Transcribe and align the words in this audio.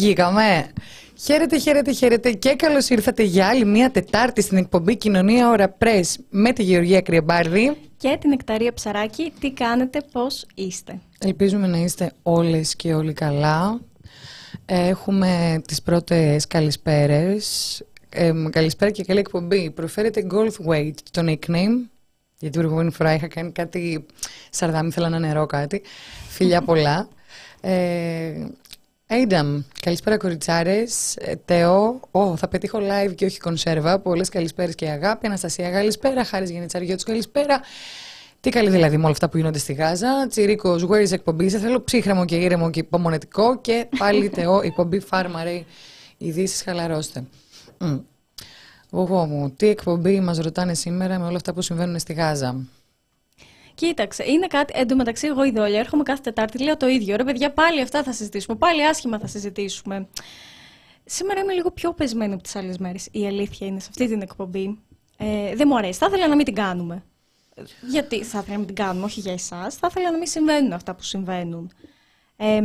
Βγήκαμε. 0.00 0.66
Χαίρετε, 1.24 1.58
χαίρετε, 1.58 1.92
χαίρετε 1.92 2.32
και 2.32 2.54
καλώς 2.54 2.88
ήρθατε 2.88 3.22
για 3.22 3.46
άλλη 3.46 3.64
μια 3.64 3.90
Τετάρτη 3.90 4.42
στην 4.42 4.56
εκπομπή 4.56 4.96
Κοινωνία 4.96 5.50
Ωρα 5.50 5.76
Press 5.78 6.14
με 6.30 6.52
τη 6.52 6.62
Γεωργία 6.62 7.00
Κρυεμπάρδη. 7.00 7.76
Και 7.96 8.16
την 8.20 8.32
Εκταρία 8.32 8.72
Ψαράκη. 8.72 9.32
Τι 9.40 9.52
κάνετε, 9.52 10.00
πώς 10.12 10.46
είστε; 10.54 11.00
Ελπίζουμε 11.18 11.66
να 11.66 11.78
είστε 11.78 12.12
όλες 12.22 12.76
και 12.76 12.94
όλοι 12.94 13.12
καλά. 13.12 13.80
Έχουμε 14.66 15.62
τις 15.66 15.82
πρώτες 15.82 16.46
καλησπέρες. 16.46 17.78
Ε, 18.08 18.32
καλησπέρα 18.50 18.90
και 18.90 19.04
καλή 19.04 19.18
εκπομπή. 19.18 19.70
Προφέρετε 19.70 20.26
Goldthwaite 20.30 20.98
το 21.10 21.22
nickname. 21.26 21.76
Γιατί 22.38 22.50
την 22.50 22.52
προηγούμενη 22.52 22.90
φορά 22.90 23.14
είχα 23.14 23.28
κάνει 23.28 23.52
κάτι 23.52 24.06
σαρδάμι, 24.50 24.88
ήθελα 24.88 25.08
να 25.08 25.18
νερό 25.18 25.46
κάτι. 25.46 25.82
Φιλιά 26.28 26.62
πολλά. 26.68 27.08
Ε, 27.60 28.46
Aidan, 29.12 29.62
καλησπέρα 29.80 30.16
κοριτσάρες. 30.16 31.16
Τεό, 31.44 32.00
oh, 32.10 32.36
θα 32.36 32.48
πετύχω 32.48 32.78
live 32.78 33.14
και 33.14 33.24
όχι 33.24 33.38
κονσέρβα. 33.38 33.98
Πολλές 33.98 34.28
καλησπέρες 34.28 34.74
και 34.74 34.88
αγάπη. 34.88 35.26
Αναστασία, 35.26 35.70
καλησπέρα. 35.70 36.24
Χάρης 36.24 36.50
Γενιτσαριώτου, 36.50 37.04
καλησπέρα. 37.04 37.60
Τι 38.40 38.50
καλή 38.50 38.70
δηλαδή 38.70 38.96
με 38.96 39.02
όλα 39.02 39.12
αυτά 39.12 39.28
που 39.28 39.36
γίνονται 39.36 39.58
στη 39.58 39.72
Γάζα. 39.72 40.26
Τσιρίκος, 40.28 40.86
where 40.90 41.06
is 41.06 41.12
εκπομπή; 41.12 41.48
Σε 41.48 41.58
θέλω 41.58 41.84
ψύχρεμο 41.84 42.24
και 42.24 42.36
ήρεμο 42.36 42.70
και 42.70 42.80
υπομονετικό. 42.80 43.60
Και 43.60 43.88
πάλι 43.98 44.28
Τεό, 44.36 44.60
εκπομπή 44.62 45.00
Φάρμα, 45.00 45.44
ρε. 45.44 45.64
Ειδήσεις, 46.18 46.62
χαλαρώστε. 46.62 47.24
Εγώ 48.92 49.26
μου, 49.26 49.50
τι 49.50 49.68
εκπομπή 49.68 50.20
μας 50.20 50.38
ρωτάνε 50.38 50.74
σήμερα 50.74 51.18
με 51.18 51.26
όλα 51.26 51.36
αυτά 51.36 51.52
που 51.52 51.62
συμβαίνουν 51.62 51.98
στη 51.98 52.12
Γάζα. 52.12 52.66
Κοίταξε, 53.80 54.24
είναι 54.26 54.46
κάτι. 54.46 54.72
Εν 54.76 54.88
τω 54.88 54.96
μεταξύ, 54.96 55.26
εγώ 55.26 55.44
η 55.44 55.50
δόλια 55.50 55.78
έρχομαι 55.78 56.02
κάθε 56.02 56.20
Τετάρτη, 56.22 56.62
λέω 56.62 56.76
το 56.76 56.88
ίδιο. 56.88 57.16
Ρε, 57.16 57.24
παιδιά, 57.24 57.52
πάλι 57.52 57.80
αυτά 57.80 58.02
θα 58.02 58.12
συζητήσουμε. 58.12 58.56
Πάλι 58.56 58.86
άσχημα 58.86 59.18
θα 59.18 59.26
συζητήσουμε. 59.26 60.08
Σήμερα 61.04 61.40
είμαι 61.40 61.52
λίγο 61.52 61.70
πιο 61.70 61.92
πεσμένη 61.92 62.32
από 62.32 62.42
τις 62.42 62.56
άλλες 62.56 62.78
μέρες. 62.78 63.08
Η 63.10 63.26
αλήθεια 63.26 63.66
είναι 63.66 63.80
σε 63.80 63.86
αυτή 63.90 64.06
την 64.08 64.22
εκπομπή. 64.22 64.78
Ε, 65.16 65.54
δεν 65.54 65.66
μου 65.70 65.76
αρέσει. 65.76 65.98
Θα 65.98 66.06
ήθελα 66.06 66.28
να 66.28 66.36
μην 66.36 66.44
την 66.44 66.54
κάνουμε. 66.54 67.04
Γιατί 67.90 68.24
θα 68.24 68.38
ήθελα 68.38 68.52
να 68.52 68.58
μην 68.58 68.66
την 68.66 68.74
κάνουμε, 68.74 69.04
όχι 69.04 69.20
για 69.20 69.32
εσάς. 69.32 69.74
Θα 69.74 69.86
ήθελα 69.90 70.10
να 70.10 70.16
μην 70.18 70.26
συμβαίνουν 70.26 70.72
αυτά 70.72 70.94
που 70.94 71.02
συμβαίνουν. 71.02 71.70
Ε, 72.36 72.62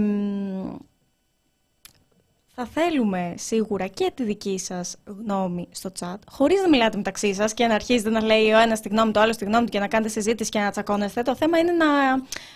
θα 2.55 2.65
θέλουμε 2.73 3.33
σίγουρα 3.37 3.87
και 3.87 4.11
τη 4.13 4.23
δική 4.23 4.59
σας 4.59 4.95
γνώμη 5.05 5.67
στο 5.71 5.91
chat, 5.99 6.15
χωρίς 6.31 6.61
να 6.61 6.69
μιλάτε 6.69 6.97
μεταξύ 6.97 7.33
σας 7.33 7.53
και 7.53 7.67
να 7.67 7.73
αρχίζετε 7.73 8.09
να 8.09 8.23
λέει 8.23 8.51
ο 8.51 8.59
ένας 8.59 8.79
τη 8.79 8.89
γνώμη 8.89 9.11
του, 9.11 9.17
ο 9.19 9.21
άλλος 9.21 9.37
τη 9.37 9.45
γνώμη 9.45 9.65
του 9.65 9.71
και 9.71 9.79
να 9.79 9.87
κάνετε 9.87 10.09
συζήτηση 10.09 10.49
και 10.49 10.59
να 10.59 10.71
τσακώνεστε. 10.71 11.21
Το 11.21 11.35
θέμα 11.35 11.57
είναι 11.57 11.71
να, 11.71 11.85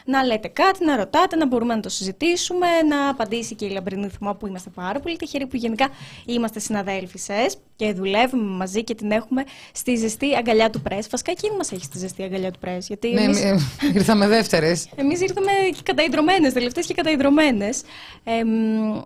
να 0.05 0.23
λέτε 0.23 0.47
κάτι, 0.47 0.85
να 0.85 0.95
ρωτάτε, 0.95 1.35
να 1.35 1.47
μπορούμε 1.47 1.75
να 1.75 1.81
το 1.81 1.89
συζητήσουμε, 1.89 2.67
να 2.89 3.09
απαντήσει 3.09 3.55
και 3.55 3.65
η 3.65 3.69
Λαμπρινή 3.69 4.09
Θυμό 4.09 4.33
που 4.33 4.47
είμαστε 4.47 4.69
πάρα 4.69 4.99
πολύ 4.99 5.17
τυχεροί 5.17 5.47
που 5.47 5.55
γενικά 5.55 5.88
είμαστε 6.25 6.59
συναδέλφισε 6.59 7.45
και 7.75 7.93
δουλεύουμε 7.93 8.43
μαζί 8.43 8.83
και 8.83 8.95
την 8.95 9.11
έχουμε 9.11 9.43
στη 9.71 9.95
ζεστή 9.95 10.35
αγκαλιά 10.35 10.69
του 10.69 10.81
πρέσ. 10.81 11.07
Βασικά 11.09 11.31
εκείνη 11.31 11.55
μας 11.55 11.71
έχει 11.71 11.83
στη 11.83 11.97
ζεστή 11.97 12.23
αγκαλιά 12.23 12.51
του 12.51 12.59
πρέσ. 12.59 12.88
Γιατί 12.88 13.09
ναι, 13.09 13.21
εμείς... 13.21 13.43
ήρθαμε 13.93 14.27
δεύτερες. 14.27 14.89
Εμείς 14.95 15.21
ήρθαμε 15.21 15.51
καταϊδρωμένε, 15.83 16.51
τελευταίες 16.51 16.85
και 16.85 16.93
καταϊδρωμένε. 16.93 17.69
Ε, 18.23 18.43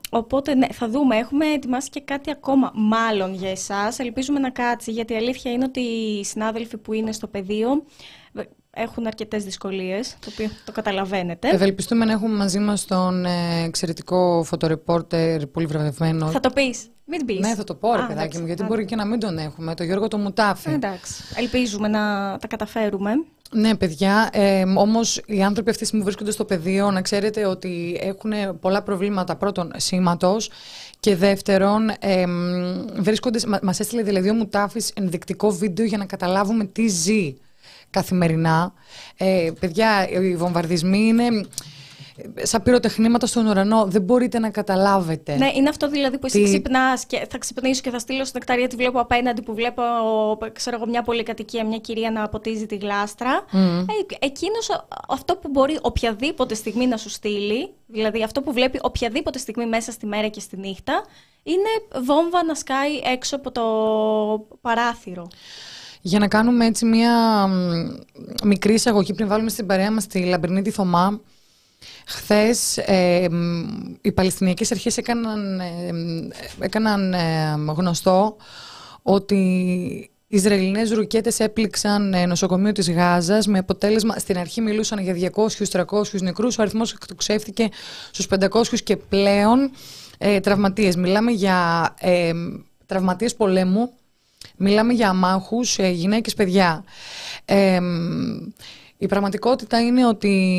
οπότε 0.10 0.56
ναι, 0.56 0.68
θα 0.68 0.83
δούμε. 0.90 1.18
Έχουμε 1.18 1.46
ετοιμάσει 1.46 1.90
και 1.90 2.02
κάτι 2.02 2.32
ακόμα 2.32 2.72
μάλλον 2.76 3.34
για 3.34 3.50
εσάς. 3.50 4.00
Ελπίζουμε 4.00 4.40
να 4.40 4.50
κάτσει, 4.50 4.92
γιατί 4.92 5.14
η 5.14 5.16
αλήθεια 5.16 5.52
είναι 5.52 5.64
ότι 5.64 5.80
οι 5.80 6.24
συνάδελφοι 6.24 6.78
που 6.78 6.94
είναι 6.94 7.12
στο 7.12 7.28
πεδίο 7.28 7.84
έχουν 8.76 9.08
αρκετές 9.08 9.44
δυσκολίες, 9.44 10.16
το 10.20 10.30
οποίο 10.32 10.50
το 10.66 10.72
καταλαβαίνετε. 10.72 11.50
Ευελπιστούμε 11.50 12.06
να 12.06 12.12
έχουμε 12.12 12.36
μαζί 12.36 12.60
μας 12.60 12.86
τον 12.86 13.26
ε, 13.26 13.64
εξαιρετικό 13.66 14.44
φωτορεπόρτερ, 14.44 15.48
πολύ 15.48 15.66
βραβευμένο. 15.66 16.28
Θα 16.28 16.40
το 16.40 16.50
πεις. 16.50 16.88
Μην 17.06 17.26
πεις. 17.26 17.40
Ναι, 17.40 17.56
θα 17.56 17.64
το 17.64 17.76
πω, 17.76 17.96
ρε 17.96 18.06
παιδάκι 18.08 18.38
μου, 18.38 18.46
γιατί 18.46 18.64
μπορεί 18.64 18.86
και 18.86 18.96
να 18.96 19.06
μην 19.06 19.20
τον 19.20 19.38
έχουμε. 19.38 19.74
Το 19.74 19.84
Γιώργο 19.84 20.08
το 20.08 20.18
Μουτάφι. 20.18 20.72
Εντάξει. 20.72 21.24
Ελπίζουμε 21.36 21.88
να 21.88 22.00
τα 22.42 22.48
καταφέρουμε. 22.48 23.12
Ναι, 23.52 23.76
παιδιά. 23.76 24.30
Ε, 24.34 24.64
Όμως 24.76 25.22
οι 25.26 25.44
άνθρωποι 25.44 25.70
αυτοί 25.70 25.98
που 25.98 26.04
βρίσκονται 26.04 26.32
στο 26.32 26.46
πεδίο, 26.46 26.92
να 26.92 27.02
ξέρετε 27.02 27.46
ότι 27.46 28.00
έχουν 28.02 28.32
πολλά 28.60 28.82
προβλήματα. 28.82 29.36
Πρώτον, 29.36 29.72
σήματος. 29.76 30.50
Και 31.00 31.16
δεύτερον, 31.16 31.90
ε, 32.00 32.24
βρίσκονται. 33.00 33.40
Μας 33.62 33.80
έστειλε 33.80 34.02
δηλαδή 34.02 34.30
ο 34.30 34.34
Μουτάφης 34.34 34.92
ενδεικτικό 34.96 35.52
βίντεο 35.52 35.86
για 35.86 35.98
να 35.98 36.06
καταλάβουμε 36.06 36.66
τι 36.66 36.88
ζει 36.88 37.36
καθημερινά. 37.94 38.74
Ε, 39.18 39.52
παιδιά, 39.60 40.10
οι 40.10 40.36
βομβαρδισμοί 40.36 41.08
είναι 41.08 41.28
σαν 42.42 42.64
πυροτεχνήματα 42.64 43.26
στον 43.26 43.48
ουρανό. 43.48 43.86
Δεν 43.86 44.02
μπορείτε 44.02 44.40
να 44.40 44.50
καταλάβετε. 44.50 45.36
Ναι, 45.36 45.52
είναι 45.56 45.70
αυτό 45.70 45.90
δηλαδή 45.90 46.18
που 46.18 46.26
εσύ 46.26 46.38
τι... 46.38 46.44
ξυπνάς 46.44 47.06
και 47.06 47.28
θα 47.30 47.38
ξυπνήσω 47.38 47.82
και 47.82 47.90
θα 47.90 48.00
στείλω 48.00 48.26
στην 48.26 48.40
νεκταρία. 48.40 48.68
Τη 48.68 48.76
βλέπω 48.76 49.00
απέναντι 49.00 49.42
που 49.42 49.54
βλέπω 49.54 49.82
ξέρω 50.54 50.76
εγώ, 50.76 50.88
μια 50.88 51.02
πολυκατοικία, 51.02 51.66
μια 51.66 51.78
κυρία 51.78 52.12
να 52.12 52.30
ποτίζει 52.30 52.66
τη 52.66 52.76
γλάστρα. 52.76 53.46
Mm. 53.52 53.86
Ε, 54.12 54.26
Εκείνος 54.26 54.86
αυτό 55.08 55.36
που 55.36 55.50
μπορεί 55.50 55.78
οποιαδήποτε 55.82 56.56
στιγμή 56.56 56.88
να 56.88 56.98
σου 56.98 57.10
στείλει, 57.10 57.74
δηλαδή 57.88 58.24
αυτό 58.24 58.42
που 58.42 58.54
βλέπει 58.54 58.80
οποιαδήποτε 58.82 59.40
στιγμή 59.40 59.66
μέσα 59.66 59.92
στη 59.92 60.06
μέρα 60.06 60.28
και 60.28 60.40
στη 60.40 60.58
νύχτα, 60.58 61.04
είναι 61.44 62.04
βόμβα 62.06 62.44
να 62.44 62.56
σκάει 62.56 62.96
έξω 63.14 63.36
από 63.36 63.52
το 63.52 63.64
παράθυρο. 64.62 65.28
Για 66.06 66.20
να 66.20 66.28
κάνουμε 66.28 66.66
έτσι 66.66 66.86
μια 66.86 67.48
μικρή 68.44 68.74
εισαγωγή 68.74 69.14
πριν 69.14 69.28
βάλουμε 69.28 69.50
στην 69.50 69.66
παρέα 69.66 69.92
μας 69.92 70.08
τη 70.08 70.24
Λαμπρινή 70.24 70.62
τη 70.62 70.72
Θωμά, 70.72 71.22
Χθες 72.06 72.78
ε, 72.78 73.28
οι 74.02 74.12
Παλαιστινιακές 74.12 74.72
αρχές 74.72 74.98
έκαναν, 74.98 75.60
ε, 75.60 75.92
έκαναν 76.60 77.14
ε, 77.14 77.54
γνωστό 77.76 78.36
ότι 79.02 79.36
οι 80.28 80.36
Ισραηλινές 80.36 80.92
ρουκέτες 80.92 81.40
έπληξαν 81.40 82.14
ε, 82.14 82.26
νοσοκομείο 82.26 82.72
της 82.72 82.92
Γάζας 82.92 83.48
με 83.48 83.58
αποτέλεσμα, 83.58 84.18
στην 84.18 84.38
αρχή 84.38 84.62
μιλούσαν 84.62 85.00
για 85.00 85.32
200-300 85.72 86.22
νεκρούς, 86.22 86.58
ο 86.58 86.62
αριθμός 86.62 86.94
εκτοξεύτηκε 86.94 87.70
στους 88.12 88.28
500 88.40 88.80
και 88.84 88.98
πλέον 88.98 89.72
ε, 90.18 90.40
τραυματίες. 90.40 90.96
Μιλάμε 90.96 91.32
για 91.32 91.94
ε, 92.00 92.32
τραυματίες 92.86 93.36
πολέμου, 93.36 93.92
μιλάμε 94.58 94.94
για 94.94 95.10
αμάχους, 95.10 95.78
ε, 95.78 95.88
γυναίκες, 95.88 96.34
παιδιά. 96.34 96.84
η 98.98 99.08
πραγματικότητα 99.08 99.82
είναι 99.82 100.08
ότι 100.08 100.54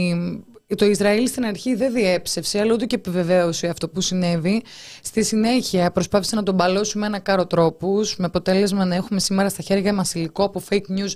το 0.76 0.84
Ισραήλ 0.84 1.28
στην 1.28 1.44
αρχή 1.44 1.74
δεν 1.74 1.92
διέψευσε, 1.92 2.60
αλλά 2.60 2.72
ούτε 2.72 2.86
και 2.86 2.94
επιβεβαίωσε 2.94 3.66
αυτό 3.66 3.88
που 3.88 4.00
συνέβη. 4.00 4.62
Στη 5.02 5.24
συνέχεια 5.24 5.90
προσπάθησε 5.90 6.36
να 6.36 6.42
τον 6.42 6.56
παλώσει 6.56 6.98
με 6.98 7.06
ένα 7.06 7.18
κάρο 7.18 7.46
τρόπους, 7.46 8.16
με 8.16 8.24
αποτέλεσμα 8.24 8.84
να 8.84 8.94
έχουμε 8.94 9.20
σήμερα 9.20 9.48
στα 9.48 9.62
χέρια 9.62 9.94
μας 9.94 10.14
υλικό 10.14 10.44
από 10.44 10.62
fake 10.70 10.98
news 10.98 11.12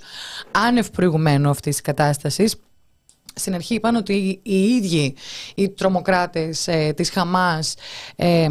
άνευ 0.51 0.89
προηγουμένου 0.89 1.49
αυτής 1.49 1.71
της 1.71 1.81
κατάστασης 1.81 2.55
στην 3.39 3.53
αρχή 3.53 3.73
είπαν 3.73 3.95
ότι 3.95 4.39
οι 4.43 4.63
ίδιοι 4.63 5.15
οι 5.55 5.69
τρομοκράτες 5.69 6.67
ε, 6.67 6.93
της 6.95 7.09
Χαμάς 7.09 7.75
ε, 8.15 8.47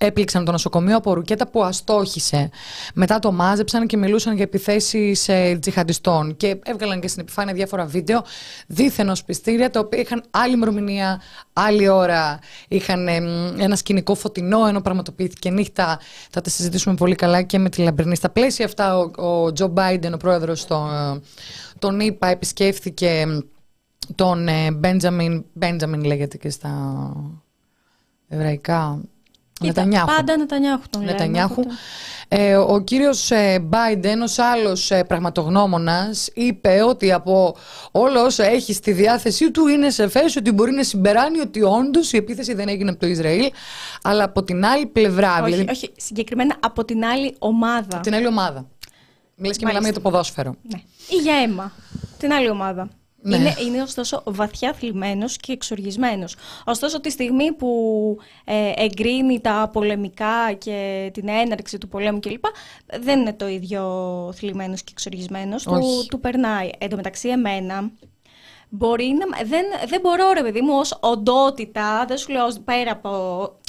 έπληξαν 0.00 0.44
το 0.44 0.52
νοσοκομείο 0.52 0.96
από 0.96 1.14
ρουκέτα 1.14 1.48
που 1.48 1.62
αστόχησε. 1.62 2.50
Μετά 2.94 3.18
το 3.18 3.32
μάζεψαν 3.32 3.86
και 3.86 3.96
μιλούσαν 3.96 4.34
για 4.34 4.44
επιθέσεις 4.44 5.28
ε, 5.28 5.58
τζιχαντιστών 5.60 6.36
και 6.36 6.58
έβγαλαν 6.64 7.00
και 7.00 7.08
στην 7.08 7.22
επιφάνεια 7.22 7.54
διάφορα 7.54 7.84
βίντεο 7.84 8.24
δίθεν 8.66 9.08
ως 9.08 9.24
πιστήρια 9.24 9.70
τα 9.70 9.80
οποία 9.80 10.00
είχαν 10.00 10.22
άλλη 10.30 10.56
μρομηνία, 10.56 11.20
άλλη 11.52 11.88
ώρα, 11.88 12.38
είχαν 12.68 13.08
ένα 13.58 13.76
σκηνικό 13.76 14.14
φωτεινό 14.14 14.66
ενώ 14.66 14.80
πραγματοποιήθηκε 14.80 15.50
νύχτα. 15.50 16.00
Θα 16.30 16.40
τα 16.40 16.50
συζητήσουμε 16.50 16.94
πολύ 16.94 17.14
καλά 17.14 17.42
και 17.42 17.58
με 17.58 17.68
τη 17.68 17.82
Λαμπρινή. 17.82 18.16
Στα 18.16 18.30
πλαίσια 18.30 18.64
αυτά 18.64 18.98
ο 18.98 19.52
Τζο 19.52 19.66
Μπάιντεν, 19.66 20.14
ο 20.14 20.16
πρόεδρος 20.16 20.66
τον 21.78 22.00
ΙΠΑ, 22.00 22.26
επισκέφθηκε 22.26 23.26
τον 24.14 24.48
Μπέντζαμιν, 24.74 25.44
Μπέντζαμιν 25.52 26.04
λέγεται 26.04 26.36
και 26.36 26.50
στα 26.50 27.12
εβραϊκά. 28.28 29.00
Νετανιάχου. 29.60 30.06
Πάντα 30.06 30.36
Νετανιάχου 30.36 30.82
τον 30.90 31.04
Νετανιάχου. 31.04 31.62
Ε, 32.28 32.56
ο 32.56 32.80
κύριος 32.80 33.30
ε, 33.30 33.58
Μπάιντεν, 33.58 34.22
ως 34.22 34.38
άλλος 34.38 34.90
ε, 34.90 35.04
πραγματογνώμονας, 35.04 36.28
είπε 36.34 36.82
ότι 36.82 37.12
από 37.12 37.56
όλο 37.90 38.20
όσα 38.20 38.44
έχει 38.44 38.72
στη 38.72 38.92
διάθεσή 38.92 39.50
του 39.50 39.66
είναι 39.66 39.90
σε 39.90 40.08
φέση 40.08 40.38
ότι 40.38 40.52
μπορεί 40.52 40.72
να 40.72 40.82
συμπεράνει 40.82 41.40
ότι 41.40 41.62
όντως 41.62 42.12
η 42.12 42.16
επίθεση 42.16 42.54
δεν 42.54 42.68
έγινε 42.68 42.90
από 42.90 42.98
το 42.98 43.06
Ισραήλ, 43.06 43.50
αλλά 44.02 44.24
από 44.24 44.42
την 44.42 44.64
άλλη 44.64 44.86
πλευρά. 44.86 45.42
Όχι, 45.42 45.50
δηλαδή... 45.50 45.70
όχι 45.70 45.92
συγκεκριμένα 45.96 46.56
από 46.60 46.84
την 46.84 47.04
άλλη 47.04 47.34
ομάδα. 47.38 47.88
Από 47.92 48.02
την 48.02 48.14
άλλη 48.14 48.26
ομάδα. 48.26 48.66
Μιλάς 49.36 49.56
και 49.56 49.66
μιλάμε 49.66 49.84
για 49.84 49.94
το 49.94 50.00
ποδόσφαιρο. 50.00 50.54
Ναι. 50.62 50.78
Ή 51.08 51.16
για 51.22 51.34
αίμα. 51.34 51.72
Την 52.18 52.32
άλλη 52.32 52.50
ομάδα. 52.50 52.88
Ναι. 53.20 53.36
Είναι, 53.36 53.54
είναι 53.66 53.82
ωστόσο 53.82 54.22
βαθιά 54.24 54.72
θλιμμένος 54.72 55.36
και 55.36 55.52
εξοργισμένος. 55.52 56.36
Ωστόσο 56.64 57.00
τη 57.00 57.10
στιγμή 57.10 57.52
που 57.52 57.68
ε, 58.44 58.72
εγκρίνει 58.76 59.40
τα 59.40 59.70
πολεμικά 59.72 60.52
και 60.52 61.10
την 61.12 61.28
έναρξη 61.28 61.78
του 61.78 61.88
πολέμου 61.88 62.20
κλπ. 62.20 62.44
δεν 63.00 63.20
είναι 63.20 63.32
το 63.32 63.48
ίδιο 63.48 63.82
θλιμμένος 64.36 64.82
και 64.82 64.90
εξοργισμένος. 64.92 65.62
Του, 65.62 66.06
του 66.08 66.20
περνάει. 66.20 66.70
Εν 66.78 66.88
τω 66.88 66.96
μεταξύ 66.96 67.28
εμένα 67.28 67.90
μπορεί 68.68 69.06
να, 69.18 69.44
δεν, 69.44 69.64
δεν 69.88 70.00
μπορώ 70.00 70.32
ρε 70.32 70.42
παιδί 70.42 70.60
μου 70.60 70.78
ως 70.78 70.98
οντότητα, 71.00 72.04
δεν 72.08 72.16
σου 72.16 72.32
λέω 72.32 72.46
πέρα 72.64 72.90
από 72.90 73.10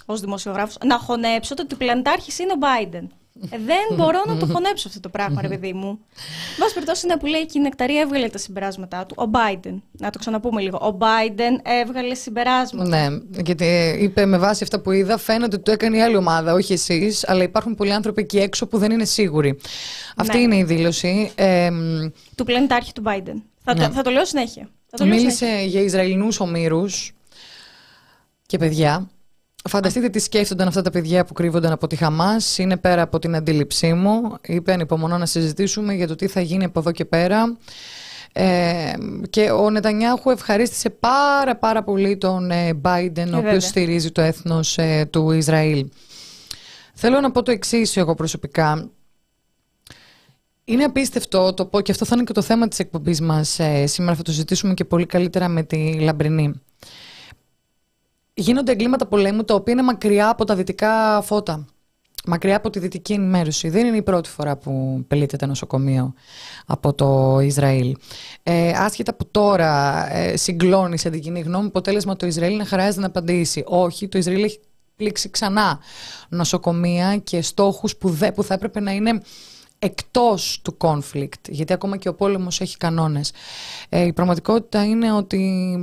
ως 0.06 0.20
δημοσιογράφος 0.20 0.78
να 0.86 0.98
χωνέψω 0.98 1.54
το 1.54 1.62
ότι 1.62 1.76
πλανητάρχη 1.76 2.44
είναι 2.44 2.54
ο 2.54 2.58
Biden. 2.62 3.08
Ε, 3.50 3.58
δεν 3.66 3.96
μπορώ 3.98 4.24
να 4.28 4.38
το 4.38 4.46
χωνέψω 4.46 4.88
αυτό 4.88 5.00
το 5.00 5.10
πράγμα, 5.10 5.42
ρε 5.42 5.48
παιδί 5.48 5.74
μου. 5.74 6.00
Βάση 6.60 6.74
περιπτώσει 6.74 7.06
είναι 7.06 7.18
που 7.18 7.26
λέει 7.26 7.46
και 7.46 7.60
η 7.60 7.62
Νεκταρία 7.62 8.02
έβγαλε 8.02 8.28
τα 8.28 8.38
συμπεράσματά 8.38 9.06
του. 9.06 9.16
Ο 9.18 9.30
Biden. 9.34 9.74
Να 9.92 10.10
το 10.10 10.20
ξαναπούμε 10.20 10.62
λίγο. 10.62 10.78
Ο 10.78 10.98
Biden 11.00 11.72
έβγαλε 11.82 12.14
συμπεράσματα. 12.16 12.90
Ναι, 13.10 13.18
γιατί 13.44 13.98
είπε 14.00 14.26
με 14.26 14.38
βάση 14.38 14.64
αυτά 14.64 14.80
που 14.80 14.92
είδα, 14.92 15.18
φαίνεται 15.18 15.56
ότι 15.56 15.64
το 15.64 15.72
έκανε 15.72 15.98
η 15.98 16.02
άλλη 16.02 16.16
ομάδα, 16.16 16.54
όχι 16.54 16.74
εσείς, 16.74 17.28
αλλά 17.30 17.44
υπάρχουν 17.44 17.76
πολλοί 17.76 17.94
άνθρωποι 17.94 18.22
εκεί 18.22 18.38
έξω 18.40 18.68
που 18.68 18.78
δεν 18.78 18.92
είναι 18.92 19.06
σίγουροι. 19.06 19.60
Αυτή 20.16 20.38
Ναι. 20.38 20.44
είναι 20.44 20.58
η 20.58 20.64
δήλωση. 20.64 21.32
Ε, 21.36 21.70
Του 22.36 22.44
πλανητάρχη 22.44 22.92
του 22.92 23.04
Biden. 23.06 23.42
Θα, 23.64 23.74
Ναι. 23.74 23.88
το, 23.88 23.94
θα 23.94 24.02
το 24.02 24.10
λέω 24.10 24.26
συνέχεια. 24.26 24.70
Θα 24.90 24.98
το 24.98 25.06
λέω 25.06 25.16
Μίλησε 25.16 25.64
για 25.68 25.82
Ισραηλινούς 25.82 26.40
ομήρους 26.40 27.14
και 28.46 28.58
παιδιά. 28.58 29.10
Φανταστείτε 29.68 30.10
τι 30.10 30.20
σκέφτονταν 30.20 30.68
αυτά 30.68 30.82
τα 30.82 30.90
παιδιά 30.90 31.26
που 31.26 31.34
κρύβονταν 31.34 31.72
από 31.72 31.88
τη 31.88 31.96
Χαμάς. 31.96 32.58
Είναι 32.58 32.78
πέρα 32.78 33.02
από 33.02 33.20
την 33.20 33.36
αντίληψή 33.36 33.94
μου. 33.94 34.38
Είπε 34.42 34.74
ανυπομονώ 34.74 35.18
να 35.18 35.26
συζητήσουμε 35.26 35.94
για 35.94 36.08
το 36.08 36.16
τι 36.16 36.28
θα 36.28 36.42
γίνει 36.42 36.64
από 36.64 36.80
εδώ 36.80 36.92
και 36.92 37.06
πέρα. 37.06 37.58
Ε, 38.34 38.94
και 39.30 39.52
ο 39.52 39.70
Νετανιάχου 39.70 40.30
ευχαρίστησε 40.30 40.90
πάρα 40.90 41.56
πάρα 41.56 41.84
πολύ 41.84 42.18
τον 42.18 42.52
ε, 42.52 42.70
Biden, 42.82 43.12
ο 43.18 43.24
βέβαια. 43.24 43.40
οποίος 43.40 43.64
στηρίζει 43.64 44.12
το 44.12 44.22
έθνος 44.22 44.78
ε, 44.78 45.08
του 45.10 45.32
Ισραήλ. 45.32 45.86
Θέλω 46.94 47.20
να 47.20 47.32
πω 47.32 47.44
το 47.44 47.52
εξής 47.52 47.98
εγώ 47.98 48.16
προσωπικά. 48.16 48.90
Είναι 50.66 50.84
απίστευτο 50.84 51.54
το 51.54 51.66
πω 51.66 51.82
και 51.82 51.92
αυτό 51.92 52.06
θα 52.06 52.16
είναι 52.16 52.24
και 52.24 52.34
το 52.34 52.42
θέμα 52.42 52.68
της 52.68 52.80
εκπομπής 52.80 53.22
μας 53.22 53.60
ε, 53.60 53.86
σήμερα 53.86 54.16
θα 54.16 54.22
το 54.22 54.32
συζητήσουμε 54.32 54.74
και 54.74 54.86
πολύ 54.86 55.06
καλύτερα 55.06 55.48
με 55.48 55.64
τη 55.64 56.00
Λαμπρινή. 56.00 56.62
Γίνονται 58.40 58.72
εγκλήματα 58.72 59.06
πολέμου 59.06 59.44
τα 59.44 59.54
οποία 59.54 59.74
είναι 59.74 59.84
μακριά 59.84 60.30
από 60.30 60.46
τα 60.46 60.56
δυτικά 60.56 61.22
φώτα. 61.22 61.66
Μακριά 62.26 62.56
από 62.56 62.70
τη 62.70 62.80
δυτική 62.80 63.14
ενημέρωση. 63.14 63.70
Δεν 63.70 63.86
είναι 63.86 63.98
η 63.98 64.02
πρώτη 64.02 64.30
φορά 64.30 64.58
που 64.58 65.04
πελείται 65.08 65.46
νοσοκομείο 65.46 66.14
από 66.66 66.94
το 66.94 67.40
Ισραήλ. 67.40 67.96
Ε, 68.44 68.72
άσχετα 68.76 69.14
που 69.16 69.28
τώρα 69.32 70.06
ε, 70.16 70.38
συγκλώνει 70.38 70.98
σε 70.98 71.10
την 71.10 71.22
κοινή 71.22 71.40
γνώμη, 71.40 71.68
αποτέλεσμα 71.68 72.16
το 72.16 72.26
Ισραήλ 72.26 72.58
να 72.58 72.66
χαράζεται 72.66 73.00
να 73.00 73.08
απαντήσει. 73.08 73.64
Όχι, 73.66 74.08
το 74.08 74.18
Ισραήλ 74.18 74.44
έχει 74.44 74.60
πλήξει 74.96 75.30
ξανά 75.30 75.80
νοσοκομεία 76.30 77.18
και 77.18 77.42
στόχους 77.42 77.96
που, 77.96 78.10
δε, 78.10 78.32
που 78.32 78.44
θα 78.44 78.54
έπρεπε 78.54 78.80
να 78.80 78.92
είναι 78.92 79.22
εκτός 79.80 80.60
του 80.64 80.78
conflict, 80.82 81.50
γιατί 81.50 81.74
ακόμα 81.74 81.98
και 81.98 82.10
ο 82.10 82.14
πόλεμος 82.14 82.62
έχει 82.62 82.78
κανόνες. 82.78 83.32
Ε, 83.90 84.06
η 84.06 84.14
πραγματικότητα 84.14 84.86
είναι 84.86 85.14
ότι 85.14 85.74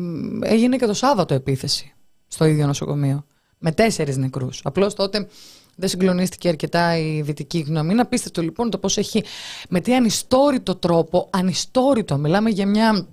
έγινε 0.42 0.76
και 0.76 0.86
το 0.86 0.94
Σάββατο 0.94 1.34
επίθεση 1.34 1.95
στο 2.28 2.44
ίδιο 2.44 2.66
νοσοκομείο, 2.66 3.26
με 3.58 3.72
τέσσερις 3.72 4.16
νεκρούς. 4.16 4.60
Απλώς 4.64 4.94
τότε 4.94 5.28
δεν 5.76 5.88
συγκλονίστηκε 5.88 6.48
αρκετά 6.48 6.96
η 6.96 7.22
δυτική 7.22 7.58
γνώμη. 7.58 7.92
Είναι 7.92 8.00
απίστευτο 8.00 8.42
λοιπόν 8.42 8.70
το 8.70 8.78
πώς 8.78 8.96
έχει 8.96 9.24
με 9.68 9.80
τι 9.80 9.94
ανιστόρητο 9.94 10.74
τρόπο, 10.74 11.28
ανιστόρητο, 11.32 12.16
μιλάμε 12.16 12.50
για 12.50 12.66
μια 12.66 13.06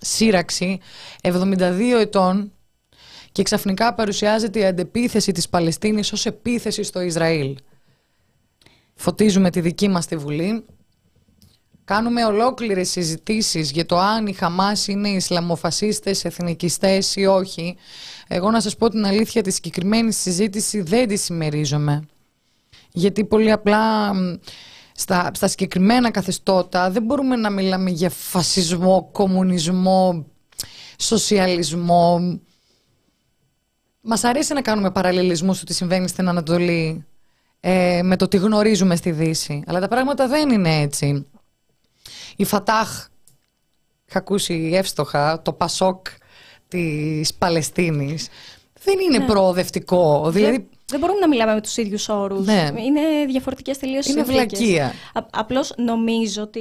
σύραξη 0.00 0.80
72 1.22 1.80
ετών 2.00 2.52
και 3.32 3.42
ξαφνικά 3.42 3.94
παρουσιάζεται 3.94 4.58
η 4.58 4.64
αντεπίθεση 4.64 5.32
της 5.32 5.48
Παλαιστίνης 5.48 6.12
ως 6.12 6.26
επίθεση 6.26 6.82
στο 6.82 7.00
Ισραήλ. 7.00 7.56
Φωτίζουμε 8.94 9.50
τη 9.50 9.60
δική 9.60 9.88
μας 9.88 10.06
τη 10.06 10.16
Βουλή. 10.16 10.64
Κάνουμε 11.84 12.24
ολόκληρες 12.24 12.90
συζητήσεις 12.90 13.70
για 13.70 13.86
το 13.86 13.98
αν 13.98 14.26
οι 14.26 14.32
Χαμάς 14.32 14.88
είναι 14.88 15.08
Ισλαμοφασίστες, 15.08 16.24
εθνικιστές 16.24 17.16
ή 17.16 17.24
όχι. 17.24 17.76
Εγώ 18.28 18.50
να 18.50 18.60
σας 18.60 18.76
πω 18.76 18.88
την 18.88 19.06
αλήθεια, 19.06 19.42
τη 19.42 19.50
συγκεκριμένη 19.50 20.12
συζήτηση 20.12 20.80
δεν 20.80 21.08
τη 21.08 21.16
συμμερίζομαι. 21.16 22.02
Γιατί 22.92 23.24
πολύ 23.24 23.50
απλά 23.50 24.14
μ, 24.14 24.36
στα, 24.92 25.30
στα 25.34 25.48
συγκεκριμένα 25.48 26.10
καθεστώτα 26.10 26.90
δεν 26.90 27.02
μπορούμε 27.02 27.36
να 27.36 27.50
μιλάμε 27.50 27.90
για 27.90 28.10
φασισμό, 28.10 29.08
κομμουνισμό, 29.12 30.26
σοσιαλισμό. 30.96 32.38
Μας 34.00 34.24
αρέσει 34.24 34.52
να 34.52 34.62
κάνουμε 34.62 34.90
παραλληλισμούς 34.90 35.58
του 35.58 35.64
τι 35.64 35.74
συμβαίνει 35.74 36.08
στην 36.08 36.28
Ανατολή 36.28 37.04
ε, 37.60 38.00
με 38.02 38.16
το 38.16 38.28
τι 38.28 38.36
γνωρίζουμε 38.36 38.96
στη 38.96 39.10
Δύση. 39.10 39.62
Αλλά 39.66 39.80
τα 39.80 39.88
πράγματα 39.88 40.28
δεν 40.28 40.50
είναι 40.50 40.80
έτσι. 40.80 41.26
Η 42.36 42.44
Φατάχ, 42.44 43.08
είχα 44.08 44.18
ακούσει 44.18 44.70
εύστοχα, 44.74 45.42
το 45.42 45.52
Πασόκ 45.52 46.06
της 46.74 47.34
Παλαιστίνης, 47.34 48.28
δεν 48.84 48.98
είναι 48.98 49.18
Ναι. 49.18 49.24
προοδευτικό. 49.26 50.30
Δηλαδή, 50.30 50.52
Δεν, 50.56 50.68
δεν 50.86 51.00
μπορούμε 51.00 51.18
να 51.18 51.28
μιλάμε 51.28 51.54
με 51.54 51.60
τους 51.60 51.76
ίδιους 51.76 52.08
όρους. 52.08 52.46
Ναι. 52.46 52.70
Είναι 52.86 53.00
διαφορετικές 53.26 53.78
τελείως 53.78 54.06
είναι 54.06 54.24
συνθήκες. 54.24 54.58
βλακεία. 54.58 54.86
Α- 55.14 55.26
απλώς 55.30 55.72
νομίζω 55.76 56.42
ότι... 56.42 56.60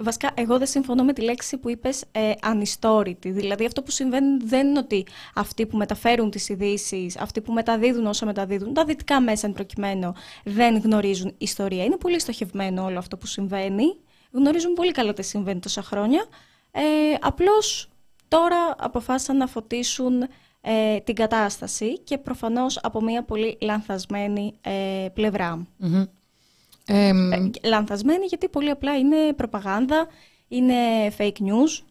Βασικά, 0.00 0.30
εγώ 0.34 0.58
δεν 0.58 0.66
συμφωνώ 0.66 1.04
με 1.04 1.12
τη 1.12 1.20
λέξη 1.22 1.56
που 1.56 1.70
είπες 1.70 2.02
ε, 2.12 2.32
ανιστόρητη. 2.42 3.30
Δηλαδή, 3.30 3.64
αυτό 3.64 3.82
που 3.82 3.90
συμβαίνει 3.90 4.36
δεν 4.44 4.66
είναι 4.66 4.78
ότι 4.78 5.06
αυτοί 5.34 5.66
που 5.66 5.76
μεταφέρουν 5.76 6.30
τις 6.30 6.48
ειδήσεις, 6.48 7.16
αυτοί 7.18 7.40
που 7.40 7.52
μεταδίδουν 7.52 8.06
όσα 8.06 8.26
μεταδίδουν, 8.26 8.74
τα 8.74 8.84
δυτικά 8.84 9.20
μέσα 9.20 9.46
εν 9.46 9.52
προκειμένου, 9.52 10.12
δεν 10.44 10.76
γνωρίζουν 10.78 11.34
ιστορία. 11.38 11.84
Είναι 11.84 11.96
πολύ 11.96 12.20
στοχευμένο 12.20 12.84
όλο 12.84 12.98
αυτό 12.98 13.16
που 13.16 13.26
συμβαίνει. 13.26 13.96
Γνωρίζουν 14.32 14.72
πολύ 14.72 14.92
καλά 14.92 15.12
τι 15.12 15.22
συμβαίνει 15.22 15.60
τόσα 15.60 15.82
χρόνια. 15.82 16.24
Ε, 16.72 16.80
απλώς 17.20 17.88
τώρα 18.28 18.74
αποφάσισαν 18.78 19.36
να 19.36 19.46
φωτίσουν 19.46 20.22
ε, 20.60 20.98
την 21.00 21.14
κατάσταση 21.14 21.98
και 21.98 22.18
προφανώς 22.18 22.78
από 22.82 23.02
μια 23.02 23.22
πολύ 23.22 23.58
λανθασμένη 23.60 24.54
ε, 24.60 25.08
πλευρά. 25.14 25.66
Μμμ. 25.76 26.04
Ε, 26.86 27.08
Ε, 27.08 27.50
λανθασμένη 27.62 28.26
γιατί 28.26 28.48
πολύ 28.48 28.70
απλά 28.70 28.98
είναι 28.98 29.32
προπαγάνδα, 29.36 30.06
είναι 30.48 30.74
fake 31.18 31.40
news 31.40 31.82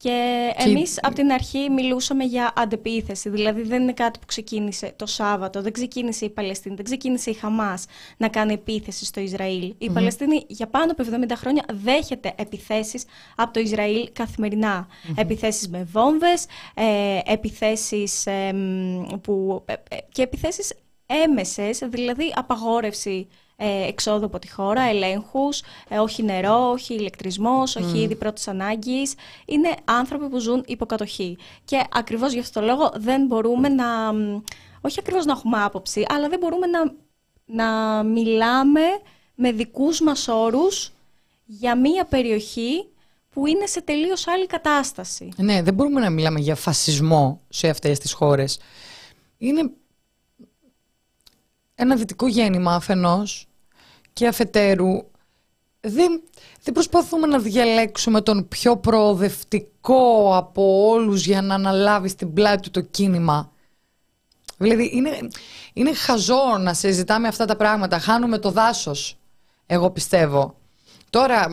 και 0.00 0.52
Και- 0.56 0.68
εμείς 0.68 0.98
από 1.02 1.14
την 1.14 1.32
αρχή 1.32 1.70
μιλούσαμε 1.70 2.24
για 2.24 2.52
αντεπίθεση, 2.56 3.28
δηλαδή 3.28 3.62
δεν 3.62 3.82
είναι 3.82 3.92
κάτι 3.92 4.18
που 4.18 4.26
ξεκίνησε 4.26 4.92
το 4.96 5.06
Σάββατο, 5.06 5.62
δεν 5.62 5.72
ξεκίνησε 5.72 6.24
η 6.24 6.30
Παλαιστίνη, 6.30 6.74
δεν 6.74 6.84
ξεκίνησε 6.84 7.30
η 7.30 7.32
Χαμάς 7.34 7.84
να 8.16 8.28
κάνει 8.28 8.52
επίθεση 8.52 9.04
στο 9.04 9.20
Ισραήλ. 9.20 9.74
Η 9.78 9.90
Παλαιστίνη 9.90 10.44
για 10.48 10.66
πάνω 10.66 10.92
από 10.92 11.02
70 11.02 11.36
χρόνια 11.36 11.64
δέχεται 11.72 12.32
επιθέσεις 12.36 13.04
από 13.36 13.52
το 13.52 13.60
Ισραήλ 13.60 14.08
καθημερινά. 14.12 14.86
Επιθέσεις 15.16 15.68
με 15.68 15.82
βόμβες, 15.92 16.46
ε, 16.74 17.18
επιθέσεις 17.24 18.26
εμ, 18.26 19.02
που, 19.20 19.62
ε, 19.66 19.72
ε, 19.72 19.96
και 20.12 20.22
επιθέσεις 20.22 20.72
έμεσες, 21.24 21.78
δηλαδή 21.88 22.32
απαγόρευση 22.36 23.28
ε, 23.30 23.46
εξόδου 23.66 24.24
από 24.24 24.38
τη 24.38 24.50
χώρα, 24.50 24.82
ελέγχους, 24.82 25.62
ε, 25.88 25.98
όχι 25.98 26.22
νερό, 26.22 26.70
όχι 26.70 26.94
ηλεκτρισμός, 26.94 27.76
όχι 27.76 27.98
είδη 27.98 28.14
πρώτης 28.14 28.48
ανάγκης. 28.48 29.14
Είναι 29.46 29.74
άνθρωποι 29.84 30.28
που 30.28 30.38
ζουν 30.38 30.64
υποκατοχή. 30.66 31.38
Και 31.64 31.84
ακριβώς 31.92 32.32
γι' 32.32 32.38
αυτό 32.38 32.60
το 32.60 32.66
λόγο 32.66 32.92
δεν 32.96 33.26
μπορούμε 33.26 33.68
να, 33.68 34.12
μ, 34.12 34.40
όχι 34.80 34.96
ακριβώς 35.00 35.24
να 35.24 35.32
έχουμε 35.32 35.62
άποψη, 35.62 36.04
αλλά 36.08 36.28
δεν 36.28 36.38
μπορούμε 36.38 36.66
να, 36.66 36.92
να 37.44 38.02
μιλάμε 38.02 38.80
με 39.34 39.52
δικούς 39.52 40.00
μας 40.00 40.28
όρους 40.28 40.92
για 41.44 41.76
μία 41.76 42.04
περιοχή 42.04 42.88
που 43.30 43.46
είναι 43.46 43.66
σε 43.66 43.82
τελείως 43.82 44.26
άλλη 44.26 44.46
κατάσταση. 44.46 45.28
ναι, 45.36 45.62
δεν 45.62 45.74
μπορούμε 45.74 46.00
να 46.00 46.10
μιλάμε 46.10 46.40
για 46.40 46.54
φασισμό 46.54 47.40
σε 47.48 47.68
αυτές 47.68 47.98
τις 47.98 48.12
χώρες. 48.12 48.58
Είναι 49.38 49.70
ένα 51.80 51.96
δυτικό 51.96 52.26
γέννημα 52.26 52.74
αφενός 52.74 53.46
και 54.12 54.26
αφετέρου 54.26 55.02
δεν, 55.80 56.22
δεν 56.62 56.74
προσπαθούμε 56.74 57.26
να 57.26 57.38
διαλέξουμε 57.38 58.20
τον 58.20 58.48
πιο 58.48 58.76
προοδευτικό 58.76 60.36
από 60.36 60.88
όλους 60.88 61.26
για 61.26 61.42
να 61.42 61.54
αναλάβει 61.54 62.08
στην 62.08 62.32
πλάτη 62.32 62.62
του 62.62 62.70
το 62.70 62.80
κίνημα. 62.80 63.52
Δηλαδή 64.58 64.90
είναι, 64.94 65.28
είναι 65.72 65.94
χαζό 65.94 66.58
να 66.58 66.74
συζητάμε 66.74 67.28
αυτά 67.28 67.44
τα 67.44 67.56
πράγματα. 67.56 67.98
Χάνουμε 67.98 68.38
το 68.38 68.50
δάσος, 68.50 69.18
εγώ 69.66 69.90
πιστεύω. 69.90 70.54
Τώρα, 71.10 71.40
α, 71.40 71.48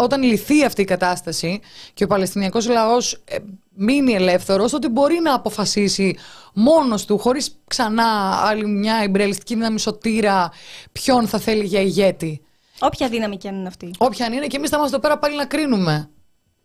όταν 0.00 0.22
λυθεί 0.22 0.64
αυτή 0.64 0.82
η 0.82 0.84
κατάσταση 0.84 1.60
και 1.94 2.04
ο 2.04 2.06
Παλαιστινιακός 2.06 2.68
λαός 2.68 3.22
ε, 3.24 3.36
μείνει 3.74 4.12
ελεύθερος, 4.12 4.70
τότε 4.70 4.88
μπορεί 4.88 5.20
να 5.22 5.34
αποφασίσει 5.34 6.16
μόνος 6.54 7.04
του, 7.04 7.18
χωρίς 7.18 7.58
ξανά 7.66 8.40
άλλη 8.44 8.66
μια 8.66 9.00
εμπρελιστική 9.02 9.54
δύναμη 9.54 9.80
σωτήρα, 9.80 10.52
ποιον 10.92 11.26
θα 11.28 11.38
θέλει 11.38 11.64
για 11.64 11.80
ηγέτη. 11.80 12.42
Όποια 12.80 13.08
δύναμη 13.08 13.36
και 13.36 13.48
αν 13.48 13.54
είναι 13.54 13.68
αυτή. 13.68 13.90
Όποια 13.98 14.26
αν 14.26 14.32
είναι 14.32 14.46
και 14.46 14.56
εμείς 14.56 14.70
θα 14.70 14.76
είμαστε 14.76 14.96
εδώ 14.96 15.06
πέρα 15.06 15.18
πάλι 15.18 15.36
να 15.36 15.44
κρίνουμε. 15.44 16.10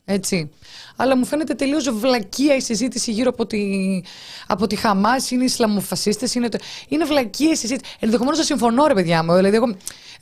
Έτσι. 0.05 0.51
Αλλά 0.95 1.17
μου 1.17 1.25
φαίνεται 1.25 1.53
τελείως 1.53 1.89
βλακεία 1.89 2.55
η 2.55 2.60
συζήτηση 2.62 3.12
γύρω 3.12 3.29
από 3.29 3.45
τη, 3.45 3.60
από 4.48 4.67
τη 4.67 4.75
Χαμάς, 4.75 5.31
είναι 5.31 5.41
οι 5.41 5.45
Ισλαμοφασίστες, 5.45 6.36
είναι, 6.36 6.50
το... 6.50 6.57
είναι 6.88 7.05
βλακεία 7.05 7.51
η 7.51 7.55
συζήτηση. 7.55 7.95
Ενδεχομένως 8.00 8.38
θα 8.38 8.43
συμφωνώ 8.43 8.88
ρε 8.88 8.93
παιδιά 8.93 9.24
μου, 9.24 9.33
δηλαδή 9.33 9.55
εγώ 9.55 9.75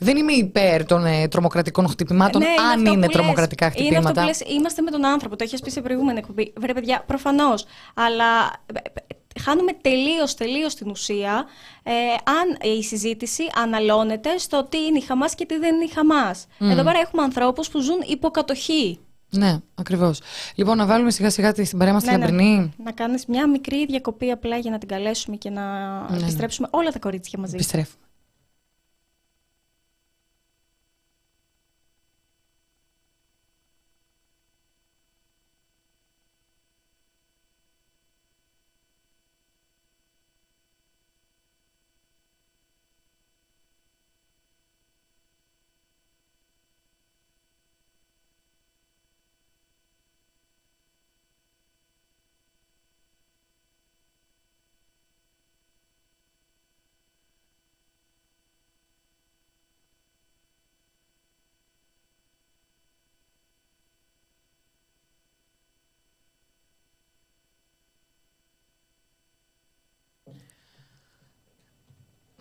δεν 0.03 0.17
είμαι 0.17 0.31
υπέρ 0.31 0.85
των 0.85 1.05
ε, 1.05 1.27
τρομοκρατικών 1.27 1.87
χτυπημάτων, 1.87 2.41
Ναι, 2.41 2.47
αν 2.47 2.79
αυτό 2.79 2.93
είναι 2.93 3.05
που 3.05 3.11
τρομοκρατικά 3.11 3.65
λες. 3.65 3.75
Είναι 3.75 3.97
αυτό 3.97 4.07
χτυπήματα. 4.07 4.21
που 4.21 4.27
λες, 4.27 4.55
είμαστε 4.57 4.81
με 4.81 4.91
τον 4.91 5.05
άνθρωπο, 5.05 5.35
το 5.35 5.43
έχεις 5.43 5.59
πει 5.59 5.69
σε 5.69 5.81
προηγούμενη 5.81 6.17
εκπομπή. 6.17 6.53
Βρε 6.59 6.73
παιδιά, 6.73 7.03
προφανώς, 7.07 7.65
αλλά 7.93 8.25
ε, 8.73 8.79
ε, 8.93 9.41
χάνουμε 9.41 9.71
τελείως, 9.81 10.35
τελείως 10.35 10.75
την 10.75 10.89
ουσία 10.89 11.45
ε, 11.83 11.91
αν 12.23 12.71
η 12.77 12.83
συζήτηση 12.83 13.43
αναλώνεται 13.63 14.37
στο 14.37 14.67
τι 14.69 14.77
είναι 14.77 14.97
η 14.97 15.01
Χαμάς 15.01 15.35
και 15.35 15.45
τι 15.45 15.57
δεν 15.57 15.75
είναι 15.75 15.83
η 15.83 15.91
Χαμάς. 15.93 16.47
Εδώ 16.59 16.83
πέρα 16.83 16.99
έχουμε 16.99 17.21
ανθρώπους 17.23 17.69
που 17.69 17.79
ζουν 17.79 17.97
υποκατοχή. 18.07 18.99
Ναι, 19.29 19.57
ακριβώς. 19.75 20.21
Λοιπόν, 20.55 20.77
να 20.77 20.85
βάλουμε 20.85 21.11
σιγά 21.11 21.29
σιγά 21.29 21.53
την 21.53 21.77
παρέα 21.77 21.93
μας 21.93 22.01
στη 22.01 22.11
Ναι, 22.11 22.17
ναι. 22.17 22.25
Λαμπρινή. 22.25 22.73
Να 22.83 22.91
κάνεις 22.91 23.25
μια 23.25 23.47
μικρή 23.49 23.85
διακοπή 23.85 24.31
απλά 24.31 24.57
για 24.57 24.71
να 24.71 24.77
την 24.77 24.87
καλέσουμε 24.87 25.35
και 25.35 25.49
να 25.49 25.63
ναι. 26.11 26.17
επιστρέψουμε 26.17 26.67
όλα 26.71 26.91
τα 26.91 26.99
κορίτσια 26.99 27.39
μαζί. 27.39 27.55
Επιστρέφουμε. 27.55 28.05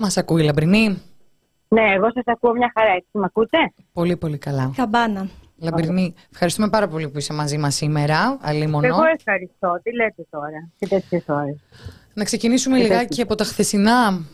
Μας 0.02 0.16
ακούει 0.16 0.42
η 0.42 0.44
Λαμπρινή; 0.44 1.02
Ναι, 1.68 1.82
εγώ 1.94 2.10
σας 2.14 2.22
ακούω 2.26 2.52
μια 2.52 2.72
χαρά. 2.74 2.90
Έτσι, 2.92 3.08
με 3.12 3.24
ακούτε; 3.24 3.58
Πολύ, 3.92 4.16
πολύ 4.16 4.38
καλά. 4.38 4.72
Καμπάνα. 4.76 5.28
Λαμπρινή, 5.62 6.14
ευχαριστούμε 6.32 6.68
πάρα 6.68 6.88
πολύ 6.88 7.08
που 7.08 7.18
είσαι 7.18 7.32
μαζί 7.32 7.58
μας 7.58 7.74
σήμερα. 7.74 8.38
Αλίμονο. 8.40 8.86
Εγώ 8.86 9.02
ευχαριστώ. 9.16 9.80
Τι 9.82 9.94
λέτε 9.94 10.26
τώρα, 10.30 10.68
σε 10.78 10.88
τέτοιε 10.88 11.22
ώρε. 11.28 11.54
Να 12.14 12.24
ξεκινήσουμε 12.24 12.78
Ε, 12.78 12.82
λιγάκι 12.82 13.20
από 13.22 13.34
τα 13.34 13.44
χθεσινά. 13.44 14.24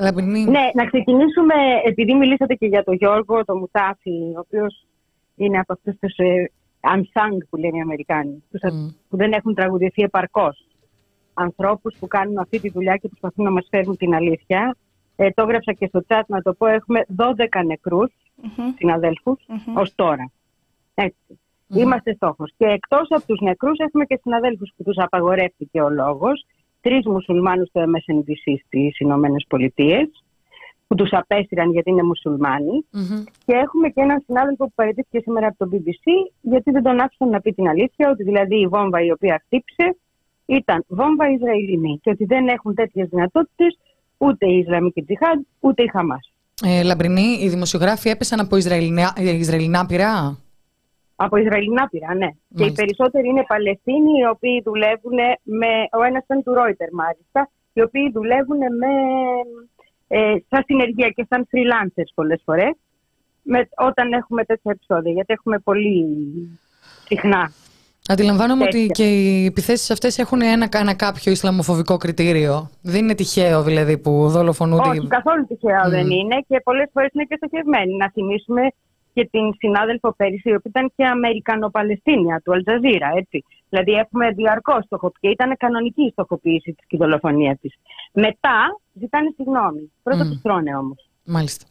Λαμπρινή. 0.00 0.44
Ναι, 0.44 0.70
να 0.74 0.84
ξεκινήσουμε, 0.86 1.54
επειδή 1.86 2.14
μιλήσατε 2.14 2.54
και 2.54 2.66
για 2.66 2.84
τον 2.84 2.94
Γιώργο, 2.94 3.44
τον 3.44 3.58
Μουτάφη, 3.58 4.10
ο 4.36 4.38
οποίος 4.38 4.86
είναι 5.36 5.58
από 5.58 5.72
αυτούς 5.72 5.94
τους 6.00 6.16
ε, 6.16 6.50
unsung 6.80 7.38
που 7.50 7.56
λένε 7.56 7.76
οι 7.76 7.80
Αμερικάνοι, 7.80 8.42
τους 8.50 8.62
α- 8.62 8.72
Μμ. 8.72 8.88
που 9.08 9.16
δεν 9.16 9.32
έχουν 9.32 9.54
τραγουδηθεί 9.54 10.02
επαρκώς. 10.02 10.66
Ανθρώπους 11.38 11.96
που 11.98 12.06
κάνουν 12.06 12.38
αυτή 12.38 12.60
τη 12.60 12.70
δουλειά 12.70 12.96
και 12.96 13.08
προσπαθούν 13.08 13.44
να 13.44 13.50
μας 13.50 13.66
φέρουν 13.70 13.96
την 13.96 14.14
αλήθεια. 14.14 14.76
Ε, 15.16 15.30
το 15.30 15.42
έγραψα 15.42 15.72
και 15.72 15.86
στο 15.86 16.00
chat 16.08 16.22
να 16.26 16.42
το 16.42 16.52
πω. 16.52 16.66
Έχουμε 16.66 17.06
12 17.16 17.64
νεκρούς 17.64 18.12
Μμμ. 18.34 18.70
συναδέλφους 18.76 19.44
Μμμ. 19.48 19.76
ως 19.76 19.94
τώρα. 19.94 20.30
Έτσι. 20.94 21.38
Είμαστε 21.68 22.14
στόχος. 22.14 22.52
Και 22.56 22.64
εκτός 22.64 23.06
από 23.10 23.26
τους 23.26 23.40
νεκρούς 23.40 23.78
έχουμε 23.78 24.04
και 24.04 24.18
συναδέλφους 24.22 24.72
που 24.76 24.82
τους 24.82 24.96
απαγορεύτηκε 24.96 25.80
ο 25.80 25.90
λόγος. 25.90 26.44
Τρεις 26.80 27.06
μουσουλμάνους 27.06 27.68
στο 27.68 27.80
MSNBC 27.82 28.54
στις 28.66 28.98
Ηνωμένες 28.98 29.44
Πολιτείες 29.48 30.24
που 30.86 30.94
τους 30.94 31.12
απέστηραν 31.12 31.70
γιατί 31.70 31.90
είναι 31.90 32.02
μουσουλμάνοι. 32.02 32.84
Μμμ. 32.90 33.24
Και 33.44 33.52
έχουμε 33.52 33.88
και 33.88 34.00
έναν 34.00 34.22
συνάδελφο 34.26 34.64
που 34.64 34.72
παραιτήθηκε 34.74 35.18
σήμερα 35.20 35.46
από 35.46 35.56
το 35.58 35.68
BBC 35.72 36.32
γιατί 36.40 36.70
δεν 36.70 36.82
τον 36.82 37.00
άφησαν 37.00 37.28
να 37.28 37.40
πει 37.40 37.52
την 37.52 37.68
αλήθεια 37.68 38.10
ότι 38.10 38.22
δηλαδή 38.22 38.60
η 38.60 38.66
βόμβα 38.66 39.04
η 39.04 39.10
οποία 39.10 39.42
χτύπησε 39.44 39.96
ήταν 40.48 40.84
βόμβα 40.88 41.30
Ισραηλινή 41.30 42.00
και 42.02 42.10
ότι 42.10 42.24
δεν 42.24 42.48
έχουν 42.48 42.74
τέτοιες 42.74 43.08
δυνατότητες 43.08 43.78
ούτε 44.16 44.46
η 44.46 44.58
Ισλαμική 44.58 45.02
Τζιχάντ 45.02 45.40
ούτε 45.60 45.82
η 45.82 45.88
Χαμάς. 45.88 46.32
Ε, 46.64 46.82
Λαμπρινή, 46.82 47.38
οι 47.40 47.48
δημοσιογράφοι 47.48 48.08
έπεσαν 48.08 48.40
από 48.40 48.56
Ισραηλινά, 48.56 49.12
ε, 49.16 49.30
Ισραηλινά 49.30 49.86
πειρά. 49.86 50.38
Από 51.16 51.36
Ισραηλινά 51.36 51.88
πήρα, 51.88 52.14
ναι. 52.14 52.26
Και 52.26 52.36
οι 52.48 52.58
Μάλιστα. 52.58 52.82
περισσότεροι 52.82 53.28
είναι 53.28 53.44
Παλαιστίνοι, 53.48 54.12
οι 54.20 54.26
οποίοι 54.26 54.62
δουλεύουν 54.64 55.18
με. 55.42 55.66
Ο 55.98 56.02
ένας 56.02 56.24
ήταν 56.24 56.42
του 56.42 56.54
Ρόιτερ, 56.54 56.92
μάλιστα. 56.92 57.50
Οι 57.72 57.82
οποίοι 57.82 58.10
δουλεύουν 58.10 58.58
με. 58.58 58.92
Ε, 60.08 60.34
σαν 60.48 60.62
συνεργεία 60.66 61.08
και 61.08 61.26
σαν 61.28 61.48
freelancers 61.50 62.10
πολλές 62.14 62.42
φορές. 62.44 62.72
Όταν 63.76 64.12
έχουμε 64.12 64.44
τέτοια 64.44 64.70
επεισόδια. 64.74 65.12
Γιατί 65.12 65.32
έχουμε 65.32 65.58
πολύ 65.58 66.06
συχνά. 67.04 67.52
Αντιλαμβάνομαι 68.08 68.64
ότι 68.64 68.86
Τέτοια. 68.86 69.04
και 69.04 69.04
οι 69.04 69.44
επιθέσεις 69.44 69.90
αυτές 69.90 70.18
έχουν 70.18 70.40
ένα, 70.42 70.68
ένα 70.72 70.94
κάποιο 70.94 71.32
ισλαμοφοβικό 71.32 71.96
κριτήριο. 71.96 72.70
Δεν 72.82 73.02
είναι 73.02 73.14
τυχαίο 73.14 73.62
δηλαδή 73.62 73.98
που 73.98 74.28
δολοφονούνται. 74.28 74.88
Όχι, 74.88 75.06
καθόλου 75.06 75.46
τυχαίο 75.46 75.88
δεν 75.88 76.10
είναι 76.10 76.44
και 76.48 76.60
πολλές 76.64 76.88
φορές 76.92 77.10
είναι 77.12 77.24
και 77.24 77.36
στοχευμένοι. 77.36 77.96
Να 77.96 78.10
θυμίσουμε 78.10 78.62
και 79.12 79.28
την 79.30 79.54
συνάδελφο 79.58 80.14
πέρυσι, 80.16 80.48
η 80.50 80.54
οποία 80.54 80.70
ήταν 80.74 80.92
και 80.96 81.04
Αμερικανοπαλαιστίνια 81.06 82.40
του 82.44 82.52
Αλτζαζίρα, 82.52 83.08
έτσι. 83.16 83.44
Δηλαδή 83.68 83.92
έχουμε 83.92 84.30
διαρκώς 84.30 84.84
στοχοποιήσει 84.84 85.20
και 85.20 85.28
ήταν 85.28 85.56
κανονική 85.58 86.02
η 86.02 86.10
στοχοποίηση 86.10 86.72
της 86.72 86.86
και 86.86 86.96
η 86.96 86.98
δολοφονία 86.98 87.58
της. 87.60 87.74
Μετά 88.12 88.80
ζητάνε 88.92 89.32
συγγνώμη. 89.36 89.92
Πρώτα 90.02 90.24
Μμ. 90.24 90.28
τους 90.28 90.40
τρώνε 90.40 90.76
όμως. 90.76 91.08
Μάλιστα. 91.24 91.66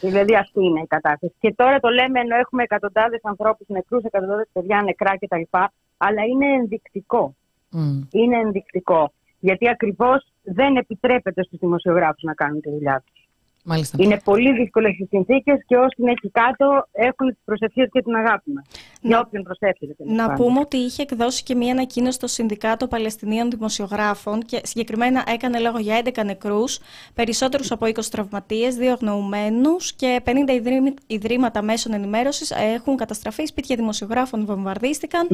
Δηλαδή 0.00 0.36
αυτή 0.36 0.64
είναι 0.64 0.80
η 0.80 0.86
κατάσταση. 0.86 1.34
Και 1.40 1.54
τώρα 1.56 1.80
το 1.80 1.88
λέμε 1.88 2.20
ενώ 2.20 2.36
έχουμε 2.36 2.62
εκατοντάδες 2.62 3.20
ανθρώπους 3.22 3.66
νεκρούς, 3.68 4.04
εκατοντάδες 4.04 4.48
παιδιά 4.52 4.82
νεκρά 4.82 5.18
κτλ. 5.18 5.58
Αλλά 5.96 6.22
είναι 6.24 6.46
ενδεικτικό. 6.46 7.34
Μμ. 7.70 8.00
Είναι 8.10 8.36
ενδεικτικό. 8.36 9.12
Γιατί 9.40 9.68
ακριβώς 9.68 10.26
δεν 10.42 10.76
επιτρέπεται 10.76 11.42
στους 11.42 11.58
δημοσιογράφους 11.58 12.22
να 12.22 12.34
κάνουν 12.34 12.60
τη 12.60 12.70
δουλειά 12.70 13.02
τους. 13.06 13.21
Μάλιστα. 13.64 13.96
Είναι 14.00 14.20
πολύ 14.24 14.52
δύσκολες 14.52 14.98
οι 14.98 15.06
συνθήκες 15.10 15.64
και 15.66 15.76
όσοι 15.76 15.94
είναι 15.96 16.10
εκεί 16.10 16.30
κάτω 16.30 16.86
έχουν 16.92 17.28
τις 17.28 17.38
προσευχέ 17.44 17.86
και 17.92 18.02
την 18.02 18.14
αγάπη 18.14 18.50
μας. 18.52 18.64
Για 19.00 19.20
όποιον 19.20 19.42
προσεύχεται. 19.42 19.94
τέλος 19.94 20.12
Να 20.16 20.26
πάντων. 20.26 20.46
πούμε 20.46 20.60
ότι 20.60 20.76
είχε 20.76 21.02
εκδώσει 21.02 21.42
και 21.42 21.54
μία 21.54 21.72
ανακοίνωση 21.72 22.12
στο 22.12 22.26
Συνδικάτο 22.26 22.86
Παλαιστινίων 22.88 23.50
Δημοσιογράφων 23.50 24.42
και 24.42 24.60
συγκεκριμένα 24.64 25.24
έκανε 25.26 25.58
λόγο 25.58 25.78
για 25.78 25.96
11 26.04 26.24
νεκρούς, 26.24 26.78
περισσότερους 27.14 27.70
από 27.70 27.86
20 27.86 28.10
τραυματίες, 28.10 28.76
2 28.76 28.82
αγνοωμένου 28.92 29.76
και 29.96 30.20
50 30.24 30.52
ιδρύμη- 30.52 30.94
ιδρύματα 31.06 31.62
μέσων 31.62 31.92
ενημέρωσης 31.92 32.50
έχουν 32.50 32.96
καταστραφεί. 32.96 33.46
Σπίτια 33.46 33.76
δημοσιογράφων 33.76 34.44
βομβαρδίστηκαν. 34.46 35.28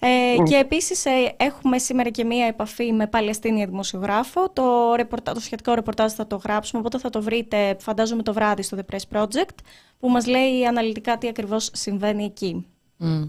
Ε, 0.00 0.42
και 0.42 0.56
επίσης 0.56 1.04
έχουμε 1.36 1.78
σήμερα 1.78 2.08
και 2.10 2.24
μία 2.24 2.46
επαφή 2.46 2.92
με 2.92 3.06
Παλαιστίνια 3.06 3.66
δημοσιογράφο. 3.66 4.50
Το, 4.52 4.94
ρεπορτα... 4.96 5.32
το 5.32 5.40
σχετικό 5.40 5.74
ρεπορτάζ 5.74 6.12
θα 6.12 6.26
το 6.26 6.36
γράψουμε, 6.44 6.80
οπότε 6.80 6.98
θα 6.98 7.10
το 7.10 7.22
βρείτε, 7.22 7.56
φαντάζομαι, 7.78 8.22
το 8.22 8.32
βράδυ 8.32 8.62
στο 8.62 8.76
The 8.80 8.94
Press 8.94 9.18
Project, 9.18 9.56
που 9.98 10.08
μας 10.08 10.26
λέει 10.26 10.66
αναλυτικά 10.66 11.18
τι 11.18 11.28
ακριβώς 11.28 11.70
συμβαίνει 11.72 12.24
εκεί. 12.24 12.66
Μμ. 12.96 13.22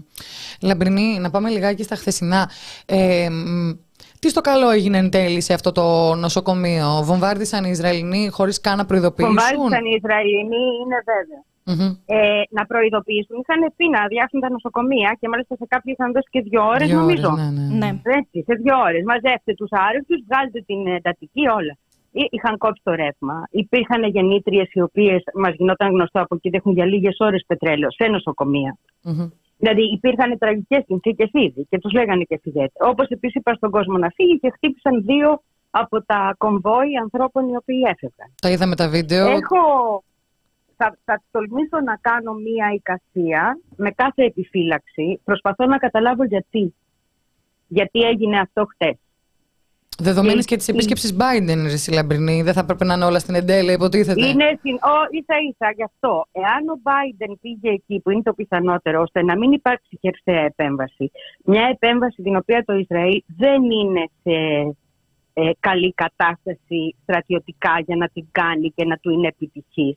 Λαμπρινή, 0.62 1.18
να 1.18 1.30
πάμε 1.30 1.50
λιγάκι 1.50 1.82
στα 1.82 1.96
χθεσινά. 1.96 2.50
Ε, 2.86 3.28
μ, 3.30 3.70
τι 4.18 4.28
στο 4.28 4.40
καλό 4.40 4.70
έγινε 4.70 4.98
εν 4.98 5.10
τέλει 5.10 5.40
σε 5.40 5.54
αυτό 5.54 5.72
το 5.72 6.14
νοσοκομείο; 6.14 7.00
Βομβάρδισαν 7.02 7.64
οι 7.64 7.70
Ισραηλινοί 7.70 8.28
χωρίς 8.28 8.60
καν 8.60 8.76
να 8.76 8.86
προειδοποιήσουν; 8.86 9.34
Βομβάρδισαν 9.34 9.84
οι 9.84 9.94
Ισραηλινοί, 10.02 10.64
είναι 10.82 10.98
βέβαιο. 11.10 11.42
Μμμ. 11.64 11.96
Ε, 12.06 12.42
να 12.50 12.66
προειδοποιήσουν. 12.66 13.34
Είχαν 13.42 13.72
πει 13.76 13.88
να 13.88 14.00
αδειάσουν 14.02 14.40
τα 14.40 14.50
νοσοκομεία 14.50 15.16
και 15.20 15.28
μάλιστα 15.28 15.54
σε 15.56 15.66
κάποιοι 15.68 15.94
είχαν 15.98 16.12
δώσει 16.12 16.28
και 16.30 16.40
δύο 16.40 16.62
ώρες, 16.74 16.88
Δύο 16.88 16.98
νομίζω. 17.00 17.28
ώρες, 17.32 17.50
ναι, 17.50 17.62
ναι. 17.62 17.76
Ναι. 17.80 17.90
Έτσι, 18.18 18.36
σε 18.48 18.54
δύο 18.62 18.76
ώρες. 18.88 19.02
Μαζεύτε 19.10 19.52
τους 19.54 19.70
άρρωστους, 19.86 20.18
βγάλτε 20.28 20.60
την 20.68 20.80
εντατική, 20.98 21.44
όλα. 21.58 21.74
Ή- 22.12 22.28
Είχαν 22.30 22.58
κόψει 22.58 22.82
το 22.84 22.92
ρεύμα. 22.94 23.46
Υπήρχαν 23.50 24.04
γεννήτριες 24.04 24.68
οι 24.72 24.80
οποίες 24.80 25.22
μας 25.34 25.54
γινόταν 25.54 25.90
γνωστό 25.90 26.20
από 26.20 26.34
εκεί 26.34 26.48
ότι 26.48 26.56
έχουν 26.56 26.72
για 26.72 26.84
λίγες 26.84 27.16
ώρες 27.18 27.44
πετρέλαιο 27.46 27.90
σε 27.90 28.04
νοσοκομεία. 28.10 28.76
Μμμ. 29.02 29.28
Δηλαδή 29.56 29.82
υπήρχαν 29.92 30.38
τραγικές 30.38 30.84
συνθήκες 30.86 31.30
ήδη 31.32 31.66
και 31.70 31.78
τους 31.78 31.92
λέγανε 31.92 32.24
και 32.24 32.38
φυγέτε. 32.42 32.72
Όπως 32.86 33.08
επίσης 33.08 33.34
είπα 33.34 33.54
στον 33.54 33.70
κόσμο 33.70 33.98
να 33.98 34.08
φύγει 34.14 34.38
και 34.38 34.50
χτύπησαν 34.50 35.04
δύο 35.04 35.42
από 35.70 36.04
τα 36.04 36.34
κομβόι 36.38 36.96
ανθρώπων 37.02 37.48
οι 37.48 37.56
οποίοι 37.56 37.82
έφευγαν. 37.86 38.28
Τα 38.42 38.50
είδαμε 38.50 38.76
τα 38.76 38.88
βίντεο. 38.88 39.26
Έχω. 39.26 39.58
Θα, 40.76 40.98
θα 41.04 41.22
τολμήσω 41.30 41.80
να 41.84 41.96
κάνω 41.96 42.32
μία 42.32 42.70
εικασία 42.74 43.58
με 43.76 43.90
κάθε 43.90 44.24
επιφύλαξη. 44.24 45.20
Προσπαθώ 45.24 45.66
να 45.66 45.78
καταλάβω 45.78 46.24
γιατί. 46.24 46.74
Γιατί 47.66 48.00
έγινε 48.00 48.38
αυτό 48.38 48.64
χτες. 48.64 48.96
Δεδομένης 50.02 50.44
η- 50.44 50.46
και 50.46 50.56
της 50.56 50.68
η- 50.68 50.70
επίσκεψης 50.70 51.16
Biden, 51.20 51.62
ρε 51.66 51.72
εσύ, 51.72 51.92
Λαμπρινή, 51.92 52.42
δεν 52.42 52.52
θα 52.52 52.60
έπρεπε 52.60 52.84
να 52.84 52.94
είναι 52.94 53.04
όλα 53.04 53.18
στην 53.18 53.34
εντέλεια, 53.34 53.72
υποτίθεται. 53.72 54.26
Είναι 54.26 54.58
συν... 54.62 54.74
ο, 54.74 54.94
ίσα 55.10 55.34
ίσα 55.50 55.72
γι' 55.76 55.82
αυτό. 55.82 56.26
Εάν 56.32 56.68
ο 56.68 56.80
Biden 56.82 57.34
πήγε 57.40 57.70
εκεί 57.70 58.00
που 58.00 58.10
είναι 58.10 58.22
το 58.22 58.32
πιθανότερο, 58.32 59.00
ώστε 59.00 59.22
να 59.22 59.36
μην 59.38 59.52
υπάρξει 59.52 59.98
χερσαία 60.00 60.44
επέμβαση, 60.44 61.10
μια 61.44 61.68
επέμβαση 61.72 62.22
την 62.22 62.36
οποία 62.36 62.64
το 62.64 62.74
Ισραήλ 62.74 63.22
δεν 63.26 63.62
είναι 63.62 64.08
σε 64.22 64.36
ε, 65.32 65.50
καλή 65.60 65.92
κατάσταση 65.94 66.96
στρατιωτικά 67.02 67.72
για 67.86 67.96
να 67.96 68.08
την 68.08 68.26
κάνει 68.32 68.72
και 68.76 68.84
να 68.84 68.96
του 68.96 69.10
είναι 69.10 69.26
επιτυχής. 69.28 69.96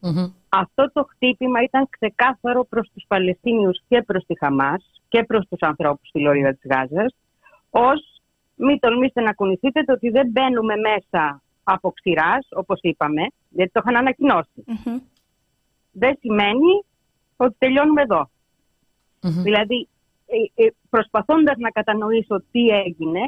Μμμ. 0.00 0.26
Αυτό 0.48 0.90
το 0.92 1.06
χτύπημα 1.10 1.62
ήταν 1.62 1.88
ξεκάθαρο 1.90 2.64
προς 2.64 2.90
τους 2.94 3.04
Παλαιστίνιους 3.08 3.80
και 3.88 4.02
προς 4.02 4.24
τη 4.26 4.38
Χαμάς 4.38 4.90
και 5.08 5.24
προς 5.24 5.46
τους 5.48 5.58
ανθρώπους 5.60 6.08
στη 6.08 6.20
Λωρίδα 6.20 6.50
της 6.54 6.70
Γάζας 6.70 7.14
ως 7.70 8.17
μην 8.58 8.78
τολμήσετε 8.78 9.20
να 9.20 9.32
κουνηθείτε 9.32 9.82
το 9.84 9.92
ότι 9.92 10.08
δεν 10.08 10.28
μπαίνουμε 10.30 10.74
μέσα 10.76 11.42
από 11.62 11.90
ξηράς, 11.90 12.46
όπως 12.50 12.78
είπαμε, 12.82 13.22
γιατί 13.48 13.70
το 13.72 13.80
είχαν 13.84 13.96
ανακοινώσει. 13.96 14.64
Μμμ. 14.66 14.98
Δεν 15.92 16.16
σημαίνει 16.20 16.84
ότι 17.36 17.54
τελειώνουμε 17.58 18.02
εδώ. 18.02 18.30
Μμμ. 19.22 19.42
Δηλαδή, 19.42 19.88
ε, 20.26 20.64
ε, 20.64 20.68
προσπαθώντας 20.90 21.56
να 21.58 21.70
κατανοήσω 21.70 22.42
τι 22.50 22.68
έγινε, 22.68 23.20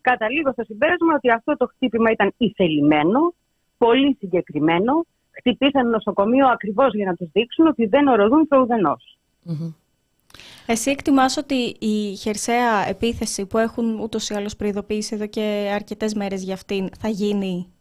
καταλήγω 0.00 0.52
στο 0.52 0.64
συμπέρασμα 0.64 1.14
ότι 1.14 1.30
αυτό 1.30 1.56
το 1.56 1.66
χτύπημα 1.66 2.10
ήταν 2.10 2.34
ηθελημένο, 2.36 3.34
πολύ 3.78 4.16
συγκεκριμένο. 4.18 5.06
Χτυπήσαν 5.30 5.88
νοσοκομείο 5.88 6.46
ακριβώς 6.48 6.94
για 6.94 7.06
να 7.06 7.14
τους 7.14 7.28
δείξουν 7.32 7.66
ότι 7.66 7.86
δεν 7.86 8.06
οροδούν 8.06 8.48
το 8.48 8.60
ουδενός. 8.60 9.18
Μμμ. 9.42 9.72
Εσύ 10.70 10.90
εκτιμάς 10.90 11.36
ότι 11.36 11.76
η 11.78 12.14
χερσαία 12.16 12.88
επίθεση 12.88 13.46
που 13.46 13.58
έχουν 13.58 14.00
ούτως 14.00 14.28
ή 14.28 14.34
άλλως 14.34 14.56
προειδοποιήσει 14.56 15.14
εδώ 15.14 15.26
και 15.26 15.70
αρκετές 15.74 16.14
μέρες 16.14 16.42
για 16.42 16.54
αυτήν 16.54 16.88
θα 16.98 17.08
γίνει; 17.08 17.72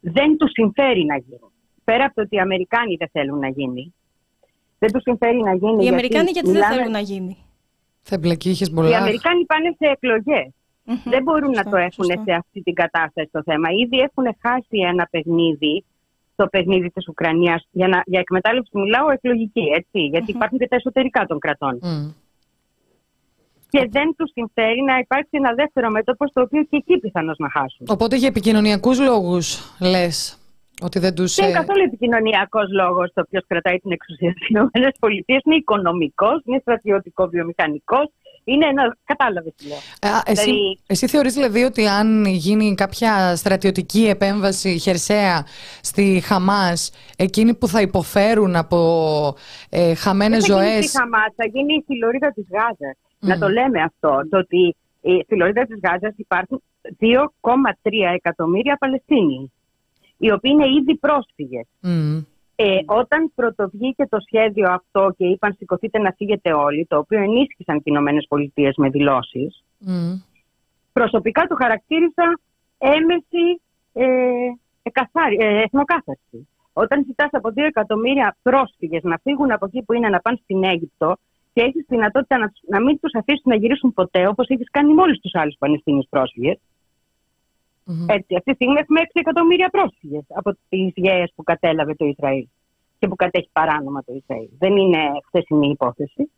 Δεν 0.00 0.36
τους 0.36 0.50
συμφέρει 0.50 1.04
να 1.04 1.16
γίνει. 1.16 1.40
Πέρα 1.84 2.04
από 2.04 2.14
το 2.14 2.20
ότι 2.22 2.36
οι 2.36 2.38
Αμερικάνοι 2.38 2.96
δεν 2.96 3.08
θέλουν 3.12 3.38
να 3.38 3.48
γίνει. 3.48 3.94
Δεν 4.78 4.92
τους 4.92 5.02
συμφέρει 5.02 5.36
να 5.42 5.54
γίνει. 5.54 5.84
Οι 5.84 5.88
Αμερικάνοι 5.88 6.30
γιατί 6.30 6.46
δεν 6.46 6.54
μιλάμε- 6.56 6.76
θέλουν 6.76 6.92
να 6.92 7.00
γίνει; 7.00 7.36
Θα 8.02 8.14
εμπλακεί 8.14 8.48
η 8.48 8.50
Οι 8.50 8.54
Χεσμολάχ. 8.54 9.00
Αμερικάνοι 9.00 9.44
πάνε 9.44 9.68
σε 9.78 9.86
εκλογές. 9.90 10.50
Μμμ. 10.84 10.96
Δεν 11.04 11.22
μπορούν 11.22 11.50
να 11.50 11.54
Σωστό, 11.62 11.70
το 11.70 11.76
έχουν 11.76 12.04
σωστό. 12.04 12.22
σε 12.26 12.32
αυτή 12.32 12.62
την 12.62 12.74
κατάσταση 12.74 13.28
το 13.32 13.42
θέμα. 13.42 13.68
Ήδη 13.70 13.98
έχουν 13.98 14.24
χάσει 14.42 14.78
ένα 14.92 15.08
παιχνίδι, 15.10 15.84
το 16.36 16.46
παιχνίδι 16.46 16.90
της 16.90 17.08
Ουκρανίας, 17.08 17.68
για, 17.70 17.88
να, 17.88 18.02
για 18.06 18.20
εκμετάλλευση 18.20 18.70
μιλάω 18.72 19.10
εκλογική, 19.10 19.64
έτσι, 19.74 19.98
γιατί 19.98 20.30
υπάρχουν 20.30 20.58
και 20.58 20.68
τα 20.68 20.76
εσωτερικά 20.76 21.26
των 21.26 21.38
κρατών. 21.38 21.78
Μμ. 21.82 22.08
Και 23.68 23.88
δεν 23.90 24.14
τους 24.16 24.30
συμφέρει 24.32 24.82
να 24.82 24.98
υπάρξει 24.98 25.30
ένα 25.30 25.52
δεύτερο 25.54 25.90
μέτωπο, 25.90 26.26
στο 26.26 26.40
οποίο 26.40 26.62
και 26.62 26.76
εκεί 26.76 26.98
πιθανώς 26.98 27.38
να 27.38 27.50
χάσουν. 27.50 27.86
Οπότε 27.88 28.16
για 28.16 28.28
επικοινωνιακούς 28.28 29.00
λόγους 29.00 29.76
λες 29.80 30.38
ότι 30.82 30.98
δεν 30.98 31.14
τους. 31.14 31.34
Δεν 31.34 31.48
είναι 31.48 31.58
καθόλου 31.58 31.82
επικοινωνιακός 31.82 32.72
λόγος 32.72 33.12
το 33.14 33.22
ποιος 33.30 33.44
κρατάει 33.46 33.78
την 33.78 33.90
εξουσία 33.92 34.30
στι 34.30 34.46
ΗΠΑ. 34.50 35.08
Είναι 35.44 35.56
οικονομικός, 35.56 36.42
είναι 36.44 36.58
στρατιωτικό-βιομηχανικό. 36.60 38.10
Είναι 38.48 38.66
ένα. 38.66 38.96
Κατάλαβες 39.04 39.52
τι 39.56 39.66
λέω. 39.66 39.76
εσύ, 40.24 40.44
Δηλαδή- 40.44 40.78
εσύ 40.86 41.06
θεωρείς 41.06 41.34
δηλαδή 41.34 41.62
ότι 41.62 41.86
αν 41.86 42.24
γίνει 42.24 42.74
κάποια 42.74 43.36
στρατιωτική 43.36 44.08
επέμβαση 44.08 44.78
χερσαία 44.78 45.46
στη 45.80 46.20
Χαμάς, 46.24 46.90
εκείνοι 47.16 47.54
που 47.54 47.68
θα 47.68 47.80
υποφέρουν 47.80 48.56
από 48.56 48.78
ε, 49.70 49.94
χαμένες 49.94 50.44
Δεν 50.44 50.56
θα 50.56 50.62
γίνει 50.62 50.72
ζωές... 50.74 50.84
στη 50.88 50.98
Χαμάς, 50.98 51.32
θα 51.36 51.46
γίνει 51.46 51.74
η 51.74 51.82
Φιλορίδα 51.86 52.32
της 52.32 52.46
Γάζας. 52.50 52.96
Να 53.18 53.38
το 53.38 53.48
λέμε 53.48 53.82
αυτό. 53.82 54.28
Το 54.30 54.38
ότι 54.38 54.76
η 55.00 55.24
Φιλορίδα 55.28 55.66
της 55.66 55.78
Γάζας 55.82 56.14
υπάρχουν 56.16 56.62
2,3 57.00 57.90
εκατομμύρια 58.14 58.76
Παλαιστίνοι, 58.76 59.52
οι 60.16 60.32
οποίοι 60.32 60.50
είναι 60.54 60.66
ήδη 60.80 60.96
πρόσφυγες. 60.96 61.66
Μμ. 61.80 62.18
Ε, 62.58 62.78
όταν 62.86 63.32
πρωτοβγήκε 63.34 64.06
το 64.06 64.18
σχέδιο 64.20 64.70
αυτό 64.70 65.14
και 65.16 65.26
είπαν 65.26 65.54
σηκωθείτε 65.58 65.98
να 65.98 66.12
φύγετε 66.16 66.52
όλοι, 66.52 66.86
το 66.86 66.98
οποίο 66.98 67.18
ενίσχυσαν 67.22 67.76
και 67.76 67.82
οι 67.84 67.92
Ηνωμένες 67.94 68.26
Πολιτείες 68.28 68.74
με 68.76 68.88
δηλώσεις, 68.88 69.64
Μμ. 69.78 70.12
προσωπικά 70.92 71.42
το 71.46 71.54
χαρακτήρισα 71.54 72.40
έμεση 72.78 73.60
ε, 73.92 74.06
εκαθάρι, 74.82 75.36
ε, 75.40 75.62
εθνοκάθαρση. 75.62 76.48
Όταν 76.72 77.04
ζητάς 77.04 77.28
από 77.32 77.50
δύο 77.50 77.64
εκατομμύρια 77.66 78.36
πρόσφυγες 78.42 79.02
να 79.02 79.18
φύγουν 79.22 79.50
από 79.52 79.66
εκεί 79.66 79.82
που 79.82 79.92
είναι 79.92 80.08
να 80.08 80.20
πάνε 80.20 80.38
στην 80.42 80.64
Αίγυπτο 80.64 81.16
και 81.52 81.62
έχεις 81.62 81.84
δυνατότητα 81.88 82.38
να, 82.38 82.48
τους- 82.48 82.62
να 82.68 82.80
μην 82.82 83.00
τους 83.00 83.14
αφήσεις 83.14 83.44
να 83.44 83.54
γυρίσουν 83.56 83.92
ποτέ, 83.92 84.26
όπως 84.26 84.46
έχεις 84.48 84.70
κάνει 84.70 84.94
με 84.94 85.02
όλους 85.02 85.18
τους 85.20 85.34
άλλους 85.34 85.56
Παλαιστίνιους 85.58 86.06
πρόσφυγες. 86.10 86.58
Μμμ. 87.88 88.06
Έτσι, 88.08 88.34
αυτή 88.36 88.50
τη 88.50 88.54
στιγμή 88.54 88.78
έχουμε 88.80 89.00
6 89.00 89.06
εκατομμύρια 89.12 89.68
πρόσφυγες 89.68 90.24
από 90.28 90.50
τις 90.68 90.92
γέες 90.94 91.32
που 91.34 91.42
κατέλαβε 91.42 91.94
το 91.94 92.04
Ισραήλ 92.04 92.46
και 92.98 93.08
που 93.08 93.16
κατέχει 93.16 93.48
παράνομα 93.52 94.04
το 94.04 94.12
Ισραήλ. 94.20 94.48
Δεν 94.58 94.76
είναι 94.76 94.98
χθεσινή 95.26 95.68
υπόθεση. 95.70 96.30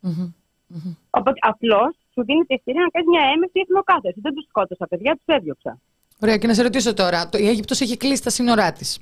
Μμμ. 0.00 0.32
Μμμ. 0.66 0.94
Οπότε 1.10 1.38
απλώς 1.40 1.96
σου 2.12 2.24
δίνει 2.24 2.44
τη 2.44 2.54
ευκαιρία 2.54 2.80
να 2.82 2.88
κάνεις 2.88 3.08
μια 3.08 3.22
έμεση 3.34 3.52
εθνοκάθαρση. 3.62 4.20
Δεν 4.20 4.34
τους 4.34 4.44
σκότωσα, 4.48 4.86
παιδιά, 4.86 5.12
τους 5.12 5.34
έδιωξα. 5.36 5.78
Ωραία, 6.22 6.36
και 6.36 6.46
να 6.46 6.54
σε 6.54 6.62
ρωτήσω 6.62 6.94
τώρα. 6.94 7.28
το- 7.28 7.38
Η 7.38 7.48
Αίγυπτος 7.48 7.80
έχει 7.80 7.96
κλείσει 7.96 8.22
τα 8.22 8.30
σύνορά 8.30 8.72
της. 8.72 8.98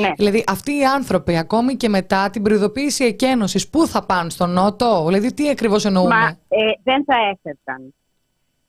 Ναι. 0.00 0.10
Δηλαδή, 0.16 0.44
αυτοί 0.46 0.76
οι 0.76 0.84
άνθρωποι, 0.84 1.36
ακόμη 1.36 1.76
και 1.76 1.88
μετά 1.88 2.30
την 2.30 2.42
προειδοποίηση 2.42 3.04
εκένωσης, 3.04 3.68
πού 3.68 3.86
θα 3.86 4.06
πάνε, 4.06 4.30
στον 4.30 4.50
Νότο, 4.50 5.04
δηλαδή 5.06 5.34
τι 5.34 5.48
ακριβώς 5.48 5.84
εννοούμε; 5.84 6.14
Μα 6.14 6.26
ε, 6.28 6.58
δεν 6.82 7.04
θα 7.04 7.14
έφευγαν. 7.32 7.94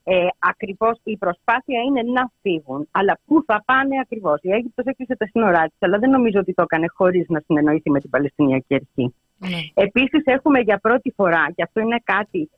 Ε, 0.08 0.28
ακριβώς 0.40 1.00
η 1.04 1.18
προσπάθεια 1.18 1.80
είναι 1.82 2.02
να 2.02 2.32
φύγουν. 2.42 2.88
Αλλά 2.92 3.20
πού 3.26 3.44
θα 3.46 3.64
πάνε 3.66 4.00
ακριβώς; 4.02 4.40
Η 4.42 4.52
Αίγυπτος 4.52 4.86
έκλεισε 4.86 5.16
τα 5.16 5.26
σύνορά 5.26 5.64
της, 5.64 5.78
αλλά 5.80 5.98
δεν 5.98 6.10
νομίζω 6.10 6.40
ότι 6.40 6.54
το 6.54 6.62
έκανε 6.62 6.86
χωρίς 6.94 7.26
να 7.30 7.40
συνεννοηθεί 7.46 7.92
με 7.92 8.00
την 8.00 8.10
Παλαιστινιακή 8.10 8.74
Αρχή. 8.76 9.14
Ναι. 9.38 9.60
Επίσης 9.74 10.22
έχουμε 10.26 10.60
για 10.60 10.78
πρώτη 10.78 11.14
φορά, 11.16 11.52
και 11.56 11.64
αυτό 11.64 11.80
είναι 11.80 12.00
κάτι 12.04 12.50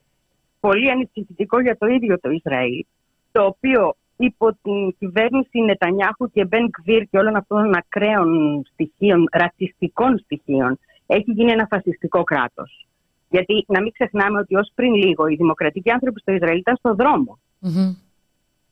πολύ 0.60 0.92
ανησυχητικό 0.92 1.60
για 1.62 1.78
το 1.78 1.88
ίδιο 1.88 2.20
το 2.20 2.30
Ισραήλ, 2.30 2.86
το 3.32 3.46
οποίο 3.46 3.96
υπό 4.18 4.54
την 4.62 4.96
κυβέρνηση 5.00 5.60
Νετανιάχου 5.60 6.32
και 6.32 6.46
Μπεν 6.46 6.70
Κβίρ 6.70 7.04
και 7.04 7.18
όλων 7.18 7.36
αυτών 7.36 7.64
των 7.64 7.76
ακραίων 7.76 8.62
στοιχείων, 8.74 9.28
ρατσιστικών 9.32 10.18
στοιχείων, 10.18 10.80
έχει 11.08 11.32
γίνει 11.32 11.52
ένα 11.52 11.68
φασιστικό 11.70 12.24
κράτος. 12.24 12.88
Γιατί 13.30 13.66
να 13.68 13.82
μην 13.82 13.92
ξεχνάμε 13.92 14.40
ότι 14.40 14.56
ως 14.56 14.72
πριν 14.76 14.94
λίγο 14.94 15.28
οι 15.28 15.36
δημοκρατικοί 15.36 15.92
άνθρωποι 15.92 16.20
στο 16.20 16.32
Ισραήλ 16.32 16.58
ήταν 16.58 16.76
στο 16.76 16.96
δρόμο. 16.96 17.40
Μμμ. 17.60 17.96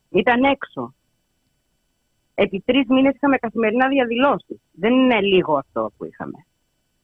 Ήταν 0.10 0.44
έξω. 0.44 0.94
Επί 2.36 2.64
τρεις 2.66 2.88
μήνες 2.88 3.16
είχαμε 3.16 3.38
καθημερινά 3.38 3.88
διαδηλώσεις. 3.88 4.60
Δεν 4.72 4.94
είναι 4.94 5.22
λίγο 5.22 5.58
αυτό 5.58 5.92
που 5.98 6.06
είχαμε. 6.06 6.46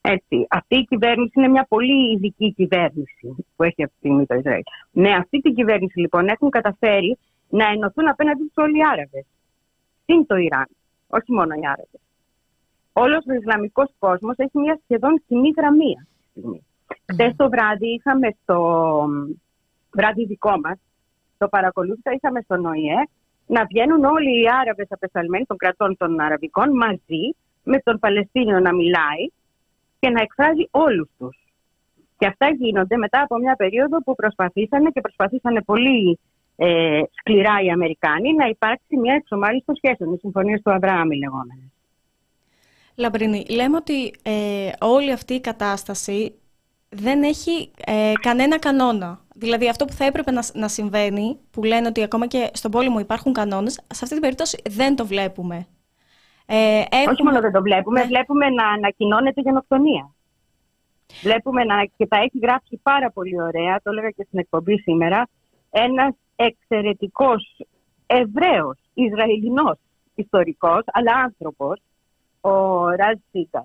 Έτσι. 0.02 0.46
Αυτή 0.50 0.76
η 0.78 0.84
κυβέρνηση 0.84 1.32
είναι 1.36 1.48
μια 1.48 1.66
πολύ 1.70 2.12
ειδική 2.14 2.54
κυβέρνηση 2.54 3.36
που 3.56 3.64
έχει 3.64 3.84
αυτή 3.84 3.94
τη 3.94 3.98
στιγμή 3.98 4.26
το 4.26 4.36
Ισραήλ. 4.36 4.62
Με 4.92 5.12
αυτή 5.12 5.40
την 5.40 5.56
κυβέρνηση 5.56 6.00
λοιπόν 6.00 6.28
έχουν 6.28 6.50
καταφέρει 6.50 7.18
να 7.50 7.66
ενωθούν 7.66 8.08
απέναντι 8.08 8.44
τους 8.44 8.64
όλοι 8.64 8.78
οι 8.78 8.82
Άραβες. 8.92 9.26
Συν 10.06 10.26
το 10.26 10.36
Ιράν. 10.36 10.68
Όχι 11.08 11.32
μόνο 11.32 11.54
οι 11.54 11.66
Άραβες. 11.66 12.02
Όλος 12.94 13.26
ο 13.28 13.34
Ισλαμικός 13.34 13.90
κόσμος 14.00 14.36
έχει 14.38 14.58
μια 14.58 14.80
σχεδόν 14.84 15.24
κοινή 15.28 15.54
γραμμή 15.58 15.96
αυτή 16.00 16.14
τη 16.22 16.30
στιγμή. 16.30 16.66
Χθες 17.12 17.36
το 17.36 17.50
βράδυ 17.50 17.88
είχαμε 17.88 18.36
στο 18.42 18.58
βράδυ 19.92 20.26
δικό 20.26 20.60
μας, 20.64 20.80
το 21.38 21.48
παρακολούθησα, 21.48 22.12
είχαμε 22.14 22.42
στον 22.42 22.66
ΟΗΕ 22.66 23.08
να 23.46 23.66
βγαίνουν 23.66 24.04
όλοι 24.04 24.42
οι 24.42 24.46
Άραβες 24.62 24.88
απεσταλμένοι 24.90 25.46
των 25.46 25.58
κρατών 25.58 25.98
των 25.98 26.20
Αραβικών 26.20 26.70
μαζί 26.76 27.36
με 27.64 27.80
τον 27.80 28.00
Παλαιστίνιο 28.00 28.60
να 28.60 28.74
μιλάει 28.74 29.24
και 30.00 30.10
να 30.10 30.22
εκφράζει 30.22 30.68
όλους 30.72 31.10
τους. 31.18 31.38
Και 32.18 32.28
αυτά 32.28 32.50
γίνονται 32.50 32.98
μετά 32.98 33.22
από 33.22 33.38
μια 33.38 33.56
περίοδο 33.56 33.98
που 34.04 34.16
προσπαθήσανε 34.16 34.90
και 34.90 35.02
προσπαθήσανε 35.02 35.62
πολύ 35.62 36.20
ε, 36.56 37.02
σκληρά 37.12 37.62
οι 37.64 37.70
Αμερικάνοι 37.70 38.34
να 38.34 38.46
υπάρξει 38.46 38.98
μια 38.98 39.14
εξομάλυνση 39.14 39.66
των 39.66 39.76
σχέσεων, 39.76 40.14
οι 40.14 40.18
συμφωνίες 40.18 40.62
του 40.62 40.72
Αβραάμ 40.72 41.12
οι 41.12 41.18
λεγόμενες. 41.18 41.72
Λαμπρινή, 42.96 43.46
λέμε 43.50 43.76
ότι 43.76 44.14
ε, 44.24 44.70
όλη 44.80 45.12
αυτή 45.12 45.34
η 45.34 45.42
κατάσταση 45.42 46.34
δεν 46.96 47.24
έχει 47.24 47.72
ε, 47.86 48.14
κανένα 48.22 48.60
κανόνα. 48.60 49.20
Δηλαδή 49.36 49.70
αυτό 49.70 49.86
που 49.86 49.94
θα 49.94 50.06
έπρεπε 50.06 50.32
να, 50.32 50.44
να 50.54 50.68
συμβαίνει, 50.68 51.40
που 51.52 51.64
λένε 51.64 51.88
ότι 51.88 52.04
ακόμα 52.04 52.28
και 52.28 52.50
στον 52.54 52.72
πόλεμο 52.72 53.00
υπάρχουν 53.00 53.34
κανόνες, 53.34 53.74
σε 53.74 54.00
αυτή 54.04 54.10
την 54.10 54.20
περίπτωση 54.22 54.58
δεν 54.70 54.96
το 54.96 55.06
βλέπουμε. 55.06 55.68
Ε, 56.46 56.78
Όχι 56.80 56.88
έχουμε- 56.92 57.24
μόνο 57.24 57.40
δεν 57.42 57.52
το 57.52 57.62
βλέπουμε, 57.62 58.00
Ναι. 58.00 58.06
βλέπουμε 58.06 58.50
να 58.50 58.68
ανακοινώνεται 58.68 59.42
γενοκτονία. 59.42 60.12
Βλέπουμε 61.22 61.64
να, 61.64 61.86
και 61.98 62.08
τα 62.08 62.18
έχει 62.18 62.38
γράψει 62.42 62.80
πάρα 62.84 63.12
πολύ 63.12 63.42
ωραία, 63.42 63.80
το 63.84 63.90
έλεγα 63.92 64.10
και 64.10 64.24
στην 64.28 64.40
εκπομπή 64.40 64.78
σήμερα, 64.80 65.28
ένας 65.70 66.14
εξαιρετικός 66.36 67.62
Εβραίος, 68.08 68.78
Ισραηλινός 68.94 69.78
ιστορικός, 70.16 70.84
αλλά 70.86 71.12
άνθρωπος, 71.16 71.82
ο 72.42 72.86
Ραζ 72.90 73.18
Σίγκαλ, 73.32 73.64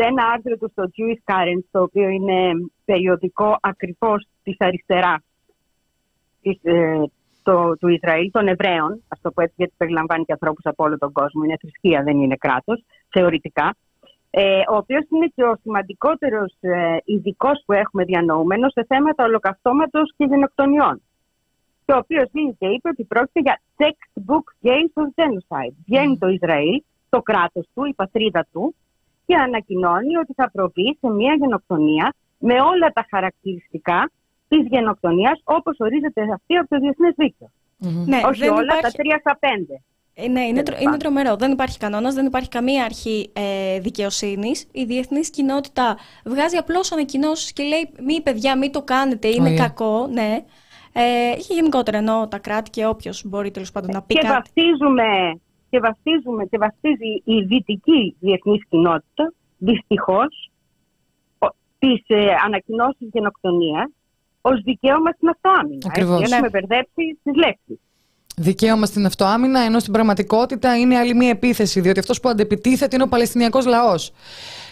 σε 0.00 0.06
ένα 0.06 0.24
άρθρο 0.34 0.56
του 0.56 0.68
στο 0.70 0.84
Jewish 0.96 1.32
Current, 1.32 1.64
το 1.70 1.82
οποίο 1.82 2.08
είναι 2.08 2.50
περιοδικό 2.84 3.56
ακριβώς 3.60 4.26
της 4.42 4.56
αριστεράς 4.58 5.22
της, 6.42 6.58
ε, 6.62 7.02
το, 7.42 7.76
του 7.76 7.88
Ισραήλ, 7.88 8.30
των 8.30 8.48
Εβραίων, 8.48 9.02
ας 9.08 9.20
το 9.20 9.30
πω 9.30 9.42
έτσι, 9.42 9.54
γιατί 9.56 9.74
περιλαμβάνει 9.76 10.24
και 10.24 10.32
ανθρώπους 10.32 10.64
από 10.64 10.84
όλο 10.84 10.98
τον 10.98 11.12
κόσμο. 11.12 11.44
Είναι 11.44 11.56
θρησκεία, 11.60 12.02
δεν 12.02 12.20
είναι 12.20 12.36
κράτος, 12.36 12.84
θεωρητικά. 13.08 13.76
Ε, 14.30 14.62
ο 14.68 14.76
οποίος 14.76 15.04
είναι 15.10 15.26
και 15.34 15.42
ο 15.42 15.54
σημαντικότερος 15.62 16.56
ε, 16.60 16.96
ειδικός 17.04 17.62
που 17.66 17.72
έχουμε 17.72 18.04
διανοούμενο 18.04 18.68
σε 18.68 18.84
θέματα 18.88 19.24
ολοκαυτώματος 19.24 20.12
και 20.16 20.24
γενοκτονιών. 20.24 21.02
Και 21.84 21.92
ο 21.92 21.96
οποίο 21.96 22.22
βγήκε 22.32 22.54
και 22.58 22.66
είπε 22.66 22.88
ότι 22.88 23.04
πρόκειται 23.04 23.40
για 23.40 23.60
textbook 23.76 24.66
case 24.66 25.02
of 25.02 25.08
genocide. 25.18 25.74
Βγαίνει 25.86 26.18
το 26.18 26.28
Ισραήλ, 26.28 26.82
το 27.08 27.22
κράτος 27.22 27.68
του, 27.74 27.84
η 27.84 27.94
πατρίδα 27.94 28.46
του, 28.52 28.74
και 29.30 29.36
ανακοινώνει 29.46 30.16
ότι 30.16 30.32
θα 30.32 30.50
προβεί 30.50 30.88
σε 31.00 31.08
μια 31.18 31.34
γενοκτονία 31.40 32.14
με 32.38 32.54
όλα 32.54 32.88
τα 32.92 33.06
χαρακτηριστικά 33.10 34.10
της 34.48 34.66
γενοκτονίας 34.70 35.40
όπως 35.44 35.76
ορίζεται 35.78 36.22
αυτή 36.34 36.56
από 36.56 36.68
το 36.68 36.78
Διεθνές 36.78 37.14
Δίκαιο. 37.16 37.48
Ναι, 38.06 38.20
Όχι 38.24 38.40
δεν 38.40 38.50
όλα, 38.52 38.62
υπάρχει... 38.62 38.82
τα 38.82 38.90
τρία 38.90 39.18
στα 39.18 39.38
πέντε. 39.38 39.82
Ε, 40.14 40.28
ναι, 40.28 40.40
είναι, 40.40 40.50
Τέλος 40.52 40.64
τρο- 40.64 40.76
είναι 40.80 40.84
πάντων. 40.84 40.98
τρομερό. 40.98 41.36
Δεν 41.36 41.52
υπάρχει 41.52 41.78
κανόνας, 41.78 42.14
δεν 42.14 42.26
υπάρχει 42.26 42.48
καμία 42.48 42.84
αρχή 42.84 43.32
ε, 43.32 43.78
δικαιοσύνης. 43.80 44.66
Η 44.72 44.84
διεθνής 44.84 45.30
κοινότητα 45.30 45.96
βγάζει 46.24 46.56
απλώς 46.56 46.92
ανακοινώσεις 46.92 47.52
και 47.52 47.62
λέει: 47.62 47.92
Μη 48.04 48.20
παιδιά, 48.22 48.58
μη 48.58 48.70
το 48.70 48.82
κάνετε, 48.82 49.28
είναι 49.28 49.48
Ωραία. 49.48 49.56
κακό. 49.56 50.06
Ναι. 50.06 50.44
Ε, 50.92 51.36
και 51.36 51.54
γενικότερα 51.54 51.98
εννοώ 51.98 52.28
τα 52.28 52.38
κράτη 52.38 52.70
και 52.70 52.86
όποιος 52.86 53.22
μπορεί 53.26 53.50
τέλος 53.50 53.72
πάντων 53.72 53.90
να 53.92 54.02
πει 54.02 54.14
Και 54.14 54.20
κάτι. 54.20 54.32
βαφτίζουμε, 54.32 55.40
και 55.70 55.78
βαφτίζουμε 55.80 56.44
και 56.44 56.58
βαφτίζει 56.58 57.22
η 57.24 57.40
δυτική 57.42 58.16
διεθνής 58.20 58.62
κοινότητα, 58.68 59.32
δυστυχώς, 59.58 60.50
τις 61.78 62.02
ε, 62.06 62.26
ανακοινώσεις 62.44 63.08
γενοκτονίας 63.12 63.90
ως 64.40 64.60
δικαίωμα 64.62 65.10
στην 65.10 65.28
αυτοάμυνα. 65.28 65.78
Ακριβώς. 65.86 66.20
Έτσι, 66.20 66.30
Ναι. 66.30 66.36
Έχουμε 66.36 66.50
μπερδέψει 66.50 67.18
τις 67.22 67.34
λέξεις. 67.34 67.78
Δικαίωμα 68.36 68.86
στην 68.86 69.06
αυτοάμυνα, 69.06 69.60
ενώ 69.60 69.78
στην 69.78 69.92
πραγματικότητα 69.92 70.78
είναι 70.78 70.96
άλλη 70.98 71.14
μία 71.14 71.28
επίθεση, 71.28 71.80
διότι 71.80 71.98
αυτός 71.98 72.20
που 72.20 72.28
αντεπιτίθεται 72.28 72.94
είναι 72.94 73.04
ο 73.04 73.08
Παλαιστινιακός 73.08 73.66
λαός. 73.66 74.12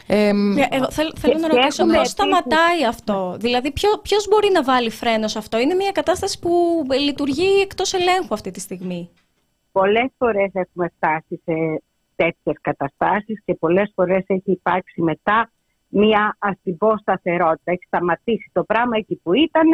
Ε, 0.07 0.31
Και 0.55 0.69
εγώ 0.71 0.91
θέλ- 0.91 1.19
θέλω 1.19 1.33
Και- 1.35 1.39
να 1.41 1.49
και 1.49 1.57
ρωτήσω 1.57 1.83
έχουμε 1.83 1.97
πώς 1.97 1.97
επίσης- 1.97 2.11
σταματάει 2.11 2.85
αυτό; 2.89 3.37
Δηλαδή, 3.41 3.73
ποιο 3.73 4.19
μπορεί 4.31 4.51
να 4.53 4.63
βάλει 4.63 4.91
φρένος 4.91 5.31
σε 5.31 5.39
αυτό; 5.39 5.59
Είναι 5.59 5.75
μια 5.75 5.91
κατάσταση 5.91 6.39
που 6.39 6.83
λειτουργεί 7.01 7.61
εκτός 7.63 7.93
ελέγχου 7.95 8.35
αυτή 8.35 8.51
τη 8.51 8.61
στιγμή. 8.61 9.09
Πολλές 9.81 10.11
φορές 10.19 10.51
έχουμε 10.53 10.93
φτάσει 10.97 11.41
σε 11.45 11.83
τέτοιες 12.17 12.57
καταστάσεις 12.61 13.43
και 13.45 13.55
πολλές 13.55 13.93
φορές 13.95 14.25
έχει 14.27 14.51
υπάρξει 14.51 15.03
μετά 15.03 15.51
μία 15.89 16.37
ας 16.39 16.57
την 16.63 16.77
πω 16.77 16.99
σταθερότητα. 16.99 17.73
Έχει 17.73 17.85
σταματήσει 17.87 18.51
το 18.53 18.65
πράγμα 18.65 18.97
εκεί 18.97 19.21
που 19.23 19.33
ήταν 19.33 19.69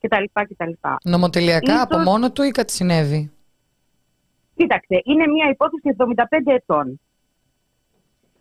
κτλ. 0.00 0.24
κτλ. 0.32 0.72
νομοτελειακά 1.04 1.72
Ίσως- 1.72 1.82
από 1.82 1.98
μόνο 1.98 2.32
του 2.32 2.42
ή 2.42 2.50
κάτι 2.50 2.72
συνέβη; 2.72 3.32
Κοίταξε, 4.56 5.00
είναι 5.04 5.26
μια 5.26 5.48
υπόθεση 5.50 5.88
75 5.88 6.52
ετών 6.52 7.00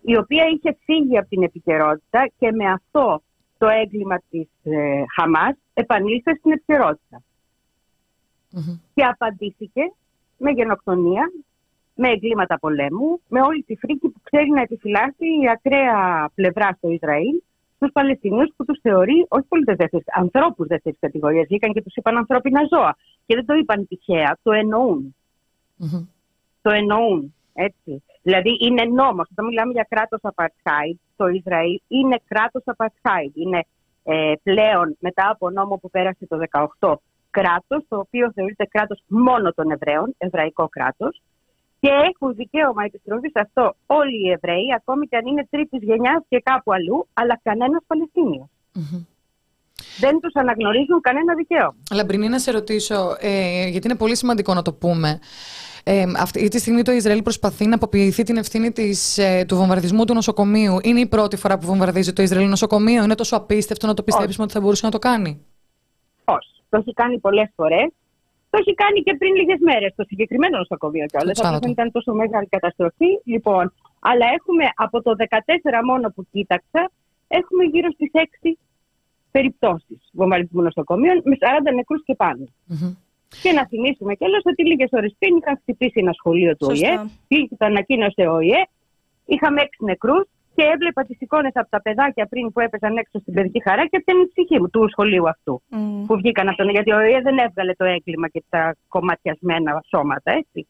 η 0.02 0.18
οποία 0.18 0.44
είχε 0.48 0.78
φύγει 0.84 1.18
από 1.18 1.30
την 1.30 1.44
επικαιρότητα 1.44 2.32
και 2.40 2.52
με 2.52 2.72
αυτό 2.72 3.24
το 3.58 3.68
έγκλημα 3.68 4.18
της 4.30 4.48
ε, 4.64 5.04
Χαμάς 5.16 5.56
επανήλθε 5.74 6.36
στην 6.40 6.52
επικαιρότητα. 6.52 7.24
Μμμ. 8.50 8.80
και 8.94 9.04
απαντήθηκε 9.04 9.82
με 10.44 10.52
γενοκτονία, 10.52 11.32
με 11.96 12.10
εγκλήματα 12.10 12.60
πολέμου, 12.60 13.22
με 13.28 13.42
όλη 13.42 13.64
τη 13.64 13.76
φρίκη 13.76 14.10
που 14.10 14.22
ξέρει 14.24 14.50
να 14.50 14.62
επιφυλάσσει 14.62 15.26
η 15.42 15.50
ακραία 15.50 16.30
πλευρά 16.36 16.74
στο 16.78 16.90
Ισραήλ 16.90 17.42
στου 17.76 17.92
Παλαιστινίους 17.92 18.54
που 18.56 18.66
τους 18.66 18.80
θεωρεί 18.82 19.26
όχι 19.28 19.46
πολίτε 19.48 19.76
δεύτερη, 19.76 20.04
ανθρώπους 20.14 20.68
δεύτερη 20.68 20.96
κατηγορίας. 21.00 21.46
Βγήκαν 21.48 21.74
και 21.74 21.82
τους 21.82 21.96
είπαν 21.96 22.18
ανθρώπινα 22.18 22.62
ζώα. 22.70 22.96
Και 23.26 23.36
δεν 23.36 23.46
το 23.46 23.54
είπαν 23.54 23.88
τυχαία, 23.88 24.38
το 24.44 24.52
εννοούν. 24.52 25.16
Μμμ. 25.76 26.06
Το 26.62 26.70
εννοούν. 26.70 27.34
Έτσι. 27.54 28.04
Δηλαδή 28.22 28.58
είναι 28.60 28.84
νόμος. 28.84 29.28
Όταν 29.32 29.46
μιλάμε 29.46 29.72
για 29.72 29.88
κράτος 29.90 30.20
apartheid, 30.22 30.98
το 31.16 31.28
Ισραήλ 31.28 31.80
είναι 31.88 32.22
κράτος 32.28 32.64
apartheid. 32.66 33.32
Είναι 33.34 33.66
ε, 34.04 34.34
πλέον 34.44 34.96
μετά 35.00 35.30
από 35.30 35.50
νόμο 35.50 35.76
που 35.76 35.90
πέρασε 35.90 36.28
το 36.28 36.38
18 36.80 36.94
κράτος, 37.38 37.82
το 37.90 37.98
οποίο 38.06 38.32
θεωρείται 38.36 38.66
κράτος 38.66 39.00
μόνο 39.08 39.48
των 39.58 39.72
Εβραίων, 39.72 40.16
εβραϊκό 40.18 40.66
κράτος, 40.76 41.22
και 41.80 41.90
έχουν 42.10 42.36
δικαίωμα 42.36 42.84
επιστροφή 42.84 43.30
σε 43.36 43.40
αυτό 43.40 43.76
όλοι 43.86 44.18
οι 44.24 44.32
Εβραίοι, 44.32 44.68
ακόμη 44.76 45.08
και 45.08 45.18
αν 45.18 45.26
είναι 45.26 45.48
τρίτης 45.50 45.82
γενιάς 45.82 46.22
και 46.30 46.40
κάπου 46.50 46.74
αλλού, 46.74 47.08
αλλά 47.14 47.40
κανένας 47.44 47.82
Παλαιστίνιος. 47.88 48.48
Μμμ. 48.74 49.06
Δεν 50.00 50.20
τους 50.20 50.34
αναγνωρίζουν 50.34 51.02
κανένα 51.02 51.36
δικαίωμα. 51.36 51.76
Λαμπρινή, 51.94 52.28
να 52.30 52.40
σε 52.40 52.52
ρωτήσω, 52.52 53.18
ε, 53.20 53.68
γιατί 53.68 53.88
είναι 53.88 53.98
πολύ 53.98 54.16
σημαντικό 54.16 54.54
να 54.54 54.62
το 54.62 54.74
πούμε. 54.74 55.20
Ε, 55.84 56.04
αυτή 56.18 56.48
τη 56.48 56.60
στιγμή 56.60 56.82
το 56.82 56.92
Ισραήλ 56.92 57.22
προσπαθεί 57.22 57.68
να 57.68 57.76
αποποιηθεί 57.76 58.24
την 58.24 58.38
ευθύνη 58.38 58.72
της, 58.72 59.18
ε, 59.18 59.46
του 59.48 59.56
βομβαρδισμού 59.56 60.06
του 60.06 60.14
νοσοκομείου. 60.14 60.78
Είναι 60.84 61.00
η 61.00 61.08
πρώτη 61.08 61.36
φορά 61.36 61.58
που 61.58 61.66
βομβαρδίζει 61.66 62.14
το 62.14 62.22
Ισραήλ 62.22 62.50
νοσοκομείο. 62.50 63.04
Είναι 63.04 63.16
τόσο 63.16 63.36
απίστευτο 63.36 63.88
να 63.88 63.94
το 63.94 64.04
πιστέψουμε 64.04 64.44
ότι 64.44 64.54
θα 64.54 64.60
μπορούσε 64.60 64.86
να 64.86 64.92
το 64.92 65.00
κάνει; 65.00 65.46
Όχι. 66.26 66.63
Το 66.74 66.80
έχει 66.82 66.94
κάνει 66.94 67.20
πολλές 67.20 67.50
φορές. 67.56 67.88
Το 68.50 68.56
έχει 68.62 68.74
κάνει 68.74 69.00
και 69.06 69.14
πριν 69.20 69.36
λίγες 69.36 69.60
μέρες 69.70 69.92
το 69.96 70.04
συγκεκριμένο 70.10 70.58
νοσοκομείο 70.58 71.06
κιόλας. 71.06 71.26
Το 71.26 71.32
Αυτό 71.32 71.44
Σάββατο. 71.44 71.64
δεν 71.64 71.72
ήταν 71.78 71.92
τόσο 71.92 72.12
μεγάλη 72.22 72.48
καταστροφή. 72.56 73.10
Λοιπόν, 73.34 73.74
αλλά 74.00 74.26
έχουμε 74.38 74.66
από 74.76 75.02
το 75.02 75.12
14 75.16 75.80
μόνο 75.90 76.06
που 76.16 76.22
κοίταξα, 76.32 76.82
έχουμε 77.28 77.64
γύρω 77.64 77.90
στις 77.92 78.12
6 78.14 78.58
περιπτώσεις 79.32 80.00
βομβαρδισμού 80.12 80.62
νοσοκομείων 80.62 81.22
με 81.24 81.36
40 81.40 81.74
νεκρούς 81.74 82.02
και 82.08 82.16
πάνω. 82.16 82.44
Μμμ. 82.66 82.94
Και 83.42 83.52
να 83.52 83.68
θυμίσουμε 83.68 84.14
κιόλας 84.16 84.42
ότι 84.46 84.66
λίγες 84.66 84.90
ώρες 84.92 85.16
πριν 85.20 85.36
είχαν 85.38 85.56
χτυπήσει 85.62 86.00
ένα 86.04 86.14
σχολείο 86.14 86.56
του 86.58 86.66
Σωστά. 86.66 86.90
ΟΗΕ. 86.90 87.10
Πήγε 87.28 87.56
το 87.58 87.66
ανακοίνωσε 87.66 88.24
ο 88.32 88.34
ΟΗΕ. 88.34 88.62
Είχαμε 89.26 89.62
6 89.62 89.66
νεκρούς 89.90 90.26
και 90.56 90.64
έβλεπα 90.74 91.02
τις 91.04 91.18
εικόνες 91.20 91.52
από 91.54 91.70
τα 91.70 91.82
παιδάκια 91.82 92.26
πριν 92.26 92.52
που 92.52 92.60
έπεσαν 92.60 92.98
έξω 92.98 93.20
στην 93.20 93.34
παιδική 93.34 93.62
χαρά 93.62 93.84
και 93.86 93.98
έπιανε 93.98 94.22
η 94.22 94.28
ψυχή 94.28 94.60
μου 94.60 94.70
του 94.70 94.90
σχολείου 94.90 95.30
αυτού 95.30 95.62
Μμ. 95.70 96.06
που 96.06 96.16
βγήκαν 96.16 96.48
από 96.48 96.58
τον. 96.58 96.70
Γιατί 96.70 96.92
ο 96.92 96.98
ΟΗΕ 96.98 97.22
δεν 97.22 97.38
έβγαλε 97.38 97.74
το 97.74 97.86
έγκλημα 97.86 98.28
και 98.28 98.44
τα 98.50 98.76
κομματιασμένα 98.88 99.84
σώματα, 99.88 100.32
έτσι. 100.32 100.68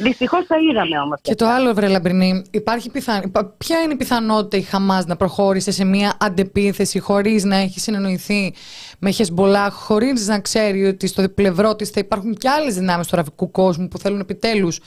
Δυστυχώς 0.00 0.46
τα 0.46 0.56
είδαμε 0.70 0.98
όμως. 1.00 1.18
Και 1.22 1.34
το 1.34 1.46
άλλο, 1.46 1.74
βρε 1.74 1.88
Λαμπρινή, 1.88 2.42
υπάρχει 2.50 2.90
πιθα... 2.90 3.22
υπά- 3.24 3.54
ποια 3.58 3.80
είναι 3.80 3.92
η 3.92 3.96
πιθανότητα 3.96 4.56
η 4.56 4.62
Χαμάς 4.62 5.06
να 5.06 5.16
προχώρησε 5.16 5.70
σε 5.70 5.84
μια 5.84 6.16
αντεπίθεση 6.20 6.98
χωρίς 6.98 7.44
να 7.44 7.56
έχει 7.56 7.80
συνεννοηθεί 7.80 8.54
με 8.98 9.10
Χεσμολάχ, 9.10 9.74
χωρίς 9.74 10.26
να 10.26 10.40
ξέρει 10.40 10.86
ότι 10.86 11.06
στο 11.06 11.28
πλευρό 11.28 11.76
της 11.76 11.88
θα 11.90 12.00
υπάρχουν 12.00 12.34
και 12.34 12.48
άλλες 12.48 12.74
δυνάμεις 12.74 13.06
του 13.06 13.12
αραβικού 13.16 13.50
κόσμου 13.50 13.88
που 13.88 13.98
θέλουν 13.98 14.20
επιτέλους 14.20 14.80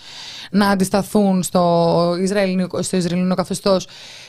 να 0.52 0.70
αντισταθούν 0.70 1.44
στο 1.44 2.16
Ισραηλινό, 2.22 2.68
στο 2.80 2.98
Ισραηλινό 2.98 3.36
καθεστώς. 3.36 3.88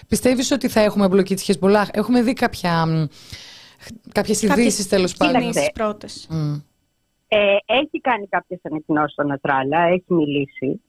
Πιστεύεις 0.08 0.50
ότι 0.50 0.68
θα 0.68 0.80
έχουμε 0.80 1.04
εμπλοκή 1.04 1.34
της 1.34 1.44
Χεσμολάχ; 1.44 1.88
Έχουμε 1.92 2.22
δει 2.22 2.32
κάποια, 2.32 2.86
μ, 2.86 3.04
κάποιες 4.12 4.42
ειδήσεις 4.42 4.88
τέλος 4.88 5.14
πάντων. 5.14 5.40
κινήσεις 5.40 5.70
πρώτες. 5.74 6.26
Μμ. 6.30 6.54
Ε, 7.36 7.56
έχει 7.66 8.00
κάνει 8.00 8.26
κάποιες 8.26 8.60
ανακοινώσεις 8.62 9.12
στον 9.12 9.26
Νατράλα, 9.26 9.78
έχει 9.78 10.14
μιλήσει. 10.14 10.82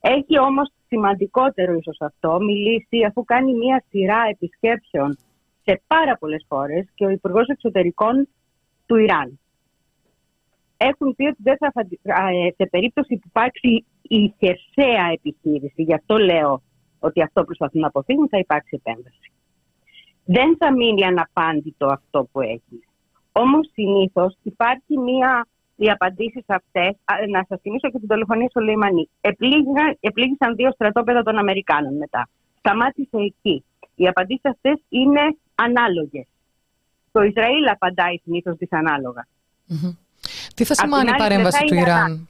Έχει 0.00 0.38
όμως 0.38 0.68
σημαντικότερο 0.86 1.72
ίσως 1.72 1.96
αυτό, 2.00 2.40
μιλήσει 2.40 3.04
αφού 3.08 3.24
κάνει 3.24 3.54
μια 3.54 3.84
σειρά 3.88 4.22
επισκέψεων 4.30 5.18
σε 5.64 5.82
πάρα 5.86 6.16
πολλές 6.16 6.44
χώρες 6.48 6.86
και 6.94 7.04
ο 7.06 7.10
Υπουργός 7.10 7.46
Εξωτερικών 7.48 8.28
του 8.86 8.96
Ιράν. 8.96 9.40
Έχουν 10.76 11.14
πει 11.14 11.24
ότι 11.24 11.42
δεν 11.42 11.56
θα, 11.56 11.70
φαντι- 11.74 12.10
α, 12.10 12.28
ε, 12.28 12.54
σε 12.56 12.66
περίπτωση 12.66 13.16
που 13.16 13.26
υπάρξει 13.26 13.84
η 14.02 14.34
χερσαία 14.38 15.06
επιχείρηση, 15.12 15.82
γι' 15.82 15.94
αυτό 15.94 16.18
λέω 16.18 16.62
ότι 16.98 17.22
αυτό 17.22 17.44
προσπαθούν 17.44 17.80
να 17.80 17.86
αποφύγουν, 17.86 18.28
θα 18.28 18.38
υπάρξει 18.38 18.80
επέμβαση. 18.84 19.32
Δεν 20.24 20.56
θα 20.56 20.72
μείνει 20.72 21.04
αναπάντητο 21.04 21.86
αυτό 21.86 22.28
που 22.32 22.40
έγινε. 22.40 22.86
Όμως 23.32 23.70
συνήθως 23.72 24.36
υπάρχει 24.42 24.98
μία. 24.98 25.46
Οι 25.76 25.90
απαντήσεις 25.90 26.44
αυτές, 26.46 26.96
να 27.30 27.44
σας 27.48 27.60
θυμίσω 27.60 27.90
και 27.90 27.98
την 27.98 28.08
δολοφονία 28.08 28.48
στο 28.48 28.60
Λιμανί. 28.60 29.08
Επλήγησαν, 29.20 29.96
επλήγησαν 30.00 30.54
δύο 30.54 30.70
στρατόπεδα 30.72 31.22
των 31.22 31.38
Αμερικάνων 31.38 31.96
μετά. 31.96 32.28
Σταμάτησε 32.58 33.16
εκεί. 33.16 33.64
Οι 33.94 34.08
απαντήσεις 34.08 34.44
αυτές 34.44 34.82
είναι 34.88 35.36
ανάλογες. 35.54 36.26
Το 37.12 37.22
Ισραήλ 37.22 37.68
απαντάει 37.68 38.16
συνήθως 38.24 38.56
δυσανάλογα. 38.56 39.26
Μμμ. 39.66 39.92
Τι 40.54 40.64
θα 40.64 40.74
Απ' 40.78 40.80
την 40.80 40.88
σημαίνει 40.88 41.08
η 41.08 41.12
άλλη 41.12 41.18
παρέμβαση 41.18 41.64
πλευρά 41.64 41.66
του 41.66 41.74
είναι 41.74 41.90
Ιράν. 41.90 42.28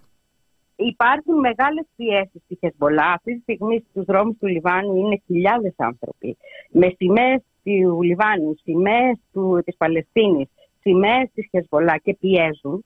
Υπάρχουν 0.77 1.39
μεγάλες 1.39 1.87
πιέσεις 1.97 2.41
στη 2.45 2.59
Χεσμολά. 2.61 3.13
Αυτή 3.13 3.35
τη 3.35 3.41
στιγμή 3.41 3.85
στους 3.91 4.05
δρόμους 4.05 4.37
του 4.39 4.47
Λιβάνου 4.47 4.97
είναι 4.97 5.23
χιλιάδες 5.27 5.75
άνθρωποι. 5.77 6.37
Με 6.71 6.95
σημαίες 6.97 7.41
του 7.63 8.03
Λιβάνου, 8.03 8.55
σημαίες 8.63 9.17
του, 9.33 9.63
της 9.65 9.77
Παλαιστίνης, 9.77 10.49
σημαίες 10.81 11.31
της 11.35 11.49
Χεσμολά 11.51 11.97
και 11.99 12.17
πιέζουν. 12.21 12.85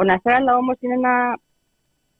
Ο 0.00 0.04
Νασράλα 0.04 0.56
όμως 0.56 0.76
είναι, 0.80 0.94
ένα, 0.94 1.40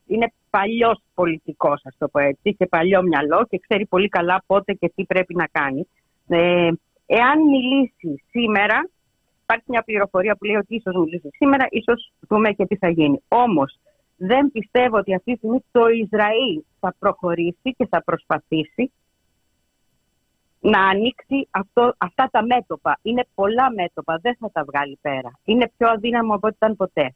είναι 0.07 0.33
παλιός 0.51 1.01
πολιτικός, 1.15 1.81
ας 1.85 1.97
το 1.99 2.09
πω 2.09 2.19
έτσι, 2.19 2.55
και 2.55 2.67
παλιό 2.67 3.03
μυαλό 3.03 3.47
και 3.49 3.59
ξέρει 3.59 3.87
πολύ 3.87 4.09
καλά 4.09 4.43
πότε 4.47 4.73
και 4.73 4.93
τι 4.95 5.05
πρέπει 5.05 5.35
να 5.35 5.47
κάνει. 5.47 5.89
Ε, 6.29 6.71
εάν 7.07 7.43
μιλήσει 7.49 8.23
σήμερα, 8.31 8.89
υπάρχει 9.43 9.65
μια 9.67 9.83
πληροφορία 9.83 10.37
που 10.37 10.45
λέει 10.45 10.57
ότι 10.57 10.75
ίσως 10.75 10.95
μιλήσει 10.95 11.29
σήμερα, 11.33 11.67
ίσως 11.71 12.13
δούμε 12.29 12.51
και 12.51 12.67
τι 12.67 12.77
θα 12.77 12.89
γίνει. 12.89 13.23
Όμως 13.29 13.79
δεν 14.17 14.51
πιστεύω 14.53 14.97
ότι 14.97 15.15
αυτή 15.15 15.33
τη 15.33 15.37
στιγμή 15.37 15.65
το 15.71 15.89
Ισραήλ 15.89 16.63
θα 16.81 16.95
προχωρήσει 16.99 17.75
και 17.77 17.87
θα 17.87 18.03
προσπαθήσει 18.03 18.93
να 20.61 20.89
ανοίξει 20.89 21.49
αυτό, 21.51 21.95
αυτά 21.99 22.29
τα 22.33 22.45
μέτωπα. 22.45 22.99
Είναι 23.03 23.27
πολλά 23.35 23.73
μέτωπα, 23.73 24.19
δεν 24.23 24.37
θα 24.41 24.51
τα 24.53 24.65
βγάλει 24.65 24.99
πέρα. 25.01 25.39
Είναι 25.45 25.73
πιο 25.77 25.89
αδύναμο 25.89 26.35
από 26.35 26.47
ό,τι 26.47 26.57
ήταν 26.57 26.77
ποτέ. 26.77 27.15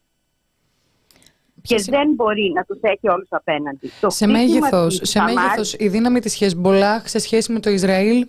Και 1.62 1.75
Ποιες 1.75 1.87
είναι- 1.87 1.96
δεν 1.96 2.12
μπορεί 2.14 2.53
να 2.55 2.62
τους 2.64 2.79
έχει 2.81 3.09
όλους 3.09 3.29
απέναντι. 3.31 3.90
Το 4.01 4.11
Σε 4.11 4.25
χτύπημα 4.27 4.44
μέγεθος, 4.46 4.98
της 4.98 5.11
σε 5.11 5.18
Χαμάς- 5.18 5.35
μέγεθος 5.35 5.75
η 5.79 5.88
δύναμη 5.88 6.20
της 6.20 6.35
Χεσμολάχ 6.35 7.09
σε 7.09 7.18
σχέση 7.18 7.53
με 7.53 7.61
το 7.61 7.70
Ισραήλ 7.70 8.27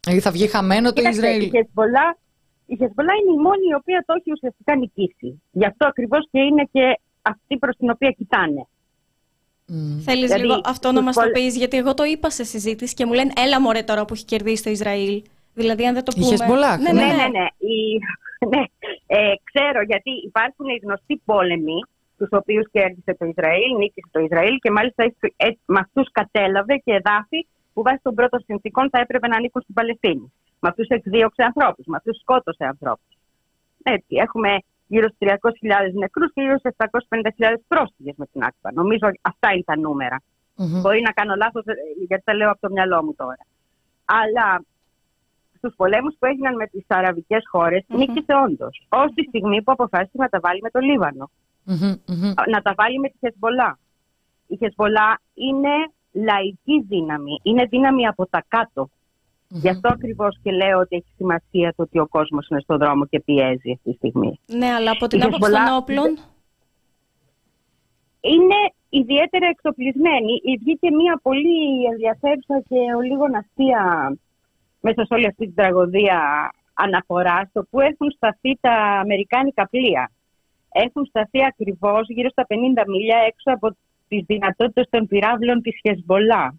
δηλαδή 0.00 0.20
θα 0.20 0.30
βγει 0.30 0.46
χαμένο 0.46 0.88
το 0.88 0.92
Κοίταξε, 0.94 1.18
Ισραήλ; 1.18 1.42
Η 1.42 1.50
Χεσμολά, 1.56 2.16
η 2.66 2.76
Χεσμολά 2.76 3.12
είναι 3.20 3.32
η 3.38 3.40
μόνη 3.42 3.66
η 3.70 3.74
οποία 3.74 4.04
το 4.06 4.14
έχει 4.18 4.32
ουσιαστικά 4.32 4.76
νικήσει. 4.76 5.42
Γι' 5.50 5.64
αυτό 5.66 5.86
ακριβώς 5.86 6.28
και 6.30 6.40
είναι 6.40 6.68
και 6.72 7.00
αυτή 7.22 7.56
προς 7.58 7.76
την 7.76 7.90
οποία 7.90 8.10
κοιτάνε. 8.10 8.66
Mm. 9.68 9.72
Θέλεις 10.00 10.24
δηλαδή, 10.30 10.40
λίγο 10.42 10.60
αυτό 10.64 10.92
να 10.92 11.02
μας 11.02 11.14
το 11.16 11.30
πεις, 11.32 11.56
γιατί 11.56 11.76
εγώ 11.76 11.94
το 11.94 12.04
είπα 12.04 12.30
σε 12.30 12.44
συζήτηση 12.44 12.94
και 12.94 13.06
μου 13.06 13.12
λένε 13.12 13.32
έλα 13.36 13.60
μωρέ 13.60 13.82
τώρα 13.82 14.04
που 14.04 14.14
έχει 14.14 14.24
κερδίσει 14.24 14.62
το 14.62 14.70
Ισραήλ. 14.70 15.22
Δηλαδή 15.54 15.86
αν 15.86 15.94
δεν 15.94 16.04
το 16.04 16.12
πούμε... 16.14 16.26
Είχες 16.26 16.44
πολλά. 16.46 16.76
Ναι, 16.78 16.92
ναι, 16.92 17.00
ναι. 17.00 17.12
ναι, 17.12 17.26
ναι. 17.38 17.46
Η... 17.72 17.76
ναι. 18.52 18.62
Ε, 19.06 19.16
ξέρω 19.44 19.82
γιατί 19.82 20.10
υπάρχουν 20.24 20.66
οι 20.68 20.80
γνωστοί 20.82 21.22
πόλεμοι 21.24 21.78
τους 22.18 22.28
οποίους 22.30 22.70
κέρδισε 22.70 23.16
το 23.18 23.24
Ισραήλ, 23.26 23.76
νίκησε 23.78 24.08
το 24.10 24.20
Ισραήλ 24.20 24.56
και 24.58 24.70
μάλιστα 24.70 25.04
ε, 25.36 25.48
με 25.66 25.78
αυτούς 25.78 26.08
κατέλαβε 26.12 26.76
και 26.76 26.92
εδάφη 26.92 27.46
που 27.72 27.82
βάσει 27.82 28.00
των 28.02 28.14
πρώτων 28.14 28.40
συνθήκων 28.46 28.90
θα 28.90 28.98
έπρεπε 29.00 29.26
να 29.28 29.36
ανήκουν 29.36 29.62
στην 29.62 29.74
Παλαιστίνη. 29.74 30.32
Με 30.60 30.68
αυτούς 30.68 30.88
εκδίωξε 30.88 31.42
ανθρώπους, 31.42 31.86
με 31.86 31.96
αυτούς 31.96 32.16
σκότωσε 32.20 32.64
ανθρώπους. 32.64 33.12
Έτσι, 33.82 34.14
έχουμε 34.26 34.58
γύρω 34.86 35.08
στους 35.08 35.28
300.000 35.30 35.92
νεκρούς 35.92 36.32
και 36.32 36.40
γύρω 36.40 36.58
στους 36.58 36.72
750.000 36.76 37.54
πρόσφυγε 37.68 38.12
με 38.16 38.26
την 38.32 38.42
άκπα. 38.42 38.72
Νομίζω 38.72 39.06
αυτά 39.20 39.52
είναι 39.52 39.62
τα 39.66 39.78
νούμερα. 39.78 40.22
Mm-hmm. 40.56 40.80
Μπορεί 40.80 41.00
να 41.00 41.12
κάνω 41.12 41.34
λάθος, 41.34 41.64
ε, 41.66 41.72
γιατί 42.06 42.24
τα 42.24 42.34
λέω 42.34 42.50
από 42.50 42.60
το 42.60 42.70
μυαλό 42.70 43.04
μου 43.04 43.14
τώρα. 43.14 43.44
Αλλά 44.04 44.64
στους 45.56 45.74
πολέμους 45.76 46.14
που 46.18 46.26
έγιναν 46.26 46.54
με 46.54 46.66
τις 46.66 46.84
αραβικές 46.88 47.42
χώρες, 47.50 47.84
mm-hmm. 47.88 47.96
νίκησε 47.96 48.32
όντως. 48.44 48.86
Ω 48.88 49.04
τη 49.14 49.22
στιγμή 49.22 49.62
που 49.62 49.72
αποφάσισε 49.72 50.18
να 50.18 50.28
τα 50.28 50.40
βάλει 50.40 50.60
με 50.60 50.70
το 50.70 50.80
λιβανο 51.66 51.98
Να 52.50 52.62
τα 52.62 52.74
βάλει 52.76 52.98
με 52.98 53.08
τη 53.08 53.16
Χεσμολά. 53.20 53.78
Η 54.46 54.56
Χεσμολά 54.56 55.20
είναι 55.34 55.74
λαϊκή 56.12 56.84
δύναμη. 56.88 57.40
Είναι 57.42 57.64
δύναμη 57.64 58.06
από 58.06 58.26
τα 58.26 58.44
κάτω. 58.48 58.88
Γι' 59.48 59.68
αυτό 59.68 59.88
ακριβώς 59.92 60.38
και 60.42 60.52
λέω 60.52 60.78
ότι 60.78 60.96
έχει 60.96 61.12
σημασία 61.16 61.74
το 61.76 61.82
ότι 61.82 61.98
ο 61.98 62.06
κόσμος 62.06 62.48
είναι 62.48 62.60
στον 62.60 62.78
δρόμο 62.78 63.06
και 63.06 63.20
πιέζει 63.20 63.72
αυτή 63.72 63.90
τη 63.90 63.96
στιγμή. 63.96 64.40
Ναι, 64.46 64.66
αλλά 64.66 64.90
από 64.90 65.06
την 65.06 65.22
άποψη 65.22 65.50
των 65.50 65.76
όπλων; 65.76 66.18
Είναι 68.20 68.60
ιδιαίτερα 68.88 69.46
εξοπλισμένη. 69.46 70.32
Βγήκε 70.60 70.90
μια 70.90 71.20
πολύ 71.22 71.84
ενδιαφέρουσα 71.92 72.60
και 72.68 72.76
λίγο 73.08 73.24
αστεία 73.38 74.16
μέσα 74.80 75.04
σε 75.04 75.14
όλη 75.14 75.26
αυτή 75.26 75.44
την 75.44 75.54
τραγωδία 75.54 76.50
αναφοράς 76.74 77.48
στο 77.48 77.66
που 77.70 77.80
έχουν 77.80 78.10
σταθεί 78.10 78.58
τα 78.60 78.72
αμερικάνικα 78.72 79.68
πλοία. 79.68 80.10
Έχουν 80.84 81.04
σταθεί 81.06 81.44
ακριβώς 81.44 82.04
γύρω 82.08 82.28
στα 82.28 82.46
50 82.48 82.54
μίλια 82.86 83.18
έξω 83.30 83.50
από 83.56 83.76
τις 84.08 84.24
δυνατότητες 84.26 84.86
των 84.90 85.06
πυράβλων 85.06 85.60
της 85.62 85.80
Χεσμολά. 85.80 86.54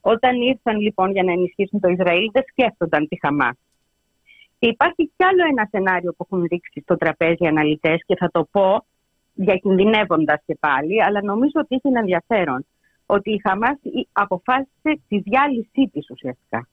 Όταν 0.00 0.40
ήρθαν 0.40 0.80
λοιπόν 0.80 1.10
για 1.10 1.22
να 1.22 1.32
ενισχύσουν 1.32 1.80
το 1.80 1.88
Ισραήλ 1.88 2.30
δεν 2.32 2.42
σκέφτονταν 2.50 3.08
τη 3.08 3.18
Χαμάς. 3.20 3.56
Και 4.58 4.68
υπάρχει 4.68 5.02
κι 5.16 5.24
άλλο 5.24 5.42
ένα 5.50 5.68
σενάριο 5.70 6.12
που 6.16 6.26
έχουν 6.30 6.46
ρίξει 6.50 6.80
στο 6.80 6.96
τραπέζι 6.96 7.36
οι 7.38 7.46
αναλυτές 7.46 8.00
και 8.06 8.16
θα 8.16 8.30
το 8.30 8.48
πω 8.50 8.84
διακινδυνεύοντας 9.34 10.42
και 10.46 10.56
πάλι, 10.60 11.04
αλλά 11.04 11.22
νομίζω 11.22 11.52
ότι 11.54 11.74
έχει 11.74 11.96
ενδιαφέρον 11.96 12.66
ότι 13.06 13.30
η 13.30 13.40
Χαμάς 13.48 13.78
αποφάσισε 14.12 15.00
τη 15.08 15.18
διάλυσή 15.18 15.90
της 15.92 16.10
ουσιαστικά. 16.10 16.68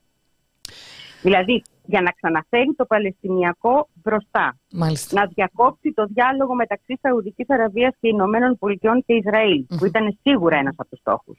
Δηλαδή, 1.22 1.62
για 1.86 2.00
να 2.00 2.10
ξαναφέρει 2.10 2.74
το 2.76 2.84
Παλαιστινιακό 2.84 3.88
μπροστά. 4.02 4.56
Μάλιστα. 4.72 5.20
Να 5.20 5.26
διακόψει 5.34 5.92
το 5.92 6.06
διάλογο 6.06 6.54
μεταξύ 6.54 6.98
Σαουδικής 7.02 7.50
Αραβίας 7.50 7.94
και 8.00 8.08
Ηνωμένων 8.08 8.58
Πολιτειών 8.58 9.04
και 9.06 9.14
ισραηλ 9.14 9.64
που 9.78 9.84
ήταν 9.84 10.18
σίγουρα 10.22 10.56
ένας 10.56 10.74
από 10.76 10.88
τους 10.88 10.98
στόχους. 10.98 11.38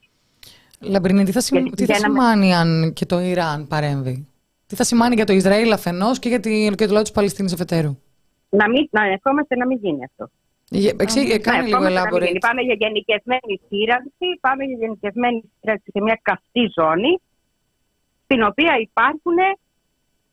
Λαμπρινή, 0.80 1.24
τι 1.24 1.32
θα, 1.32 1.40
σημ... 1.40 1.64
τι 1.64 1.86
θα 1.86 1.94
σημαίνει 1.94 2.56
αν 2.56 2.94
και 2.94 3.06
το 3.06 3.20
Ιράν 3.20 3.68
παρέμβει; 3.68 4.28
Τι 4.68 4.76
θα 4.76 4.84
σημαίνει 4.84 5.16
για 5.16 5.26
το 5.26 5.34
Ισραήλ 5.34 5.72
αφενός 5.72 6.20
και 6.20 6.30
για, 6.30 6.40
τη... 6.40 6.70
και 6.76 6.86
το 6.86 6.94
λαό 6.94 7.02
της 7.02 7.12
Παλαιστίνης 7.12 7.54
αφετέρου; 7.54 7.98
Να, 8.50 8.70
μην, 8.70 8.88
να 8.92 9.04
ευχόμαστε 9.04 9.56
να 9.56 9.66
μην 9.66 9.78
γίνει 9.78 10.04
αυτό. 10.04 10.30
Εξή, 10.98 11.40
κάνε 11.40 11.64
λίγο 11.64 11.84
elaborate. 11.84 12.38
Πάμε 12.40 12.62
για 12.62 12.76
γενικευμένη 12.78 13.54
σύραγγιση, 13.68 14.28
πάμε 14.40 14.64
για 14.64 14.78
γενικευμένη 14.80 15.52
σύραγγιση 15.60 15.92
σε 15.92 16.02
μια 16.02 16.20
καυτή 16.22 16.64
ζώνη, 16.76 17.22
στην 18.24 18.44
οποία 18.44 18.74
υπάρχουν 18.80 19.38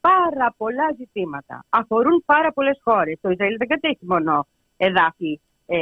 πάρα 0.08 0.54
πολλά 0.56 0.86
ζητήματα. 0.98 1.64
Αφορούν 1.68 2.22
πάρα 2.26 2.52
πολλές 2.52 2.78
χώρες. 2.82 3.18
Το 3.20 3.30
Ισραήλ 3.30 3.56
δεν 3.58 3.68
κατέχει 3.68 4.06
μόνο 4.06 4.46
εδάφη 4.76 5.40
ε, 5.66 5.78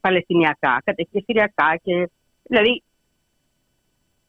Παλαιστινιακά, 0.00 0.82
κατέχει 0.84 1.08
και 1.12 1.22
Συριακά. 1.26 1.80
Και, 1.82 2.10
δηλαδή, 2.42 2.82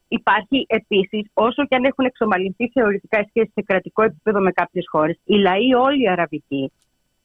υπάρχει 0.08 0.66
επίσης, 0.68 1.30
όσο 1.32 1.66
και 1.66 1.74
αν 1.74 1.84
έχουν 1.84 2.04
εξομαλυνθεί 2.04 2.68
θεωρητικά 2.68 3.26
σχέσεις 3.28 3.52
σε 3.52 3.62
κρατικό 3.62 4.02
επίπεδο 4.02 4.40
με 4.40 4.52
κάποιες 4.52 4.84
χώρες, 4.88 5.18
οι 5.24 5.34
λαοί 5.34 5.74
όλοι 5.74 6.02
οι 6.02 6.08
αραβικοί 6.08 6.72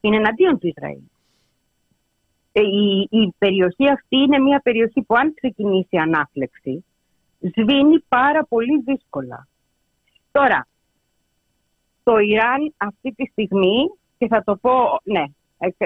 είναι 0.00 0.16
εναντίον 0.16 0.58
του 0.58 0.66
Ισραήλ. 0.66 1.02
Ε, 2.52 2.60
η, 2.60 3.08
η 3.10 3.34
περιοχή 3.38 3.88
αυτή 3.88 4.16
είναι 4.16 4.38
μια 4.38 4.60
περιοχή 4.60 5.02
που 5.02 5.14
αν 5.14 5.34
ξεκινήσει 5.34 5.88
η 5.90 5.98
ανάφλεξη, 5.98 6.84
σβήνει 7.40 7.98
πάρα 8.08 8.44
πολύ 8.44 8.82
δύσκολα. 8.84 9.48
Τώρα, 10.32 10.66
το 12.08 12.18
Ιράν 12.18 12.74
αυτή 12.76 13.12
τη 13.16 13.24
στιγμή, 13.32 13.76
και 14.18 14.26
θα 14.26 14.42
το 14.44 14.56
πω, 14.56 14.72
ναι, 15.02 15.24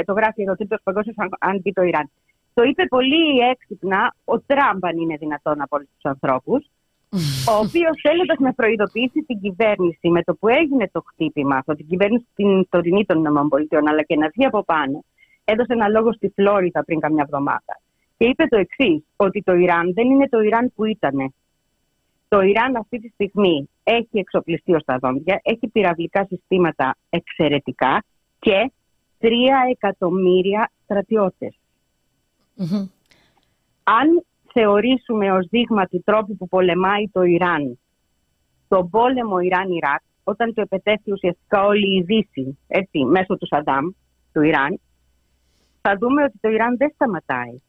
το 0.05 0.13
γράφει 0.13 0.43
εδώ 0.43 0.55
τρίτο 0.55 0.77
παγκόσμιος, 0.83 1.17
αν 1.39 1.63
πει 1.63 1.73
το 1.73 1.83
Ιράν. 1.83 2.11
Το 2.55 2.63
είπε 2.63 2.87
πολύ 2.87 3.39
έξυπνα 3.39 4.15
ο 4.25 4.41
Τραμπ, 4.41 4.85
αν 4.85 4.97
είναι 4.99 5.17
δυνατόν 5.17 5.61
από 5.61 5.77
όλους 5.77 5.89
τους 5.95 6.11
ανθρώπους, 6.11 6.71
ο 7.51 7.55
οποίος 7.65 8.01
θέλοντας 8.03 8.39
να 8.39 8.53
προειδοποιήσει 8.53 9.25
την 9.27 9.41
κυβέρνηση 9.41 10.09
με 10.09 10.23
το 10.23 10.35
που 10.35 10.49
έγινε 10.49 10.89
το 10.93 11.05
χτύπημα 11.07 11.57
αυτό, 11.57 11.75
την 11.75 11.87
κυβέρνηση 11.87 12.27
την 12.35 12.69
τωρινή 12.69 13.05
των 13.05 13.25
ΗΠΑ, 13.25 13.79
αλλά 13.91 14.03
και 14.03 14.17
να 14.17 14.29
βγει 14.35 14.45
από 14.45 14.65
πάνω, 14.65 15.05
έδωσε 15.45 15.73
ένα 15.73 15.89
λόγο 15.89 16.13
στη 16.13 16.33
Φλόριδα 16.35 16.85
πριν 16.85 17.01
καμιά 17.01 17.23
εβδομάδα. 17.23 17.81
Και 18.17 18.25
είπε 18.27 18.47
το 18.47 18.57
εξής, 18.57 19.05
ότι 19.17 19.43
το 19.43 19.55
Ιράν 19.55 19.93
δεν 19.93 20.11
είναι 20.11 20.29
το 20.29 20.41
Ιράν 20.41 20.73
που 20.75 20.85
ήταν. 20.85 21.35
Το 22.29 22.41
Ιράν 22.41 22.77
αυτή 22.77 22.99
τη 23.01 23.09
στιγμή 23.09 23.69
έχει 23.83 24.19
εξοπλιστεί 24.19 24.75
ως 24.75 24.85
τα 24.85 24.99
δόντια, 24.99 25.41
έχει 25.43 25.69
πυραυλικά 25.69 26.25
συστήματα 26.25 26.97
εξαιρετικά 27.11 28.05
και 28.39 28.73
τρία 29.19 29.67
εκατομμύρια 29.71 30.71
Αν 33.83 34.25
θεωρήσουμε 34.53 35.33
ως 35.33 35.47
δείγμα 35.51 35.87
του 35.87 36.03
τρόπου 36.05 36.37
που 36.37 36.49
πολεμάει 36.49 37.09
το 37.13 37.23
Ιράν 37.23 37.79
τον 38.73 38.91
πόλεμο 38.91 39.39
Ιράν-Ιράκ, 39.39 40.03
όταν 40.25 40.55
το 40.55 40.61
επετέφθη 40.61 41.13
ουσιαστικά 41.13 41.65
όλη 41.65 41.97
η 41.99 42.03
Δύση, 42.03 42.59
έτσι, 42.67 43.05
μέσω 43.05 43.37
του 43.37 43.47
Σαντάμ, 43.47 43.87
του 44.33 44.43
Ιράν, 44.43 44.81
θα 45.81 45.97
δούμε 46.01 46.23
ότι 46.23 46.39
το 46.41 46.49
Ιράν 46.49 46.77
δεν 46.77 46.91
σταματάει. 46.95 47.61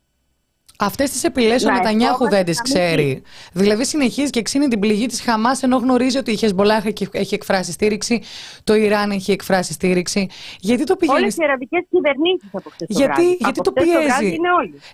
Αυτές 0.79 1.09
τις 1.09 1.23
επιλέ 1.23 1.55
ο 1.55 1.71
Νετανιάχου 1.71 2.29
δεν 2.29 2.45
τις 2.45 2.61
ξέρει. 2.61 3.21
Δηλαδή 3.53 3.85
συνεχίζει 3.85 4.29
και 4.29 4.41
ξύνει 4.41 4.67
την 4.67 4.79
πληγή 4.79 5.05
της 5.05 5.21
Χαμάς 5.21 5.63
ενώ 5.63 5.77
γνωρίζει 5.77 6.17
ότι 6.17 6.31
η 6.31 6.35
Χεσμολάχ 6.35 6.85
έχει 7.11 7.33
εκφράσει 7.33 7.71
στήριξη, 7.71 8.21
το 8.63 8.75
Ιράν 8.75 9.11
έχει 9.11 9.31
εκφράσει 9.31 9.73
στήριξη. 9.73 10.29
Γιατί 10.59 10.83
το 10.83 10.95
πηγαίνει. 10.95 11.19
Όλες 11.19 11.35
οι 11.35 11.43
αραβικές 11.43 11.83
κυβερνήσεις 11.89 12.49
από 12.51 12.69
χθες 12.69 12.87
Γιατί, 12.89 13.31
γιατί 13.39 13.61
το 13.61 13.71
πιέζει; 13.71 14.35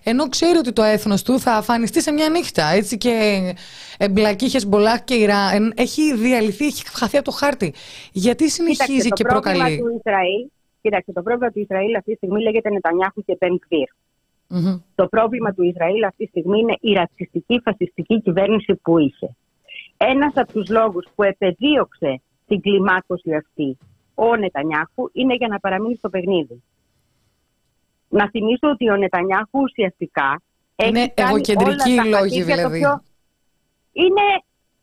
Ενώ 0.02 0.28
ξέρει 0.28 0.58
ότι 0.58 0.72
το 0.72 0.82
έθνος 0.82 1.22
του 1.22 1.40
θα 1.40 1.52
αφανιστεί 1.52 2.02
σε 2.02 2.12
μια 2.12 2.28
νύχτα. 2.28 2.66
Έτσι 2.66 2.96
και 2.98 3.40
εμπλακεί 3.98 4.48
Χεσμολάχ 4.48 5.04
και 5.04 5.14
Ιράν. 5.14 5.72
Έχει 5.76 6.14
διαλυθεί, 6.14 6.66
έχει 6.66 6.82
χαθεί 6.92 7.16
από 7.16 7.24
το 7.24 7.30
χάρτη. 7.30 7.74
Γιατί 8.12 8.50
συνεχίζει 8.50 8.92
Κοίταξε, 8.92 9.08
και 9.08 9.24
προκαλεί; 9.24 9.78
Του 9.78 10.02
Ισραήλ, 10.04 10.48
Κοίταξε, 10.82 11.12
το 11.12 11.22
πρόβλημα 11.22 11.50
του 11.50 11.58
Ισραήλ 11.58 11.94
αυτή 11.96 12.10
τη 12.10 12.16
στιγμή 12.16 12.42
λέγεται 12.42 12.70
Νετανιάχου 12.70 13.24
και 13.24 13.36
Μπεν 14.50 14.84
το 14.94 15.06
πρόβλημα 15.06 15.52
του 15.52 15.62
Ισραήλ 15.62 16.04
αυτή 16.04 16.24
τη 16.24 16.30
στιγμή 16.30 16.58
είναι 16.58 16.76
η 16.80 16.92
ρατσιστική 16.92 17.60
φασιστική 17.64 18.22
κυβέρνηση 18.22 18.74
που 18.74 18.98
είχε. 18.98 19.36
Ένας 19.96 20.32
από 20.34 20.52
τους 20.52 20.68
λόγους 20.68 21.06
που 21.14 21.22
επεδίωξε 21.22 22.20
την 22.46 22.60
κλιμάκωση 22.60 23.34
αυτή 23.34 23.78
ο 24.14 24.36
Νετανιάχου 24.36 25.10
είναι 25.12 25.34
για 25.34 25.48
να 25.48 25.58
παραμείνει 25.58 25.94
στο 25.94 26.08
παιχνίδι. 26.08 26.62
Να 28.08 28.30
θυμίσω 28.30 28.68
ότι 28.68 28.90
ο 28.90 28.96
Νετανιάχου 28.96 29.60
ουσιαστικά 29.60 30.42
είναι 30.76 31.00
έχει 31.00 31.12
κάνει 31.14 31.30
εγωκεντρική 31.30 31.90
όλα 31.90 32.20
λόγη 32.20 32.42
δηλαδή. 32.42 32.78
Πιο... 32.78 33.02
Είναι 33.92 34.22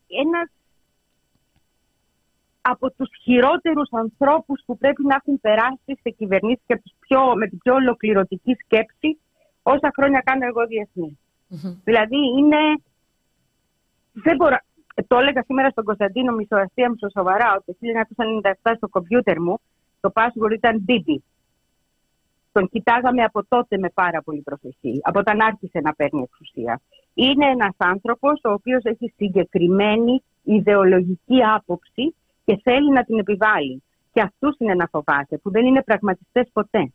ένας 0.08 0.50
από 2.62 2.92
τους 2.92 3.10
χειρότερους 3.24 3.90
ανθρώπους 3.92 4.64
που 4.66 4.78
πρέπει 4.78 5.04
να 5.04 5.16
έχουν 5.16 5.42
περάσει 5.42 6.00
σε 6.02 6.10
κυβερνήσεις 6.10 6.64
και 6.68 6.80
με 7.36 7.48
την 7.48 7.58
πιο 7.58 7.74
ολοκληρωτική 7.74 8.54
σκέψη 8.64 9.20
όσα 9.74 9.92
χρόνια 9.96 10.22
κάνω 10.26 10.46
εγώ 10.46 10.62
Δηλαδή 11.84 12.18
είναι. 12.38 12.58
Δεν 14.14 14.36
μπορώ. 14.36 14.58
Το 15.08 15.18
έλεγα 15.18 15.44
σήμερα 15.44 15.70
στον 15.70 15.84
Κωνσταντίνο 15.84 16.34
Μισοαστία 16.34 16.90
μου 16.90 16.96
σοβαρά 17.14 17.56
ότι 17.58 17.66
το 17.66 17.78
1997 18.64 18.74
στο 18.76 18.88
κομπιούτερ 18.88 19.40
μου 19.42 19.60
το 20.00 20.12
password 20.14 20.52
ήταν 20.52 20.86
Bibi. 20.88 21.18
Τον 22.52 22.70
κοιτάγαμε 22.70 23.24
από 23.24 23.46
τότε 23.48 23.78
με 23.78 23.90
πάρα 23.90 24.22
πολύ 24.22 24.42
προσοχή, 24.42 25.00
από 25.02 25.20
όταν 25.20 25.42
άρχισε 25.42 25.80
να 25.80 25.94
παίρνει 25.94 26.22
εξουσία. 26.22 26.82
Είναι 27.14 27.46
ένας 27.46 27.76
άνθρωπος 27.78 28.40
ο 28.44 28.52
οποίος 28.52 28.84
έχει 28.84 29.14
συγκεκριμένη 29.16 30.24
ιδεολογική 30.44 31.44
άποψη 31.56 32.16
και 32.46 32.60
θέλει 32.64 32.92
να 32.92 33.04
την 33.04 33.20
επιβάλλει. 33.20 33.84
Και 34.14 34.22
αυτούς 34.22 34.56
είναι 34.58 34.74
να 34.74 34.88
φοβάσαι, 34.92 35.38
που 35.38 35.52
δεν 35.52 35.66
είναι 35.66 35.84
πραγματιστές 35.84 36.50
ποτέ. 36.54 36.92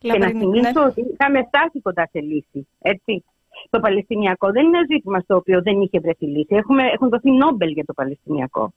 Και 0.00 0.18
να 0.18 0.28
θυμίσω 0.28 0.80
ναι. 0.80 0.84
ότι 0.86 1.00
είχαμε 1.12 1.44
φτάσει 1.46 1.80
κοντά 1.80 2.08
σε 2.12 2.20
λύση. 2.20 2.68
Έτσι. 2.80 3.24
Το 3.70 3.80
Παλαιστινιακό 3.80 4.50
δεν 4.50 4.64
είναι 4.66 4.76
ένα 4.76 4.86
ζήτημα 4.90 5.20
στο 5.20 5.36
οποίο 5.36 5.62
δεν 5.62 5.80
είχε 5.80 6.00
βρεθεί 6.00 6.26
λύση. 6.26 6.54
Έχουμε, 6.54 6.82
έχουν 6.82 7.08
δοθεί 7.08 7.30
Νόμπελ 7.30 7.70
για 7.70 7.84
το 7.84 7.92
Παλαιστινιακό. 7.92 8.72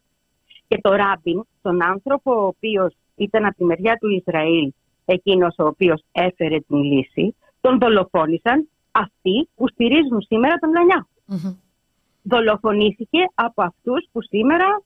Και 0.68 0.80
το 0.82 0.94
Ράμπιν, 0.94 1.44
τον 1.62 1.84
άνθρωπο 1.84 2.32
ο 2.32 2.46
οποίος 2.46 2.96
ήταν 3.16 3.46
από 3.46 3.56
τη 3.58 3.64
μεριά 3.64 3.96
του 3.96 4.10
Ισραήλ, 4.10 4.72
εκείνος 5.06 5.56
ο 5.58 5.66
οποίος 5.66 6.04
έφερε 6.12 6.60
την 6.60 6.78
λύση, 6.78 7.36
τον 7.62 7.80
δολοφόνησαν 7.80 8.70
αυτοί 8.92 9.50
που 9.56 9.68
στηρίζουν 9.68 10.22
σήμερα 10.22 10.56
τον 10.56 10.72
Λανιά. 10.72 11.08
Δολοφονήθηκε 12.24 13.20
από 13.34 13.62
αυτούς 13.62 14.08
που 14.12 14.22
σήμερα 14.22 14.82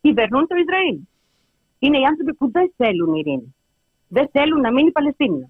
κυβερνούν 0.00 0.46
το 0.46 0.56
Ισραήλ. 0.56 0.98
Είναι 1.78 1.98
οι 1.98 2.04
άνθρωποι 2.04 2.34
που 2.34 2.50
δεν 2.50 2.72
θέλουν 2.76 3.14
ειρήνη. 3.14 3.54
Δεν 4.08 4.28
θέλουν 4.32 4.60
να 4.60 4.72
μείνει 4.72 4.88
η 4.88 4.92
Παλαιστίνη. 4.92 5.48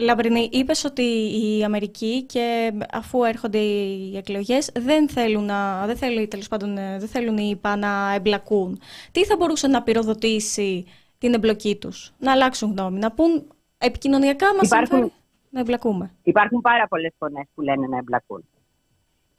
Λαμπρινή, 0.00 0.48
είπες 0.52 0.84
ότι 0.84 1.02
η 1.02 1.64
Αμερική 1.64 2.22
και 2.22 2.72
αφού 2.92 3.24
έρχονται 3.24 3.58
οι 3.58 4.16
εκλογές 4.16 4.70
δεν 4.74 5.08
θέλουν, 5.08 5.44
να, 5.44 5.86
δεν 5.86 5.96
θέλει, 5.96 6.28
τέλος 6.28 6.48
πάντων, 6.48 6.74
δεν 6.74 7.08
θέλουν 7.08 7.36
οι 7.38 7.48
ΙΠΑ 7.52 7.76
να 7.76 8.14
εμπλακούν. 8.14 8.80
Τι 9.12 9.24
θα 9.24 9.36
μπορούσε 9.36 9.66
να 9.66 9.82
πυροδοτήσει 9.82 10.86
την 11.18 11.34
εμπλοκή 11.34 11.76
τους, 11.76 12.12
να 12.18 12.32
αλλάξουν 12.32 12.70
γνώμη, 12.70 12.98
να 12.98 13.12
πούν 13.12 13.48
επικοινωνιακά 13.78 14.54
μας 14.54 14.66
Υπάρχουν... 14.66 15.12
να 15.50 15.60
εμπλακούμε. 15.60 16.10
Υπάρχουν 16.22 16.60
πάρα 16.60 16.86
πολλές 16.88 17.12
φωνές 17.18 17.46
που 17.54 17.60
λένε 17.60 17.86
να 17.86 17.96
εμπλακούν. 17.96 18.44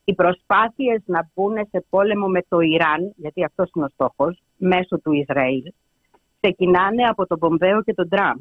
Οι 0.04 0.14
προσπάθειες 0.14 1.02
να 1.06 1.30
μπουν 1.34 1.56
σε 1.70 1.86
πόλεμο 1.90 2.28
με 2.28 2.42
το 2.48 2.60
Ιράν, 2.60 3.14
γιατί 3.16 3.44
αυτός 3.44 3.70
είναι 3.76 3.86
ο 3.86 3.90
στόχος, 3.94 4.42
μέσω 4.58 5.00
του 5.00 5.12
Ισραήλ, 5.12 5.64
ξεκινάνε 6.48 7.04
από 7.04 7.28
τον 7.28 7.40
Πομπέο 7.40 7.84
και 7.84 7.94
τον 7.94 8.10
Τραμπ. 8.10 8.40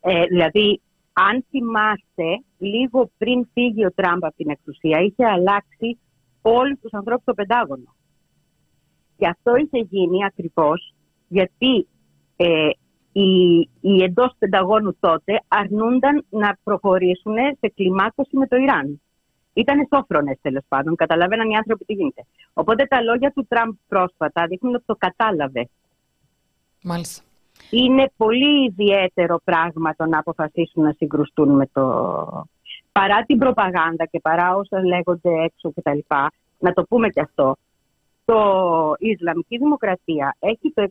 Ε, 0.00 0.24
δηλαδή, 0.24 0.80
αν 1.12 1.44
θυμάστε, 1.50 2.44
λίγο 2.58 3.10
πριν 3.18 3.48
φύγει 3.52 3.84
ο 3.84 3.92
Τραμπ 3.92 4.24
από 4.24 4.36
την 4.36 4.50
εξουσία, 4.50 5.00
είχε 5.00 5.26
αλλάξει 5.26 5.98
όλους 6.42 6.78
τους 6.80 6.92
ανθρώπους 6.92 7.22
στο 7.22 7.34
Πεντάγωνο. 7.34 7.94
Και 9.16 9.26
αυτό 9.26 9.56
είχε 9.56 9.86
γίνει 9.90 10.24
ακριβώς 10.24 10.94
γιατί 11.28 11.88
ε, 12.36 12.68
οι, 13.12 13.58
οι 13.80 14.02
εντός 14.02 14.34
Πενταγώνου 14.38 14.96
τότε 15.00 15.42
αρνούνταν 15.48 16.24
να 16.30 16.58
προχωρήσουν 16.64 17.34
σε 17.60 17.72
κλιμάκωση 17.74 18.36
με 18.36 18.46
το 18.46 18.56
Ιράν. 18.56 19.00
Ήταν 19.52 19.88
σόφρονες 19.94 20.38
τέλος 20.42 20.64
πάντων, 20.68 20.96
καταλαβαίναν 20.96 21.50
οι 21.50 21.56
άνθρωποι 21.56 21.84
τι 21.84 21.92
γίνεται. 21.92 22.26
Οπότε 22.52 22.84
τα 22.84 23.02
λόγια 23.02 23.32
του 23.32 23.46
Τραμπ 23.48 23.74
πρόσφατα 23.88 24.46
δείχνουν 24.46 24.74
ότι 24.74 24.84
το 24.86 24.96
κατάλαβε. 24.98 25.68
Μάλιστα. 26.82 27.22
Είναι 27.70 28.12
πολύ 28.16 28.64
ιδιαίτερο 28.64 29.40
πράγμα 29.44 29.94
το 29.96 30.06
να 30.06 30.18
αποφασίσουν 30.18 30.82
να 30.82 30.92
συγκρουστούν 30.92 31.54
με 31.54 31.66
το... 31.72 31.82
Παρά 32.92 33.22
την 33.22 33.38
προπαγάνδα 33.38 34.06
και 34.06 34.20
παρά 34.20 34.56
όσα 34.56 34.84
λέγονται 34.84 35.30
έξω 35.42 35.72
κτλ. 35.72 35.98
Να 36.58 36.72
το 36.72 36.82
πούμε 36.82 37.08
και 37.08 37.20
αυτό. 37.20 37.56
Το, 38.24 38.92
η 38.98 39.08
Ισλαμική 39.08 39.58
Δημοκρατία 39.58 40.36
έχει 40.38 40.72
το 40.74 40.86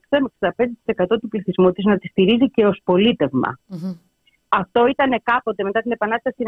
65% 1.06 1.20
του 1.22 1.28
πληθυσμού 1.28 1.72
της 1.72 1.86
να 1.86 1.98
τη 1.98 2.08
στηρίζει 2.08 2.50
και 2.50 2.66
ως 2.66 2.82
πολιτευμα 2.84 3.60
Αυτό 4.50 4.88
ήταν 4.88 5.22
κάποτε 5.24 5.64
μετά 5.64 5.82
την 5.82 5.92
Επανάσταση 5.92 6.44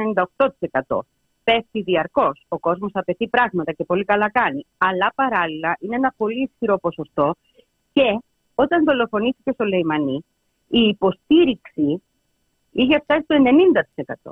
98%. 0.88 1.00
Πέφτει 1.44 1.82
διαρκώς. 1.82 2.46
Ο 2.48 2.60
κόσμος 2.60 2.92
απαιτεί 2.94 3.28
πράγματα 3.28 3.72
και 3.72 3.84
πολύ 3.84 4.06
καλά 4.06 4.32
κάνει. 4.32 4.66
Αλλά 4.78 5.12
παράλληλα 5.16 5.76
είναι 5.80 5.96
ένα 5.96 6.14
πολύ 6.18 6.50
ισχυρό 6.52 6.78
ποσοστό 6.78 7.36
και 7.94 8.20
όταν 8.62 8.84
δολοφονήθηκε 8.84 9.52
στο 9.52 9.66
Λεϊμανί, 9.66 10.26
η 10.68 10.80
υποστήριξη 10.80 12.02
είχε 12.72 13.00
φτάσει 13.04 13.24
στο 13.24 13.36
90%. 14.26 14.32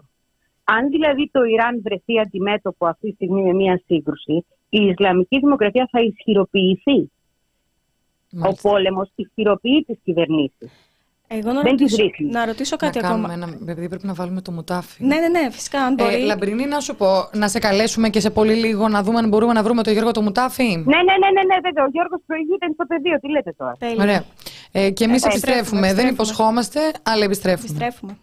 Αν 0.63 0.89
δηλαδή 0.89 1.30
το 1.32 1.44
Ιράν 1.44 1.82
βρεθεί 1.82 2.20
αντιμέτωπο 2.20 2.86
αυτή 2.86 3.08
τη 3.10 3.13
στιγμή 3.13 3.42
με 3.42 3.54
μια 3.54 3.82
σύγκρουση, 3.86 4.46
η 4.70 4.86
Ισλαμική 4.86 5.39
Δημοκρατία 5.39 5.88
θα 5.92 6.02
ισχυροποιηθεί. 6.02 7.12
Ο 8.50 8.54
πόλεμος 8.62 9.12
ισχυροποιεί 9.15 9.84
τις 9.88 10.00
κυβερνήσεις. 10.04 10.88
Εγώ 11.32 11.52
να, 11.52 11.62
ρωτήσω, 11.62 11.98
να 12.32 12.46
ρωτήσω 12.46 12.76
κάτι 12.76 13.00
να 13.00 13.08
ακόμα. 13.08 13.34
Ένα, 13.34 13.50
επειδή 13.62 13.89
πρέπει 13.89 14.06
να 14.08 14.13
βάλουμε 14.13 14.42
το 14.42 14.52
μουτάφι. 14.52 15.04
Ναι, 15.04 15.15
ναι, 15.15 15.28
ναι, 15.28 15.52
φυσικά. 15.52 15.82
Αν 15.82 15.94
μπορεί. 15.94 16.13
Ε, 16.13 16.18
Λαμπρινή, 16.18 16.65
να 16.65 16.80
σου 16.80 16.96
πω, 16.96 17.30
να 17.34 17.48
σε 17.48 17.60
καλέσουμε 17.60 18.10
και 18.10 18.20
σε 18.20 18.30
πολύ 18.30 18.54
λίγο 18.54 18.88
να 18.88 19.04
δούμε 19.04 19.20
αν 19.20 19.28
μπορούμε 19.30 19.54
να 19.54 19.63
βρούμε 19.63 19.84
το 19.84 19.92
Γιώργο 19.92 20.12
το 20.12 20.22
μουτάφι. 20.22 20.63
Ναι, 20.63 20.74
ναι, 20.74 21.02
ναι, 21.22 21.30
ναι, 21.34 21.44
ναι 21.44 21.56
βέβαια. 21.63 21.84
Ο 21.84 21.89
Γιώργος 21.92 22.20
προηγείται 22.26 22.65
στο 22.74 22.86
πεδίο. 22.86 23.20
Τι 23.20 23.30
λέτε 23.30 23.54
τώρα. 23.58 23.76
Τέλεια. 23.80 24.04
Ωραία. 24.04 24.24
Ε, 24.72 24.89
και 24.89 25.04
εμείς 25.04 25.24
ε, 25.24 25.28
επιστρέφουμε. 25.28 25.94
Δεν 25.94 26.08
υποσχόμαστε, 26.08 26.80
αλλά 27.04 27.24
επιστρέφουμε. 27.24 27.68
Επιστρέφουμε. 27.70 28.18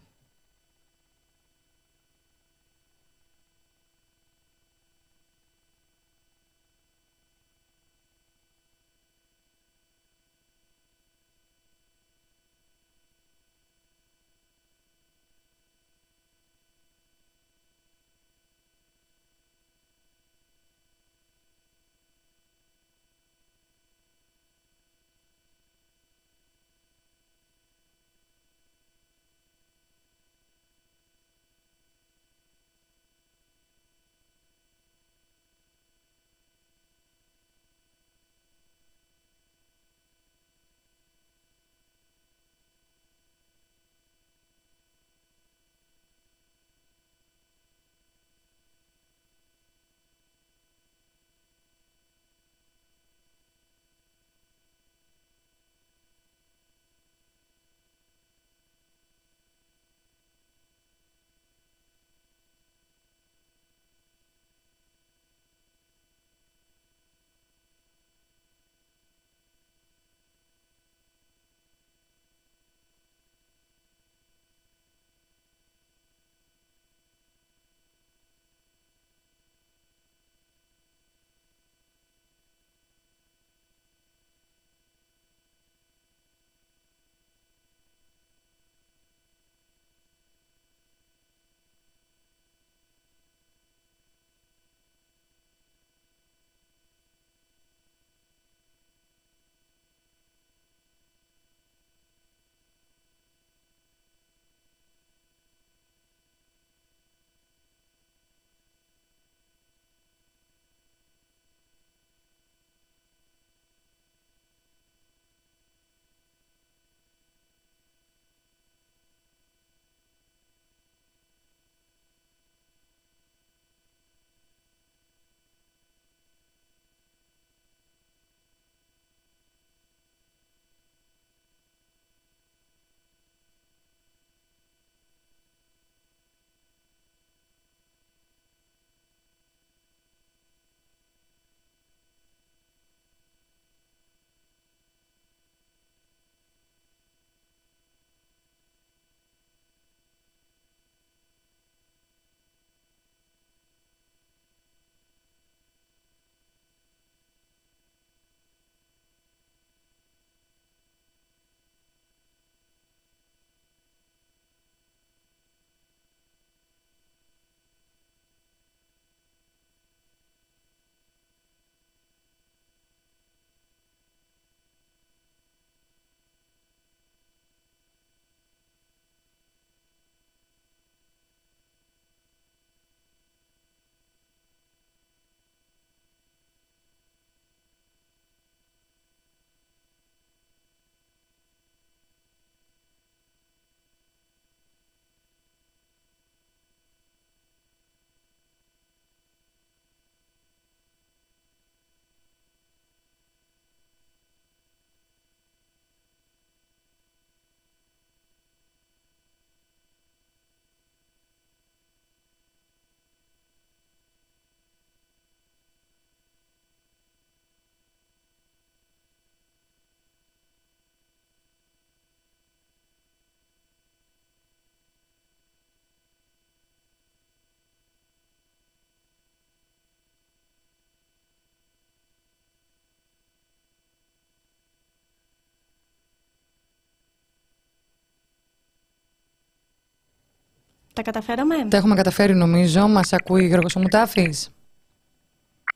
Τα 240.97 241.03
καταφέραμε; 241.03 241.55
Τα 241.71 241.77
έχουμε 241.77 241.95
καταφέρει 241.95 242.35
νομίζω. 242.35 242.89
Μας 242.89 243.13
ακούει 243.13 243.47
Γιώργος 243.47 243.77
Ομουτάφης. 243.77 244.55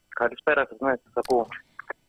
Καλησπέρα 0.09 0.67
σας, 0.69 0.79
ναι, 0.81 0.95
σας 1.05 1.13
ακούω. 1.15 1.47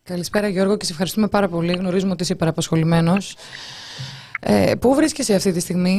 Καλησπέρα 0.04 0.48
Γιώργο 0.48 0.78
και 0.78 0.86
σε 0.86 0.92
ευχαριστούμε 0.92 1.28
πάρα 1.28 1.48
πολύ. 1.48 1.74
Γνωρίζουμε 1.74 2.12
ότι 2.12 2.24
είσαι 2.24 2.36
παραπασχολημένος. 2.36 3.36
Ε, 4.42 4.74
πού 4.82 4.94
βρίσκεσαι 4.96 5.36
αυτή 5.36 5.52
τη 5.52 5.60
στιγμή; 5.60 5.98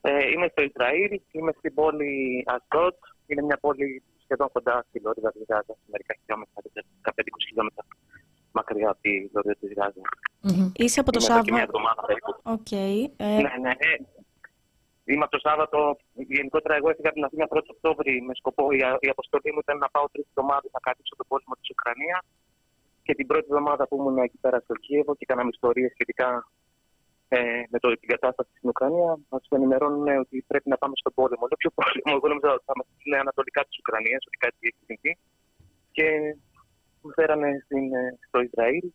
Ε, 0.00 0.30
είμαι 0.32 0.48
στο 0.50 0.62
Ισραήλ, 0.62 1.20
είμαι 1.30 1.52
στην 1.58 1.74
πόλη 1.74 2.44
Αστότ. 2.46 2.96
Είναι 3.26 3.42
μια 3.42 3.58
πόλη 3.60 4.02
σχεδόν 4.22 4.48
κοντά 4.52 4.84
στη 4.88 5.00
Λόριδα 5.00 5.32
της 5.32 5.42
Γάζας, 5.48 5.76
μερικά 5.90 6.14
χιλιόμετρα, 6.20 6.62
15-20 7.02 7.46
χιλιόμετρα 7.48 7.84
μακριά 8.52 8.88
από 8.90 9.00
τη 9.00 9.30
Λόριδα 9.32 9.56
της 9.60 9.72
Γάζας. 9.76 10.08
Mm-hmm. 10.46 10.70
Είσαι 10.74 11.00
από 11.00 11.12
το 11.12 11.20
Σάββατο. 11.20 11.80
Okay. 12.42 13.10
Ε... 13.16 13.24
Ναι, 13.26 13.54
ναι, 13.62 13.72
ναι. 13.82 14.14
Είμαι 15.08 15.24
από 15.26 15.34
το 15.36 15.40
Σάββατο. 15.46 15.78
Γενικότερα, 16.36 16.74
εγώ 16.78 16.88
έφυγα 16.90 17.08
από 17.10 17.16
την 17.18 17.26
Αθήνα 17.28 17.46
1 17.50 17.60
Οκτώβρη 17.74 18.12
με 18.26 18.34
σκοπό. 18.40 18.64
Η, 18.76 18.80
η 19.06 19.08
αποστολή 19.14 19.50
μου 19.54 19.60
ήταν 19.64 19.76
να 19.84 19.88
πάω 19.94 20.06
τρει 20.12 20.22
εβδομάδε 20.30 20.68
να 20.76 20.80
κάτω 20.86 21.00
τον 21.20 21.26
πόλεμο 21.30 21.54
της 21.60 21.68
Ουκρανίας. 21.74 22.24
Και 23.06 23.14
την 23.18 23.26
πρώτη 23.30 23.46
εβδομάδα 23.50 23.82
που 23.88 23.96
ήμουν 23.98 24.18
εκεί 24.28 24.38
πέρα 24.44 24.58
στο 24.64 24.74
Κίεβο 24.84 25.12
και 25.18 25.26
κάναμε 25.30 25.50
ιστορίε 25.56 25.88
σχετικά 25.96 26.28
ε, 27.28 27.62
με 27.72 27.78
το, 27.82 27.88
την 28.02 28.08
κατάσταση 28.14 28.50
στην 28.56 28.68
Ουκρανία, 28.72 29.10
μας 29.30 29.42
ενημερώνουν 29.58 30.08
ότι 30.24 30.36
πρέπει 30.50 30.68
να 30.72 30.78
πάμε 30.82 30.94
στον 31.02 31.12
πόλεμο. 31.18 31.44
Λέω 31.48 31.58
ποιο 31.62 31.70
πόλεμο, 31.78 32.10
εγώ 32.16 32.26
νόμιζα 32.30 32.50
ότι 32.56 32.64
θα 32.70 32.74
μα 32.78 32.84
στείλουν 32.92 33.18
ανατολικά 33.24 33.60
της 33.68 33.74
Ουκρανίας, 33.80 34.22
ότι 34.28 34.38
κάτι 34.44 34.58
έχει 34.68 34.82
συμβεί. 34.88 35.12
Και 35.96 36.06
μου 37.00 37.10
φέρανε 37.16 37.50
στην, 37.64 37.84
ε, 38.00 38.18
στο 38.28 38.38
Ισραήλ. 38.48 38.86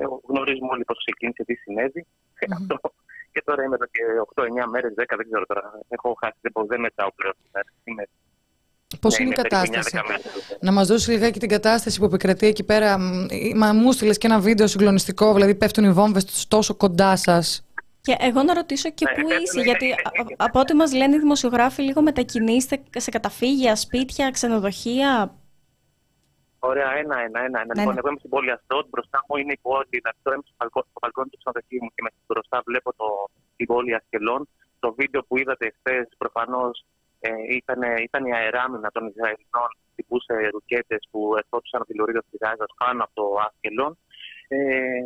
Ε, 0.00 0.04
γνωρίζουμε 0.30 0.70
όλοι 0.74 0.84
πώ 0.88 0.94
ξεκίνησε, 1.02 1.42
τι 1.48 1.54
συνέβη. 1.54 2.02
Mm-hmm. 2.40 2.76
και 3.34 3.42
τώρα 3.44 3.62
είμαι 3.64 3.74
εδώ 3.74 3.86
και 3.94 4.02
8-9 4.34 4.70
μέρες, 4.70 4.92
10, 4.96 5.04
δεν 5.16 5.26
ξέρω 5.30 5.44
τώρα. 5.46 5.62
Έχω 5.88 6.16
χάσει, 6.20 6.38
δεν 6.66 6.80
μετάω 6.80 7.08
πλέον. 7.14 7.34
Πώς 9.00 9.18
ναι, 9.18 9.24
είναι 9.24 9.34
η 9.34 9.42
κατάσταση; 9.42 9.98
Να 10.60 10.72
μας 10.72 10.86
δώσεις 10.86 11.08
λιγάκι 11.08 11.38
την 11.38 11.48
κατάσταση 11.48 11.98
που 11.98 12.04
επικρατεί 12.04 12.46
εκεί 12.46 12.64
πέρα. 12.64 12.98
Μα 13.56 13.72
μου 13.72 13.92
στείλες 13.92 14.18
και 14.18 14.26
ένα 14.26 14.38
βίντεο 14.38 14.66
συγκλονιστικό, 14.66 15.32
δηλαδή 15.32 15.54
πέφτουν 15.54 15.84
οι 15.84 15.92
βόμβες 15.92 16.46
τόσο 16.48 16.74
κοντά 16.74 17.16
σας. 17.16 17.64
Και 18.00 18.16
εγώ 18.18 18.42
να 18.42 18.54
ρωτήσω 18.54 18.90
και 18.90 19.04
ναι, 19.04 19.22
πού 19.22 19.28
είσαι, 19.42 19.60
γιατί 19.60 19.94
από 20.36 20.60
ό,τι 20.60 20.74
μας 20.74 20.92
λένε 20.92 21.16
οι 21.16 21.18
δημοσιογράφοι, 21.18 21.82
λίγο 21.82 22.02
μετακινήστε 22.02 22.82
σε 22.96 23.10
καταφύγια, 23.10 23.76
σπίτια, 23.76 24.30
ξενοδοχεία. 24.30 25.34
Ωραία, 26.70 26.90
ένα, 27.02 27.16
ένα, 27.26 27.38
ένα. 27.46 27.60
ένα. 27.64 27.72
Ναι, 27.74 27.80
λοιπόν, 27.80 27.94
ναι. 27.94 28.00
εγώ 28.00 28.08
είμαι 28.08 28.22
στην 28.22 28.32
πόλη 28.34 28.50
Αστότ, 28.56 28.86
μπροστά 28.92 29.18
μου 29.26 29.36
είναι 29.40 29.54
η 29.58 29.60
πόλη. 29.66 29.94
Δηλαδή, 29.98 30.18
τώρα 30.22 30.36
είμαι 30.36 30.46
στο 30.46 30.98
μπαλκόνι 31.00 31.28
του 31.30 31.38
ξενοδοχείου 31.40 31.82
μου 31.84 31.90
και 31.94 32.02
με 32.06 32.10
μπροστά 32.26 32.56
βλέπω 32.68 32.90
το, 33.00 33.08
την 33.56 33.66
πόλη 33.66 33.94
Ασκελών. 33.98 34.42
Το 34.84 34.88
βίντεο 34.98 35.20
που 35.28 35.34
είδατε 35.40 35.66
χθες 35.76 36.06
προφανώς 36.22 36.74
ε, 37.26 37.30
ήταν, 37.60 37.80
ήταν 38.08 38.22
η 38.30 38.32
αεράμινα 38.40 38.88
των 38.94 39.02
Ισραηλινών 39.12 39.70
τυπούσε 39.94 40.34
ρουκέτες 40.52 41.02
που 41.10 41.20
ερχόντουσαν 41.40 41.80
από 41.80 41.90
τη 41.90 41.98
Λωρίδα 41.98 42.22
της 42.30 42.38
Γάζας 42.42 42.70
πάνω 42.82 43.02
από 43.04 43.14
το 43.20 43.26
Ασκελόν. 43.48 43.92
Ε, 44.48 44.56
ε, 44.56 45.00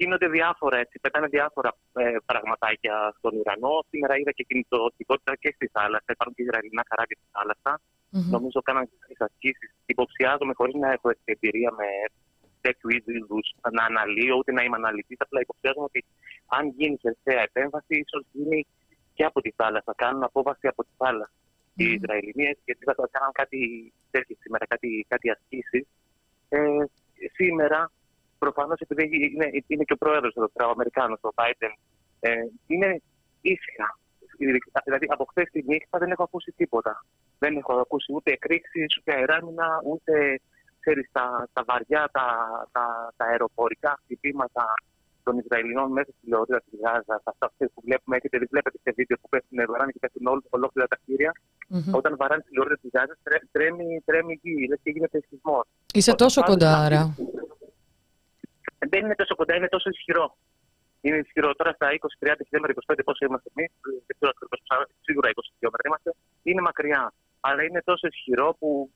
γίνονται 0.00 0.28
διάφορα 0.28 0.76
έτσι, 0.76 0.98
πετάνε 1.00 1.26
διάφορα 1.26 1.70
ε, 1.92 2.16
πραγματάκια 2.26 3.14
στον 3.18 3.32
ουρανό. 3.38 3.74
Σήμερα 3.90 4.18
είδα 4.18 4.32
και 4.32 4.44
κινητοποιητικότητα 4.48 5.36
και 5.36 5.52
στη 5.54 5.66
θάλασσα. 5.74 6.10
Υπάρχουν 6.16 6.34
και 6.36 6.42
Ισραηλινά 6.42 6.82
καράβια 6.88 7.16
στη 7.20 7.28
θάλασσα. 7.36 7.72
Mm-hmm. 7.80 8.30
Νομίζω 8.34 8.58
κάναν 8.68 8.84
τι 9.06 9.14
ασκήσεις. 9.18 9.70
Υποψιάζομαι, 9.86 10.52
χωρίς 10.54 10.74
να 10.74 10.88
έχω 10.92 11.08
εμπειρία 11.24 11.70
με 11.80 11.88
τέτοιου 12.60 12.90
είδους 12.94 13.46
να 13.76 13.84
αναλύω, 13.84 14.34
ούτε 14.36 14.52
να 14.52 14.62
είμαι 14.62 14.76
αναλυτής. 14.76 15.18
Απλά 15.20 15.40
υποψιάζομαι 15.40 15.86
ότι 15.90 16.04
αν 16.46 16.64
γίνει 16.76 16.96
χερσαία 17.02 17.42
επέμβαση, 17.48 17.94
ίσως 18.04 18.22
γίνει 18.32 18.66
και 19.14 19.24
από 19.24 19.40
τη 19.40 19.50
θάλασσα. 19.58 19.92
Κάνουν 19.96 20.22
απόβαση 20.22 20.66
από 20.66 20.82
τη 20.82 20.92
θάλασσα. 20.96 21.32
Mm. 21.34 21.80
Οι 21.80 21.84
Ισραηλινοί, 21.98 22.46
γιατί 22.64 22.82
θα 22.84 22.94
κάνουν 23.10 23.32
κάτι 23.32 23.58
τέτοιο 24.10 24.36
σήμερα, 24.40 24.66
κάτι, 24.66 25.06
κάτι 25.08 25.30
ασκήσεις. 25.30 25.86
Ε, 26.48 26.58
σήμερα, 27.32 27.90
προφανώς 28.44 28.78
επειδή 28.84 29.04
είναι, 29.34 29.48
είναι 29.66 29.84
και 29.84 29.96
ο 29.98 30.00
πρόεδρος 30.02 30.34
εδώ 30.34 30.48
πέρα, 30.52 30.68
ο 30.68 30.72
Αμερικάνος, 30.76 31.20
ο 31.22 31.30
Biden, 31.38 31.74
ε, 32.20 32.30
είναι 32.66 32.88
ήσυχα. 33.40 33.88
Δηλαδή, 34.84 35.06
από 35.08 35.24
χθες 35.30 35.48
τη 35.52 35.60
νύχτα 35.66 35.98
δεν 35.98 36.10
έχω 36.10 36.22
ακούσει 36.22 36.50
τίποτα. 36.56 37.04
Δεν 37.38 37.56
έχω 37.56 37.72
ακούσει 37.86 38.12
ούτε 38.12 38.30
εκρήξεις, 38.32 38.98
ούτε 38.98 39.12
αεράμινα, 39.14 39.68
ούτε 39.90 40.40
ξέρεις, 40.80 41.08
τα, 41.12 41.48
τα 41.52 41.62
βαριά, 41.68 42.08
τα, 42.12 42.26
τα, 42.72 42.84
τα 43.16 43.24
αεροπορικά 43.24 44.00
χτυπήματα 44.02 44.64
των 45.22 45.38
Ισραηλινών 45.38 45.92
μέσα 45.92 46.10
στη 46.16 46.28
Λεωρίδα 46.28 46.60
τη 46.70 46.76
Γάζα, 46.82 47.14
αυτά 47.24 47.46
που 47.74 47.80
βλέπουμε, 47.86 48.16
έχετε 48.16 48.38
δει, 48.38 48.46
βλέπετε 48.50 48.78
σε 48.82 48.92
βίντεο 48.96 49.16
που 49.20 49.28
πέφτουν 49.28 49.58
βαράνε 49.68 49.90
και 49.92 49.98
πέφτουν 49.98 50.26
όλη, 50.26 50.42
ολόκληρα 50.50 50.88
τα 50.88 50.96
κτίρια. 51.02 51.32
Mm-hmm. 51.70 51.98
Όταν 51.98 52.16
βαράνε 52.20 52.42
στη 52.44 52.52
Λεωρίδα 52.54 52.78
τη 52.82 52.88
Γάζα, 52.94 53.14
τρέμει, 53.52 54.02
τρέμει 54.04 54.32
η 54.32 54.40
γη, 54.42 54.66
λες 54.68 54.78
και 54.82 54.90
γίνεται 54.90 55.18
σεισμός. 55.28 55.66
Είσαι 55.94 56.14
τόσο 56.14 56.42
κοντά, 56.42 56.72
άρα. 56.86 57.14
Δεν 58.88 59.00
είναι 59.04 59.14
τόσο 59.14 59.34
κοντά, 59.34 59.56
είναι 59.56 59.68
τόσο 59.68 59.88
ισχυρό. 59.90 60.36
Είναι 61.00 61.16
ισχυρό. 61.16 61.54
Τώρα 61.54 61.72
στα 61.72 61.86
20, 61.90 61.96
30 62.18 62.34
χιλιόμετρα, 62.46 62.94
25 62.94 63.00
πόσο 63.04 63.24
είμαστε 63.26 63.48
εμείς, 63.54 63.70
δεν 64.06 64.14
ξέρω 64.16 64.30
ακριβώς, 64.34 64.60
σίγουρα 65.06 65.28
20 65.28 65.32
χιλιόμετρα 65.54 65.86
είμαστε, 65.88 66.10
είναι 66.42 66.60
μακριά 66.60 67.12
αλλά 67.40 67.62
είναι 67.62 67.82
τόσο 67.84 68.06
ισχυρό 68.06 68.56
που 68.58 68.90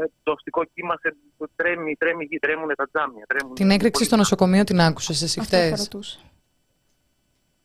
ε, 0.00 0.04
το 0.22 0.32
οστικό 0.32 0.64
κύμα 0.64 0.96
σε 1.00 1.16
τρέμει, 1.56 1.96
τρέμει 1.96 2.24
γη, 2.24 2.38
τρέμουν 2.38 2.74
τα 2.76 2.88
τζάμια. 2.92 3.24
Τρέμουν 3.26 3.54
την 3.54 3.70
έκρηξη 3.70 4.04
στο 4.04 4.16
νοσοκομείο 4.16 4.64
την 4.64 4.80
άκουσες 4.80 5.22
εσύ 5.22 5.40
χθες; 5.40 5.88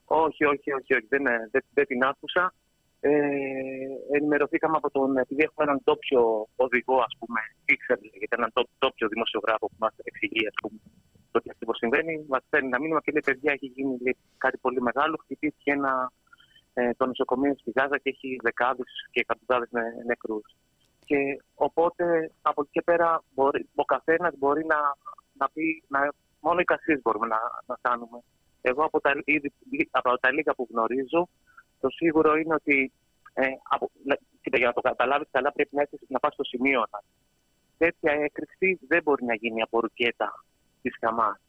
Όχι, 0.05 0.45
όχι, 0.45 0.71
όχι, 0.73 0.93
όχι 0.93 1.05
δεν, 1.09 1.23
δεν, 1.51 1.63
δεν 1.73 1.85
την 1.85 2.03
άκουσα. 2.03 2.53
Ε, 3.03 3.11
ενημερωθήκαμε 4.11 4.77
από 4.77 4.89
τον, 4.91 5.17
επειδή 5.17 5.41
έχουμε 5.43 5.63
έναν 5.67 5.81
τόπιο 5.83 6.47
οδηγό, 6.55 6.97
ας 7.07 7.13
πούμε, 7.19 7.39
ήξερε, 7.65 7.99
γιατί 8.01 8.33
έναν 8.39 8.51
τόπιο 8.79 9.07
δημοσιογράφο 9.07 9.65
που 9.67 9.79
μας 9.79 9.93
εξηγεί, 10.03 10.47
ας 10.47 10.53
πούμε, 10.61 10.79
το 11.31 11.39
τι 11.41 11.49
ακριβώς 11.53 11.77
συμβαίνει. 11.77 12.25
Μας 12.27 12.43
φέρνει 12.49 12.67
ένα 12.67 12.79
μήνυμα 12.79 13.01
και 13.01 13.11
λέει: 13.11 13.25
Παιδιά, 13.25 13.51
έχει 13.51 13.65
γίνει 13.75 13.97
λέει, 14.03 14.17
κάτι 14.37 14.57
πολύ 14.57 14.81
μεγάλο. 14.81 15.15
Χτυπήθηκε 15.23 15.71
ένα 15.71 16.11
ε, 16.73 16.91
το 16.97 17.05
νοσοκομείο 17.05 17.55
στη 17.57 17.71
Γάζα 17.75 17.97
και 17.97 18.09
έχει 18.09 18.39
δεκάδες 18.43 18.91
και 19.11 19.19
εκατοντάδες 19.19 19.69
νεκρούς. 20.05 20.55
Και 21.05 21.17
οπότε 21.55 22.31
από 22.41 22.61
εκεί 22.61 22.71
και 22.71 22.81
πέρα 22.81 23.23
μπορεί, 23.33 23.69
ο 23.75 23.85
καθένας 23.85 24.33
μπορεί 24.37 24.65
να, 24.65 24.79
να 25.33 25.49
πει, 25.53 25.83
να, 25.87 25.99
μόνο 26.39 26.59
οι 26.59 26.63
κασίε 26.63 26.99
μπορούμε 27.01 27.27
να, 27.27 27.39
να 27.65 27.77
κάνουμε. 27.81 28.19
Εγώ 28.61 28.83
από 28.83 28.99
τα, 29.01 29.11
ήδη, 29.23 29.53
από 29.91 30.19
τα 30.19 30.31
λίγα 30.31 30.53
που 30.53 30.67
γνωρίζω, 30.71 31.29
το 31.81 31.89
σίγουρο 31.89 32.35
είναι 32.35 32.53
ότι 32.53 32.91
ε, 33.33 33.47
από, 33.69 33.91
κοίτα, 34.41 34.57
για 34.57 34.67
να 34.67 34.73
το 34.73 34.81
καταλάβεις 34.81 35.27
καλά, 35.31 35.51
πρέπει 35.51 35.75
να, 35.75 35.87
να 36.07 36.19
πας 36.19 36.33
στο 36.33 36.43
σημείο 36.43 36.79
να. 36.91 37.03
Τέτοια 37.77 38.11
έκρηξη 38.11 38.79
δεν 38.87 39.01
μπορεί 39.03 39.25
να 39.25 39.35
γίνει 39.35 39.61
από 39.61 39.79
ρουκέτα 39.79 40.43
της 40.81 40.97
Χαμάς. 40.99 41.39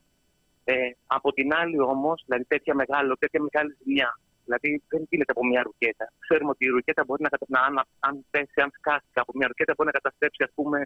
Ε, 0.64 0.74
από 1.07 1.33
την 1.33 1.55
άλλη 1.55 1.80
όμως, 1.80 2.22
δηλαδή 2.26 2.45
τέτοια 2.45 2.74
μεγάλη, 2.74 3.16
τέτοια 3.18 3.41
μεγάλη 3.43 3.76
ζημιά 3.83 4.18
Δηλαδή 4.45 4.83
δεν 4.89 5.07
γίνεται 5.11 5.33
από 5.37 5.47
μια 5.47 5.62
ρουκέτα. 5.62 6.12
Ξέρουμε 6.18 6.51
ότι 6.51 6.64
η 6.64 6.68
ρουκέτα 6.68 7.05
μπορεί 7.05 7.22
να, 7.22 7.28
να 7.47 7.61
αν, 7.61 7.87
αν 8.01 8.24
πέσει, 8.30 8.61
αν 8.64 8.70
σκάσει 8.78 9.14
από 9.14 9.33
μια 9.35 9.47
ρουκέτα, 9.47 9.72
μπορεί 9.76 9.91
να 9.93 9.99
καταστρέψει, 10.01 10.43
ας 10.43 10.53
πούμε, 10.55 10.78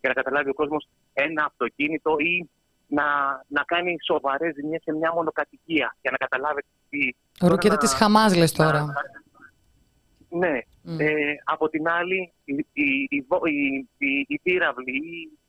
για 0.00 0.08
να 0.12 0.14
καταλάβει 0.14 0.50
ο 0.50 0.54
κόσμος 0.54 0.88
ένα 1.12 1.44
αυτοκίνητο 1.44 2.16
ή 2.18 2.48
να, 2.86 3.04
να 3.48 3.62
κάνει 3.62 3.96
σοβαρές 4.06 4.54
ζημιές 4.54 4.82
σε 4.82 4.92
μια 4.92 5.12
μονοκατοικία. 5.12 5.96
Για 6.02 6.10
να 6.10 6.16
καταλάβει 6.16 6.62
τι. 6.90 7.14
Ρουκέτα 7.40 7.76
της 7.76 7.92
Χαμάς, 7.92 8.36
λες 8.36 8.52
τώρα. 8.52 8.86
ναι. 10.82 11.04
Ε, 11.04 11.34
από 11.44 11.68
την 11.68 11.88
άλλη, 11.88 12.32
οι, 12.44 12.66
οι, 12.72 13.08
οι, 13.10 13.26
οι, 13.98 14.24
οι 14.28 14.38
πύραυλοι, 14.42 14.96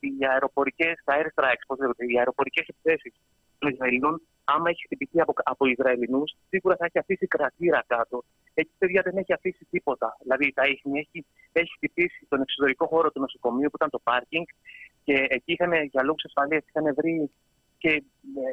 οι, 0.00 0.08
οι 0.18 0.26
αεροπορικές, 0.32 0.94
τα 1.04 1.14
airstrikes, 1.16 1.64
πώς 1.66 1.78
λέγονται, 1.78 2.04
οι 2.04 2.18
αεροπορικές 2.18 2.66
επιθέσει 2.66 3.12
των 3.58 3.70
Ισραηλινών 3.70 4.22
άμα 4.44 4.70
έχει 4.70 4.82
χτυπηθεί 4.82 5.20
από, 5.20 5.32
από 5.44 5.66
Ισραηλινούς, 5.66 6.36
σίγουρα 6.48 6.76
θα 6.76 6.84
έχει 6.84 6.98
αφήσει 6.98 7.26
κρατήρα 7.26 7.84
κάτω. 7.86 8.24
Εκεί, 8.54 8.70
παιδιά, 8.78 9.02
δεν 9.04 9.16
έχει 9.16 9.32
αφήσει 9.32 9.66
τίποτα. 9.70 10.16
Δηλαδή, 10.22 10.52
τα 10.52 10.62
έχει, 10.62 10.82
έχει, 10.94 11.24
έχει 11.52 11.72
χτυπήσει 11.76 12.26
τον 12.28 12.40
εξωτερικό 12.40 12.86
χώρο 12.86 13.10
του 13.10 13.20
νοσοκομείου 13.20 13.68
που 13.70 13.76
ήταν 13.76 13.90
το 13.90 13.98
πάρκινγκ 13.98 14.46
και 15.04 15.26
εκεί 15.28 15.52
είχαν 15.52 15.72
για 15.72 16.02
λόγους 16.02 16.24
ασφαλείας 16.24 16.64
είχαν 16.68 16.94
βρει 16.94 17.30
και 17.82 17.92
ε, 18.44 18.52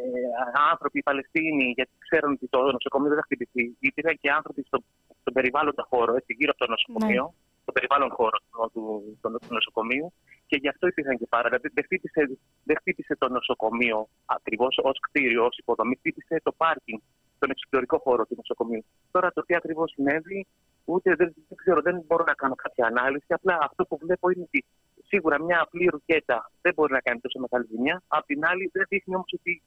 άνθρωποι, 0.72 0.98
οι 1.00 1.08
Παλαιστίνοι, 1.10 1.66
γιατί 1.78 1.94
ξέρουν 2.06 2.32
ότι 2.38 2.48
το 2.48 2.60
νοσοκομείο 2.78 3.10
δεν 3.12 3.20
θα 3.20 3.26
χτυπηθεί. 3.28 3.64
Υπήρχαν 3.80 4.16
και 4.22 4.30
άνθρωποι 4.38 4.62
στο, 4.70 4.78
στον 5.22 5.34
περιβάλλοντα 5.38 5.84
χώρο, 5.92 6.12
έτσι, 6.20 6.32
γύρω 6.38 6.52
από 6.56 6.62
το 6.66 6.70
νοσοκομείο, 6.76 7.24
ναι. 7.24 7.62
στο 7.64 7.72
περιβάλλον 7.72 8.10
χώρο 8.18 8.38
του, 8.46 8.70
του, 8.74 8.82
του, 9.22 9.30
του 9.42 9.54
νοσοκομείου 9.58 10.08
και 10.50 10.58
γι' 10.62 10.72
αυτό 10.74 10.88
υπήρχαν 10.88 11.18
και 11.18 11.28
πάρα. 11.36 11.48
Δηλαδή 11.50 11.70
δεν 11.74 11.84
χτύπησε, 11.84 12.22
δεν 12.64 12.76
χτύπησε 12.80 13.14
το 13.22 13.28
νοσοκομείο 13.30 14.08
ακριβώς 14.26 14.74
ως 14.90 14.98
κτίριο, 15.00 15.42
ως 15.46 15.58
υποδομή, 15.58 15.96
χτύπησε 15.96 16.36
το 16.44 16.52
πάρκινγκ, 16.62 17.00
τον 17.40 17.50
εξωτερικό 17.50 17.98
χώρο 18.06 18.26
του 18.26 18.36
νοσοκομείου. 18.42 18.86
Τώρα 19.12 19.32
το 19.32 19.42
τι 19.46 19.56
ακριβώς 19.56 19.92
συνέβη, 19.92 20.48
ούτε 20.86 21.16
δεν, 21.16 21.34
δεν, 21.48 21.58
ξέρω, 21.62 21.82
δεν 21.82 22.04
μπορώ 22.08 22.24
να 22.28 22.34
κάνω 22.34 22.56
κάποια 22.56 22.86
ανάλυση. 22.86 23.34
Απλά 23.40 23.58
αυτό 23.62 23.86
που 23.86 23.98
βλέπω 24.04 24.30
είναι 24.30 24.44
ότι 24.48 24.66
σίγουρα 25.10 25.36
μια 25.42 25.60
απλή 25.62 25.86
ρουκέτα 25.94 26.52
δεν 26.62 26.74
μπορεί 26.76 26.92
να 26.94 27.02
κάνει 27.06 27.20
τόσο 27.20 27.40
μεγάλη 27.40 27.66
ζημιά. 27.72 27.96
Απ' 28.08 28.26
την 28.26 28.46
άλλη, 28.50 28.70
δεν 28.74 28.86
δείχνει 28.90 29.16
όμως 29.16 29.32
ότι 29.40 29.62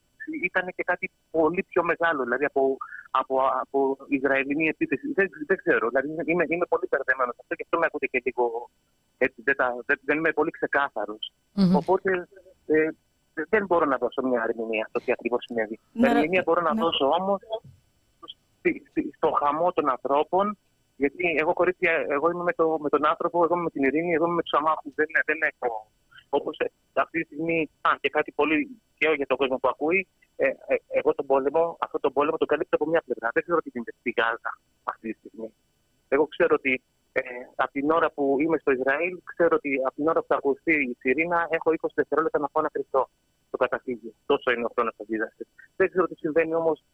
ήταν 0.49 0.65
και 0.77 0.85
κάτι 0.91 1.11
πολύ 1.31 1.63
πιο 1.71 1.83
μεγάλο, 1.91 2.23
δηλαδή 2.23 2.45
από, 2.45 2.77
από, 3.11 3.35
από 3.63 3.79
Ισραηλινή 4.09 4.67
επίθεση. 4.69 5.13
Δεν, 5.13 5.29
δεν 5.47 5.57
ξέρω, 5.63 5.89
δηλαδή 5.89 6.09
είμαι, 6.31 6.45
είμαι 6.49 6.67
πολύ 6.73 6.87
μπερδεμένος 6.91 7.37
αυτό 7.41 7.55
και 7.55 7.65
αυτό 7.67 7.79
με 7.79 7.87
ακούτε 7.89 8.07
και 8.07 8.23
λίγο. 8.25 8.71
Έτσι, 9.19 9.43
δεν, 9.47 9.57
δεν, 9.87 9.99
δεν 10.05 10.17
είμαι 10.19 10.33
πολύ 10.33 10.51
Οπότε 11.81 12.29
ε, 12.67 12.89
δεν 13.49 13.67
μπορώ 13.67 13.85
να 13.85 13.97
δώσω 13.97 14.23
μια 14.23 14.45
ερμηνεία 14.49 14.87
στο 14.89 14.99
τι 15.05 15.13
ακριβώς 15.13 15.45
συνέβη. 15.47 15.79
Ναι, 15.93 16.11
ερμηνεία 16.11 16.43
μπορώ 16.47 16.61
να 16.61 16.75
ναι. 16.75 16.81
δώσω 16.81 17.07
όμως 17.21 17.41
στο 19.17 19.31
χαμό 19.31 19.73
των 19.73 19.89
ανθρώπων 19.91 20.59
γιατί 21.03 21.25
εγώ, 21.43 21.53
κορίτσια, 21.61 21.93
εγώ 22.17 22.27
είμαι 22.31 22.45
με, 22.49 22.53
το, 22.53 22.79
με 22.85 22.89
τον 22.89 23.03
άνθρωπο, 23.13 23.45
εγώ 23.45 23.55
είμαι 23.55 23.67
με 23.69 23.71
την 23.71 23.83
ειρήνη, 23.87 24.13
εγώ 24.15 24.25
είμαι 24.27 24.35
με 24.35 24.43
τους 24.43 24.53
αμάχους. 24.59 24.93
Δεν, 24.95 25.07
δεν 25.29 25.39
έχω. 25.51 25.71
Όπως 26.39 26.55
ε, 26.59 26.67
αυτή 27.05 27.17
τη 27.21 27.25
στιγμή, 27.25 27.71
α, 27.81 27.91
και 28.01 28.11
κάτι 28.17 28.31
πολύ 28.39 28.59
και 28.99 29.07
για 29.21 29.27
τον 29.27 29.37
κόσμο 29.37 29.57
που 29.57 29.69
ακούει, 29.69 30.01
ε, 30.37 30.47
ε, 30.47 30.77
εγώ 30.99 31.11
τον 31.15 31.27
πόλεμο, 31.27 31.77
αυτό 31.81 31.99
τον 32.01 32.13
πόλεμο 32.13 32.37
τον 32.37 32.49
καλύπτω 32.53 32.77
από 32.79 32.87
μια 32.93 33.03
πλευρά. 33.07 33.29
Δεν 33.35 33.43
ξέρω 33.43 33.59
τι 33.61 33.71
γίνεται 33.73 33.95
στη 34.01 34.11
Γάζα 34.19 34.53
αυτή 34.93 35.07
τη 35.13 35.19
στιγμή. 35.19 35.49
Εγώ 36.09 36.25
ξέρω 36.27 36.55
ότι 36.59 36.73
ε, 37.13 37.21
από 37.55 37.73
την 37.73 37.91
ώρα 37.91 38.09
που 38.11 38.37
είμαι 38.41 38.59
στο 38.59 38.71
Ισραήλ, 38.79 39.15
ξέρω 39.33 39.55
ότι 39.61 39.71
από 39.87 39.95
την 39.95 40.09
ώρα 40.09 40.21
που 40.21 40.27
θα 40.29 40.37
ακουστεί 40.37 40.75
η 40.91 40.97
Σιρήνα, 41.01 41.47
έχω 41.51 41.69
20 41.81 41.89
δευτερόλεπτα 41.95 42.39
να 42.39 42.49
πάω 42.49 42.63
να 42.63 42.69
κρυφτώ 42.69 43.09
στο 43.49 43.57
καταφύγιο. 43.57 44.13
Τόσο 44.27 44.51
είναι 44.51 44.65
ο 44.65 44.71
χρόνος 44.75 44.95
που 44.97 45.07
Δεν 45.77 45.89
ξέρω 45.91 46.07
τι 46.07 46.15
συμβαίνει 46.15 46.55
όμως 46.55 46.85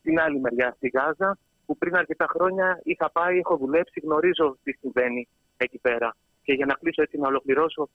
στην 0.00 0.18
άλλη 0.20 0.38
μεριά, 0.40 0.72
στη 0.76 0.88
Γάζα 0.88 1.38
που 1.66 1.78
πριν 1.78 1.96
αρκετά 1.96 2.26
χρόνια 2.28 2.80
είχα 2.82 3.10
πάει, 3.10 3.38
έχω 3.38 3.56
δουλέψει, 3.56 4.00
γνωρίζω 4.02 4.58
τι 4.62 4.72
συμβαίνει 4.72 5.28
εκεί 5.56 5.78
πέρα. 5.78 6.16
Και 6.42 6.52
για 6.52 6.66
να 6.66 6.74
κλείσω 6.74 7.02
έτσι, 7.02 7.18
να 7.18 7.28
ολοκληρώσω 7.28 7.88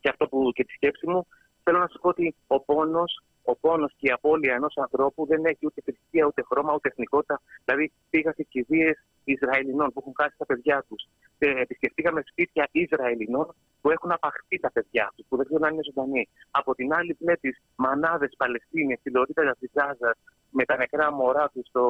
και 0.00 0.08
αυτό 0.08 0.28
που 0.28 0.50
και 0.54 0.64
τη 0.64 0.72
σκέψη 0.72 1.06
μου, 1.08 1.26
θέλω 1.62 1.78
να 1.78 1.88
σα 1.92 1.98
πω 1.98 2.08
ότι 2.08 2.34
ο 2.46 2.60
πόνος 2.60 3.22
ο 3.44 3.56
πόνος 3.56 3.92
και 3.96 4.08
η 4.08 4.10
απώλεια 4.10 4.54
ενός 4.54 4.76
ανθρώπου 4.76 5.26
δεν 5.26 5.44
έχει 5.44 5.66
ούτε 5.66 5.80
θρησκεία, 5.84 6.26
ούτε 6.26 6.42
χρώμα, 6.42 6.74
ούτε 6.74 6.88
εθνικότητα. 6.88 7.40
Δηλαδή, 7.64 7.92
πήγα 8.10 8.32
σε 8.32 8.42
κηδείες 8.42 9.04
Ισραηλινών 9.24 9.92
που 9.92 10.00
έχουν 10.00 10.12
χάσει 10.20 10.34
τα 10.38 10.46
παιδιά 10.46 10.84
τους. 10.88 11.08
Επισκεφτήκαμε 11.38 12.22
σπίτια 12.30 12.68
Ισραηλινών 12.70 13.54
που 13.80 13.90
έχουν 13.90 14.10
απαχθεί 14.12 14.58
τα 14.60 14.70
παιδιά 14.72 15.12
τους, 15.16 15.26
που 15.28 15.36
δεν 15.36 15.46
ξέρουν 15.46 15.64
αν 15.64 15.72
είναι 15.72 15.82
ζωντανοί. 15.84 16.28
Από 16.50 16.74
την 16.74 16.92
άλλη, 16.92 17.16
βλέπεις 17.20 17.62
μανάδες 17.76 18.34
Παλαιστίνοι 18.36 18.96
στη 19.00 19.10
Λωρίδα 19.10 19.56
της 19.58 19.70
Γάζας 19.74 20.18
με 20.50 20.64
τα 20.64 20.76
νεκρά 20.76 21.12
μωρά 21.12 21.50
τους 21.52 21.66
στο, 21.68 21.84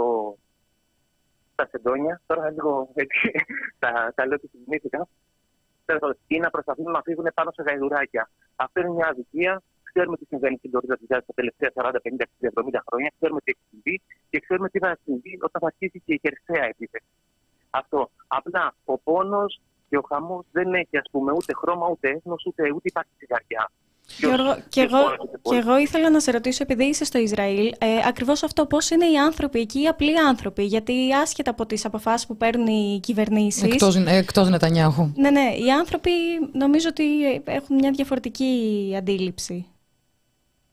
στα 1.61 1.68
σεντόνια. 1.70 2.20
Τώρα 2.26 2.50
λίγο 2.50 2.90
έτσι, 2.94 3.30
τα, 3.82 4.12
τα 4.14 4.26
λέω 4.26 4.38
και 4.38 4.48
θυμήθηκα. 4.52 5.08
Ή 6.26 6.38
να 6.38 6.50
προσπαθούν 6.50 6.90
να 6.90 7.02
φύγουν 7.02 7.26
πάνω 7.34 7.50
σε 7.50 7.62
γαϊδουράκια. 7.66 8.30
Αυτό 8.56 8.80
είναι 8.80 8.90
μια 8.90 9.06
αδικία. 9.06 9.62
Ξέρουμε 9.82 10.16
τι 10.16 10.24
συμβαίνει 10.24 10.56
στην 10.56 10.70
Τωρίδα 10.70 10.96
τη 10.96 11.06
τα 11.06 11.22
τελευταία 11.34 11.70
40, 11.74 11.82
50, 11.82 11.90
60, 12.40 12.48
70 12.54 12.80
χρόνια. 12.86 13.12
Ξέρουμε 13.18 13.40
τι 13.44 13.50
έχει 13.54 13.64
συμβεί 13.70 14.00
και 14.30 14.40
ξέρουμε 14.40 14.68
τι 14.68 14.78
θα 14.78 14.98
συμβεί 15.04 15.38
όταν 15.40 15.61
θα 15.61 15.66
αρχίσει 15.66 16.02
και 16.04 16.12
η 16.14 16.20
χερσαία 16.22 16.64
επίθεση. 16.64 17.11
Αυτό. 17.70 18.11
Απλά 18.26 18.74
ο 18.84 18.98
πόνος 18.98 19.61
και 19.88 19.96
ο 19.96 20.04
χαμός 20.08 20.44
δεν 20.52 20.74
έχει 20.74 20.96
ας 20.98 21.08
πούμε, 21.11 21.32
ούτε 21.32 21.52
χρώμα, 21.54 21.86
ούτε 21.88 22.08
έθνος, 22.08 22.42
ούτε, 22.46 22.62
ούτε 22.74 22.88
υπάρχει 22.92 23.12
σιγαριά. 23.16 23.70
Γιώργο, 24.18 24.56
και, 24.68 24.80
εγώ, 24.80 24.98
και 25.42 25.56
εγώ 25.56 25.78
ήθελα 25.78 26.11
να 26.11 26.20
σε 26.20 26.30
ρωτήσω, 26.30 26.62
επειδή 26.62 26.84
είσαι 26.84 27.04
στο 27.04 27.18
Ισραήλ, 27.18 27.66
ε, 27.66 27.86
ακριβώς 28.06 28.42
αυτό, 28.42 28.66
πώς 28.66 28.90
είναι 28.90 29.06
οι 29.06 29.18
άνθρωποι 29.18 29.61
εκεί, 29.61 29.82
οι 29.82 29.86
απλοί 29.86 30.18
άνθρωποι; 30.18 30.62
Γιατί 30.62 31.14
άσχετα 31.22 31.50
από 31.50 31.66
τις 31.66 31.84
αποφάσεις 31.84 32.26
που 32.26 32.36
παίρνουν 32.36 32.66
οι 32.66 33.00
κυβερνήσει. 33.02 33.78
Εκτός 34.06 34.48
Νετανιάχου. 34.48 35.12
Ναι, 35.16 35.30
ναι. 35.30 35.54
Οι 35.64 35.70
άνθρωποι 35.70 36.11
νομίζω 36.52 36.88
ότι 36.88 37.04
έχουν 37.44 37.76
μια 37.76 37.90
διαφορετική 37.90 38.52
αντίληψη. 38.98 39.66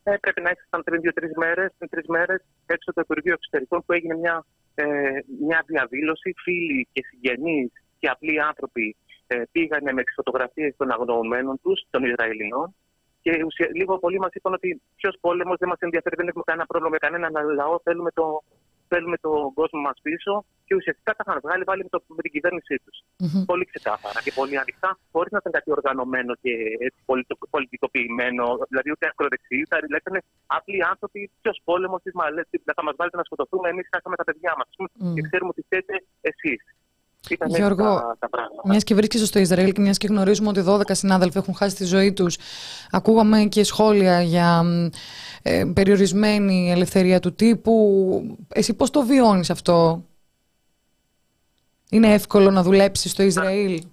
Ε, 0.03 0.15
πρέπει 0.21 0.41
να 0.41 0.49
ήσασταν 0.49 0.83
πριν 0.83 1.01
δύο-τρεις 1.01 1.31
μέρες, 1.35 1.71
τρεις 1.89 2.07
μέρες, 2.07 2.41
έξω 2.65 2.89
από 2.89 2.93
το 2.93 3.01
Υπουργείο 3.05 3.33
Εξωτερικών 3.33 3.83
που 3.85 3.93
έγινε 3.93 4.15
μια, 4.15 4.45
ε, 4.75 4.85
μια 5.47 5.63
διαδήλωση. 5.67 6.33
Φίλοι 6.43 6.87
και 6.91 7.03
συγγενείς 7.09 7.71
και 7.99 8.07
απλοί 8.07 8.41
άνθρωποι 8.41 8.95
ε, 9.27 9.41
πήγανε 9.51 9.91
με 9.93 10.03
τις 10.03 10.13
φωτογραφίες 10.15 10.73
των 10.77 10.91
αγνοωμένων 10.91 11.59
τους, 11.63 11.85
των 11.89 12.03
Ισραηλινών, 12.03 12.75
και 13.27 13.43
ουσια, 13.47 13.67
λίγο 13.79 13.93
πολύ 14.03 14.19
μας 14.23 14.33
είπαν 14.33 14.53
ότι 14.59 14.69
ποιος 14.99 15.15
πόλεμος 15.23 15.57
δεν 15.61 15.69
μας 15.71 15.81
ενδιαφέρει, 15.85 16.15
δεν 16.19 16.27
έχουμε 16.31 16.45
κανένα 16.49 16.65
πρόβλημα 16.69 16.91
με 16.95 16.99
κανέναν 17.05 17.33
λαό. 17.59 17.75
Θέλουμε, 17.87 18.11
το, 18.19 18.25
θέλουμε 18.91 19.17
τον 19.25 19.53
κόσμο 19.59 19.79
μας 19.87 19.97
πίσω. 20.05 20.33
Και 20.67 20.75
ουσιαστικά 20.79 21.11
τα 21.17 21.23
είχαν 21.23 21.39
βγάλει 21.45 21.63
πάλι 21.69 21.81
με, 21.85 21.89
το, 21.93 21.99
με 22.17 22.21
την 22.25 22.31
κυβέρνησή 22.35 22.75
τους. 22.83 22.97
Mm-hmm. 23.03 23.43
Πολύ 23.51 23.65
ξεκάθαρα 23.71 24.19
και 24.25 24.31
πολύ 24.39 24.55
ανοιχτά, 24.63 24.89
χωρίς 25.13 25.31
να 25.33 25.39
ήταν 25.41 25.51
κάτι 25.57 25.69
οργανωμένο 25.77 26.31
και 26.43 26.53
έτσι, 26.87 26.99
πολιτικοποιημένο. 27.55 28.45
Δηλαδή 28.69 28.89
ούτε 28.93 29.05
ακροδεξιοί, 29.11 29.61
δηλαδή 29.69 30.01
ήταν 30.05 30.15
απλοί 30.57 30.79
άνθρωποι. 30.91 31.19
Ποιος 31.41 31.57
πόλεμος, 31.67 32.01
θα 32.79 32.83
μας 32.87 32.95
βάλετε 32.99 33.17
να 33.21 33.25
σκοτωθούμε, 33.29 33.67
εμείς 33.73 33.85
χάσαμε 33.93 34.15
τα 34.21 34.25
παιδιά 34.27 34.53
μας. 34.59 34.69
Mm. 34.77 35.13
Και 35.15 35.21
ξέρουμε 35.27 35.49
ότι 35.53 35.61
φταίτε 35.67 35.95
εσείς. 36.31 36.61
Γιώργο, 37.45 38.17
μιας 38.63 38.83
και 38.83 38.95
βρίσκεσαι 38.95 39.25
στο 39.25 39.39
Ισραήλ 39.39 39.71
και 39.71 39.81
μιας 39.81 39.97
και 39.97 40.07
γνωρίζουμε 40.07 40.49
ότι 40.49 40.63
12 40.67 40.81
συνάδελφοι 40.91 41.37
έχουν 41.37 41.55
χάσει 41.55 41.75
τη 41.75 41.85
ζωή 41.85 42.13
τους, 42.13 42.37
ακούγαμε 42.91 43.43
και 43.43 43.63
σχόλια 43.63 44.21
για 44.21 44.63
ε, 45.41 45.65
περιορισμένη 45.73 46.71
ελευθερία 46.71 47.19
του 47.19 47.33
τύπου. 47.33 48.37
Εσύ 48.53 48.75
πώς 48.75 48.89
το 48.89 49.01
βιώνεις 49.01 49.49
αυτό, 49.49 50.05
Είναι 51.89 52.13
εύκολο 52.13 52.51
να 52.51 52.63
δουλέψεις 52.63 53.11
στο 53.11 53.23
Ισραήλ; 53.23 53.83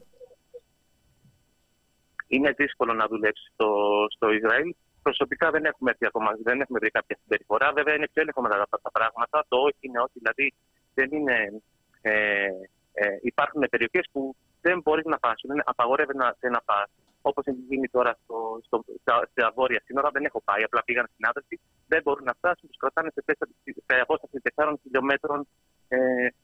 Είναι 2.27 2.51
δύσκολο 2.51 2.93
να 2.93 3.07
δουλέψεις 3.07 3.51
στο, 3.53 3.69
στο 4.11 4.33
Ισραήλ. 4.33 4.75
Προσωπικά 5.03 5.51
δεν 5.51 5.65
έχουμε, 5.65 5.97
ακόμα, 6.07 6.31
δεν 6.43 6.61
έχουμε 6.61 6.79
βρει 6.79 6.91
κάποια 6.91 7.17
συμπεριφορά. 7.21 7.73
Βέβαια 7.73 7.95
είναι 7.95 8.09
πιο 8.13 8.23
έλεγχο 8.23 8.43
αυτά 8.63 8.79
τα 8.83 8.91
πράγματα. 8.91 9.45
Το 9.49 9.57
όχι 9.57 9.81
είναι 9.81 10.01
ότι 10.01 10.13
δηλαδή 10.13 10.53
δεν 10.95 11.09
είναι 11.13 11.63
ε, 12.01 12.49
ε, 12.95 13.07
υπάρχουν 13.23 13.67
περιοχές 13.71 14.07
που 14.13 14.37
δεν 14.61 14.81
μπορείς 14.83 15.05
να 15.05 15.19
πας, 15.19 15.41
δεν 15.43 15.63
απαγορεύεται 15.65 16.19
να, 16.19 16.51
να 16.51 16.61
πας. 16.65 16.89
Όπως 17.23 17.45
έχει 17.47 17.63
γίνει 17.69 17.89
τώρα 17.89 18.19
στο, 18.23 18.61
στο, 18.67 18.85
στα, 19.01 19.29
στα 19.31 19.53
βόρεια 19.55 19.81
σύνορα, 19.85 20.11
δεν 20.11 20.25
έχω 20.25 20.41
πάει. 20.45 20.63
Απλά 20.63 20.83
πήγαν 20.85 21.07
συνάδελφοι, 21.17 21.61
δεν 21.87 22.01
μπορούν 22.05 22.25
να 22.25 22.35
φτάσουν, 22.39 22.69
τους 22.69 22.77
κρατάνε 22.77 23.11
σε, 23.15 23.23
σε 23.87 24.01
απόσταση 24.01 24.37
4 24.55 24.75
χιλιόμετρων 24.83 25.47
ε, 25.89 25.99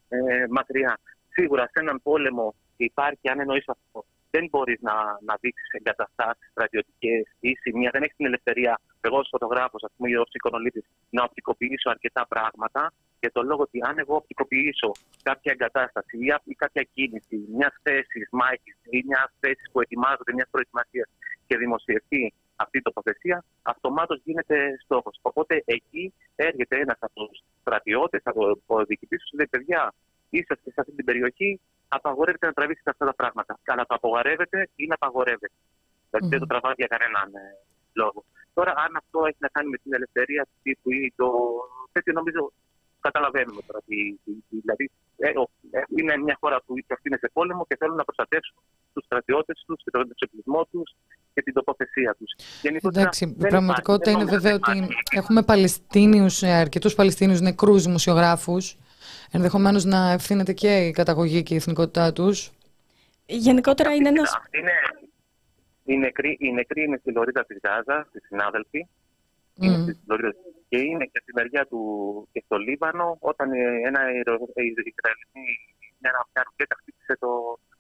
ε, 0.09 0.47
μακριά. 0.51 0.99
Σίγουρα 1.29 1.63
σε 1.63 1.79
έναν 1.85 2.01
πόλεμο 2.03 2.55
υπάρχει, 2.77 3.29
αν 3.31 3.41
εννοείς 3.41 3.69
αυτό, 3.69 4.05
δεν 4.31 4.49
μπορείς 4.51 4.81
να, 4.81 4.95
να 5.21 5.35
δείξεις 5.41 5.71
εγκαταστάσεις 5.71 6.51
στρατιωτικές 6.51 7.23
ή 7.41 7.55
σημεία. 7.55 7.91
Δεν 7.93 8.03
έχεις 8.03 8.17
την 8.17 8.27
ελευθερία, 8.27 8.81
εγώ 9.01 9.19
ως 9.19 9.29
φωτογράφος, 9.31 9.83
ας 9.83 9.93
πούμε, 9.97 10.09
ή 10.11 10.15
ω 10.15 10.27
εικονολήτη, 10.33 10.85
να 11.11 11.23
οπτικοποιήσω 11.23 11.91
αρκετά 11.91 12.27
πράγματα. 12.27 12.93
Για 13.21 13.33
το 13.33 13.43
λόγο 13.43 13.63
ότι 13.63 13.79
αν 13.89 13.99
εγώ 13.99 14.15
οπτικοποιήσω 14.15 14.91
κάποια 15.23 15.53
εγκατάσταση 15.53 16.17
ή 16.45 16.55
κάποια 16.55 16.83
κίνηση 16.95 17.37
μιας 17.57 17.75
θέσης 17.83 18.29
μάχης 18.31 18.77
ή 18.91 19.03
μιας 19.07 19.31
θέσης 19.41 19.69
που 19.73 19.81
ετοιμάζεται, 19.81 20.33
μιας 20.33 20.49
προετοιμασίας 20.51 21.09
και 21.47 21.57
δημοσιευτεί 21.57 22.35
αυτή 22.57 22.79
η 22.79 22.83
τοποθεσία, 22.83 23.45
αυτομάτως 23.63 24.21
γίνεται 24.25 24.57
στόχος. 24.85 25.19
Οπότε 25.23 25.63
εκεί 25.65 26.15
έρχεται 26.37 26.77
ένας 26.81 26.99
από 27.01 27.27
τους 27.27 27.39
στρατιώτες, 27.61 28.21
από 28.25 28.41
το 28.67 28.85
διοικητής 28.89 29.23
του, 29.25 29.37
λέει: 29.37 29.47
Παιδιά, 29.51 29.95
είσαστε 30.31 30.71
σε 30.71 30.81
αυτή 30.81 30.95
την 30.95 31.05
περιοχή, 31.05 31.61
απαγορεύεται 31.89 32.47
να 32.47 32.53
τραβήξετε 32.53 32.91
αυτά 32.91 33.05
τα 33.07 33.15
πράγματα. 33.15 33.59
Αλλά 33.65 33.87
το 33.87 33.95
απαγορεύεται 33.95 34.69
ή 34.75 34.87
να 34.87 34.95
απαγορεύεται. 34.95 35.57
Δηλαδή 36.11 36.29
δεν 36.29 36.39
το 36.39 36.47
τραβάει 36.47 36.75
για 36.77 36.87
κανέναν 36.87 37.29
ε, 37.35 37.45
λόγο. 37.93 38.25
Τώρα, 38.61 38.73
αν 38.85 38.93
αυτό 39.03 39.19
έχει 39.29 39.41
να 39.47 39.51
κάνει 39.55 39.69
με 39.75 39.79
την 39.83 39.93
ελευθερία 39.99 40.43
του 40.49 40.59
τύπου 40.63 40.89
ή 40.93 41.13
το 41.17 41.29
τέτοιο, 41.93 42.13
νομίζω 42.13 42.53
καταλαβαίνουμε 43.01 43.61
τώρα. 43.67 43.81
Δηλαδή, 44.63 44.91
ε, 45.17 45.29
ε, 45.29 45.83
είναι 45.97 46.17
μια 46.17 46.37
χώρα 46.41 46.57
που 46.67 46.75
αυτή 46.95 47.09
είναι 47.09 47.19
σε 47.25 47.31
πόλεμο 47.33 47.67
και 47.69 47.77
θέλουν 47.81 47.97
να 47.97 48.05
προστατεύσουν 48.05 48.57
τους 48.93 49.05
στρατιώτες 49.05 49.63
τους 49.67 49.79
και 49.85 49.91
τον 49.91 50.09
εξοπλισμό 50.11 50.61
τους 50.71 50.97
και 51.35 51.43
την 51.43 51.53
τοποθεσία 51.53 52.17
τους. 52.19 52.31
Εντάξει, 52.83 53.25
η 53.39 53.47
πραγματικότητα 53.49 54.11
είναι 54.11 54.25
βέβαια 54.25 54.55
ότι 54.55 54.89
έχουμε 55.11 55.43
Παλαιστίνιους, 55.43 56.43
αρκετούς 56.43 56.95
Παλαιστίνιους 56.95 57.41
νεκρούς 57.41 57.83
δημοσιογράφους 57.83 58.77
ενδεχομένως 59.31 59.85
να 59.85 60.13
ευθύνεται 60.13 60.53
και 60.53 60.73
η 60.87 60.91
καταγωγή 60.91 61.43
και 61.43 61.55
η 61.55 61.57
εθνικότητά 61.57 62.13
τους. 62.13 62.51
Γενικότερα 63.27 63.95
είναι 63.95 64.09
ένας... 64.09 64.39
Είναι, 64.51 64.73
οι, 65.93 65.97
νεκροί, 65.99 66.37
οι 66.41 66.53
νεκροί 66.53 66.83
είναι 66.83 66.99
στη 67.01 67.13
Λωρίδα 67.13 67.45
της 67.45 67.59
Γάζα, 67.65 68.07
στη 68.09 68.21
συνάδελφοι. 68.21 68.81
Mm. 68.89 69.65
Είναι 69.65 69.77
στη 69.77 70.05
Λωρίδα 70.09 70.33
και 70.69 70.79
είναι 70.79 71.05
και 71.13 71.21
στη 71.23 71.33
μεριά 71.39 71.67
του 71.67 71.81
και 72.33 72.43
στο 72.45 72.57
Λίβανο, 72.59 73.17
όταν 73.21 73.49
ένα 73.89 74.01
Ισραηλινή 74.21 74.93
μια 76.03 76.43
ρουκέτα 76.47 76.77
χτύπησε 76.81 77.15
το, 77.23 77.31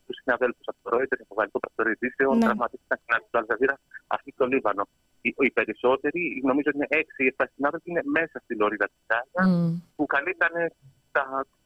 τους 0.06 0.16
συναδέλφους 0.22 0.66
από 0.72 0.78
το 0.82 0.88
Ρόιτερ, 0.94 1.20
από 1.20 1.28
το 1.28 1.34
Γαλλικό 1.38 1.58
Πρακτορείο 1.58 2.34
ναι. 2.34 2.44
τραυματίστηκαν 2.44 2.98
στην 3.04 3.30
του 3.30 3.38
Αλζαβίρα, 3.38 3.76
αυτή 4.06 4.30
στο 4.36 4.46
Λίβανο. 4.46 4.84
Οι, 5.20 5.34
οι 5.38 5.50
περισσότεροι, 5.50 6.20
νομίζω 6.50 6.68
ότι 6.72 6.78
είναι 6.78 6.90
6-7 7.36 7.44
συνάδελφοι, 7.54 7.90
είναι 7.90 8.04
μέσα 8.18 8.36
στη 8.44 8.52
Λωρίδα 8.60 8.86
της 8.92 9.02
Γάζα, 9.10 9.42
mm. 9.50 9.82
που 9.96 10.06
καλύπταν 10.06 10.54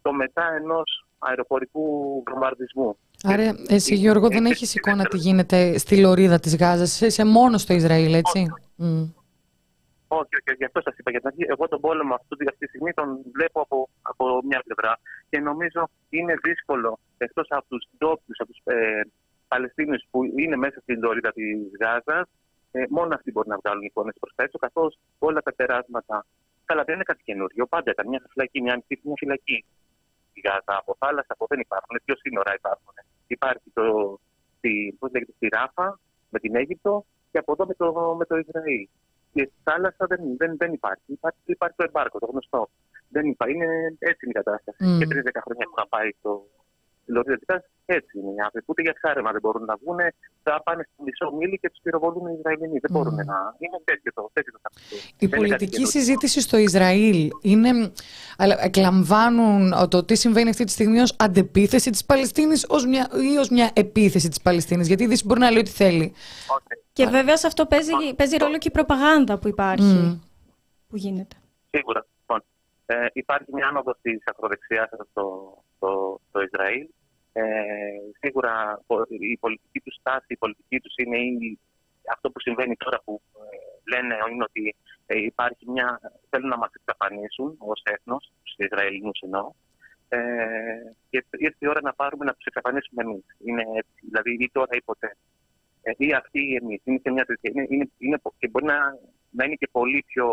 το 0.02 0.12
μετά 0.12 0.54
ενός 0.60 1.06
αεροπορικού 1.18 1.84
βομβαρδισμού. 2.28 2.98
Άρα, 3.26 3.54
εσύ 3.68 3.94
Γιώργο 3.94 4.28
δεν 4.28 4.44
έχεις 4.44 4.74
εικόνα 4.74 5.04
τι 5.04 5.16
γίνεται 5.16 5.78
στη 5.78 6.00
λωρίδα 6.00 6.38
της 6.40 6.56
Γάζας, 6.56 7.00
είσαι 7.00 7.24
μόνος 7.24 7.62
στο 7.62 7.74
Ισραήλ, 7.74 8.14
έτσι; 8.14 8.38
Όχι, 8.38 8.52
mm. 8.78 9.12
Όχι, 10.08 10.34
όχι, 10.38 10.56
γι' 10.56 10.64
αυτό 10.64 10.80
σας 10.80 10.94
είπα. 10.96 11.10
Γιατί 11.10 11.44
εγώ 11.48 11.68
τον 11.68 11.80
πόλεμο 11.80 12.14
αυτή 12.14 12.36
τη 12.58 12.66
στιγμή 12.66 12.92
τον 12.92 13.18
βλέπω 13.32 13.60
από, 13.60 13.88
από 14.02 14.40
μια 14.44 14.62
πλευρά 14.64 14.98
και 15.30 15.38
νομίζω 15.40 15.88
είναι 16.08 16.34
δύσκολο 16.42 16.98
εκτός 17.18 17.46
από 17.50 17.66
τους 17.68 17.88
ντόπιους, 17.98 18.38
από 18.38 18.50
τους 18.52 18.60
ε, 18.64 19.00
Παλαιστίνου 19.48 19.96
που 20.10 20.24
είναι 20.36 20.56
μέσα 20.56 20.80
στην 20.80 20.98
λωρίδα 21.02 21.32
της 21.32 21.56
Γάζας, 21.80 22.28
ε, 22.70 22.84
μόνο 22.90 23.14
αυτοί 23.14 23.30
μπορούν 23.30 23.50
να 23.50 23.58
βγάλουν 23.62 23.82
εικόνες 23.82 24.14
προς 24.20 24.32
τα 24.34 24.42
έξω, 24.42 24.58
καθώς 24.58 24.98
όλα 25.18 25.40
τα 25.42 25.54
περάσματα. 25.54 26.26
Καλά, 26.64 26.82
δεν 26.84 26.94
είναι 26.94 27.04
κάτι 27.04 27.22
καινούριο. 27.24 27.66
Πάντα 27.66 27.90
ήταν 27.90 28.08
μια 28.08 28.22
φυλακή, 28.30 28.60
μια 28.62 28.72
ανοιχτή 28.72 29.00
μια 29.02 29.14
φυλακή. 29.18 29.64
Η 30.38 30.40
Γάζα 30.46 30.74
από 30.82 30.96
θάλασσα, 30.98 31.32
από 31.36 31.46
δεν 31.48 31.60
υπάρχουν. 31.60 31.94
Δύο 32.04 32.16
σύνορα 32.16 32.54
υπάρχουν. 32.60 32.94
Υπάρχει 33.26 33.68
το, 33.78 33.84
τη, 34.60 34.72
πώς 34.98 35.10
λέγεται, 35.12 35.32
στη 35.36 35.46
Ράφα 35.56 35.98
με 36.32 36.38
την 36.38 36.56
Αίγυπτο 36.56 37.04
και 37.30 37.38
από 37.38 37.52
εδώ 37.52 37.66
με 37.66 37.74
το, 37.74 38.14
με 38.18 38.24
το 38.24 38.36
Ισραήλ. 38.36 38.88
Και 39.32 39.42
στη 39.50 39.58
θάλασσα 39.64 40.04
δεν, 40.06 40.20
δεν, 40.36 40.56
δεν 40.56 40.72
υπάρχει. 40.72 41.08
υπάρχει. 41.18 41.38
Υπάρχει 41.44 41.76
το 41.76 41.84
εμπάρκο, 41.88 42.18
το 42.18 42.26
γνωστό. 42.26 42.68
Δεν 43.08 43.24
υπάρχει. 43.26 43.54
Είναι 43.54 43.96
έτσι 43.98 44.28
η 44.28 44.32
κατάσταση. 44.32 44.80
Mm. 44.86 44.98
Και 44.98 45.06
τρει-δέκα 45.06 45.40
χρόνια 45.44 45.66
που 45.68 45.76
θα 45.80 45.86
πάει 45.88 46.10
το, 46.22 46.32
Λογικά 47.06 47.64
έτσι 47.84 48.18
είναι 48.18 48.30
οι 48.30 48.40
άνθρωποι. 48.44 48.66
Ούτε 48.68 48.82
για 48.82 48.94
χάρεμα 49.00 49.30
δεν 49.32 49.40
μπορούν 49.40 49.64
να 49.64 49.76
βγουν. 49.76 49.98
Θα 50.42 50.62
πάνε 50.64 50.88
στο 50.92 51.02
μισό 51.02 51.36
μίλι 51.36 51.58
και 51.58 51.70
τους 51.70 51.80
πυροβολούν 51.82 52.26
οι 52.26 52.36
Ισραηλινοί. 52.38 52.78
Δεν 52.78 52.90
μπορούν 52.90 53.14
να. 53.14 53.54
Είναι 53.58 53.78
τέτοιο 53.84 54.12
το, 54.14 54.30
τέτοιο 54.32 54.52
το 54.52 54.70
Η 55.18 55.28
πολιτική 55.28 55.86
συζήτηση 55.86 56.40
στο 56.40 56.56
Ισραήλ 56.56 57.30
είναι. 57.42 57.92
Αλλά 58.38 58.64
εκλαμβάνουν 58.64 59.88
το 59.88 60.04
τι 60.04 60.14
συμβαίνει 60.14 60.48
αυτή 60.48 60.64
τη 60.64 60.70
στιγμή 60.70 61.00
ως 61.00 61.16
αντεπίθεση 61.18 61.90
της 61.90 62.04
Παλαιστίνης 62.04 62.62
ή 63.32 63.38
ως 63.38 63.48
μια 63.48 63.70
επίθεση 63.74 64.28
της 64.28 64.40
Παλαιστίνης. 64.40 64.86
Γιατί 64.86 65.02
η 65.02 65.06
Δύση 65.06 65.26
μπορεί 65.26 65.40
να 65.40 65.50
λέει 65.50 65.60
ό,τι 65.60 65.70
θέλει. 65.70 66.12
Okay. 66.14 66.76
Και 66.92 67.06
βέβαια 67.06 67.36
σε 67.36 67.46
αυτό 67.46 67.66
παίζει, 67.66 67.92
παίζει 68.16 68.36
ρόλο 68.36 68.58
και 68.58 68.68
η 68.68 68.70
προπαγάνδα 68.70 69.38
που 69.38 69.48
υπάρχει. 69.48 69.98
Mm. 70.02 70.18
Που 70.88 70.96
γίνεται. 70.96 71.36
Σίγουρα. 71.70 72.06
Λοιπόν, 72.86 73.04
ε, 73.04 73.06
υπάρχει 73.12 73.50
μια 73.52 73.66
άνοδος 73.66 73.98
της 74.02 74.22
ακροδεξιάς 74.24 74.88
στο, 75.10 75.58
στο, 75.76 76.20
στο 76.28 76.40
Ισραήλ. 76.42 76.88
Ε, 77.32 77.42
σίγουρα 78.20 78.80
η 79.08 79.36
πολιτική 79.36 79.80
τους 79.80 79.94
στάση, 79.94 80.26
η 80.28 80.36
πολιτική 80.36 80.80
τους 80.80 80.94
είναι 80.96 81.18
η, 81.18 81.58
αυτό 82.12 82.30
που 82.30 82.40
συμβαίνει 82.40 82.76
τώρα 82.76 83.00
που 83.04 83.20
ε, 83.34 83.96
λένε 83.96 84.14
είναι 84.30 84.44
ότι 84.48 84.76
ε, 85.06 85.18
υπάρχει 85.18 85.70
μια, 85.70 86.00
θέλουν 86.30 86.48
να 86.48 86.56
μας 86.56 86.70
εξαφανίσουν 86.72 87.56
ως 87.58 87.82
έθνος, 87.84 88.32
τους 88.42 88.54
Ισραηλινούς 88.56 89.20
εννοώ, 89.20 89.52
ε, 90.08 90.18
και 91.10 91.24
ήρθε 91.30 91.56
η 91.58 91.68
ώρα 91.68 91.80
να 91.82 91.94
πάρουμε 91.94 92.24
να 92.24 92.34
τους 92.34 92.44
εξαφανίσουμε 92.44 93.02
εμείς. 93.02 93.24
Είναι, 93.44 93.64
δηλαδή 94.00 94.36
ή 94.40 94.50
τώρα 94.52 94.76
ή 94.76 94.82
ποτέ. 94.82 95.16
Ε, 95.82 95.92
ή 95.96 96.12
αυτοί 96.12 96.40
ή 96.40 96.54
εμείς. 96.54 96.80
Είναι, 96.84 96.98
και 96.98 97.10
μια, 97.10 97.24
είναι, 97.40 97.66
είναι, 97.68 97.90
είναι, 97.98 98.18
και 98.38 98.48
μπορεί 98.48 98.64
να, 98.64 98.78
να 99.30 99.44
είναι 99.44 99.54
και 99.54 99.68
πολύ 99.72 100.04
πιο, 100.06 100.26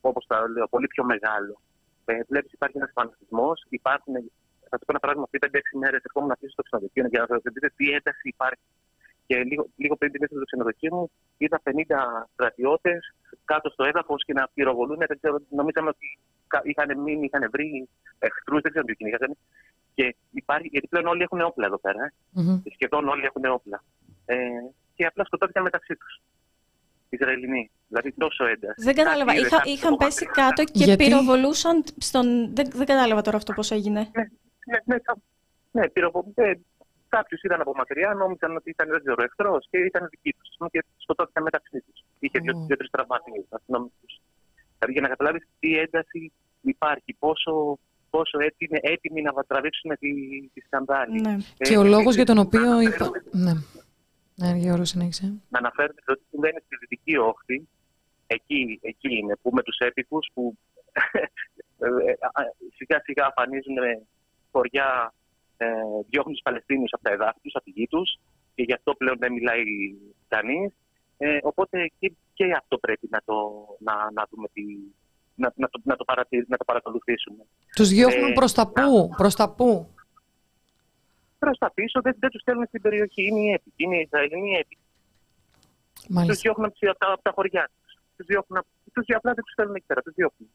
όπως 0.00 0.26
τα 0.26 0.48
λέω, 0.48 0.66
πολύ 0.68 0.86
πιο 0.86 1.04
μεγάλο 1.04 1.60
ε, 2.06 2.20
βλέπεις 2.28 2.52
υπάρχει 2.52 2.76
ένας 2.76 2.90
φανατισμός. 2.94 3.66
Υπάρχουν, 3.68 4.14
θα 4.70 4.76
σα 4.78 4.84
πω 4.84 4.90
ένα 4.94 4.98
παράδειγμα, 4.98 5.28
πριν 5.30 5.42
5-6 5.44 5.78
μέρες 5.82 6.00
ερχόμουν 6.02 6.28
να 6.28 6.36
στο 6.54 6.62
ξενοδοχείο 6.62 7.06
για 7.12 7.20
να 7.20 7.26
σα 7.30 7.50
δείτε 7.54 7.68
τι 7.76 7.84
ένταση 7.98 8.28
υπάρχει. 8.34 8.68
Και 9.26 9.36
λίγο, 9.50 9.62
λίγο 9.76 9.96
πριν 9.96 10.10
την 10.12 10.26
στο 10.26 10.44
ξενοδοχείο 10.50 10.94
μου, 10.94 11.10
είδα 11.36 11.60
50 11.64 11.72
στρατιώτες 12.32 13.00
κάτω 13.44 13.68
στο 13.70 13.84
έδαφος 13.84 14.24
και 14.24 14.32
να 14.32 14.48
πυροβολούν. 14.54 14.98
Δεν 15.10 15.18
ξέρω, 15.20 15.36
νομίζαμε 15.60 15.88
ότι 15.88 16.06
είχαν 16.62 17.00
μείνει, 17.00 17.24
είχαν 17.24 17.50
βρει 17.54 17.88
εχθρούς, 18.18 18.60
δεν 18.60 18.70
ξέρω 18.70 18.84
τι 18.86 18.94
κυνηγάζανε. 18.94 19.36
Και 19.94 20.16
υπάρχει, 20.30 20.68
γιατί 20.72 20.86
πλέον 20.86 21.06
όλοι 21.06 21.22
έχουν 21.22 21.40
όπλα 21.40 21.66
εδώ 21.66 21.78
πέρα. 21.78 22.00
Ε. 22.04 22.12
Mm-hmm. 22.36 22.62
Σχεδόν 22.74 23.08
όλοι 23.08 23.24
έχουν 23.24 23.44
όπλα. 23.44 23.82
Ε, 24.26 24.36
και 24.94 25.06
απλά 25.06 25.24
σκοτώθηκαν 25.24 25.62
μεταξύ 25.62 25.96
τους. 25.96 26.20
Ισραηλινοί. 27.08 27.70
Δηλαδή 27.88 28.12
τόσο 28.12 28.44
ένταση. 28.46 28.82
Δεν 28.84 28.94
κατάλαβα. 28.94 29.34
Είχα, 29.34 29.62
είχαν 29.64 29.96
πέσει 29.96 30.26
κάτω 30.26 30.64
και 30.64 30.84
Γιατί... 30.84 31.04
πυροβολούσαν 31.04 31.84
στον. 31.98 32.54
Δεν, 32.54 32.66
δεν 32.70 32.86
κατάλαβα 32.86 33.22
τώρα 33.22 33.36
αυτό 33.36 33.52
πώ 33.52 33.74
έγινε. 33.74 34.00
Ναι, 34.00 34.24
ναι, 34.66 34.78
ναι, 34.84 34.96
ναι 35.70 35.88
πυροβολούσαν. 35.88 36.34
Ναι, 36.36 36.52
Κάποιου 37.08 37.38
είδαν 37.42 37.60
από 37.60 37.72
μακριά, 37.76 38.14
νόμιζαν 38.14 38.56
ότι 38.56 38.70
ήταν 38.70 38.88
δεν 38.88 39.24
εχθρό 39.24 39.58
και 39.70 39.78
ήταν 39.78 40.08
δικοί 40.10 40.34
του 40.38 40.68
και 40.70 40.84
σκοτώθηκαν 40.96 41.42
μεταξύ 41.42 41.78
του. 41.78 41.92
Είχε 42.18 42.38
δύο-τρει 42.38 42.88
τραυματίε 42.90 43.42
αστυνομικού. 43.48 44.06
Δηλαδή 44.78 44.92
για 44.92 45.00
να 45.00 45.08
καταλάβει 45.08 45.40
τι 45.60 45.78
ένταση 45.78 46.32
υπάρχει, 46.60 47.16
πόσο, 47.18 47.78
πόσο 48.10 48.38
είναι 48.58 48.78
έτοιμοι 48.82 49.22
να 49.22 49.32
τραβήξουν 49.46 49.90
τη, 49.98 50.10
τη 50.54 50.60
σκανδάλη. 50.60 51.20
Ναι. 51.20 51.36
Ε, 51.58 51.64
και 51.64 51.76
ο 51.76 51.84
λόγο 51.84 52.10
για 52.10 52.24
τον 52.24 52.38
οποίο. 52.38 52.80
Είπα... 52.80 53.10
Ναι. 53.30 53.52
Ναι, 54.36 54.50
Γιώργο, 54.56 54.84
συνέχισε. 54.84 55.26
Να 55.48 55.58
αναφέρουμε 55.58 56.00
ότι 56.06 56.24
συμβαίνει 56.30 56.60
στη 56.64 56.76
Δυτική 56.80 57.16
Όχθη, 57.16 57.68
εκεί, 58.26 58.78
εκεί 58.82 59.16
είναι, 59.16 59.36
που 59.42 59.50
με 59.52 59.62
τους 59.62 59.78
έπικους 59.78 60.28
που 60.34 60.56
ε, 61.84 62.10
ε, 62.10 62.14
σιγά 62.76 63.00
σιγά 63.04 63.26
αφανίζουν 63.26 63.76
χωριά, 64.52 65.14
ε, 65.56 65.66
διώχνουν 66.08 66.34
τους 66.34 66.42
Παλαιστίνιους 66.42 66.92
από 66.92 67.02
τα 67.02 67.10
εδάφη 67.10 67.40
τους, 67.42 67.54
από 67.54 67.64
τη 67.64 67.70
γη 67.70 67.86
τους 67.86 68.18
και 68.54 68.62
γι' 68.62 68.72
αυτό 68.72 68.94
πλέον 68.94 69.16
δεν 69.18 69.32
μιλάει 69.32 69.64
κανείς. 70.28 70.72
Ε, 71.18 71.38
οπότε 71.42 71.90
και, 71.98 72.12
και 72.34 72.44
αυτό 72.60 72.78
πρέπει 72.78 73.08
να 73.10 73.20
το, 73.24 73.34
να, 73.78 73.94
να 74.12 74.26
δούμε 74.30 74.48
τι, 74.52 74.62
να, 75.34 75.52
να, 75.56 75.68
το, 75.68 75.80
να, 75.84 75.96
το 75.96 76.04
να 76.48 76.56
το 76.56 76.64
παρακολουθήσουμε. 76.64 77.46
Τους 77.76 77.88
διώχνουν 77.88 78.30
ε, 78.30 78.32
προς 78.32 78.52
τα 78.52 78.66
πού, 78.68 79.08
προς 79.16 79.34
τα 79.34 79.54
πού; 79.54 79.94
Προς 81.38 81.58
τα 81.58 81.70
πίσω 81.74 82.00
δεν, 82.00 82.16
δεν 82.18 82.30
τους 82.30 82.40
στέλνουν 82.40 82.66
στην 82.66 82.82
περιοχή. 82.82 83.22
Είναι 83.26 83.40
οι 83.40 83.52
έπικοι, 83.52 83.82
είναι 83.84 83.96
οι 83.96 84.00
Ισραηλοί 84.00 84.56
έπικοι. 84.60 84.86
Τους 86.26 86.40
διώχνουν 86.40 86.66
από 86.66 86.98
τα, 86.98 87.12
από 87.12 87.22
τα 87.22 87.32
χωριά 87.34 87.70
τους. 87.74 87.98
Τους 88.16 88.26
διώχνουν, 88.26 88.62
τους, 88.92 89.04
απλά 89.08 89.32
δεν 89.32 89.44
τους 89.44 89.52
στέλνουν 89.52 89.74
εκεί 89.74 89.86
πέρα, 89.86 90.02
τους 90.02 90.14
διώχνουν. 90.14 90.50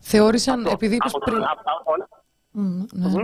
Θεώρησαν, 0.00 0.58
Αυτό, 0.58 0.70
επειδή 0.70 0.94
είπες 0.94 1.12
πριν... 1.24 1.36
όλα, 1.84 2.08
mm, 2.54 2.86
ναι. 2.92 3.22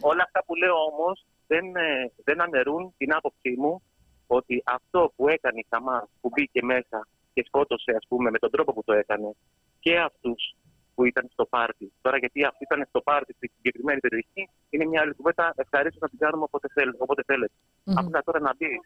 όλα 0.00 0.22
αυτά 0.22 0.44
που 0.46 0.54
λέω 0.54 0.74
όμως 0.92 1.26
δεν, 1.46 1.76
ε, 1.76 2.12
δεν 2.24 2.40
αναιρούν 2.40 2.94
την 2.96 3.14
άποψή 3.14 3.54
μου 3.58 3.82
ότι 4.26 4.62
αυτό 4.66 5.12
που 5.16 5.28
έκανε 5.28 5.58
η 5.58 5.66
Χαμάς 5.70 6.08
που 6.20 6.28
μπήκε 6.34 6.62
μέσα 6.62 7.08
και 7.32 7.44
σκότωσε 7.46 7.92
ας 7.96 8.06
πούμε 8.08 8.30
με 8.30 8.38
τον 8.38 8.50
τρόπο 8.50 8.72
που 8.72 8.84
το 8.84 8.92
έκανε 8.92 9.36
και 9.80 9.98
αυτούς 9.98 10.56
που 10.94 11.04
ήταν 11.04 11.28
στο 11.32 11.44
πάρτι. 11.46 11.92
Τώρα, 12.00 12.16
γιατί 12.18 12.44
αυτοί 12.44 12.62
ήταν 12.70 12.86
στο 12.88 13.00
πάρτι 13.00 13.32
στη 13.32 13.50
συγκεκριμένη 13.54 14.00
περιοχή, 14.00 14.42
είναι 14.70 14.84
μια 14.84 15.00
άλλη 15.00 15.14
κουβέντα. 15.14 15.52
Ευχαρίστω 15.56 15.98
να 16.00 16.08
την 16.08 16.18
κάνουμε 16.18 16.42
όποτε, 16.42 16.68
θέλ, 16.74 16.90
όποτε 16.98 17.22
θέλετε. 17.26 17.52
Mm-hmm. 17.56 17.92
Απλά 17.96 18.22
τώρα 18.22 18.40
να 18.40 18.52
μπει 18.56 18.80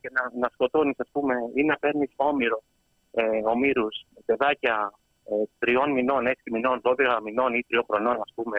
και 0.00 0.10
να, 0.12 0.22
να 0.40 0.48
σκοτώνεις, 0.52 0.98
ας 0.98 1.08
πούμε, 1.12 1.34
ή 1.54 1.62
να 1.64 1.76
παίρνεις 1.76 2.12
όμοιρο, 2.16 2.62
ε, 3.10 3.40
ομήρους, 3.44 4.06
παιδάκια 4.24 4.92
ε, 5.24 5.34
τριών 5.58 5.90
μηνών, 5.92 6.26
έξι 6.26 6.50
μηνών, 6.50 6.80
δώδεκα 6.80 7.22
μηνών 7.22 7.54
ή 7.54 7.64
τριών 7.68 7.84
χρονών, 7.88 8.16
ας 8.20 8.32
πούμε, 8.34 8.58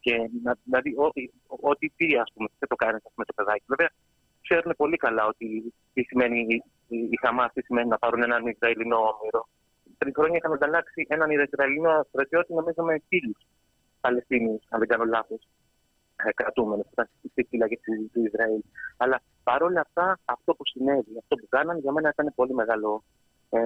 και 0.00 0.14
να, 0.42 0.56
δηλαδή 0.64 0.94
ό,τι 1.46 1.88
τι, 1.96 2.16
ας 2.16 2.30
πούμε, 2.34 2.48
δεν 2.58 2.68
το 2.68 2.76
κάνεις 2.76 3.02
με 3.14 3.24
το 3.24 3.32
παιδάκι. 3.32 3.64
Βέβαια, 3.66 3.90
ξέρουν 4.42 4.74
πολύ 4.76 4.96
καλά 4.96 5.26
ότι 5.26 5.74
τι 5.92 6.02
σημαίνει 6.02 6.40
η, 6.48 6.62
η 6.88 7.18
Χαμάς, 7.20 7.52
τι 7.52 7.62
σημαίνει 7.62 7.88
να 7.88 7.98
πάρουν 7.98 8.22
έναν 8.22 8.46
Ισραηλινό 8.46 8.96
όμοιρο 8.96 9.48
πριν 10.00 10.12
χρόνια 10.16 10.36
είχαμε 10.36 10.54
ανταλλάξει 10.54 11.06
έναν 11.08 11.30
Ισραηλινό 11.30 12.06
στρατιώτη, 12.08 12.54
νομίζω 12.54 12.82
με 12.82 13.02
φίλους 13.08 13.40
Παλαιστίνιους, 14.00 14.62
αν 14.70 14.78
δεν 14.78 14.88
κάνω 14.88 15.04
λάθος, 15.04 15.48
ε, 16.16 16.32
κρατούμενος 16.32 16.86
στη 17.30 17.46
φύλακε 17.48 17.78
του 18.12 18.20
Ισραήλ. 18.28 18.62
Αλλά 18.96 19.20
παρόλα 19.42 19.80
αυτά, 19.80 20.18
αυτό 20.24 20.54
που 20.54 20.66
συνέβη, 20.66 21.12
αυτό 21.18 21.34
που 21.36 21.46
κάνανε, 21.48 21.78
για 21.78 21.92
μένα 21.92 22.08
ήταν 22.08 22.32
πολύ 22.34 22.54
μεγάλο 22.54 23.02
ε, 23.50 23.60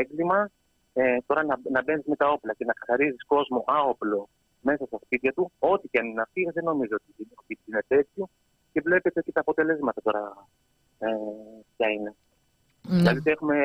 έγκλημα. 0.00 0.50
Ε, 0.92 1.16
τώρα 1.26 1.44
να, 1.44 1.56
να 1.70 1.82
μπαίνεις 1.82 2.04
με 2.06 2.16
τα 2.16 2.28
όπλα 2.28 2.54
και 2.54 2.64
να 2.64 2.72
καθαρίζεις 2.72 3.24
κόσμο 3.26 3.64
άοπλο 3.66 4.28
μέσα 4.60 4.86
στα 4.86 4.98
σπίτια 5.04 5.32
του, 5.32 5.52
ό,τι 5.58 5.88
και 5.88 5.98
αν 5.98 6.06
είναι 6.06 6.22
αυτή, 6.22 6.50
δεν 6.54 6.64
νομίζω 6.64 6.96
ότι 6.96 7.28
είναι 7.66 7.84
τέτοιο. 7.88 8.28
Και 8.72 8.80
βλέπετε 8.80 9.22
και 9.22 9.32
τα 9.32 9.40
αποτελέσματα 9.40 10.02
τώρα 10.02 10.48
ε, 10.98 11.06
ποια 11.76 11.88
είναι. 11.88 12.14
Ναι. 12.88 12.96
Δηλαδή 12.98 13.30
έχουμε, 13.30 13.56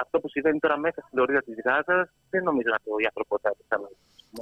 αυτό 0.00 0.20
που 0.20 0.28
συμβαίνει 0.28 0.58
τώρα 0.58 0.78
μέσα 0.78 1.00
στην 1.06 1.18
λωρίδα 1.18 1.42
της 1.42 1.56
Γάζας, 1.64 2.08
δεν 2.30 2.42
νομίζω 2.42 2.68
να 2.70 2.78
το 2.84 2.90
η 2.98 3.04
ανθρωπότητα 3.04 3.50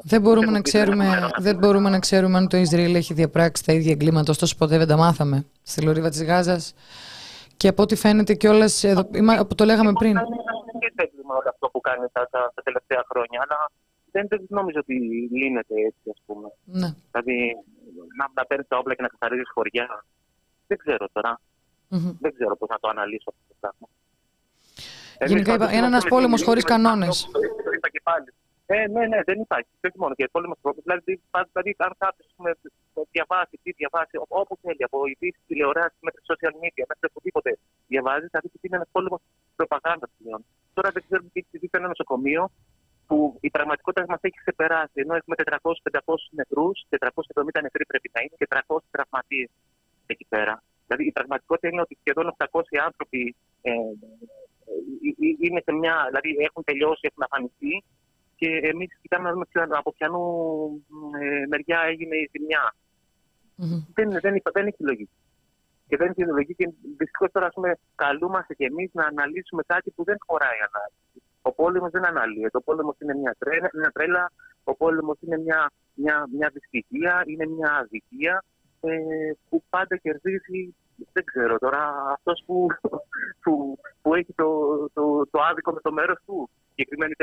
δεν 0.02 0.20
μπορούμε, 0.20 0.50
να 0.50 0.60
ξέρουμε, 0.60 1.30
δεν 1.38 1.56
μπορούμε 1.56 1.90
να 1.90 1.98
ξέρουμε 1.98 2.36
αν 2.36 2.48
το 2.48 2.56
Ισραήλ 2.56 2.94
έχει 2.94 3.14
διαπράξει 3.14 3.64
τα 3.64 3.72
ίδια 3.72 3.92
εγκλήματα, 3.92 4.30
ωστόσο 4.30 4.56
ποτέ 4.56 4.78
δεν 4.78 4.86
τα 4.86 4.96
μάθαμε 4.96 5.46
στη 5.62 5.82
λωρίδα 5.82 6.08
της 6.08 6.24
Γάζας. 6.24 6.74
Και 7.56 7.68
από 7.68 7.82
ό,τι 7.82 7.96
φαίνεται 7.96 8.34
κιόλας, 8.34 8.84
που 9.48 9.54
το 9.54 9.64
λέγαμε 9.64 9.92
πριν. 9.92 10.10
Είναι 10.10 10.92
έγκλημα 10.94 11.34
όλο 11.34 11.48
αυτό 11.48 11.68
που 11.68 11.80
κάνει 11.80 12.06
τα, 12.12 12.28
τα, 12.30 12.52
τα 12.54 12.62
τελευταία 12.62 13.04
χρόνια, 13.08 13.40
αλλά 13.44 13.70
δεν, 14.10 14.26
δεν 14.28 14.46
νομίζω 14.48 14.78
ότι 14.78 14.94
λύνεται 15.32 15.74
έτσι, 15.86 16.10
ας 16.10 16.22
πούμε. 16.26 16.48
Ναι. 16.64 16.88
Δηλαδή, 17.10 17.56
να, 18.18 18.24
να 18.34 18.44
παίρνεις 18.46 18.68
τα 18.68 18.78
όπλα 18.78 18.94
και 18.94 19.02
να 19.02 19.08
καθαρίζεις 19.08 19.50
χωριά. 19.54 20.04
Δεν 20.66 20.78
ξέρω 20.78 21.06
τώρα. 21.12 21.40
Mm-hmm. 21.90 22.14
Δεν 22.20 22.32
ξέρω 22.34 22.56
πώς 22.56 22.68
να 22.68 22.78
το 22.78 22.88
αναλύσω 22.88 23.30
αυτό 23.32 23.44
το 23.48 23.56
πράγμα. 23.60 23.86
Γενικά 25.30 25.54
είπα, 25.54 25.72
είναι 25.72 25.86
ένας 25.86 26.04
πόλεμος 26.04 26.42
χωρίς 26.42 26.64
κανόνες. 26.64 27.28
Ε, 28.70 28.86
ναι, 28.94 29.06
ναι, 29.06 29.20
δεν 29.28 29.38
υπάρχει. 29.40 29.70
Δεν 29.80 29.92
μόνο 29.96 30.14
και 30.14 30.28
πόλεμος 30.32 30.58
Δηλαδή, 30.84 31.20
δηλαδή, 31.52 31.74
αν 31.78 31.92
κάποιος 31.98 32.28
διαβάσει, 33.10 33.54
τι 33.62 33.70
διαβάσει, 33.80 34.14
όπου 34.40 34.54
θέλει, 34.62 34.82
από 34.88 34.98
ειδήσεις, 35.10 35.42
τηλεοράσεις, 35.46 35.98
μέχρι 36.06 36.20
social 36.30 36.54
media, 36.62 36.84
μέχρι 36.90 37.06
οπουδήποτε 37.10 37.50
διαβάζεις, 37.92 38.28
θα 38.34 38.38
δεις 38.42 38.52
ότι 38.56 38.66
είναι 38.66 38.76
ένας 38.80 38.90
πόλεμος 38.92 39.20
προπαγάνδας 39.56 40.10
πλέον. 40.18 40.40
τώρα 40.76 40.88
δεν 40.94 41.02
ξέρουμε 41.06 41.28
τι 41.32 41.40
έχει 41.52 41.68
ένα 41.70 41.88
νοσοκομείο 41.88 42.42
που 43.06 43.18
η 43.40 43.50
πραγματικότητα 43.50 44.04
μας 44.08 44.22
έχει 44.22 44.38
ξεπεράσει. 44.44 44.96
Ενώ 45.02 45.14
έχουμε 45.14 45.36
400-500 45.38 46.30
νεκρούς, 46.30 46.76
470 46.88 47.60
νεκροί 47.66 47.84
πρέπει 47.90 48.10
να 48.14 48.20
είναι 48.22 48.36
και 48.40 48.46
300 48.50 48.78
τραυματίες 48.94 49.50
εκεί 50.06 50.26
πέρα. 50.28 50.62
Δηλαδή 50.88 51.06
η 51.06 51.12
πραγματικότητα 51.12 51.68
είναι 51.68 51.80
ότι 51.80 51.98
σχεδόν 52.00 52.34
800 52.36 52.60
άνθρωποι 52.86 53.36
ε, 53.62 53.70
ε, 53.70 53.74
ε, 53.74 55.46
είναι 55.46 55.60
σε 55.64 55.72
μια, 55.72 55.94
δηλαδή 56.08 56.30
έχουν 56.48 56.64
τελειώσει, 56.64 57.04
έχουν 57.10 57.22
αφανιστεί 57.28 57.84
και 58.36 58.48
εμείς 58.72 58.88
κοιτάμε 59.02 59.24
να 59.28 59.34
δούμε 59.34 59.44
από 59.80 59.92
ποιανού 59.96 60.22
ε, 61.20 61.46
μεριά 61.48 61.80
έγινε 61.92 62.16
η 62.16 62.30
ζημιά. 62.32 62.64
Mm-hmm. 63.58 63.80
Δεν, 63.94 64.08
δεν, 64.24 64.34
δεν 64.52 64.66
έχει 64.66 64.82
λογική. 64.90 65.16
Και 65.88 65.96
δεν 65.96 66.08
έχει 66.10 66.22
λογική 66.24 66.54
και 66.54 66.68
δυστυχώς 66.98 67.30
τώρα 67.32 67.48
πούμε, 67.48 67.78
καλούμαστε 67.94 68.54
κι 68.54 68.64
εμείς 68.64 68.90
να 68.92 69.04
αναλύσουμε 69.04 69.62
κάτι 69.66 69.90
που 69.90 70.04
δεν 70.04 70.16
χωράει 70.26 70.58
ανάλυση. 70.68 71.18
Ο 71.42 71.52
πόλεμος 71.52 71.90
δεν 71.90 72.06
αναλύεται. 72.06 72.56
Ο 72.56 72.62
πόλεμος 72.62 72.96
είναι 72.98 73.14
μια 73.14 73.36
τρέλα, 73.38 73.68
μια 73.72 73.90
τρέλα 73.90 74.32
ο 74.64 74.74
πόλεμος 74.74 75.18
είναι 75.20 75.38
μια, 75.38 75.70
μια, 75.94 76.26
μια 76.36 76.50
δυστυχία, 76.54 77.22
είναι 77.26 77.46
μια 77.46 77.70
αδικία 77.72 78.44
ε, 78.80 78.96
που 79.48 79.62
πάντα 79.70 79.96
κερδίζει, 79.96 80.74
δεν 81.12 81.24
ξέρω 81.24 81.58
τώρα, 81.58 82.12
αυτός 82.12 82.42
που, 82.46 82.66
που, 83.42 83.78
που 84.02 84.14
έχει 84.14 84.32
το, 84.32 84.78
το, 84.92 85.26
το 85.30 85.40
άδικο 85.50 85.72
με 85.72 85.80
το 85.80 85.92
μέρος 85.92 86.18
του. 86.26 86.50
Συγκεκριμένη 86.68 87.14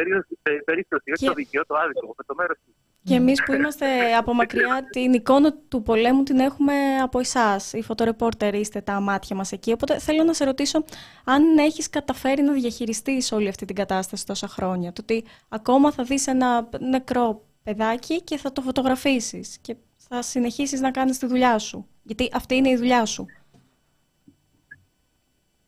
περίπτωση, 0.66 1.12
όχι 1.12 1.26
το 1.26 1.34
δίκαιο, 1.34 1.66
το 1.66 1.76
άδικο 1.76 2.14
με 2.18 2.24
το 2.26 2.36
μέρος 2.36 2.58
του. 2.66 2.74
Και 3.03 3.16
εμείς 3.16 3.43
που 3.43 3.53
είμαστε 3.53 3.86
από 4.20 4.34
μακριά, 4.34 4.88
την 4.89 5.14
εικόνα 5.14 5.53
του 5.53 5.82
πολέμου 5.82 6.24
την 6.24 6.39
έχουμε 6.39 6.74
από 7.01 7.20
εσάς. 7.20 7.74
Οι 7.74 7.82
φωτορεπόρτερ 7.82 8.53
είστε 8.53 8.82
τα 8.82 8.99
μάτια 8.99 9.36
μας 9.36 9.51
εκεί. 9.51 9.72
Οπότε 9.72 9.99
θέλω 9.99 10.24
να 10.24 10.34
σε 10.34 10.45
ρωτήσω 10.45 10.84
αν 11.26 11.58
έχεις 11.58 11.89
καταφέρει 11.89 12.41
να 12.41 12.53
διαχειριστείς 12.53 13.32
όλη 13.32 13.47
αυτή 13.47 13.66
την 13.66 13.76
κατάσταση 13.76 14.26
τόσα 14.26 14.47
χρόνια. 14.47 14.93
Το 14.93 15.01
ότι 15.01 15.26
ακόμα 15.49 15.91
θα 15.91 16.03
δεις 16.03 16.28
ένα 16.28 16.70
νεκρό 16.80 17.41
παιδάκι 17.64 18.22
και 18.22 18.38
θα 18.38 18.51
το 18.51 18.62
φωτογραφίσεις 18.62 19.58
και 19.62 19.76
θα 20.08 20.22
συνεχίσεις 20.22 20.82
να 20.82 20.91
κάνεις 20.91 21.18
τη 21.18 21.26
δουλειά 21.26 21.60
σου. 21.60 21.88
Γιατί 22.03 22.30
αυτή 22.34 22.56
είναι 22.56 22.70
η 22.70 22.76
δουλειά 22.76 23.06
σου. 23.06 23.26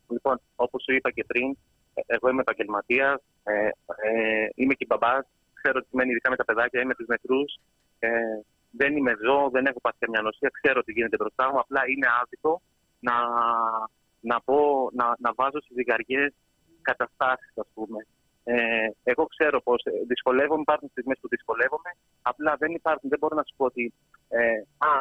Λοιπόν, 0.07 0.41
όπως 0.55 0.83
σου 0.83 0.93
είπα 0.93 1.11
και 1.11 1.23
πριν, 1.23 1.57
ε, 1.93 2.01
εγώ 2.05 2.29
είμαι 2.29 2.41
επαγγελματίας, 2.41 3.21
ε, 3.43 3.69
ε, 4.07 4.49
είμαι 4.55 4.73
και 4.73 4.85
μπαμπάς, 4.85 5.25
ξέρω 5.53 5.81
τι 5.81 5.87
σημαίνει 5.89 6.11
ειδικά 6.11 6.29
με 6.29 6.35
τα 6.35 6.45
παιδάκια 6.45 6.81
ή 6.81 6.85
με 6.85 6.95
τους 6.95 7.07
νεκρούς. 7.07 7.59
Ε, 7.99 8.09
δεν 8.71 8.97
είμαι 8.97 9.13
ζώο, 9.25 9.49
δεν 9.49 9.65
έχω 9.65 9.79
πάθει 9.81 9.97
καμιά 9.99 10.21
νοσία, 10.21 10.49
ξέρω 10.61 10.83
τι 10.83 10.91
γίνεται 10.91 11.15
μπροστά 11.15 11.51
μου. 11.51 11.59
Απλά 11.59 11.81
είναι 11.87 12.07
άδικο 12.21 12.61
να, 12.99 13.13
να, 14.19 14.41
πω, 14.41 14.89
να, 14.93 15.15
να 15.19 15.33
βάζω 15.33 15.59
στις 15.61 15.75
ζυγαριές 15.75 16.33
καταστάσεις, 16.81 17.53
ας 17.55 17.67
πούμε. 17.73 18.07
Ε, 18.49 18.89
εγώ 19.11 19.23
ξέρω 19.33 19.57
πώ 19.67 19.73
ε, 19.73 19.91
δυσκολεύομαι, 20.07 20.61
υπάρχουν 20.61 20.89
στιγμές 20.93 21.17
που 21.21 21.27
δυσκολεύομαι. 21.27 21.91
Απλά 22.31 22.51
δεν 22.61 22.71
υπάρχουν, 22.79 23.09
δεν 23.09 23.19
μπορώ 23.19 23.35
να 23.35 23.45
σου 23.47 23.55
πω 23.57 23.65
ότι 23.65 23.93
ε, 24.27 24.39
α, 24.89 24.91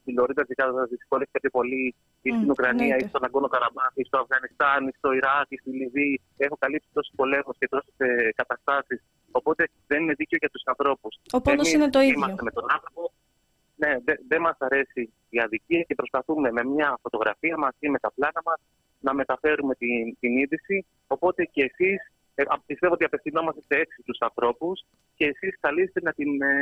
στη 0.00 0.10
Λωρίδα 0.16 0.44
της 0.46 0.56
Γάζας 0.58 0.88
δυσκολεύεται 0.88 1.48
πολύ 1.58 1.94
ή 2.22 2.30
στην 2.36 2.50
Ουκρανία 2.50 2.96
ή 3.02 3.06
στον 3.12 3.24
Αγκόνο 3.24 3.48
Καραμπάχ 3.54 3.92
ή 3.94 4.04
στο 4.04 4.16
Αφγανιστάν 4.22 4.80
ή 4.88 4.92
στο 4.98 5.12
Ιράκ 5.12 5.46
ή 5.48 5.56
στη 5.56 5.70
Λιβύη. 5.70 6.20
Έχω 6.36 6.56
καλύψει 6.64 6.88
τόσους 6.92 7.14
πολέμους 7.16 7.56
και 7.58 7.68
τόσες 7.68 7.94
καταστάσεις. 8.40 9.00
Οπότε 9.30 9.62
δεν 9.86 9.98
είναι 10.02 10.14
δίκαιο 10.20 10.38
για 10.42 10.50
τους 10.54 10.62
ανθρώπους. 10.64 11.12
Ο 11.32 11.40
πόνος 11.40 11.72
είναι 11.72 11.90
το 11.90 12.00
ίδιο. 12.00 12.18
Είμαστε 12.18 12.42
με 12.42 12.50
τον 12.50 12.66
άνθρωπο. 12.76 13.12
Ναι, 13.82 13.92
δεν 14.04 14.16
δε 14.28 14.38
μας 14.38 14.56
αρέσει 14.58 15.02
η 15.28 15.38
αδικία 15.44 15.82
και 15.88 15.94
προσπαθούμε 15.94 16.48
με 16.52 16.64
μια 16.64 16.98
φωτογραφία 17.02 17.56
μαζί 17.58 17.86
με 17.94 17.98
τα 17.98 18.10
πλάνα 18.16 18.40
μας 18.44 18.60
να 19.00 19.14
μεταφέρουμε 19.14 19.74
την, 19.74 20.16
την 20.20 20.36
είδηση. 20.36 20.86
Οπότε 21.06 21.44
και 21.44 21.62
εσείς 21.70 22.00
ε, 22.34 22.42
πιστεύω 22.66 22.92
ότι 22.94 23.04
απευθυνόμαστε 23.04 23.60
σε 23.68 23.80
έξι 23.80 24.02
του 24.02 24.14
ανθρώπους 24.18 24.84
και 25.16 25.26
εσείς 25.26 25.56
καλείστε 25.60 26.00
να 26.02 26.12
την 26.12 26.42
ε, 26.42 26.54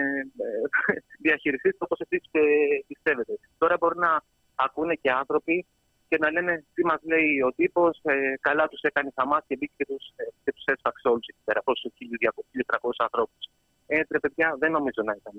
ε 0.44 0.98
διαχειριστείτε 1.24 1.76
όπως 1.78 2.00
εσείς 2.00 2.22
ε, 2.30 2.40
πιστεύετε. 2.86 3.38
Τώρα 3.58 3.76
μπορεί 3.80 3.98
να 3.98 4.22
ακούνε 4.54 4.94
και 4.94 5.10
άνθρωποι 5.10 5.66
και 6.08 6.18
να 6.20 6.30
λένε 6.30 6.64
τι 6.74 6.84
μας 6.84 7.00
λέει 7.02 7.40
ο 7.48 7.52
τύπος. 7.52 8.00
Ε, 8.02 8.34
καλά 8.40 8.68
τους 8.68 8.80
έκανε 8.80 9.10
Χαμά 9.14 9.38
και 9.46 9.56
μπήκε 9.56 9.72
και 9.76 9.86
τους 9.86 10.04
και 10.44 10.52
τους 10.52 10.64
έσφαξε 10.64 11.08
όλους 11.08 11.26
εκεί 11.26 11.42
πέρα. 11.44 11.62
Πόσου 11.62 11.92
1.300 11.98 12.90
ανθρώπους. 12.96 13.44
Ε, 13.86 14.00
παιδιά, 14.20 14.56
δεν 14.58 14.70
νομίζω 14.70 15.02
να 15.04 15.14
ήταν 15.20 15.34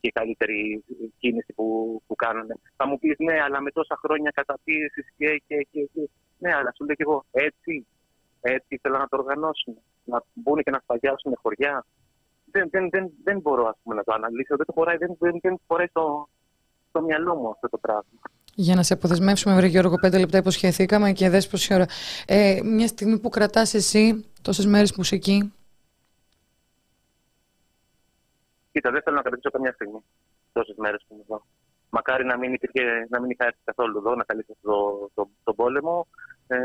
και 0.00 0.08
η 0.08 0.12
καλύτερη 0.12 0.84
κίνηση 1.18 1.52
που, 1.52 1.66
που 2.06 2.14
κάνανε. 2.14 2.54
Θα 2.76 2.86
μου 2.86 2.98
πεις 2.98 3.16
ναι, 3.18 3.40
αλλά 3.40 3.60
με 3.60 3.70
τόσα 3.70 3.96
χρόνια 4.02 4.30
καταπίεσης 4.34 5.06
και, 5.16 5.42
και, 5.46 5.56
και, 5.70 5.88
και. 5.92 6.08
Ναι, 6.38 6.54
αλλά 6.54 6.72
σου 6.76 6.84
λέω 6.84 6.94
και 6.94 7.06
εγώ 7.06 7.24
έτσι 7.30 7.86
έτσι 8.40 8.66
ήθελα 8.68 8.98
να 8.98 9.08
το 9.08 9.16
οργανώσουν. 9.16 9.76
Να 10.04 10.22
μπουν 10.32 10.62
και 10.62 10.70
να 10.70 10.80
σφαγιάσουν 10.82 11.32
χωριά. 11.42 11.86
Δεν, 12.50 12.68
δεν, 12.70 12.88
δεν, 12.90 13.10
δεν 13.24 13.40
μπορώ 13.40 13.66
ας 13.66 13.76
πούμε, 13.82 13.94
να 13.94 14.04
το 14.04 14.12
αναλύσω. 14.12 14.56
Δεν, 14.56 14.66
το 14.66 14.72
χωράει, 14.72 14.96
δεν, 14.96 15.16
δεν, 15.18 15.38
δεν 15.42 15.60
χωράει 15.66 15.86
στο, 15.86 16.28
στο 16.88 17.02
μυαλό 17.02 17.34
μου 17.34 17.50
αυτό 17.50 17.68
το 17.68 17.78
πράγμα. 17.78 18.20
Για 18.54 18.74
να 18.74 18.82
σε 18.82 18.92
αποδεσμεύσουμε, 18.92 19.54
Βρε 19.54 19.66
Γιώργο, 19.66 19.94
πέντε 19.94 20.18
λεπτά 20.18 20.38
υποσχεθήκαμε 20.38 21.12
και 21.12 21.28
δες 21.28 21.48
πόση 21.48 21.74
ώρα. 21.74 21.86
Ε, 22.26 22.60
μια 22.64 22.86
στιγμή 22.86 23.18
που 23.18 23.28
κρατάς 23.28 23.74
εσύ 23.74 24.30
τόσες 24.42 24.66
μέρες 24.66 24.92
που 24.92 25.00
είσαι 25.00 25.14
εκεί. 25.14 25.52
Κοίτα, 28.72 28.90
δεν 28.90 29.02
θέλω 29.02 29.16
να 29.16 29.22
κρατήσω 29.22 29.50
καμιά 29.50 29.72
στιγμή 29.72 30.00
τόσες 30.52 30.76
μέρες 30.76 31.04
που 31.08 31.14
είμαι 31.14 31.22
εδώ. 31.28 31.42
Μακάρι 31.90 32.24
να 32.24 32.38
μην, 32.38 32.52
υπήρχε, 32.52 33.06
να 33.08 33.20
μην 33.20 33.30
είχα 33.30 33.44
έρθει 33.44 33.58
καθόλου 33.64 33.98
εδώ, 33.98 34.14
να 34.14 34.24
καλύψω 34.24 34.56
τον 34.62 35.10
το, 35.14 35.30
το, 35.44 35.54
πόλεμο. 35.54 36.06
Ε, 36.46 36.58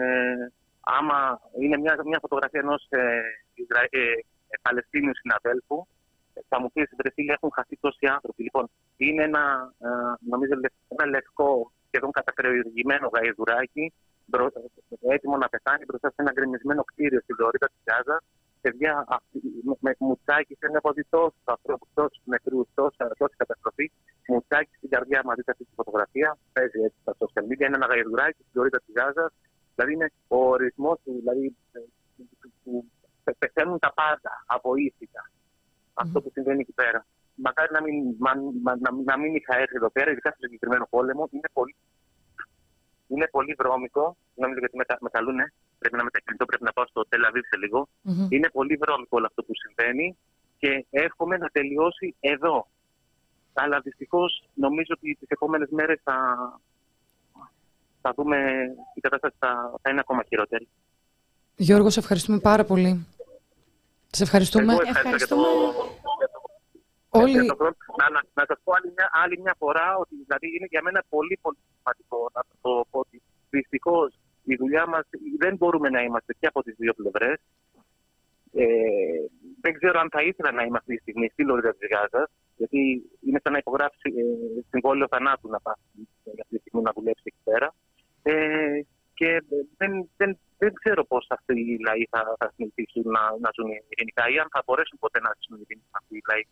άμα 0.86 1.40
είναι 1.62 1.78
μια, 1.78 1.94
μια 2.06 2.20
φωτογραφία 2.22 2.60
ενός 2.60 2.86
ε, 2.90 3.00
ε, 3.00 4.00
ε, 4.00 4.58
Παλαιστίνιου 4.62 5.16
συναδέλφου, 5.22 5.78
θα 6.50 6.58
μου 6.62 6.72
πεις 6.74 6.88
στην 7.12 7.30
έχουν 7.30 7.50
χαθεί 7.56 7.76
τόσοι 7.78 8.06
άνθρωποι. 8.16 8.44
Λοιπόν, 8.44 8.70
είναι 8.98 9.24
ένα, 9.24 9.74
ε, 9.80 9.90
νομίζω, 10.32 10.54
ένα 10.88 11.06
λευκό, 11.14 11.72
σχεδόν 11.88 12.12
κατακρεουργημένο 12.12 13.10
γαϊδουράκι, 13.14 13.94
έτοιμο 15.16 15.38
να 15.38 15.50
πεθάνει 15.50 15.84
μπροστά 15.88 16.08
σε 16.10 16.20
ένα 16.24 16.32
γκρεμισμένο 16.34 16.84
κτίριο 16.84 17.20
στη 17.22 17.34
Λωρίδα 17.40 17.68
της 17.74 17.82
Γάζας. 17.90 18.24
Παιδιά, 18.62 18.94
με, 19.64 19.74
με 19.80 19.92
μουτσάκι, 20.00 20.56
θέλω 20.60 20.80
να 20.84 20.92
δει 20.92 21.04
τόσους 21.16 21.46
ανθρώπους, 21.56 21.90
τόσους 21.94 22.22
νεκρούς, 22.26 22.68
τόση 22.74 23.36
καταστροφή. 23.38 23.92
Μουτσάκι 24.28 24.74
στην 24.78 24.90
καρδιά 24.90 25.22
μαζί 25.26 25.42
αυτή 25.46 25.64
τη 25.64 25.74
φωτογραφία. 25.76 26.38
Παίζει 26.54 26.80
έτσι 26.88 26.98
στα 27.02 27.14
social 27.22 27.44
media. 27.50 27.66
Είναι 27.68 27.80
ένα 27.82 27.86
γαϊδουράκι 27.92 28.42
στη 28.42 28.52
Λωρίδα 28.58 28.80
της 28.86 28.94
Γάζας 28.98 29.32
Δηλαδή 29.76 29.94
είναι 29.94 30.12
ο 30.28 30.38
ορισμό 30.38 31.00
του, 31.04 31.12
δηλαδή 31.20 31.56
που 32.64 32.86
πεθαίνουν 33.40 33.80
τα 33.80 33.94
πάντα, 33.94 34.44
avoήθηκα. 34.46 35.32
Αυτό 35.94 36.22
που 36.22 36.30
συμβαίνει 36.34 36.62
εκεί 36.62 36.72
πέρα. 36.72 37.06
Μακάρι 37.36 37.72
να 37.72 37.82
μην, 37.82 38.16
να, 38.64 38.92
να 39.06 39.18
μην 39.18 39.36
είχα 39.36 39.58
έρθει 39.58 39.76
εδώ 39.76 39.90
πέρα, 39.90 40.12
ειδικά 40.12 40.30
στο 40.30 40.40
συγκεκριμένο 40.42 40.88
πόλεμο, 40.90 41.28
είναι 41.32 41.50
πολύ, 41.54 41.76
είναι 43.08 43.28
πολύ 43.32 43.56
βρώμικο. 43.58 44.18
Νομίζω 44.36 44.60
γιατί 44.60 44.76
μετα, 44.78 44.98
με 45.02 45.10
καλούν, 45.10 45.40
πρέπει 45.80 45.96
να 45.96 46.04
μετακινηθώ, 46.04 46.46
πρέπει 46.46 46.64
να 46.64 46.74
πάω 46.74 46.86
στο 46.88 47.06
Τελαβίβ 47.08 47.44
σε 47.46 47.58
λίγο. 47.58 47.88
Mm-hmm. 47.88 48.28
Είναι 48.30 48.50
πολύ 48.50 48.76
βρώμικο 48.76 49.18
όλο 49.18 49.26
αυτό 49.26 49.44
που 49.44 49.54
συμβαίνει 49.56 50.18
και 50.58 50.86
εύχομαι 50.90 51.38
να 51.38 51.48
τελειώσει 51.48 52.16
εδώ. 52.20 52.68
Αλλά 53.54 53.80
δυστυχώς 53.80 54.50
νομίζω 54.54 54.94
ότι 54.98 55.18
τις 55.20 55.30
επόμενες 55.30 55.70
μέρες 55.70 56.00
θα, 56.04 56.16
θα 58.06 58.14
δούμε 58.18 58.38
η 58.98 59.00
κατάσταση 59.00 59.36
θα, 59.40 59.52
θα 59.82 59.90
είναι 59.90 60.00
ακόμα 60.00 60.24
χειρότερη. 60.30 60.68
Γιώργο, 61.56 61.90
σε 61.90 62.00
ευχαριστούμε 62.00 62.40
πάρα 62.40 62.64
πολύ. 62.72 62.92
Σε 64.12 64.24
ευχαριστούμε. 64.24 64.74
Εγώ 64.74 64.82
ευχαριστούμε. 64.96 65.48
Όλοι... 67.10 67.36
Να, 68.00 68.06
να, 68.16 68.22
να 68.40 68.44
σας 68.50 68.60
πω 68.64 68.72
άλλη 68.78 68.90
μια, 68.96 69.08
άλλη 69.24 69.36
μια 69.44 69.56
φορά 69.58 69.88
ότι 69.98 70.16
δηλαδή 70.24 70.48
είναι 70.56 70.68
για 70.70 70.82
μένα 70.82 71.04
πολύ 71.10 71.40
πολύ 71.42 71.58
σημαντικό 71.78 72.20
να 72.36 72.42
το 72.62 72.86
πω 72.90 73.00
ότι 73.00 73.22
δυστυχώς 73.50 74.10
η 74.44 74.56
δουλειά 74.56 74.86
μας 74.88 75.04
δεν 75.38 75.56
μπορούμε 75.56 75.90
να 75.90 76.02
είμαστε 76.02 76.34
και 76.40 76.48
από 76.48 76.64
τις 76.64 76.76
δύο 76.78 76.94
πλευρές. 76.94 77.38
Ε, 78.54 78.66
δεν 79.62 79.74
ξέρω 79.78 80.00
αν 80.00 80.10
θα 80.12 80.22
ήθελα 80.22 80.52
να 80.52 80.64
είμαστε 80.64 80.78
αυτή 80.78 80.96
τη 80.96 81.02
στιγμή 81.02 81.28
στη 81.34 81.44
Λωρίδα 81.44 81.76
της 81.76 81.88
Γάζας, 81.94 82.30
γιατί 82.58 82.80
είναι 83.26 83.40
σαν 83.44 83.52
να 83.52 83.58
υπογράψει 83.58 84.08
ε, 84.22 84.62
συμβόλαιο 84.70 85.08
θανάτου 85.14 85.48
να 85.50 85.60
πάει 85.60 85.82
αυτή 86.42 86.56
τη 86.56 86.60
στιγμή 86.60 86.82
να 86.82 86.92
δουλέψει 86.96 87.24
εκεί 87.32 87.44
πέρα. 87.44 87.74
Ε, 88.28 88.34
και 89.14 89.44
δεν, 89.78 90.10
δεν, 90.18 90.38
δεν 90.58 90.74
ξέρω 90.74 91.06
πώς 91.06 91.28
αυτοί 91.30 91.54
οι 91.60 91.78
λαοί 91.88 92.04
θα, 92.10 92.36
θα 92.40 92.52
συνηθίσουν 92.56 93.04
να, 93.06 93.20
να 93.20 93.50
ζουν 93.56 93.70
ειρηνικά 93.90 94.24
ή 94.34 94.40
αν 94.40 94.48
θα 94.52 94.62
μπορέσουν 94.66 95.00
ποτέ 95.00 95.20
να 95.20 95.32
ζουν 95.48 95.60
ειρηνικά 95.62 95.98
αυτοί 96.02 96.16
οι 96.18 96.24
λαοί. 96.30 96.44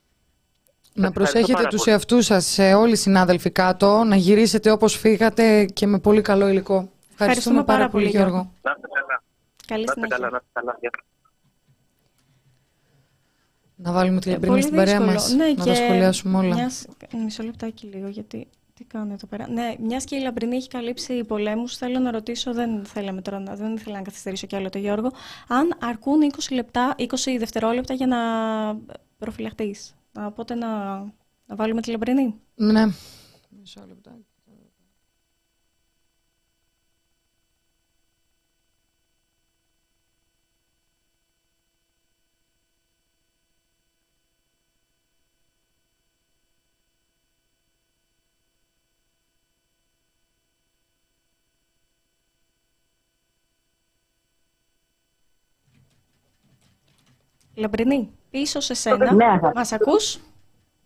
Να 0.94 1.12
προσέχετε 1.12 1.68
τους 1.68 1.86
εαυτούς 1.86 2.26
σας 2.26 2.60
όλοι 2.60 2.92
οι 2.92 2.96
συνάδελφοι 2.96 3.52
κάτω, 3.52 4.04
να 4.04 4.16
γυρίσετε 4.16 4.72
όπως 4.72 4.98
φύγατε 4.98 5.66
και 5.66 5.88
με 5.88 6.00
πολύ 6.00 6.22
καλό 6.22 6.48
υλικό. 6.48 6.74
Ευχαριστούμε, 6.74 7.60
Ευχαριστούμε 7.60 7.64
πάρα, 7.64 7.90
πολύ 7.90 8.08
Γιώργο. 8.08 8.52
Να 8.62 8.72
είστε 8.76 8.88
καλά. 8.94 9.24
Καλή 9.68 9.90
συνέχεια. 9.90 10.18
Καλά, 10.18 10.30
να 10.30 10.38
είστε 10.38 10.50
καλά. 10.54 10.78
Να 13.76 13.92
βάλουμε 13.92 14.20
τη 14.20 14.30
Λαμπρίνη 14.30 14.62
στην 14.62 14.76
παρέα 14.76 15.02
μας, 15.02 15.34
ναι, 15.34 15.54
να 15.58 15.66
τα 15.66 15.76
σχολιάσουμε 15.76 16.38
όλα. 16.38 16.56
Μιας, 16.56 16.88
μισό 17.24 17.44
λεπτάκι 17.44 17.86
λίγο, 17.86 18.08
γιατί 18.08 18.48
Τι 18.84 18.90
κάνω 18.90 19.14
εδώ 19.14 19.28
πέρα; 19.28 19.50
Ναι, 19.50 19.76
μιας 19.80 20.04
και 20.04 20.16
η 20.16 20.20
Λαμπρινή 20.20 20.56
έχει 20.56 20.68
καλύψει 20.68 21.24
πολέμους, 21.24 21.78
θέλω 21.78 22.00
να 22.00 22.12
ρωτήσω, 22.12 22.54
δεν, 22.54 22.86
θέλαμε 22.86 23.22
τώρα, 23.22 23.40
δεν 23.40 23.76
ήθελα 23.76 23.96
να 23.96 24.02
καθυστερήσω 24.02 24.48
κι 24.48 24.56
άλλο 24.56 24.70
το 24.70 24.78
Γιώργο, 24.78 25.12
αν 25.48 25.78
αρκούν 25.80 26.32
20, 26.32 26.52
λεπτά, 26.52 26.96
20 26.98 27.06
δευτερόλεπτα 27.38 27.94
για 27.94 28.08
να 28.08 28.18
προφυλαχτείς. 29.18 29.96
Οπότε 30.18 30.56
να, 30.56 31.00
να 31.46 31.56
βάλουμε 31.56 31.82
τη 31.82 31.92
Λαμπρινή. 31.92 32.36
Ναι. 32.56 32.86
Μισό 33.50 33.84
λεπτά. 33.88 34.18
Λαμπρινή, 57.56 58.10
πίσω 58.30 58.60
σε 58.60 58.74
σένα. 58.74 59.14
Ναι, 59.14 59.26
Μας 59.56 59.72
ακούς; 59.72 60.20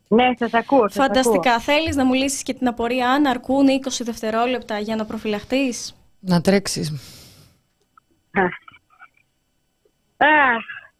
Ναι, 0.07 0.32
σας 0.38 0.53
ακούω. 0.53 0.89
Σας 0.89 1.05
Φανταστικά. 1.05 1.53
Ακούω. 1.53 1.59
Θέλεις 1.59 1.95
να 1.95 2.05
μου 2.05 2.13
λύσεις 2.13 2.43
και 2.43 2.53
την 2.53 2.68
απορία 2.68 3.09
αν 3.09 3.26
αρκούν 3.26 3.68
20 3.68 4.03
δευτερόλεπτα 4.03 4.80
για 4.80 4.95
να 4.95 5.05
προφυλαχτείς; 5.05 5.95
Να 6.20 6.41
τρέξεις. 6.41 6.91
Α, 10.18 10.28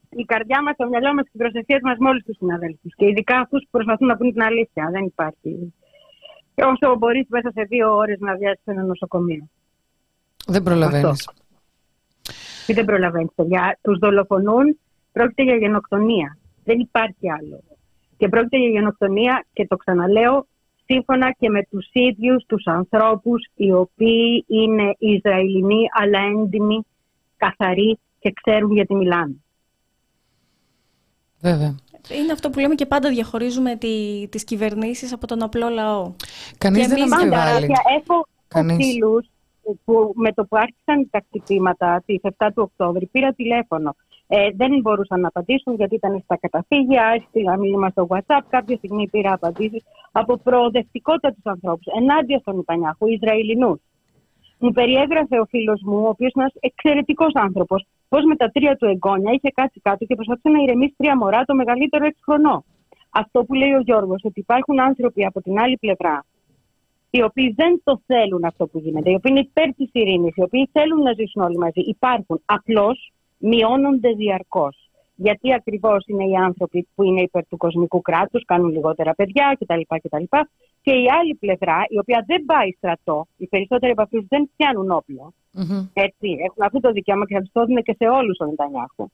η 0.10 0.24
καρδιά 0.24 0.64
μας, 0.64 0.76
το 0.76 0.88
μυαλό 0.88 1.14
μας 1.14 1.24
και 1.24 1.32
οι 1.34 1.38
προσευχές 1.38 1.80
μας 1.84 1.98
με 1.98 2.10
όλους 2.10 2.24
τους 2.24 2.38
συναδέλφους. 2.38 2.96
Και 2.96 3.06
ειδικά 3.06 3.40
αυτούς 3.40 3.62
που 3.64 3.70
προσπαθούν 3.72 4.08
να 4.08 4.18
πούν 4.18 4.32
την 4.32 4.42
αλήθεια. 4.42 4.90
Δεν 4.92 5.04
υπάρχει. 5.04 5.74
Και 6.56 6.64
όσο 6.64 6.96
μπορείς 6.96 7.26
μέσα 7.30 7.52
σε 7.52 7.62
δύο 7.62 7.96
ώρες 7.96 8.20
να 8.20 8.36
βιάσεις 8.36 8.66
ένα 8.66 8.84
νοσοκομείο. 8.84 9.50
Δεν 10.48 10.64
προλαβαίνεις. 10.64 11.30
Τι 12.66 12.74
δεν 12.74 12.86
προλαβαίνεις, 12.86 13.32
παιδιά. 13.36 13.78
Τους 13.82 13.98
δολοφονούν 13.98 14.80
Πρόκειται 15.18 15.44
για 15.44 15.56
γενοκτονία. 15.56 16.38
Δεν 16.64 16.80
υπάρχει 16.80 17.32
άλλο. 17.32 17.64
Και 18.18 18.28
πρόκειται 18.28 18.58
για 18.58 18.70
γενοκτονία 18.70 19.46
και 19.54 19.68
το 19.68 19.76
ξαναλέω 19.76 20.48
σύμφωνα 20.86 21.32
και 21.40 21.50
με 21.50 21.64
τους 21.70 21.90
ίδιους 21.92 22.46
τους 22.46 22.66
ανθρώπους 22.66 23.50
οι 23.56 23.72
οποίοι 23.72 24.46
είναι 24.48 24.96
Ισραηλινοί 24.98 25.84
αλλά 26.02 26.20
έντιμοι, 26.20 26.86
καθαροί 27.38 28.00
και 28.20 28.34
ξέρουν 28.44 28.72
γιατί 28.72 28.96
μιλάνε. 28.96 29.36
Βέβαια. 31.42 31.76
Είναι 32.20 32.32
αυτό 32.32 32.50
που 32.50 32.60
λέμε 32.60 32.76
και 32.76 32.86
πάντα 32.86 33.10
διαχωρίζουμε 33.10 33.76
τη, 33.76 34.28
τις 34.30 34.44
κυβερνήσεις 34.44 35.14
από 35.14 35.28
τον 35.28 35.44
απλό 35.44 35.70
λαό. 35.70 36.14
Κανείς 36.58 36.88
δεν 36.88 37.14
αμφιβάλλει. 37.14 37.68
Έχω 38.00 38.28
φίλους 38.76 39.28
που 39.86 40.14
με 40.16 40.34
το 40.34 40.44
που 40.46 40.58
άρχισαν 40.58 41.10
τα 41.10 41.24
χτυπήματα 41.28 42.04
τη 42.06 42.16
7 42.22 42.30
του 42.56 42.70
Οκτώβρη 42.72 43.06
πήρα 43.06 43.34
τηλέφωνο 43.34 43.96
ε, 44.28 44.50
δεν 44.56 44.80
μπορούσαν 44.82 45.20
να 45.20 45.28
απαντήσουν 45.28 45.74
γιατί 45.76 45.96
ήταν 45.96 46.22
στα 46.24 46.38
καταφύγια, 46.38 47.04
έστειλα 47.16 47.58
μήνυμα 47.58 47.90
στο 47.90 48.08
WhatsApp. 48.10 48.42
Κάποια 48.50 48.78
στιγμή 48.78 49.08
πήρα 49.08 49.34
απαντήσεις 49.34 49.84
από 50.12 50.38
προοδευτικότητα 50.38 51.32
τους 51.32 51.46
ανθρώπους 51.46 51.86
ενάντια 51.86 52.40
στον 52.40 52.56
Νετανιάχου, 52.56 53.08
Ισραηλινούς. 53.08 53.80
Μου 54.60 54.72
περιέγραφε 54.72 55.40
ο 55.40 55.46
φίλος 55.46 55.82
μου, 55.86 55.98
ο 55.98 56.08
οποίος 56.08 56.32
είναι 56.34 56.44
ένας 56.44 56.56
εξαιρετικός 56.60 57.32
άνθρωπος, 57.34 57.86
πώς 58.10 58.24
με 58.24 58.36
τα 58.36 58.50
τρία 58.50 58.76
του 58.76 58.86
εγγόνια 58.86 59.32
είχε 59.34 59.52
κάτσει 59.54 59.80
κάτω 59.80 60.06
και 60.06 60.16
προσπαθούσε 60.16 60.50
να 60.50 60.62
ηρεμήσει 60.62 60.94
τρία 60.98 61.18
μωρά 61.18 61.44
το 61.46 61.56
μεγαλύτερο 61.56 62.06
έξι 62.06 62.22
χρονών. 62.24 62.64
Αυτό 63.10 63.44
που 63.44 63.54
λέει 63.54 63.74
ο 63.74 63.80
Γιώργος, 63.80 64.22
ότι 64.24 64.40
υπάρχουν 64.40 64.80
άνθρωποι 64.80 65.26
από 65.26 65.42
την 65.42 65.60
άλλη 65.60 65.78
πλευρά, 65.78 66.26
οι 67.10 67.24
οποίοι 67.24 67.54
δεν 67.56 67.82
το 67.84 68.02
θέλουν 68.06 68.44
αυτό 68.44 68.68
που 68.68 68.80
γίνεται, 68.80 69.12
οι 69.12 69.14
οποίοι 69.14 69.32
είναι 69.36 69.48
υπέρ 69.50 69.74
της 69.74 69.90
ειρήνης, 69.92 70.36
οι 70.36 70.42
οποίοι 70.42 70.70
θέλουν 70.72 71.02
να 71.02 71.14
ζήσουν 71.14 71.42
όλοι 71.42 71.58
μαζί. 71.58 71.80
Υπάρχουν. 71.80 72.42
Απλώς 72.46 73.12
μειώνονται 73.38 74.12
διαρκώς. 74.12 74.90
Γιατί 75.16 75.54
ακριβώς 75.54 76.06
είναι 76.08 76.26
οι 76.28 76.36
άνθρωποι 76.36 76.88
που 76.96 77.04
είναι 77.04 77.22
υπέρ 77.22 77.48
του 77.48 77.58
κοσμικού 77.58 78.02
κράτους, 78.02 78.46
κάνουν 78.46 78.70
λιγότερα 78.70 79.14
παιδιά 79.14 79.58
κτλ. 79.60 79.82
κτλ. 79.88 80.24
Και 80.82 80.92
η 80.92 81.06
άλλη 81.20 81.36
πλευρά, 81.36 81.84
η 81.88 82.00
οποία 82.00 82.24
δεν 82.28 82.46
πάει 82.46 82.72
στρατό, 82.72 83.28
οι 83.38 83.48
περισσότεροι 83.48 83.92
από 83.92 84.02
αυτούς 84.02 84.26
δεν 84.28 84.50
πιάνουν 84.56 84.92
όπλο. 84.92 85.34
Mm-hmm. 85.58 85.90
Έτσι, 85.94 86.38
έχουν 86.46 86.64
αυτό 86.64 86.80
το 86.80 86.92
δικαίωμα 86.92 87.26
και 87.26 87.34
θα 87.34 87.42
τους 87.42 87.52
το 87.52 87.66
δίνουν 87.66 87.84
και 87.84 87.96
σε 88.00 88.08
όλους 88.08 88.38
τον 88.38 88.48
Νετανιάχου. 88.48 89.10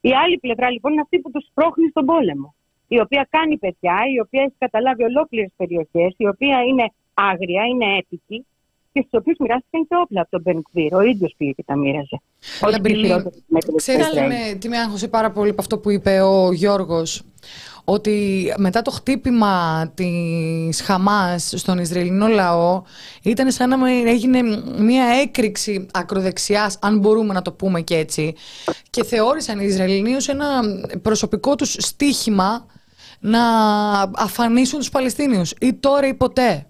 Η 0.00 0.12
άλλη 0.24 0.38
πλευρά 0.38 0.70
λοιπόν 0.70 0.92
είναι 0.92 1.00
αυτή 1.00 1.18
που 1.18 1.30
τους 1.30 1.46
πρόχνει 1.54 1.88
στον 1.88 2.04
πόλεμο. 2.04 2.54
Η 2.88 3.00
οποία 3.00 3.26
κάνει 3.30 3.58
παιδιά, 3.58 3.96
η 4.14 4.20
οποία 4.20 4.42
έχει 4.42 4.54
καταλάβει 4.58 5.02
ολόκληρες 5.04 5.52
περιοχές, 5.56 6.14
η 6.16 6.26
οποία 6.26 6.62
είναι 6.62 6.92
άγρια, 7.14 7.64
είναι 7.64 7.96
έπικη 7.96 8.46
και 8.92 9.04
στους 9.06 9.20
οποίους 9.20 9.36
μοιράστηκαν 9.38 9.86
και 9.88 9.96
όπλα 10.02 10.20
από 10.20 10.30
τον 10.30 10.40
Μπενκβίρ. 10.40 10.94
Ο 10.94 11.00
ίδιος 11.00 11.34
πήγε 11.36 11.50
και 11.50 11.62
τα 11.66 11.76
μοίραζε. 11.76 12.20
Ξέρεις 13.76 14.06
τι 14.58 14.68
με 14.68 14.78
άγχωσε 14.78 15.08
πάρα 15.08 15.30
πολύ 15.30 15.50
από 15.50 15.60
αυτό 15.60 15.78
που 15.78 15.90
είπε 15.90 16.20
ο 16.20 16.52
Γιώργος, 16.52 17.22
ότι 17.84 18.44
μετά 18.58 18.82
το 18.82 18.90
χτύπημα 18.90 19.86
της 19.94 20.80
Χαμάς 20.80 21.52
στον 21.56 21.78
Ισραηλινό 21.78 22.26
λαό 22.26 22.82
ήταν 23.22 23.50
σαν 23.50 23.68
να 23.68 23.90
έγινε 23.90 24.42
μια 24.78 25.04
έκρηξη 25.22 25.86
ακροδεξιάς, 25.92 26.78
αν 26.80 26.98
μπορούμε 26.98 27.34
να 27.34 27.42
το 27.42 27.52
πούμε 27.52 27.80
και 27.80 27.96
έτσι, 27.96 28.34
και 28.90 29.04
θεώρησαν 29.04 29.60
οι 29.60 29.64
Ισραηλινοί 29.66 30.14
ως 30.14 30.28
ένα 30.28 30.46
προσωπικό 31.02 31.54
τους 31.54 31.76
στίχημα 31.78 32.66
να 33.20 33.42
αφανίσουν 34.16 34.78
τους 34.78 34.90
Παλαιστίνιους 34.90 35.54
ή 35.60 35.74
τώρα 35.74 36.06
ή 36.06 36.14
ποτέ 36.14 36.69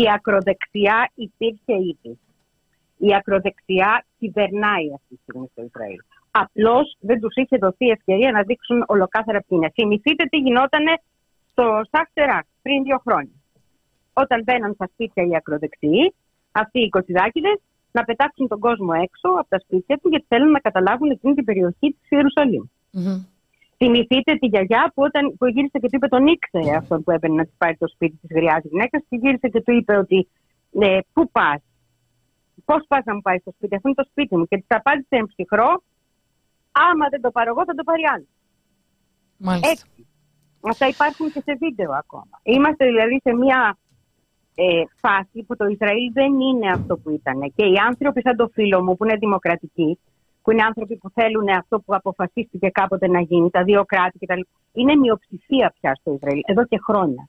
η 0.00 0.02
ακροδεξιά 0.14 1.10
υπήρχε 1.14 1.74
ήδη. 1.90 2.18
Η 2.96 3.14
ακροδεξιά 3.14 4.04
κυβερνάει 4.18 4.86
αυτή 4.94 5.14
τη 5.14 5.20
στιγμή 5.22 5.48
στο 5.52 5.62
Ισραήλ. 5.62 6.00
Απλώς 6.30 6.96
δεν 7.00 7.20
τους 7.20 7.34
είχε 7.34 7.56
δοθεί 7.56 7.86
ευκαιρία 7.88 8.30
να 8.32 8.42
δείξουν 8.42 8.84
ολοκάθαρα 8.86 9.38
ποιοι 9.38 9.58
είναι. 9.60 9.70
Θυμηθείτε 9.74 10.24
τι 10.24 10.36
γινόταν 10.36 10.84
στο 11.50 11.64
Σαχτεράκ 11.90 12.44
πριν 12.62 12.82
δύο 12.82 12.98
χρόνια. 13.04 13.36
Όταν 14.12 14.42
μπαίναν 14.42 14.72
στα 14.74 14.86
σπίτια 14.92 15.22
οι 15.24 15.34
ακροδεξιοί, 15.36 16.14
αυτοί 16.52 16.80
οι 16.80 16.88
κοτσιδάκιδες, 16.88 17.58
να 17.92 18.04
πετάξουν 18.04 18.48
τον 18.48 18.58
κόσμο 18.58 18.92
έξω 19.02 19.28
από 19.28 19.48
τα 19.48 19.58
σπίτια 19.58 19.98
τους, 19.98 20.10
γιατί 20.10 20.26
θέλουν 20.28 20.50
να 20.50 20.58
καταλάβουν 20.58 21.10
εκείνη 21.10 21.34
την 21.34 21.44
περιοχή 21.44 21.96
της 22.00 22.10
Ιερουσαλήμ. 22.10 22.64
Θυμηθείτε 23.84 24.34
τη 24.34 24.46
γιαγιά 24.46 24.92
που, 24.94 25.02
όταν, 25.02 25.34
που 25.38 25.46
γύρισε 25.46 25.78
και 25.78 25.88
του 25.88 25.96
είπε 25.96 26.08
τον 26.08 26.26
ήξερε 26.26 26.76
αυτόν 26.76 27.02
που 27.02 27.10
έπαιρνε 27.10 27.36
να 27.36 27.44
της 27.44 27.54
πάρει 27.58 27.76
το 27.76 27.88
σπίτι 27.88 28.16
της 28.16 28.30
γριάς 28.36 28.62
γυναίκας 28.64 29.02
και 29.08 29.16
γύρισε 29.16 29.48
και 29.48 29.62
του 29.62 29.72
είπε 29.72 29.96
ότι 29.96 30.28
ναι, 30.70 30.98
πού 31.12 31.30
πας, 31.30 31.62
πώς 32.64 32.84
πας 32.88 33.04
να 33.04 33.14
μου 33.14 33.20
πάει 33.20 33.38
στο 33.38 33.52
σπίτι, 33.56 33.74
αυτό 33.74 33.88
είναι 33.88 34.02
το 34.02 34.08
σπίτι 34.10 34.36
μου. 34.36 34.46
Και 34.46 34.56
τη 34.56 34.64
απάντησε 34.68 35.06
εν 35.08 35.26
ψυχρό, 35.26 35.82
άμα 36.72 37.08
δεν 37.10 37.20
το 37.20 37.30
πάρω 37.30 37.50
εγώ 37.50 37.64
θα 37.64 37.74
το 37.74 37.82
πάρει 37.82 38.02
άλλος. 38.14 38.32
Μάλιστα. 39.36 39.70
Έτσι. 39.70 40.06
Αυτά 40.60 40.86
υπάρχουν 40.86 41.32
και 41.32 41.42
σε 41.46 41.54
βίντεο 41.54 41.90
ακόμα. 41.92 42.36
Είμαστε 42.42 42.84
δηλαδή 42.84 43.20
σε 43.24 43.32
μια 43.34 43.78
ε, 44.54 44.82
φάση 44.96 45.42
που 45.46 45.56
το 45.56 45.66
Ισραήλ 45.66 46.12
δεν 46.12 46.40
είναι 46.40 46.70
αυτό 46.70 46.96
που 46.96 47.10
ήταν. 47.10 47.52
Και 47.56 47.64
οι 47.64 47.76
άνθρωποι 47.88 48.20
σαν 48.20 48.36
το 48.36 48.48
φίλο 48.52 48.82
μου 48.82 48.96
που 48.96 49.04
είναι 49.04 49.16
δημοκρατικοί, 49.16 49.98
που 50.42 50.50
είναι 50.50 50.62
άνθρωποι 50.62 50.96
που 50.96 51.10
θέλουν 51.10 51.48
αυτό 51.48 51.80
που 51.80 51.94
αποφασίστηκε 51.94 52.68
κάποτε 52.68 53.08
να 53.08 53.20
γίνει, 53.20 53.50
τα 53.50 53.62
δύο 53.64 53.84
κράτη 53.84 54.18
κτλ. 54.18 54.40
Είναι 54.72 54.96
μειοψηφία 54.96 55.72
πια 55.80 55.94
στο 55.94 56.12
Ισραήλ, 56.12 56.40
εδώ 56.44 56.64
και 56.64 56.78
χρόνια. 56.86 57.28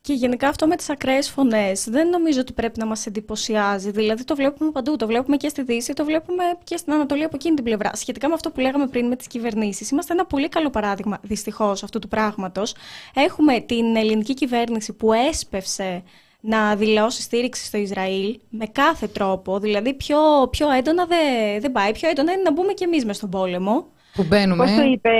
Και 0.00 0.12
γενικά 0.12 0.48
αυτό 0.48 0.66
με 0.66 0.76
τις 0.76 0.90
ακραίες 0.90 1.30
φωνές 1.30 1.88
δεν 1.88 2.08
νομίζω 2.08 2.40
ότι 2.40 2.52
πρέπει 2.52 2.78
να 2.78 2.86
μας 2.86 3.06
εντυπωσιάζει. 3.06 3.90
Δηλαδή 3.90 4.24
το 4.24 4.34
βλέπουμε 4.34 4.70
παντού. 4.70 4.96
Το 4.96 5.06
βλέπουμε 5.06 5.36
και 5.36 5.48
στη 5.48 5.62
Δύση, 5.62 5.92
το 5.92 6.04
βλέπουμε 6.04 6.42
και 6.64 6.76
στην 6.76 6.92
Ανατολή 6.92 7.24
από 7.24 7.36
εκείνη 7.36 7.54
την 7.54 7.64
πλευρά. 7.64 7.94
Σχετικά 7.94 8.28
με 8.28 8.34
αυτό 8.34 8.50
που 8.50 8.60
λέγαμε 8.60 8.86
πριν 8.86 9.06
με 9.06 9.16
τις 9.16 9.26
κυβερνήσεις, 9.26 9.90
είμαστε 9.90 10.12
ένα 10.12 10.26
πολύ 10.26 10.48
καλό 10.48 10.70
παράδειγμα 10.70 11.18
δυστυχώς 11.22 11.82
αυτού 11.82 11.98
του 11.98 12.08
πράγματος. 12.08 12.74
Έχουμε 13.14 13.60
την 13.60 13.96
ελληνική 13.96 14.34
κυβέρνηση 14.34 14.92
που 14.92 15.12
έσπευσε 15.12 16.02
να 16.44 16.76
δηλώσει 16.76 17.22
στήριξη 17.22 17.64
στο 17.64 17.78
Ισραήλ 17.78 18.38
με 18.50 18.66
κάθε 18.66 19.06
τρόπο. 19.06 19.58
Δηλαδή, 19.58 19.94
πιο, 19.94 20.18
πιο 20.50 20.70
έντονα 20.70 21.06
δεν 21.06 21.60
δε 21.60 21.68
πάει. 21.68 21.92
Πιο 21.92 22.08
έντονα 22.08 22.32
είναι 22.32 22.42
να 22.42 22.52
μπούμε 22.52 22.72
κι 22.72 22.84
εμείς 22.84 23.04
μες 23.04 23.16
στον 23.16 23.30
πόλεμο. 23.30 23.86
Που 24.14 24.24
μπαίνουμε. 24.24 24.64
Πώ 24.64 24.76
το 24.76 24.82
είπε 24.82 25.10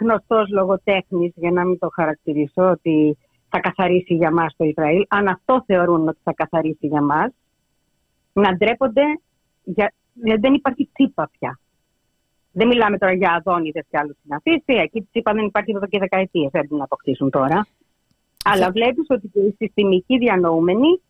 γνωστός 0.00 0.48
λογοτέχνης, 0.50 1.32
για 1.34 1.50
να 1.50 1.64
μην 1.64 1.78
το 1.78 1.88
χαρακτηρίσω, 1.94 2.70
ότι 2.70 3.18
θα 3.48 3.60
καθαρίσει 3.60 4.14
για 4.14 4.30
μας 4.32 4.54
το 4.56 4.64
Ισραήλ. 4.64 5.04
Αν 5.08 5.28
αυτό 5.28 5.62
θεωρούν 5.66 6.08
ότι 6.08 6.18
θα 6.22 6.32
καθαρίσει 6.32 6.86
για 6.86 7.02
μας, 7.02 7.30
να 8.32 8.56
ντρέπονται. 8.56 9.02
Για... 9.64 9.92
Δεν 10.40 10.54
υπάρχει 10.54 10.90
τσίπα 10.92 11.30
πια. 11.38 11.58
Δεν 12.52 12.66
μιλάμε 12.66 12.98
τώρα 12.98 13.12
για 13.12 13.32
αδόνιδε 13.32 13.84
και 13.90 13.98
άλλου 13.98 14.16
συναντήσει. 14.22 14.80
Εκεί 14.82 15.08
τσίπα 15.10 15.32
δεν 15.32 15.44
υπάρχει 15.44 15.72
εδώ 15.76 15.86
και 15.86 15.98
δεκαετίες. 15.98 16.50
Δεν 16.50 16.68
την 16.68 16.82
αποκτήσουν 16.82 17.30
τώρα. 17.30 17.66
Αλλά 18.44 18.70
βλέπεις 18.70 19.06
ότι 19.08 19.28
και 19.28 19.40
οι 19.40 19.54
συστημικοί 19.58 20.18
διανοούμενοι 20.18 21.00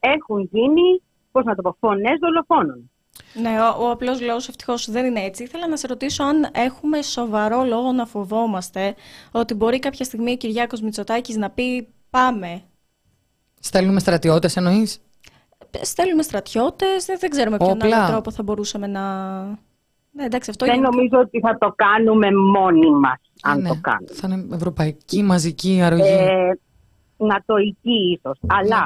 έχουν 0.00 0.48
γίνει, 0.52 1.02
πώς 1.32 1.44
να 1.44 1.54
το 1.54 1.62
πω, 1.62 1.76
φωνές 1.80 2.18
δολοφόνων. 2.20 2.90
Ναι, 3.34 3.60
ο, 3.60 3.84
ο 3.84 3.90
απλός 3.90 4.20
λόγος 4.20 4.48
ευτυχώς 4.48 4.90
δεν 4.90 5.06
είναι 5.06 5.20
έτσι. 5.20 5.42
Ήθελα 5.42 5.68
να 5.68 5.76
σε 5.76 5.86
ρωτήσω 5.86 6.24
αν 6.24 6.48
έχουμε 6.52 7.02
σοβαρό 7.02 7.64
λόγο 7.64 7.92
να 7.92 8.06
φοβόμαστε 8.06 8.94
ότι 9.32 9.54
μπορεί 9.54 9.78
κάποια 9.78 10.04
στιγμή 10.04 10.32
ο 10.32 10.36
Κυριάκος 10.36 10.80
Μητσοτάκης 10.80 11.36
να 11.36 11.50
πει 11.50 11.88
πάμε. 12.10 12.62
Στέλνουμε 13.60 14.00
στρατιώτες, 14.00 14.56
εννοείς; 14.56 15.00
Στέλνουμε 15.80 16.22
στρατιώτες. 16.22 17.04
Δεν 17.18 17.30
ξέρουμε 17.30 17.56
ποιον 17.56 17.82
άλλο 17.82 18.06
τρόπο 18.12 18.30
θα 18.30 18.42
μπορούσαμε 18.42 18.86
να. 18.86 19.02
Ναι, 20.12 20.24
εντάξει, 20.24 20.50
αυτό 20.50 20.66
δεν 20.66 20.74
είναι... 20.74 20.88
νομίζω 20.88 21.18
ότι 21.18 21.40
θα 21.40 21.58
το 21.58 21.72
κάνουμε 21.76 22.28
μόνοι 22.32 22.90
μας, 22.90 23.20
αν 23.42 23.60
ναι, 23.60 23.68
το 23.68 23.78
κάνουμε. 23.80 24.12
Θα 24.12 24.28
είναι 24.28 24.54
ευρωπαϊκή, 24.54 25.22
μαζική 25.22 25.80
αρρωγή. 25.82 26.02
Ε, 26.02 26.58
νατοική 27.16 28.18
ίσως. 28.18 28.38
Αλλά 28.46 28.84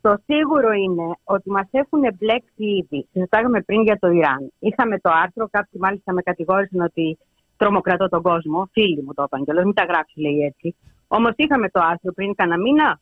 το 0.00 0.16
σίγουρο 0.26 0.72
είναι 0.72 1.06
ότι 1.24 1.50
μας 1.50 1.68
έχουν 1.70 2.00
μπλέξει 2.18 2.64
ήδη. 2.80 3.08
Συζητάγαμε 3.12 3.60
πριν 3.60 3.82
για 3.82 3.98
το 3.98 4.08
Ιράν. 4.10 4.52
Είχαμε 4.58 4.98
το 4.98 5.10
άρθρο, 5.22 5.48
κάποιοι 5.50 5.80
μάλιστα 5.82 6.12
με 6.12 6.22
κατηγόρησαν 6.22 6.80
ότι 6.80 7.18
τρομοκρατώ 7.56 8.08
τον 8.08 8.22
κόσμο. 8.22 8.68
Φίλοι 8.72 9.02
μου 9.02 9.14
το 9.14 9.22
είπαν 9.22 9.44
κιόλας, 9.44 9.64
μην 9.64 9.74
τα 9.74 9.84
γράψει 9.84 10.20
λέει 10.20 10.38
έτσι. 10.38 10.76
Όμως 11.08 11.32
είχαμε 11.36 11.68
το 11.68 11.80
άρθρο 11.90 12.12
πριν 12.12 12.34
κανένα 12.34 12.60
μήνα 12.60 13.00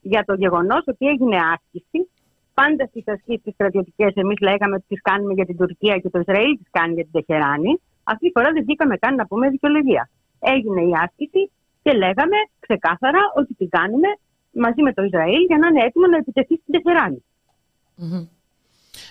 για 0.00 0.24
το 0.24 0.34
γεγονός 0.34 0.82
ότι 0.86 1.06
έγινε 1.06 1.36
άσκηση. 1.36 2.08
Πάντα 2.54 2.86
στις 2.86 3.04
ασκήσεις 3.06 3.42
τι 3.42 3.50
στρατιωτικές, 3.50 4.12
εμείς 4.14 4.38
λέγαμε 4.40 4.74
ότι 4.74 4.84
τις 4.88 5.00
κάνουμε 5.02 5.32
για 5.32 5.44
την 5.44 5.56
Τουρκία 5.56 5.98
και 5.98 6.10
το 6.10 6.18
Ισραήλ 6.18 6.56
τις 6.58 6.68
κάνει 6.70 6.92
για 6.94 7.02
την 7.02 7.12
Τεχεράνη. 7.12 7.80
Αυτή 8.04 8.26
τη 8.26 8.32
φορά 8.32 8.52
δεν 8.52 8.62
βγήκαμε 8.62 8.96
καν 8.96 9.14
να 9.14 9.26
πούμε 9.26 9.48
δικαιολογία. 9.50 10.10
Έγινε 10.38 10.82
η 10.82 10.92
άσκηση 11.04 11.50
και 11.82 11.92
λέγαμε 11.92 12.36
ξεκάθαρα 12.58 13.20
ότι 13.34 13.54
την 13.54 13.68
κάνουμε 13.68 14.08
μαζί 14.50 14.82
με 14.82 14.92
το 14.92 15.02
Ισραήλ 15.02 15.42
για 15.46 15.58
να 15.58 15.66
είναι 15.66 15.84
έτοιμο 15.84 16.06
να 16.06 16.16
επιτεθεί 16.16 16.54
στην 16.62 16.72
Τεχεράνη. 16.74 17.24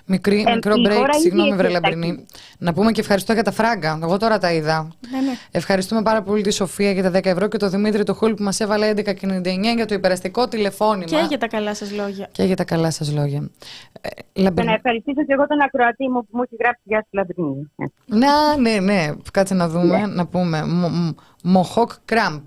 Μικρή, 0.05 0.43
ε, 0.47 0.53
μικρό 0.53 0.73
break, 0.87 1.07
συγγνώμη 1.21 1.55
Βρελαμπρινή. 1.55 2.25
Να 2.57 2.73
πούμε 2.73 2.91
και 2.91 2.99
ευχαριστώ 2.99 3.33
για 3.33 3.43
τα 3.43 3.51
φράγκα. 3.51 3.99
Εγώ 4.03 4.17
τώρα 4.17 4.37
τα 4.37 4.53
είδα. 4.53 4.87
Ναι, 5.11 5.19
ναι. 5.19 5.31
Ευχαριστούμε 5.51 6.01
πάρα 6.01 6.21
πολύ 6.21 6.41
τη 6.41 6.51
Σοφία 6.51 6.91
για 6.91 7.03
τα 7.03 7.19
10 7.19 7.25
ευρώ 7.25 7.47
και 7.47 7.57
τον 7.57 7.69
Δημήτρη 7.69 8.03
το 8.03 8.13
Χούλ 8.13 8.33
που 8.33 8.43
μας 8.43 8.59
έβαλε 8.59 8.93
11,99 8.95 9.75
για 9.75 9.85
το 9.85 9.93
υπεραστικό 9.93 10.47
τηλεφώνημα. 10.47 11.05
Και 11.05 11.25
για 11.27 11.37
τα 11.37 11.47
καλά 11.47 11.73
σας 11.75 11.91
λόγια. 11.91 12.29
Και 12.31 12.43
για 12.43 12.55
τα 12.55 12.63
καλά 12.63 12.91
σας 12.91 13.13
λόγια. 13.13 13.49
Ε, 14.01 14.09
Λαμπρινή. 14.41 14.67
Να 14.67 14.73
ευχαριστήσω 14.73 15.25
και 15.25 15.33
εγώ 15.33 15.47
τον 15.47 15.61
ακροατή 15.61 16.09
μου 16.09 16.19
που 16.19 16.29
μου 16.31 16.41
έχει 16.41 16.55
γράψει 16.59 16.81
για 16.83 17.05
τη 17.09 17.15
Λαμπρινή. 17.15 17.71
Να, 18.05 18.57
ναι, 18.57 18.79
ναι. 18.79 19.11
Κάτσε 19.31 19.53
να 19.53 19.69
δούμε, 19.69 19.97
ναι. 19.97 20.05
να 20.05 20.27
πούμε. 20.27 20.63
Μοχόκ 21.43 21.91
Κραμπ. 22.05 22.41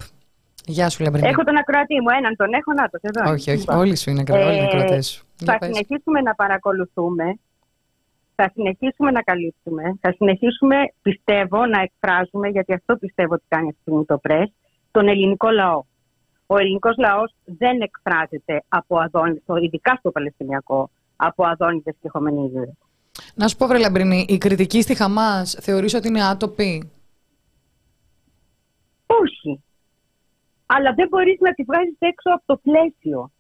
Γεια 0.67 0.89
σου, 0.89 1.03
Λαμπρινή. 1.03 1.29
Έχω 1.29 1.43
τον 1.43 1.57
ακροατή 1.57 2.01
μου, 2.01 2.11
έναν 2.19 2.37
τον 2.37 2.53
έχω, 2.53 2.73
να 2.73 2.89
το 2.89 2.99
εδώ. 3.01 3.33
Όχι, 3.33 3.51
όχι, 3.51 3.59
λοιπόν. 3.59 3.77
όλοι 3.77 3.97
σου 3.97 4.11
είναι 4.11 4.23
ε, 4.27 4.45
όλοι 4.45 4.57
οι 4.57 4.61
ακροατέ 4.61 5.03
σου. 5.03 5.27
Θα 5.37 5.59
συνεχίσουμε 5.61 6.21
να 6.21 6.35
παρακολουθούμε 6.35 7.39
θα 8.37 8.51
συνεχίσουμε 8.55 9.11
να 9.11 9.23
καλύψουμε, 9.23 9.83
θα 10.01 10.13
συνεχίσουμε, 10.17 10.77
πιστεύω, 11.03 11.67
να 11.67 11.81
εκφράζουμε, 11.81 12.49
γιατί 12.49 12.73
αυτό 12.73 12.97
πιστεύω 12.97 13.35
ότι 13.35 13.45
κάνει 13.49 13.69
αυτή 13.69 13.77
τη 13.77 13.81
στιγμή 13.81 14.05
το 14.05 14.19
ΠΡΕΣ, 14.19 14.51
τον 14.91 15.09
ελληνικό 15.09 15.51
λαό. 15.51 15.85
Ο 16.47 16.59
ελληνικός 16.59 16.97
λαός 16.97 17.35
δεν 17.45 17.81
εκφράζεται 17.81 18.65
από 18.69 18.99
αδόνιτες, 18.99 19.43
ειδικά 19.63 19.97
στο 19.99 20.11
Παλαιστινιακό, 20.11 20.91
από 21.17 21.45
αδόνιτες 21.47 21.95
και 22.03 22.09
χωμενίδε. 22.09 22.73
Να 23.35 23.49
σου 23.49 23.57
πω, 23.57 23.67
Βρε 23.67 23.79
Λαμπρινή, 23.79 24.27
η 24.29 24.39
κριτική 24.39 24.83
στη 24.83 24.95
Χαμάς 24.95 25.57
θεωρείς 25.61 25.95
ότι 25.95 26.09
είναι 26.09 26.25
άτοπη; 26.25 26.91
Όχι. 29.07 29.61
Αλλά 30.67 30.93
δεν 30.95 31.09
μπορείς 31.09 31.39
να 31.41 31.53
τη 31.53 31.63
βγάζεις 31.63 31.97
έξω 31.99 32.31
από 32.35 32.43
το 32.47 32.57
πλαισιο 32.57 33.31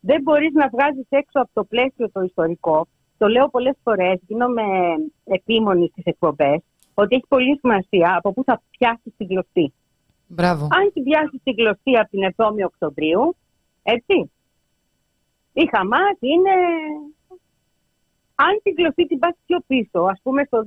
Δεν 0.00 0.22
μπορείς 0.22 0.52
να 0.52 0.68
βγάζεις 0.68 1.06
έξω 1.08 1.40
από 1.40 1.50
το 1.52 1.64
πλαίσιο 1.64 2.10
το 2.10 2.20
ιστορικό 2.20 2.86
το 3.18 3.28
λέω 3.28 3.48
πολλές 3.48 3.76
φορές, 3.82 4.20
γίνομαι 4.26 4.62
επίμονη 5.24 5.88
στις 5.88 6.04
εκπομπές, 6.04 6.60
ότι 6.94 7.14
έχει 7.14 7.26
πολύ 7.28 7.58
σημασία 7.58 8.14
από 8.16 8.32
πού 8.32 8.44
θα 8.44 8.62
πιάσεις 8.70 9.12
την 9.16 9.26
κλωστή. 9.26 9.72
Μπράβο. 10.26 10.64
Αν 10.64 10.92
την 10.92 11.02
πιάσει 11.02 11.40
την 11.44 11.54
κλωστή 11.54 11.98
από 11.98 12.10
την 12.10 12.34
7η 12.36 12.64
Οκτωβρίου, 12.64 13.36
έτσι. 13.82 14.30
Η 15.52 15.68
Χαμάς 15.72 16.16
είναι. 16.20 16.54
Αν 18.34 18.60
την 18.62 18.74
κλωστή 18.74 19.06
την 19.06 19.18
πας 19.18 19.34
πιο 19.46 19.58
πίσω, 19.66 20.00
ας 20.00 20.20
πούμε 20.22 20.44
στο 20.44 20.64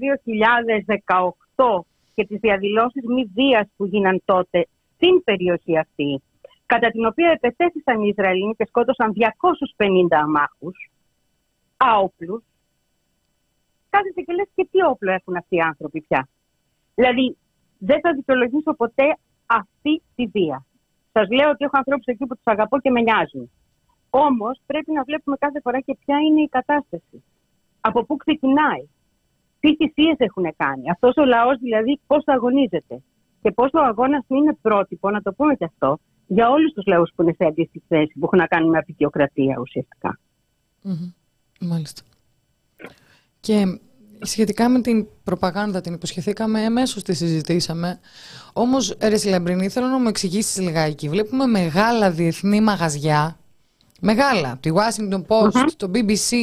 2018 1.55 1.85
και 2.13 2.25
τις 2.25 2.39
διαδηλώσεις 2.39 3.03
μη 3.05 3.31
βίας 3.33 3.67
που 3.77 3.85
γίναν 3.85 4.21
τότε 4.25 4.67
στην 4.97 5.23
περιοχή 5.23 5.77
αυτή, 5.77 6.21
κατά 6.65 6.89
την 6.89 7.05
οποία 7.05 7.29
επετέθησαν 7.29 8.01
οι 8.01 8.07
Ισραηλοί 8.07 8.55
και 8.57 8.65
σκότωσαν 8.67 9.13
250 9.13 10.17
αμάχους, 10.23 10.91
άοπλους, 11.77 12.43
κάθεσαι 13.89 14.21
και 14.21 14.33
λες 14.33 14.49
και 14.55 14.67
τι 14.71 14.83
όπλο 14.83 15.11
έχουν 15.11 15.35
αυτοί 15.35 15.55
οι 15.55 15.59
άνθρωποι 15.59 16.01
πια. 16.01 16.27
Δηλαδή, 16.95 17.37
δεν 17.77 17.99
θα 17.99 18.13
δικαιολογήσω 18.13 18.73
ποτέ 18.73 19.17
αυτή 19.45 20.01
τη 20.15 20.25
βία. 20.25 20.65
Σας 21.11 21.27
λέω 21.29 21.49
ότι 21.49 21.63
έχω 21.65 21.77
ανθρώπους 21.77 22.05
εκεί 22.05 22.25
που 22.25 22.35
τους 22.35 22.45
αγαπώ 22.53 22.79
και 22.79 22.89
με 22.89 23.01
νοιάζουν. 23.01 23.51
Όμως 24.09 24.59
πρέπει 24.65 24.91
να 24.91 25.03
βλέπουμε 25.03 25.37
κάθε 25.39 25.59
φορά 25.61 25.79
και 25.79 25.97
ποια 26.05 26.17
είναι 26.19 26.41
η 26.41 26.47
κατάσταση. 26.47 27.23
Από 27.81 28.05
πού 28.05 28.15
ξεκινάει. 28.17 28.83
Τι 29.59 29.75
θυσίες 29.75 30.15
έχουν 30.17 30.55
κάνει. 30.57 30.89
Αυτός 30.89 31.13
ο 31.17 31.25
λαός 31.25 31.57
δηλαδή 31.57 31.99
πώς 32.07 32.23
αγωνίζεται. 32.25 33.01
Και 33.47 33.53
πώ 33.53 33.63
ο 33.63 33.79
αγώνας 33.79 34.25
είναι 34.27 34.57
πρότυπο, 34.61 35.09
να 35.09 35.21
το 35.21 35.33
πούμε 35.33 35.55
και 35.55 35.65
αυτό, 35.65 35.99
για 36.27 36.49
όλους 36.49 36.73
τους 36.73 36.85
λαούς 36.85 37.11
που 37.15 37.21
είναι 37.21 37.33
σε 37.37 37.45
αντίστοιχη 37.45 37.85
θέση, 37.87 38.13
που 38.19 38.25
έχουν 38.25 38.39
να 38.39 38.47
κάνουν 38.47 38.69
με 38.69 38.77
απεικιοκρατία 38.77 39.57
ουσιαστικά. 39.59 40.19
Μάλιστα. 41.59 42.01
Και 43.39 43.79
σχετικά 44.21 44.69
με 44.69 44.81
την 44.81 45.07
προπαγάνδα 45.23 45.81
την 45.81 45.93
υποσχεθήκαμε, 45.93 46.63
εμέσως 46.63 47.03
τη 47.03 47.13
συζητήσαμε. 47.13 47.99
Όμως, 48.53 48.97
ρε 49.01 49.29
Λαμπρινή, 49.29 49.69
θέλω 49.69 49.87
να 49.87 49.99
μου 49.99 50.07
εξηγήσεις 50.07 50.61
λιγάκι. 50.61 51.09
Βλέπουμε 51.09 51.45
μεγάλα 51.45 52.11
διεθνή 52.11 52.61
μαγαζιά, 52.61 53.37
μεγάλα, 54.01 54.57
τη 54.59 54.69
Washington 54.73 55.21
Post, 55.27 55.71
το 55.77 55.91
BBC. 55.93 56.35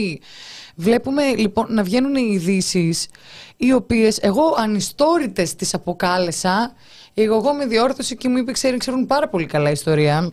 Βλέπουμε 0.74 1.22
λοιπόν 1.34 1.66
να 1.68 1.82
βγαίνουν 1.82 2.14
οι 2.14 2.28
ειδήσεις, 2.30 3.08
οι 3.56 3.72
οποίες 3.72 4.18
εγώ 4.18 4.54
ανιστόρητες 4.58 5.54
τις 5.54 5.74
αποκάλεσα. 5.74 6.74
Εγώ, 7.14 7.34
εγώ 7.34 7.52
με 7.52 7.66
διόρθωση 7.66 8.16
και 8.16 8.28
μου 8.28 8.36
είπε, 8.36 8.52
ξέρει, 8.52 8.76
ξέρουν 8.76 9.06
πάρα 9.06 9.28
πολύ 9.28 9.46
καλά 9.46 9.70
ιστορία. 9.70 10.32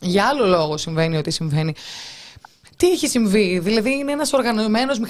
Για 0.00 0.26
άλλο 0.26 0.46
λόγο 0.46 0.76
συμβαίνει 0.76 1.16
ό,τι 1.16 1.30
συμβαίνει. 1.30 1.74
Τι 2.76 2.90
έχει 2.90 3.08
συμβεί, 3.08 3.58
Δηλαδή 3.58 3.90
είναι 3.90 4.12
ένας 4.12 4.32
οργανωμένος 4.32 5.00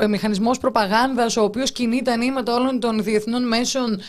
ε, 0.00 0.06
μηχανισμός 0.06 0.58
προπαγάνδας 0.58 1.36
ο 1.36 1.42
οποίος 1.42 1.72
κινεί 1.72 2.02
τα 2.02 2.16
νήματα 2.16 2.54
όλων 2.54 2.80
των 2.80 3.02
διεθνών 3.02 3.46
μέσων 3.48 3.92
ε, 3.92 4.02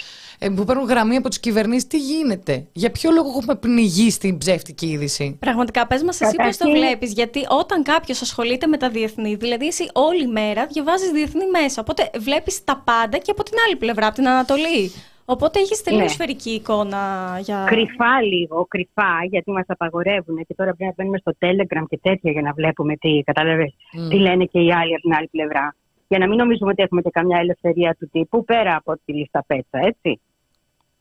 που 0.55 0.63
παίρνουν 0.63 0.85
γραμμή 0.85 1.15
από 1.15 1.29
τις 1.29 1.39
κυβερνήσεις. 1.39 1.87
Τι 1.87 1.97
γίνεται, 1.97 2.67
Για 2.71 2.91
ποιο 2.91 3.11
λόγο 3.11 3.29
έχουμε 3.37 3.55
πνιγεί 3.55 4.11
στην 4.11 4.37
ψεύτικη 4.37 4.87
είδηση; 4.87 5.37
Πραγματικά, 5.39 5.87
πες 5.87 6.03
μας, 6.03 6.21
εσύ 6.21 6.35
πώς 6.35 6.57
το 6.57 6.69
βλέπεις; 6.69 7.13
Γιατί 7.13 7.45
όταν 7.49 7.83
κάποιος 7.83 8.21
ασχολείται 8.21 8.67
με 8.67 8.77
τα 8.77 8.89
διεθνή, 8.89 9.35
δηλαδή 9.35 9.67
εσύ 9.67 9.89
όλη 9.93 10.27
μέρα 10.27 10.65
διαβάζεις 10.65 11.09
διεθνή 11.11 11.43
μέσα. 11.61 11.81
Οπότε 11.81 12.09
βλέπεις 12.19 12.63
τα 12.63 12.81
πάντα 12.85 13.17
και 13.17 13.31
από 13.31 13.43
την 13.43 13.53
άλλη 13.65 13.75
πλευρά, 13.75 14.05
από 14.05 14.15
την 14.15 14.27
Ανατολή. 14.27 14.91
Οπότε 15.25 15.59
έχεις 15.59 15.83
τελείω 15.83 15.99
ναι. 15.99 16.07
σφαιρική 16.07 16.49
εικόνα 16.49 16.99
για. 17.41 17.63
Κρυφά 17.67 18.21
λίγο, 18.21 18.65
κρυφά, 18.67 19.13
γιατί 19.29 19.51
μας 19.51 19.65
απαγορεύουν 19.67 20.45
και 20.47 20.53
τώρα 20.53 20.73
πρέπει 20.73 20.83
να 20.83 20.93
μπαίνουμε 20.95 21.17
στο 21.17 21.31
Telegram 21.39 21.83
και 21.89 21.99
τέτοια 22.01 22.31
για 22.31 22.41
να 22.41 22.53
βλέπουμε 22.53 22.95
τι, 22.95 23.21
κατάλαβες, 23.25 23.75
τι 24.09 24.15
λένε 24.15 24.45
και 24.45 24.59
οι 24.59 24.73
άλλοι 24.73 24.93
από 24.93 25.01
την 25.01 25.13
άλλη 25.13 25.27
πλευρά. 25.27 25.75
Για 26.07 26.17
να 26.17 26.27
μην 26.27 26.37
νομίζουμε 26.37 26.71
ότι 26.71 26.83
έχουμε 26.83 27.01
και 27.01 27.09
καμιά 27.09 27.37
ελευθερία 27.39 27.95
του 27.99 28.09
τύπου 28.11 28.43
πέρα 28.43 28.75
από 28.75 28.93
τη 29.05 29.13
λίστα 29.13 29.43
πέτσα, 29.47 29.79
έτσι. 29.91 30.21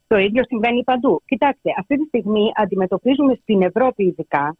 Το 0.09 0.17
ίδιο 0.17 0.45
συμβαίνει 0.45 0.85
παντού. 0.85 1.23
Κοιτάξτε, 1.25 1.71
αυτή 1.79 1.97
τη 1.97 2.05
στιγμή 2.05 2.51
αντιμετωπίζουμε 2.55 3.35
στην 3.43 3.63
Ευρώπη 3.63 4.05
ειδικά 4.05 4.57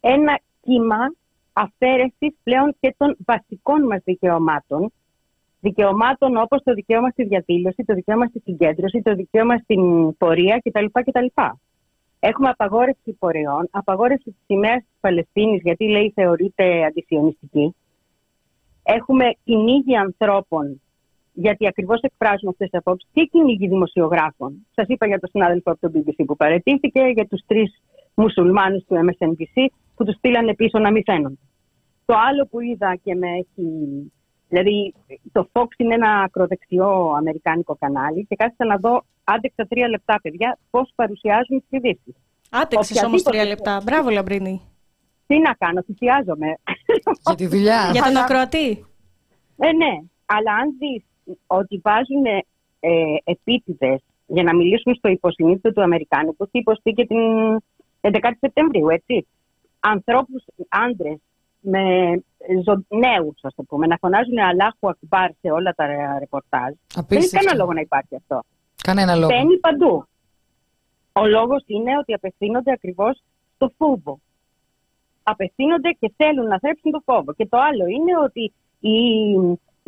ένα 0.00 0.40
κύμα 0.60 1.14
αφαίρεσης 1.52 2.36
πλέον 2.42 2.76
και 2.80 2.94
των 2.98 3.16
βασικών 3.26 3.82
μας 3.82 4.00
δικαιωμάτων 4.04 4.92
δικαιωμάτων 5.60 6.36
όπως 6.36 6.62
το 6.62 6.72
δικαίωμα 6.72 7.10
στη 7.10 7.24
διαδήλωση, 7.24 7.84
το 7.84 7.94
δικαίωμα 7.94 8.26
στη 8.26 8.40
συγκέντρωση, 8.44 9.02
το 9.02 9.14
δικαίωμα 9.14 9.56
στην 9.56 10.16
πορεία 10.16 10.62
κτλ. 10.64 10.84
κτλ. 10.92 11.26
Έχουμε 12.20 12.48
απαγόρευση 12.48 13.12
πορεών, 13.18 13.68
απαγόρευση 13.70 14.24
της 14.24 14.42
σημαίας 14.46 14.78
της 14.78 14.96
Παλαιστίνης 15.00 15.60
γιατί 15.62 15.88
λέει 15.88 16.12
θεωρείται 16.14 16.84
αντισιωνιστική. 16.84 17.74
Έχουμε 18.82 19.24
κυνήγι 19.44 19.96
ανθρώπων 19.96 20.80
γιατί 21.44 21.66
ακριβώς 21.66 22.00
εκφράζουν 22.00 22.48
αυτές 22.48 22.70
τις 22.70 22.78
απόψεις 22.78 23.08
και 23.12 23.24
κυνήγι 23.24 23.68
δημοσιογράφων. 23.68 24.66
Σας 24.74 24.86
είπα 24.88 25.06
για 25.06 25.18
τον 25.18 25.28
συνάδελφο 25.28 25.70
από 25.70 25.80
το 25.80 25.90
BBC 25.94 26.24
που 26.26 26.36
παρετήθηκε, 26.36 27.00
για 27.00 27.26
τους 27.26 27.40
τρεις 27.46 27.82
μουσουλμάνους 28.14 28.84
του 28.84 28.94
MSNBC 28.94 29.66
που 29.94 30.04
τους 30.04 30.14
στείλανε 30.14 30.54
πίσω 30.54 30.78
να 30.78 30.90
μην 30.90 31.02
φαίνονται. 31.02 31.38
Το 32.04 32.14
άλλο 32.28 32.46
που 32.50 32.60
είδα 32.60 32.96
και 33.02 33.14
με 33.14 33.28
έχει 33.28 33.66
Δηλαδή, 34.50 34.94
το 35.32 35.48
Fox 35.52 35.66
είναι 35.76 35.94
ένα 35.94 36.10
ακροδεξιό 36.22 37.12
αμερικάνικο 37.16 37.76
κανάλι 37.80 38.26
και 38.28 38.36
κάθισα 38.36 38.64
να 38.64 38.76
δω, 38.76 39.04
άντεξα 39.24 39.66
τρία 39.68 39.88
λεπτά, 39.88 40.20
παιδιά, 40.22 40.58
πώς 40.70 40.92
παρουσιάζουν 40.94 41.64
τις 41.68 41.78
ειδήσεις. 41.78 42.14
Άντεξε 42.50 43.04
όμως 43.06 43.22
τρία 43.22 43.44
λεπτά. 43.44 43.80
Μπράβο, 43.84 44.10
Λαμπρίνη. 44.10 44.60
Τι 45.26 45.38
να 45.38 45.52
κάνω, 45.54 45.82
θυσιάζομαι. 45.82 46.46
Για 47.26 47.34
τη 47.34 47.46
δουλειά. 47.46 47.90
Για 47.92 48.02
τον 48.02 48.16
ακροατή. 48.16 48.86
Ε, 49.56 49.72
ναι, 49.72 49.92
αλλά 50.26 50.52
αν 50.52 50.76
δεις 50.78 51.07
ότι 51.46 51.80
βάζουν 51.82 52.24
ε, 52.80 52.90
επίτηδες 53.24 54.00
για 54.26 54.42
να 54.42 54.54
μιλήσουν 54.54 54.94
στο 54.94 55.08
υποσυνείδητο 55.08 55.72
του 55.72 55.82
Αμερικάνικου, 55.82 56.44
τι 56.50 56.58
υποστήκε 56.58 57.06
την 57.06 57.18
11η 58.00 58.32
Σεπτεμβρίου, 58.40 58.88
έτσι. 58.88 59.26
ανθρώπους, 59.80 60.44
άντρες, 60.68 61.18
με 61.60 61.82
ζω, 62.64 62.84
νέους, 62.88 63.38
ας 63.42 63.54
το 63.54 63.62
πούμε, 63.62 63.86
να 63.86 63.96
φωνάζουν 63.96 64.38
Αλάχου 64.38 64.88
Ακμπάρ 64.88 65.30
σε 65.40 65.50
όλα 65.50 65.72
τα 65.76 65.86
ρεπορτάζ. 66.18 66.72
Απίστευτο. 66.94 67.04
Δεν 67.08 67.18
έχει 67.18 67.30
κανένα 67.30 67.54
λόγο 67.54 67.72
να 67.72 67.80
υπάρχει 67.80 68.16
αυτό. 68.16 68.42
Κανένα 68.82 69.14
λόγο. 69.14 69.28
Μπαίνει 69.28 69.58
παντού. 69.58 70.04
Ο 71.12 71.26
λόγος 71.26 71.62
είναι 71.66 71.98
ότι 71.98 72.12
απευθύνονται 72.12 72.72
ακριβώς 72.72 73.22
στο 73.54 73.72
φόβο. 73.76 74.18
Απευθύνονται 75.22 75.90
και 76.00 76.12
θέλουν 76.16 76.46
να 76.46 76.58
θρέψουν 76.58 76.90
το 76.90 77.02
φόβο. 77.04 77.32
Και 77.32 77.46
το 77.46 77.58
άλλο 77.58 77.86
είναι 77.86 78.18
ότι 78.24 78.52
η 78.80 78.98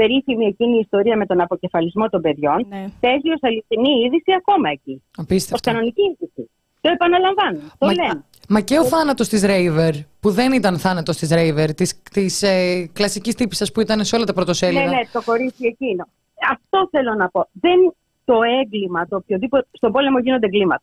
περίφημη 0.00 0.44
εκείνη 0.52 0.76
η 0.76 0.78
ιστορία 0.86 1.16
με 1.16 1.26
τον 1.26 1.40
αποκεφαλισμό 1.40 2.08
των 2.08 2.20
παιδιών 2.20 2.66
Ναι. 2.68 2.84
παίζει 3.00 3.28
ως 3.36 3.38
αληθινή 3.40 3.92
είδηση 4.04 4.32
ακόμα 4.40 4.70
εκεί. 4.70 4.94
Ως 5.18 5.24
Απίστευτο. 5.24 5.70
κανονική 5.70 6.02
είδηση. 6.02 6.50
Το 6.80 6.88
επαναλαμβάνω. 6.90 7.58
Το 7.78 7.86
Μα, 7.86 7.92
λένε. 7.92 8.24
μα 8.48 8.60
και 8.60 8.78
ο 8.78 8.84
θάνατος 8.84 9.28
της 9.28 9.42
Ρέιβερ, 9.44 9.94
που 10.20 10.30
δεν 10.30 10.52
ήταν 10.52 10.78
θάνατος 10.78 11.16
της 11.16 11.30
Ρέιβερ, 11.30 11.74
της, 11.74 12.02
της 12.12 12.42
ε, 12.42 12.90
κλασικής 12.92 13.34
τύπισσας 13.34 13.72
που 13.72 13.80
ήταν 13.80 14.04
σε 14.04 14.16
όλα 14.16 14.24
τα 14.24 14.32
πρωτοσέλιδα. 14.32 14.84
Ναι, 14.84 14.90
ναι, 14.96 15.00
το 15.12 15.22
κορίτσι 15.24 15.66
εκείνο. 15.66 16.08
Αυτό 16.50 16.88
θέλω 16.90 17.14
να 17.14 17.28
πω. 17.28 17.48
Δεν 17.52 17.78
το 18.24 18.34
έγκλημα, 18.62 19.06
το 19.08 19.16
οποιοδήποτε. 19.16 19.66
Στον 19.72 19.92
πόλεμο 19.92 20.18
γίνονται 20.18 20.46
εγκλήματα. 20.46 20.82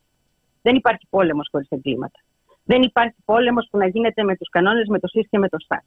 Δεν 0.62 0.76
υπάρχει 0.76 1.06
πόλεμος 1.10 1.48
χωρίς 1.52 1.68
εγκλήματα. 1.70 2.20
Δεν 2.64 2.82
υπάρχει 2.82 3.16
πόλεμος 3.26 3.68
που 3.72 3.78
να 3.78 3.88
γίνεται 3.88 4.24
με 4.24 4.36
τους 4.36 4.50
κανόνες, 4.50 4.88
με 4.88 5.00
το 5.00 5.08
ΣΥΣ 5.08 5.28
και 5.30 5.38
με 5.38 5.50
το 5.50 5.58
ΣΤΑΣ. 5.60 5.84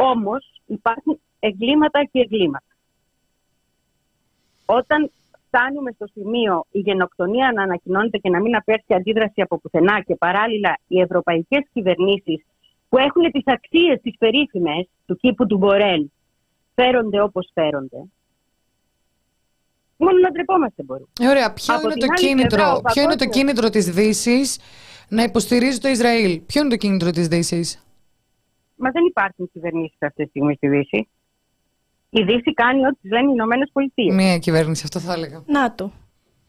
Ε, 0.00 0.04
Όμως 0.04 0.60
υπάρχουν 0.66 1.20
εγκλήματα 1.40 2.04
και 2.12 2.20
εγκλήματα. 2.20 2.64
Όταν 4.66 5.10
φτάνουμε 5.46 5.90
στο 5.92 6.06
σημείο 6.12 6.64
η 6.70 6.78
γενοκτονία 6.78 7.52
να 7.52 7.62
ανακοινώνεται 7.62 8.18
και 8.18 8.28
να 8.30 8.40
μην 8.40 8.56
απέρχει 8.56 8.94
αντίδραση 8.94 9.40
από 9.40 9.58
πουθενά 9.58 10.00
και 10.02 10.14
παράλληλα 10.14 10.78
οι 10.88 11.00
ευρωπαϊκές 11.00 11.64
κυβερνήσεις 11.72 12.44
που 12.88 12.98
έχουν 12.98 13.30
τις 13.32 13.42
αξίες 13.46 14.00
τις 14.02 14.14
περίφημες 14.18 14.88
του 15.06 15.16
κήπου 15.16 15.46
του 15.46 15.56
Μπορέλ 15.56 16.06
φέρονται 16.74 17.20
όπως 17.22 17.50
φέρονται. 17.54 17.96
Μόνο 19.96 20.18
να 20.18 20.30
ντρεπόμαστε 20.30 20.82
μπορούμε. 20.82 21.06
Ε, 21.20 21.26
ωραία, 21.28 21.52
ποιο 21.52 21.74
Από 21.74 21.82
είναι, 21.82 21.92
την 21.92 22.06
το 22.06 22.12
άλλη 22.12 22.26
κίνητρο, 22.26 22.48
πλευρά, 22.56 22.72
ο 22.74 22.80
ποιο 22.80 23.02
είναι 23.02 23.10
το 23.16 23.18
παγκόσμιος- 23.18 23.36
κίνητρο 23.36 23.70
της 23.70 23.90
Δύσης 23.90 24.58
να 25.08 25.22
υποστηρίζει 25.22 25.78
το 25.78 25.88
Ισραήλ; 25.88 26.40
Ποιο 26.40 26.60
είναι 26.60 26.70
το 26.70 26.76
κίνητρο 26.76 27.10
της 27.10 27.28
Δύσης; 27.28 27.87
Μα 28.78 28.90
δεν 28.90 29.04
υπάρχουν 29.04 29.50
κυβερνήσεις 29.52 29.96
αυτή 30.00 30.22
τη 30.22 30.28
στιγμή 30.28 30.54
στη 30.54 30.68
Δύση. 30.68 31.08
Η 32.10 32.22
Δύση 32.22 32.52
κάνει 32.54 32.86
ό,τι 32.86 32.98
της 33.00 33.10
λένε 33.10 33.28
οι 33.28 33.34
Ηνωμένες 33.34 33.70
Πολιτείες. 33.72 34.14
Μία 34.14 34.38
κυβέρνηση, 34.38 34.82
αυτό 34.84 34.98
θα 34.98 35.12
έλεγα. 35.12 35.42
Να 35.46 35.74
το. 35.74 35.90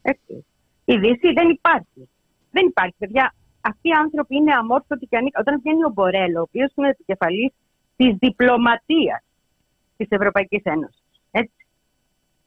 Έτσι. 0.02 0.46
Η 0.86 0.98
Δύση 0.98 1.34
δεν 1.34 1.50
υπάρχει. 1.50 2.10
Δεν 2.52 2.66
υπάρχει, 2.66 2.96
παιδιά. 2.98 3.34
Αυτοί 3.62 3.88
οι 3.90 3.92
άνθρωποι 3.92 4.36
είναι 4.36 4.54
αμόρφωτοι 4.54 5.06
και 5.06 5.18
ανήκα. 5.18 5.40
Όταν 5.40 5.60
βγαίνει 5.60 5.84
ο 5.84 5.90
Μπορέλο, 5.90 6.40
ο 6.40 6.42
οποίος 6.42 6.72
είναι 6.76 6.88
επικεφαλής 6.88 7.52
της 7.96 8.16
διπλωματίας 8.20 9.24
της 9.98 10.08
Ευρωπαϊκής 10.10 10.62
Ένωσης. 10.64 11.04
Έτσι. 11.32 11.66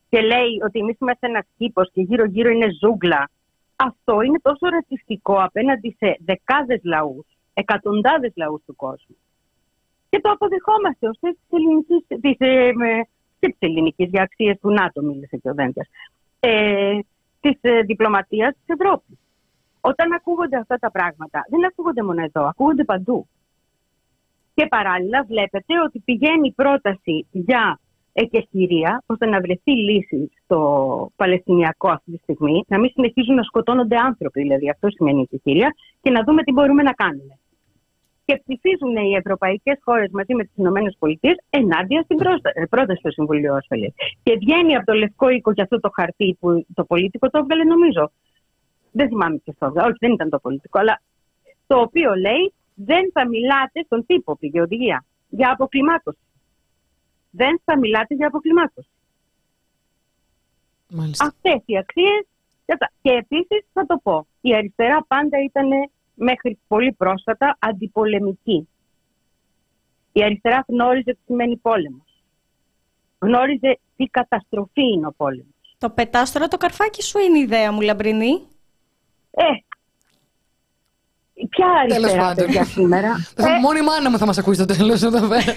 Και 0.08 0.20
λέει 0.20 0.52
ότι 0.66 0.78
εμείς 0.78 0.96
είμαστε 1.00 1.26
ένας 1.26 1.46
κήπος 1.56 1.90
και 1.92 2.02
γύρω-γύρω 2.02 2.50
είναι 2.50 2.68
ζούγκλα. 2.80 3.30
Αυτό 3.76 4.20
είναι 4.20 4.38
τόσο 4.42 4.68
ρατσιστικό 4.68 5.34
απέναντι 5.42 5.96
σε 5.98 6.16
δεκάδες 6.24 6.80
λαούς, 6.82 7.26
εκατοντάδες 7.54 8.32
λαούς 8.34 8.62
του 8.66 8.76
κόσμου. 8.76 9.16
Και 10.12 10.20
το 10.20 10.30
αποδεχόμαστε 10.30 11.08
ως 11.08 11.18
θέση 11.20 11.38
της 11.48 11.58
ελληνικής. 11.58 12.04
Της, 12.20 12.36
ε, 12.38 12.72
με- 12.74 13.06
και 13.40 13.48
της 13.48 13.56
ελληνικής 13.58 14.08
για 14.08 14.22
αξίες 14.22 14.58
του 14.60 14.70
ΝΑΤΟ, 14.70 15.02
μίλησε 15.02 15.36
και 15.36 15.50
ο 15.50 15.54
Δέντια. 15.54 15.86
Ε, 16.40 16.98
της 17.40 17.58
ε, 17.60 17.80
διπλωματίας 17.80 18.54
της 18.54 18.76
Ευρώπης. 18.78 19.18
Όταν 19.80 20.12
ακούγονται 20.12 20.56
αυτά 20.56 20.76
τα 20.76 20.90
πράγματα, 20.90 21.44
δεν 21.48 21.64
ακούγονται 21.64 22.02
μόνο 22.02 22.22
εδώ, 22.22 22.42
ακούγονται 22.46 22.84
παντού. 22.84 23.26
Και 24.54 24.66
παράλληλα 24.66 25.24
βλέπετε 25.24 25.80
ότι 25.84 25.98
πηγαίνει 26.04 26.48
η 26.48 26.52
πρόταση 26.52 27.26
για 27.30 27.80
εκεχηρία, 28.12 29.02
ώστε 29.06 29.26
να 29.26 29.40
βρεθεί 29.40 29.72
λύση 29.72 30.30
στο 30.44 30.58
Παλαιστινιακό 31.16 31.88
αυτή 31.88 32.10
τη 32.10 32.16
στιγμή, 32.16 32.64
να 32.68 32.78
μην 32.78 32.90
συνεχίζουν 32.90 33.34
να 33.34 33.42
σκοτώνονται 33.42 33.96
άνθρωποι, 33.96 34.40
δηλαδή 34.40 34.70
αυτό 34.70 34.90
σημαίνει 34.90 35.20
εκεχηρία, 35.20 35.74
και 36.02 36.10
να 36.10 36.22
δούμε 36.22 36.42
τι 36.42 36.52
μπορούμε 36.52 36.82
να 36.82 36.92
κάνουμε. 36.92 37.38
Και 38.24 38.42
ψηφίζουν 38.46 38.96
οι 38.96 39.14
ευρωπαϊκές 39.14 39.78
χώρες 39.84 40.10
μαζί 40.12 40.34
με 40.34 40.44
τις 40.44 40.52
ΗΠΑ 40.56 41.34
ενάντια 41.50 42.02
στην 42.02 42.16
πρόστα- 42.16 42.50
ε, 42.54 42.66
πρόταση 42.66 43.00
του 43.02 43.12
Συμβουλίου 43.12 43.54
Ασφαλείας. 43.54 43.92
Και 44.22 44.36
βγαίνει 44.36 44.76
από 44.76 44.86
το 44.86 44.92
Λευκό 44.92 45.28
Οίκο 45.28 45.52
και 45.54 45.62
αυτό 45.62 45.80
το 45.80 45.90
χαρτί 45.94 46.36
που 46.40 46.66
το 46.74 46.84
πολίτικο 46.84 47.30
το 47.30 47.38
έβγαλε, 47.38 47.64
νομίζω. 47.64 48.10
Δεν 48.92 49.08
θυμάμαι 49.08 49.36
ποιος 49.38 49.56
το 49.58 49.66
έβγαλε, 49.66 49.88
όχι, 49.88 49.96
δεν 50.00 50.12
ήταν 50.12 50.28
το 50.30 50.38
πολιτικό, 50.38 50.78
αλλά 50.78 51.02
το 51.66 51.80
οποίο 51.80 52.14
λέει 52.14 52.52
δεν 52.74 53.10
θα 53.12 53.28
μιλάτε 53.28 53.82
στον 53.84 54.06
τύπο, 54.06 54.36
πήγε 54.36 54.60
οδηγία, 54.60 55.04
για 55.28 55.50
αποκλιμάκωση. 55.50 56.18
Δεν 57.30 57.60
θα 57.64 57.78
μιλάτε 57.78 58.14
για 58.14 58.26
αποκλιμάκωση. 58.26 58.88
Μάλιστα. 60.88 61.24
Αυτές 61.26 61.62
οι 61.64 61.76
αξίες. 61.78 62.26
Και 63.02 63.10
επίσης 63.10 63.66
θα 63.72 63.86
το 63.86 64.00
πω, 64.02 64.26
η 64.40 64.54
αριστερά 64.54 65.04
πάντα 65.08 65.42
ήταν 65.42 65.68
μέχρι 66.14 66.58
πολύ 66.68 66.92
πρόσφατα 66.92 67.56
αντιπολεμική. 67.58 68.68
Η 70.12 70.22
αριστερά 70.22 70.64
γνώριζε 70.68 71.12
τι 71.12 71.20
σημαίνει 71.26 71.56
πόλεμος. 71.56 72.22
Γνώριζε 73.18 73.78
τι 73.96 74.04
καταστροφή 74.04 74.82
είναι 74.82 75.06
ο 75.06 75.12
πόλεμος. 75.16 75.76
Το 75.78 75.90
πετάς 75.90 76.32
τώρα 76.32 76.48
το 76.48 76.56
καρφάκι 76.56 77.02
σου 77.02 77.18
είναι 77.18 77.38
η 77.38 77.42
ιδέα 77.42 77.72
μου, 77.72 77.80
Λαμπρινή. 77.80 78.46
Ε, 79.30 79.44
ποια 81.50 81.66
Τέλος 81.88 82.02
αριστερά 82.02 82.22
πάντων. 82.26 82.44
παιδιά 82.46 82.64
σήμερα; 82.64 83.08
Θα- 83.36 83.48
ε, 83.54 83.58
Μόνο 83.60 83.78
η 83.78 83.82
μάνα 83.82 84.10
μου 84.10 84.18
θα 84.18 84.26
μας 84.26 84.38
ακούσει 84.38 84.62
στο 84.62 84.74
τέλος 84.76 85.02
εδώ 85.02 85.28
πέρα. 85.28 85.54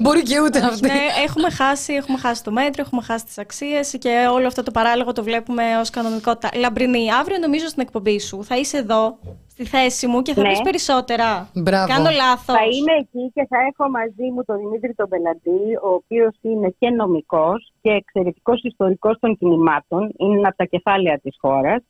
Μπορεί 0.00 0.22
και 0.22 0.40
ούτε 0.40 0.58
αυτή. 0.58 0.86
ναι, 0.86 0.92
έχουμε 1.26 1.50
χάσει, 1.50 1.92
έχουμε 1.94 2.18
χάσει 2.18 2.44
το 2.44 2.50
μέτρο, 2.52 2.82
έχουμε 2.86 3.02
χάσει 3.02 3.24
τις 3.24 3.38
αξίες 3.38 3.96
και 3.98 4.28
όλο 4.32 4.46
αυτό 4.46 4.62
το 4.62 4.70
παράλογο 4.70 5.12
το 5.12 5.22
βλέπουμε 5.22 5.62
ως 5.80 5.90
κανονικότητα. 5.90 6.48
Λαμπρινή, 6.58 7.12
αύριο 7.20 7.38
νομίζω 7.38 7.66
στην 7.68 7.82
εκπομπή 7.82 8.20
σου 8.20 8.44
θα 8.44 8.56
είσαι 8.56 8.76
εδώ, 8.76 9.18
στη 9.50 9.64
θέση 9.64 10.06
μου 10.06 10.22
και 10.22 10.34
θα 10.34 10.42
Ναι. 10.42 10.48
πεις 10.48 10.60
περισσότερα. 10.60 11.48
Μπράβο. 11.54 11.86
Κάνω 11.92 12.10
λάθος. 12.10 12.56
Θα 12.56 12.64
είμαι 12.64 12.92
εκεί 13.00 13.30
και 13.34 13.46
θα 13.48 13.56
έχω 13.72 13.90
μαζί 13.90 14.26
μου 14.34 14.44
τον 14.44 14.56
Δημήτρη 14.58 14.94
τον 14.94 15.08
Πελαντή, 15.08 15.62
ο 15.82 15.88
οποίος 15.88 16.34
είναι 16.40 16.74
και 16.78 16.90
νομικός 16.90 17.72
και 17.82 17.90
εξαιρετικός 17.90 18.62
ιστορικός 18.62 19.16
των 19.20 19.36
κινημάτων. 19.38 20.12
Είναι 20.16 20.38
ένα 20.38 20.48
από 20.48 20.56
τα 20.56 20.64
κεφάλαια 20.64 21.18
της 21.18 21.36
χώρας. 21.40 21.82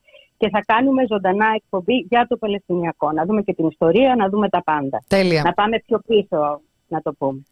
Και 0.45 0.51
θα 0.51 0.63
κάνουμε 0.67 1.03
ζωντανά 1.09 1.47
εκπομπή 1.57 1.95
για 2.09 2.27
το 2.29 2.37
Παλαιστινιακό. 2.37 3.13
Να 3.13 3.25
δούμε 3.25 3.43
και 3.43 3.55
την 3.55 3.67
ιστορία, 3.67 4.15
να 4.17 4.29
δούμε 4.29 4.49
τα 4.49 4.63
πάντα. 4.63 5.03
Τέλεια. 5.09 5.43
Να 5.43 5.53
πάμε 5.53 5.79
πιο 5.87 5.99
πίσω, 6.07 6.61
να 6.89 7.01
το 7.01 7.13
πούμε. 7.13 7.43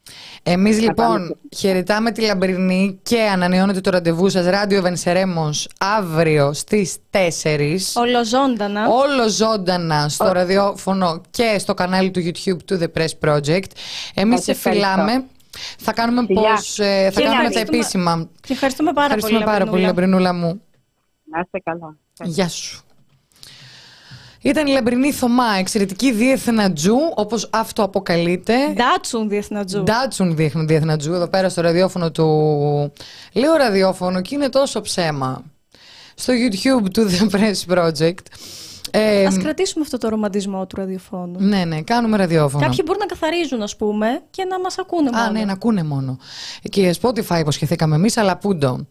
Εμείς 0.43 0.83
Να 0.83 0.95
πάμε 0.95 1.19
λοιπόν 1.19 1.37
χαιρετάμε 1.57 2.11
τη 2.11 2.21
Λαμπρινή 2.27 2.99
και 3.03 3.21
ανανεώνετε 3.33 3.81
το 3.81 3.91
ραντεβού 3.91 4.29
σας 4.29 4.47
Ράδιο 4.47 4.83
Βενσερέμος 4.83 5.69
αύριο 5.99 6.53
στις 6.53 6.97
4. 7.11 7.93
Ολοζώντανα. 7.95 8.89
Όλο 8.89 9.29
ζωντανά 9.29 10.09
στο 10.09 10.33
ραδιόφωνο 10.33 11.21
και 11.31 11.57
στο 11.59 11.75
κανάλι 11.75 12.11
του 12.11 12.21
YouTube 12.21 12.63
του 12.65 12.79
The 12.81 12.87
Press 12.99 13.29
Project. 13.29 13.71
Εμείς 14.15 14.39
σε 14.43 14.45
Σας 14.45 14.57
ευχαριστώ. 14.57 14.89
φιλάμε. 14.91 15.25
Θα 15.79 15.93
κάνουμε, 15.93 16.25
Φιλιά. 16.27 16.43
πώς, 16.43 16.79
ε, 16.79 16.85
θα 16.85 17.11
Φιλιά. 17.13 17.31
κάνουμε 17.31 17.51
τα 17.51 17.61
Ευχαριστούμε. 17.61 17.77
επίσημα. 17.77 18.29
Και 18.41 18.53
ευχαριστούμε 18.53 18.93
πάρα 18.93 19.05
Ευχαριστούμε 19.15 19.39
πολύ, 19.45 19.51
πάρα 19.53 19.71
πολύ, 19.71 19.83
Λαμπρινούλα. 19.83 20.21
Λαμπρινούλα 20.31 20.55
μου. 20.55 20.63
Να 21.25 21.41
είστε 21.41 21.59
καλά. 21.65 21.97
Γεια 22.21 22.49
σου. 22.49 22.83
Ήταν 24.45 24.67
η 24.67 24.71
Λαμπρινή 24.71 25.13
Θωμά, 25.13 25.45
εξαιρετική 25.59 26.13
διεθνατζού, 26.13 26.97
όπως 27.15 27.49
αυτό 27.53 27.83
αποκαλείται. 27.83 28.55
Ντάτσουν 28.75 29.29
διεθνατζού. 29.29 29.83
Ντάτσουν 29.83 30.37
δείχνουν 30.37 30.67
διεθνατζού 30.67 31.13
εδώ 31.13 31.29
πέρα 31.29 31.49
στο 31.49 31.61
ραδιόφωνο 31.61 32.11
του. 32.11 32.25
Λέω 33.33 33.55
ραδιόφωνο 33.57 34.21
και 34.21 34.35
είναι 34.35 34.49
τόσο 34.49 34.81
ψέμα. 34.81 35.45
Στο 36.15 36.33
YouTube 36.33 36.91
του 36.93 37.09
The 37.11 37.31
Press 37.37 37.75
Project. 37.79 38.19
Ε, 38.91 39.27
Ας 39.27 39.37
κρατήσουμε 39.37 39.85
αυτό 39.85 39.99
το 39.99 40.09
ρομαντισμό 40.09 40.67
του 40.67 40.77
ραδιοφώνου. 40.77 41.35
ναι, 41.41 41.65
ναι, 41.65 41.83
κάνουμε 41.83 42.17
ραδιόφωνο. 42.17 42.65
Κάποιοι 42.65 42.79
μπορούν 42.85 43.01
να 43.01 43.07
καθαρίζουν, 43.07 43.63
ας 43.63 43.77
πούμε, 43.77 44.23
και 44.31 44.45
να 44.45 44.61
μας 44.61 44.79
ακούνε 44.79 45.11
μόνο. 45.11 45.23
Α, 45.25 45.31
ναι, 45.31 45.45
να 45.45 45.53
ακούνε 45.53 45.83
μόνο. 45.83 46.19
Και 46.71 46.95
Spotify 47.01 47.39
υποσχεθήκαμε 47.41 47.95
εμείς, 47.95 48.17
αλλά 48.17 48.37
πούντο. 48.37 48.87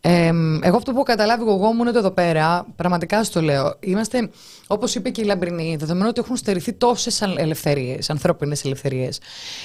Ε, 0.00 0.30
εγώ 0.62 0.76
αυτό 0.76 0.90
που 0.90 0.96
έχω 0.96 1.02
καταλάβει 1.02 1.42
εγώ 1.42 1.72
μου 1.72 1.80
είναι 1.80 1.88
ότι 1.88 1.98
εδώ 1.98 2.10
πέρα, 2.10 2.66
πραγματικά 2.76 3.24
στο 3.24 3.42
λέω, 3.42 3.76
είμαστε, 3.80 4.30
όπως 4.66 4.94
είπε 4.94 5.10
και 5.10 5.20
η 5.20 5.24
Λαμπρινή, 5.24 5.76
δεδομένου 5.76 6.08
ότι 6.08 6.20
έχουν 6.20 6.36
στερηθεί 6.36 6.72
τόσες 6.72 7.20
ελευθερίες, 7.20 8.10
ανθρώπινες 8.10 8.64
ελευθερίες. 8.64 9.20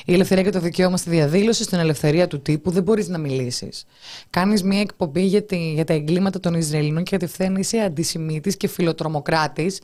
Η 0.05 0.13
ελευθερία 0.13 0.43
και 0.43 0.49
το 0.49 0.59
δικαίωμα 0.59 0.97
στη 0.97 1.09
διαδήλωση, 1.09 1.63
στην 1.63 1.79
ελευθερία 1.79 2.27
του 2.27 2.41
τύπου, 2.41 2.71
δεν 2.71 2.83
μπορείς 2.83 3.07
να 3.07 3.17
μιλήσεις. 3.17 3.85
Κάνεις 4.29 4.63
μια 4.63 4.79
εκπομπή 4.79 5.21
για, 5.21 5.43
τη, 5.43 5.73
για 5.73 5.83
τα 5.85 5.93
εγκλήματα 5.93 6.39
των 6.39 6.53
Ισραηλινών 6.53 7.03
και 7.03 7.11
κατευθείαν 7.11 7.55
είσαι 7.55 7.77
αντισημίτης 7.77 8.57
και 8.57 8.67
φιλοτρομοκράτης. 8.67 9.81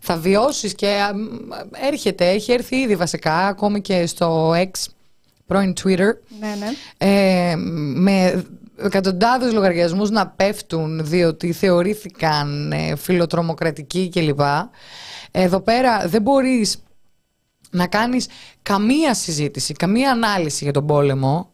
Θα 0.00 0.16
βιώσεις 0.16 0.74
και 0.74 0.88
α, 0.88 1.14
μ, 1.14 1.18
έρχεται, 1.86 2.28
έχει 2.28 2.52
έρθει 2.52 2.76
ήδη 2.76 2.96
βασικά, 2.96 3.34
ακόμη 3.34 3.80
και 3.80 4.06
στο 4.06 4.52
X 4.54 4.70
πρώην 5.46 5.72
Twitter, 5.82 6.12
Ναι, 6.40 6.54
ναι. 6.58 6.68
ε, 6.98 7.56
με 7.94 8.44
εκατοντάδες 8.84 9.52
λογαριασμούς 9.52 10.10
να 10.10 10.28
πέφτουν 10.28 11.06
διότι 11.06 11.52
θεωρήθηκαν 11.52 12.72
ε, 12.72 12.96
φιλοτρομοκρατικοί 12.96 14.08
κλπ. 14.08 14.40
Εδώ 15.30 15.60
πέρα 15.60 16.08
δεν 16.08 16.22
μπορείς 16.22 16.82
να 17.70 17.86
κάνεις 17.86 18.26
καμία 18.62 19.14
συζήτηση, 19.14 19.72
καμία 19.72 20.10
ανάλυση 20.10 20.64
για 20.64 20.72
τον 20.72 20.86
πόλεμο. 20.86 21.51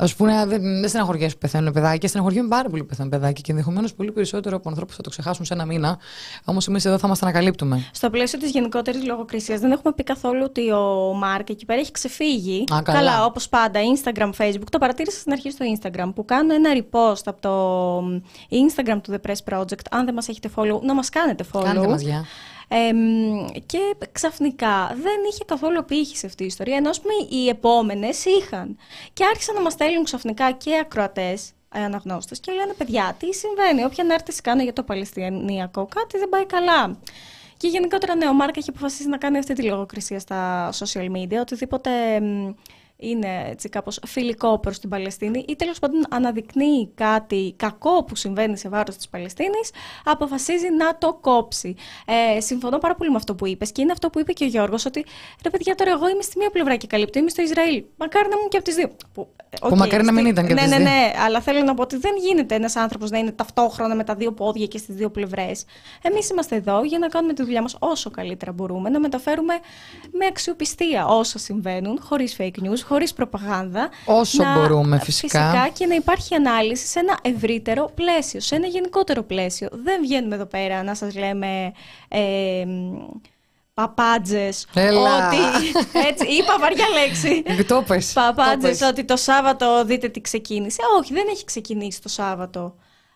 Α 0.00 0.06
πούμε, 0.16 0.44
δεν, 0.46 0.62
δεν 0.62 0.88
στεναχωριέσαι 0.88 1.34
που 1.34 1.40
πεθαίνουν 1.40 1.72
παιδάκια. 1.72 2.08
Στεναχωριέμαι 2.08 2.48
πάρα 2.48 2.68
πολύ 2.68 2.82
που 2.82 2.88
πεθαίνουν 2.88 3.10
παιδάκια 3.10 3.40
και 3.42 3.50
ενδεχομένως 3.50 3.94
πολύ 3.94 4.12
περισσότερο 4.12 4.56
από 4.56 4.68
ανθρώπους 4.68 4.96
θα 4.96 5.02
το 5.02 5.10
ξεχάσουν 5.10 5.44
σε 5.44 5.54
ένα 5.54 5.64
μήνα. 5.64 5.98
Όμως 6.44 6.68
εμείς 6.68 6.84
εδώ 6.84 6.98
θα 6.98 7.08
μας 7.08 7.22
ανακαλύπτουμε. 7.22 7.84
Στο 7.92 8.10
πλαίσιο 8.10 8.38
της 8.38 8.50
γενικότερης 8.50 9.04
λογοκρισίας, 9.04 9.60
δεν 9.60 9.72
έχουμε 9.72 9.92
πει 9.92 10.02
καθόλου 10.02 10.42
ότι 10.44 10.72
ο 10.72 11.12
Μάρκ 11.16 11.50
εκεί 11.50 11.64
πέρα 11.64 11.80
έχει 11.80 11.90
ξεφύγει. 11.90 12.64
Α, 12.72 12.82
καλά. 12.82 12.98
καλά 12.98 13.24
όπως 13.24 13.48
πάντα, 13.48 13.80
Instagram, 13.80 14.30
Facebook. 14.38 14.68
Το 14.70 14.78
παρατήρησα 14.78 15.18
στην 15.18 15.32
αρχή 15.32 15.50
στο 15.50 15.64
Instagram 15.76 16.12
που 16.14 16.24
κάνω 16.24 16.54
ένα 16.54 16.70
repost 16.74 17.22
από 17.24 17.40
το 17.40 17.98
Instagram 18.50 19.00
του 19.02 19.12
The 19.12 19.30
Press 19.30 19.54
Project. 19.54 19.84
Αν 19.90 20.04
δεν 20.04 20.14
μας 20.14 20.28
έχετε 20.28 20.50
follow, 20.56 20.80
να 20.82 20.94
μας 20.94 21.08
κάνετε 21.08 21.44
follow. 21.52 21.64
Κάντε 21.64 21.88
μας 21.88 22.02
γεια. 22.02 22.24
Εμ, 22.72 23.46
και 23.66 23.78
ξαφνικά 24.12 24.86
δεν 24.86 25.16
είχε 25.30 25.44
καθόλου 25.46 25.78
απήχηση 25.78 26.26
αυτή 26.26 26.42
η 26.42 26.46
ιστορία, 26.46 26.76
ενώ 26.76 26.88
ας 26.90 27.00
πούμε, 27.00 27.12
οι 27.28 27.48
επόμενες 27.48 28.24
είχαν. 28.24 28.76
Και 29.12 29.24
άρχισαν 29.24 29.54
να 29.54 29.60
μας 29.60 29.72
στέλνουν 29.72 30.04
ξαφνικά 30.04 30.52
και 30.52 30.78
ακροατές 30.80 31.52
αναγνώστες 31.68 32.40
και 32.40 32.52
λένε: 32.52 32.72
Παιδιά, 32.72 33.16
τι 33.18 33.34
συμβαίνει, 33.34 33.84
όποια 33.84 34.04
ανάρτηση 34.04 34.40
κάνω 34.40 34.62
για 34.62 34.72
το 34.72 34.82
Παλαιστινιακό, 34.82 35.86
κάτι 35.86 36.18
δεν 36.18 36.28
πάει 36.28 36.46
καλά. 36.46 36.98
Και 37.56 37.68
γενικότερα, 37.68 38.14
ναι, 38.14 38.28
ο 38.28 38.32
Μάρκ 38.32 38.56
έχει 38.56 38.70
αποφασίσει 38.70 39.08
να 39.08 39.16
κάνει 39.18 39.38
αυτή 39.38 39.54
τη 39.54 39.62
λογοκρισία 39.62 40.18
στα 40.18 40.70
social 40.72 41.10
media. 41.10 41.40
Οτιδήποτε 41.40 41.90
εμ, 42.14 42.54
είναι 43.00 43.46
έτσι 43.50 43.68
κάπως 43.68 44.00
φιλικό 44.06 44.58
προς 44.58 44.78
την 44.78 44.88
Παλαιστίνη 44.88 45.44
ή 45.48 45.56
τέλος 45.56 45.78
πάντων 45.78 46.04
αναδεικνύει 46.10 46.90
κάτι 46.94 47.54
κακό 47.56 48.04
που 48.04 48.16
συμβαίνει 48.16 48.58
σε 48.58 48.68
βάρος 48.68 48.96
της 48.96 49.08
Παλαιστίνης, 49.08 49.70
αποφασίζει 50.04 50.66
να 50.78 50.98
το 50.98 51.18
κόψει. 51.20 51.74
Ε, 52.36 52.40
συμφωνώ 52.40 52.78
πάρα 52.78 52.94
πολύ 52.94 53.10
με 53.10 53.16
αυτό 53.16 53.34
που 53.34 53.46
είπες 53.46 53.72
και 53.72 53.82
είναι 53.82 53.92
αυτό 53.92 54.10
που 54.10 54.20
είπε 54.20 54.32
και 54.32 54.44
ο 54.44 54.46
Γιώργος 54.46 54.84
ότι 54.84 55.04
ρε 55.42 55.50
παιδιά 55.50 55.74
τώρα 55.74 55.90
εγώ 55.90 56.08
είμαι 56.08 56.22
στη 56.22 56.38
μία 56.38 56.50
πλευρά 56.50 56.76
και 56.76 56.86
καλύπτω, 56.86 57.18
είμαι 57.18 57.30
στο 57.30 57.42
Ισραήλ. 57.42 57.84
Μακάρι 57.96 58.28
να 58.28 58.34
ήμουν 58.36 58.48
και 58.48 58.56
από 58.56 58.66
τις 58.66 58.74
δύο. 58.74 58.90
Που, 59.12 59.28
Που 59.60 59.76
μακάρι 59.76 60.04
να 60.04 60.12
μην 60.12 60.26
ήταν 60.26 60.46
και 60.46 60.52
από 60.52 60.62
ναι, 60.62 60.68
τις 60.68 60.78
ναι, 60.78 60.84
δύο. 60.84 60.94
ναι, 60.94 61.12
αλλά 61.24 61.40
θέλω 61.40 61.62
να 61.62 61.74
πω 61.74 61.82
ότι 61.82 61.96
δεν 61.96 62.12
γίνεται 62.16 62.54
ένας 62.54 62.76
άνθρωπος 62.76 63.10
να 63.10 63.18
είναι 63.18 63.32
ταυτόχρονα 63.32 63.94
με 63.94 64.04
τα 64.04 64.14
δύο 64.14 64.32
πόδια 64.32 64.66
και 64.66 64.78
στις 64.78 64.94
δύο 64.94 65.10
πλευρές. 65.10 65.64
Εμείς 66.02 66.30
είμαστε 66.30 66.56
εδώ 66.56 66.84
για 66.84 66.98
να 66.98 67.08
κάνουμε 67.08 67.32
τη 67.32 67.42
δουλειά 67.42 67.62
μας 67.62 67.76
όσο 67.78 68.10
καλύτερα 68.10 68.52
μπορούμε, 68.52 68.88
να 68.88 69.00
μεταφέρουμε 69.00 69.54
με 70.12 70.26
αξιοπιστία 70.26 71.06
όσα 71.06 71.38
συμβαίνουν, 71.38 71.98
χωρίς 72.02 72.36
fake 72.38 72.64
news, 72.64 72.78
χωρίς 72.90 73.12
προπαγάνδα. 73.12 73.88
Όσο 74.04 74.44
μπορούμε, 74.54 74.98
φυσικά. 74.98 75.50
Φυσικά 75.50 75.68
και 75.68 75.86
να 75.86 75.94
υπάρχει 75.94 76.34
ανάλυση 76.34 76.86
σε 76.86 76.98
ένα 76.98 77.18
ευρύτερο 77.22 77.90
πλαίσιο, 77.94 78.40
σε 78.40 78.54
ένα 78.54 78.66
γενικότερο 78.66 79.22
πλαίσιο. 79.22 79.68
Δεν 79.72 80.00
βγαίνουμε 80.02 80.34
εδώ 80.34 80.46
πέρα 80.46 80.82
να 80.82 80.94
σας 80.94 81.14
λέμε... 81.14 81.72
Ε, 82.08 82.64
παπάντζες 83.74 84.66
Έλα. 84.74 85.26
ότι 85.26 85.36
έτσι 86.08 86.26
είπα 86.26 86.58
βαριά 86.60 86.86
λέξη 86.88 87.42
Το 87.72 87.82
πες, 87.82 88.12
το 88.12 88.20
παπάντζες 88.20 88.78
πες. 88.78 88.88
ότι 88.88 89.04
το 89.04 89.16
Σάββατο 89.16 89.84
δείτε 89.84 90.08
τι 90.08 90.20
ξεκίνησε 90.20 90.80
όχι 90.98 91.12
δεν 91.12 91.26
έχει 91.30 91.44
ξεκινήσει 91.44 92.02
το 92.02 92.08
Σάββατο 92.08 92.60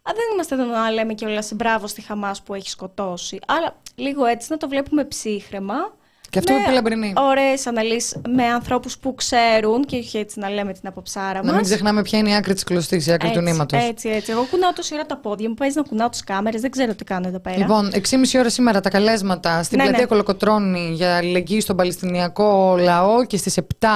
Α, 0.03 0.11
δεν 0.15 0.25
είμαστε 0.33 0.55
εδώ 0.55 0.65
να 0.65 0.91
λέμε 0.91 1.15
και 1.15 1.25
όλα 1.27 1.43
μπράβο 1.55 1.87
στη 1.87 2.01
Χαμάς 2.01 2.43
που 2.43 2.55
έχει 2.55 2.69
σκοτώσει 2.69 3.39
αλλά 3.47 3.77
λίγο 3.95 4.25
έτσι 4.25 4.47
να 4.51 4.57
το 4.57 4.69
βλέπουμε 4.69 5.05
ψύχρεμα 5.05 5.95
Και 6.35 6.41
αυτό 6.41 6.53
με 6.53 6.59
που 6.59 6.63
είπε 6.63 6.71
η 6.71 6.75
Λαμπρινή. 6.75 7.13
ωραίες 7.17 7.67
αναλύσεις 7.67 8.17
με 8.29 8.45
ανθρώπους 8.45 8.99
που 8.99 9.15
ξέρουν 9.15 9.85
και 9.85 9.97
όχι 9.97 10.19
έτσι 10.19 10.39
να 10.39 10.49
λέμε 10.51 10.73
την 10.73 10.89
αποψάρα 10.89 11.33
Να 11.33 11.43
μας 11.45 11.55
μην 11.55 11.65
ξεχνάμε 11.65 12.03
ποια 12.03 12.19
είναι 12.19 12.31
η 12.31 12.35
άκρη 12.35 12.55
της 12.55 12.65
κλωστής, 12.65 13.07
η 13.07 13.13
άκρη 13.13 13.31
του 13.31 13.41
νήματος. 13.41 13.83
έτσι, 13.83 14.09
έτσι. 14.09 14.31
Εγώ 14.33 14.47
κουνάω 14.51 14.73
τόση 14.73 14.95
ώρα 14.95 15.07
τα 15.07 15.17
πόδια 15.17 15.49
μου, 15.49 15.55
παίζει 15.55 15.77
να 15.77 15.83
κουνάω 15.83 16.09
τις 16.09 16.25
κάμερες, 16.25 16.61
δεν 16.61 16.71
ξέρω 16.71 16.95
τι 16.95 17.05
κάνω 17.05 17.29
εδώ 17.29 17.39
πέρα. 17.39 17.57
Λοιπόν, 17.57 17.91
6,5 17.93 18.39
ώρα 18.39 18.51
σήμερα 18.51 18.81
τα 18.81 18.91
καλέσματα 18.91 19.63
στην 19.63 19.77
Ναι, 19.79 19.83
πλατεία 19.85 20.03
ναι. 20.03 20.09
Κολοκοτρώνη 20.09 20.91
για 20.93 21.17
αλληλεγγύη 21.17 21.61
στον 21.61 21.77
Παλαιστινιακό 21.77 22.77
λαό 22.81 23.25
και 23.27 23.37
στις 23.37 23.59
7 23.81 23.87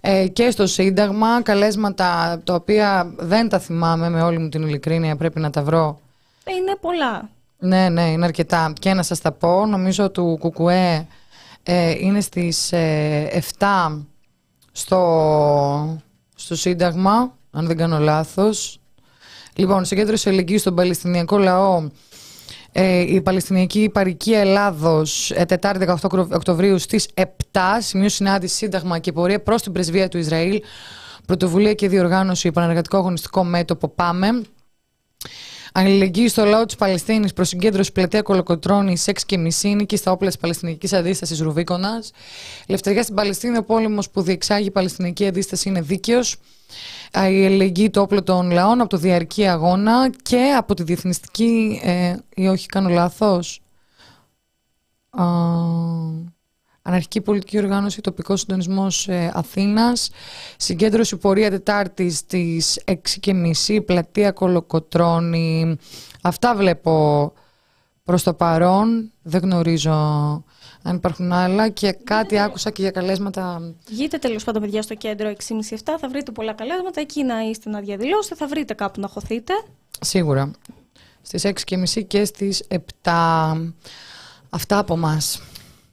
ε, 0.00 0.26
και 0.26 0.50
στο 0.50 0.66
Σύνταγμα. 0.66 1.42
Καλέσματα 1.42 2.40
τα 2.44 2.54
οποία 2.54 3.12
δεν 3.16 3.48
τα 3.48 3.58
θυμάμαι 3.58 4.08
με 4.10 4.22
όλη 4.22 4.38
μου 4.38 4.48
την 4.48 4.62
ειλικρίνεια, 4.62 5.16
πρέπει 5.16 5.40
να 5.40 5.50
τα 5.50 5.62
βρω. 5.62 6.00
Είναι 6.58 6.76
πολλά. 6.80 7.28
Ναι, 7.58 7.88
ναι, 7.88 8.02
είναι 8.02 8.24
αρκετά. 8.24 8.72
Και 8.78 8.94
να 8.94 9.02
σας 9.02 9.20
τα 9.20 9.32
πω, 9.32 9.66
νομίζω 9.66 10.10
του 10.10 10.36
Κουκουέ 10.40 11.06
ε, 11.72 11.90
είναι 11.98 12.20
στις 12.20 12.72
ε, 12.72 13.42
7 13.58 13.98
στο, 14.72 16.02
στο 16.34 16.56
Σύνταγμα, 16.56 17.36
αν 17.50 17.66
δεν 17.66 17.76
κάνω 17.76 17.98
λάθος. 17.98 18.78
Λοιπόν, 19.54 19.84
συγκέντρωση 19.84 20.28
αλληλεγγύη 20.28 20.58
στον 20.58 20.74
Παλαιστινιακό 20.74 21.38
λαό 21.38 21.88
ε, 22.72 23.00
η 23.00 23.20
Παλαιστινιακή 23.20 23.88
Παρική 23.92 24.32
Ελλάδος 24.32 25.30
ε, 25.30 25.44
Τετάρτη 25.44 25.84
18 25.88 25.94
Οκτω- 26.02 26.28
Οκτωβρίου 26.34 26.78
στις 26.78 27.08
7 27.14 27.24
σημείο 27.78 28.08
συνάντηση 28.08 28.54
Σύνταγμα 28.56 28.98
και 28.98 29.12
πορεία 29.12 29.42
προς 29.42 29.62
την 29.62 29.72
Πρεσβεία 29.72 30.08
του 30.08 30.18
Ισραήλ 30.18 30.62
πρωτοβουλία 31.26 31.74
και 31.74 31.88
διοργάνωση 31.88 32.50
Πανεργατικό 32.52 32.96
Αγωνιστικό 32.96 33.44
Μέτωπο 33.44 33.88
ΠΑΜΕ 33.88 34.42
Αλληλεγγύη 35.72 36.28
στο 36.28 36.44
λαό 36.44 36.64
της 36.64 36.76
Παλαιστίνης 36.76 37.32
προς 37.32 37.48
συγκέντρωση 37.48 37.92
πλατεία 37.92 38.22
Κολοκοτρώνη 38.22 38.96
6 39.04 39.12
και 39.26 39.38
μισή 39.38 39.68
νίκη 39.68 39.96
στα 39.96 40.12
όπλα 40.12 40.28
της 40.28 40.38
Παλαιστινική 40.38 40.96
Αντίστασης 40.96 41.40
Ρουβίκονα. 41.40 42.02
Ελευθερία 42.66 43.02
στην 43.02 43.14
Παλαιστίνη, 43.14 43.56
ο 43.56 43.64
πόλεμος 43.64 44.10
που 44.10 44.22
διεξάγει 44.22 44.66
η 44.66 44.70
Παλαιστινική 44.70 45.26
Αντίσταση 45.26 45.68
είναι 45.68 45.80
δίκαιος. 45.80 46.36
Η 47.14 47.18
αλληλεγγύη 47.46 47.90
το 47.90 48.00
όπλο 48.00 48.22
των 48.22 48.50
λαών 48.50 48.80
από 48.80 48.88
το 48.88 48.96
διαρκή 48.96 49.46
αγώνα 49.46 50.10
και 50.22 50.54
από 50.56 50.74
τη 50.74 50.82
διεθνιστική. 50.82 51.80
Ε, 51.82 52.16
ή 52.34 52.48
όχι, 52.48 52.66
κάνω 52.66 52.88
λάθος. 52.88 53.60
Αναρχική 56.82 57.20
πολιτική 57.20 57.58
οργάνωση, 57.58 58.00
τοπικός 58.00 58.40
συντονισμός 58.40 59.08
ε, 59.08 59.30
Αθήνας. 59.34 60.10
Συγκέντρωση 60.56 61.16
πορεία 61.16 61.50
Τετάρτης 61.50 62.18
στις 62.18 62.80
6.30 63.22 63.84
πλατεία 63.84 64.30
Κολοκοτρώνη. 64.30 65.76
Αυτά 66.22 66.54
βλέπω 66.54 67.32
προς 68.04 68.22
το 68.22 68.34
παρόν. 68.34 69.12
Δεν 69.22 69.40
γνωρίζω 69.40 69.92
αν 70.82 70.96
υπάρχουν 70.96 71.32
άλλα. 71.32 71.68
Και 71.68 71.92
κάτι 71.92 72.38
άκουσα 72.38 72.70
και 72.70 72.82
για 72.82 72.90
καλέσματα. 72.90 73.74
Βγείτε 73.88 74.18
τέλος 74.18 74.44
πάντων, 74.44 74.62
παιδιά, 74.62 74.82
στο 74.82 74.94
κέντρο 74.94 75.32
6,5-7, 75.48 75.76
θα 76.00 76.08
βρείτε 76.08 76.32
πολλά 76.32 76.52
καλέσματα. 76.52 77.00
Εκεί 77.00 77.22
να 77.24 77.40
είστε 77.40 77.70
να 77.70 77.80
διαδηλώσετε, 77.80 78.34
θα 78.34 78.46
βρείτε 78.46 78.74
κάπου 78.74 79.00
να 79.00 79.08
χωθείτε. 79.08 79.52
Σίγουρα. 80.00 80.50
Στις 81.22 81.44
6.30 81.44 82.02
και 82.06 82.24
στις 82.24 82.62
7. 82.68 83.72
Αυτά 84.50 84.78
από 84.78 84.96
μας. 84.96 85.42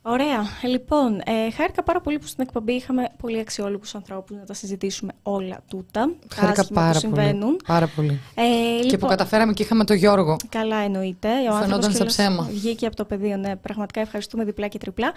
Ωραία. 0.10 0.44
Λοιπόν, 0.64 1.22
ε, 1.26 1.52
χάρηκα 1.52 1.84
πάρα 1.84 2.02
πολύ 2.02 2.20
που 2.20 2.28
στην 2.28 2.44
εκπομπή 2.48 2.74
είχαμε 2.74 3.08
πολύ 3.18 3.40
αξιόλογους 3.40 3.96
ανθρώπους 3.96 4.38
να 4.38 4.44
τα 4.44 4.54
συζητήσουμε 4.54 5.12
όλα 5.22 5.64
τούτα. 5.70 6.16
τα 6.28 6.36
Χάρηκα 6.36 6.62
άσχημα 6.62 6.82
πάρα 6.82 7.00
που 7.00 7.10
πολύ. 7.10 7.22
συμβαίνουν. 7.24 7.60
Πάρα 7.68 7.88
πολύ. 7.96 8.20
Ε, 8.36 8.42
Και 8.78 8.82
που 8.82 8.88
λοιπόν, 8.90 9.10
καταφέραμε 9.10 9.54
και 9.54 9.64
είχαμε 9.64 9.84
το 9.84 9.94
Γιώργο. 9.94 10.36
Καλά 10.50 10.78
εννοείται. 10.78 11.30
Ο 11.30 11.34
Φαινόταν 11.42 11.62
άνθρωπος 11.62 11.86
στα 11.86 11.94
κιόλας 11.94 12.14
ψέμα. 12.16 12.44
Βγήκε 12.44 12.86
από 12.86 12.96
το 12.96 13.06
πεδίο, 13.06 13.38
ναι. 13.38 13.56
Πραγματικά 13.56 14.02
ευχαριστούμε 14.02 14.44
διπλά 14.44 14.68
και 14.68 14.78
τριπλά. 14.78 15.12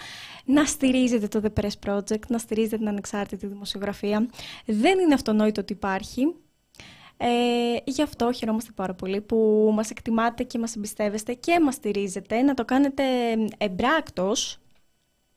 Να 0.44 0.64
στηρίζετε 0.64 1.28
το 1.28 1.40
The 1.44 1.62
Press 1.62 1.90
Project, 1.90 2.26
να 2.28 2.38
στηρίζετε 2.38 2.76
την 2.76 2.88
ανεξάρτητη 2.88 3.46
δημοσιογραφία. 3.46 4.26
Δεν 4.64 4.98
είναι 4.98 5.14
αυτονόητο 5.14 5.60
ότι 5.60 5.72
υπάρχει. 5.72 6.34
Ε, 7.16 7.26
γι' 7.84 8.02
αυτό 8.02 8.32
χαιρόμαστε 8.32 8.70
πάρα 8.74 8.94
πολύ 8.94 9.20
που 9.20 9.70
μας 9.74 9.90
εκτιμάτε 9.90 10.42
και 10.42 10.58
μας 10.58 10.76
εμπιστεύεστε 10.76 11.32
και 11.34 11.60
μας 11.60 11.74
στηρίζετε. 11.74 12.42
Να 12.42 12.54
το 12.54 12.64
κάνετε 12.64 13.02
εμπράκτος 13.58 14.59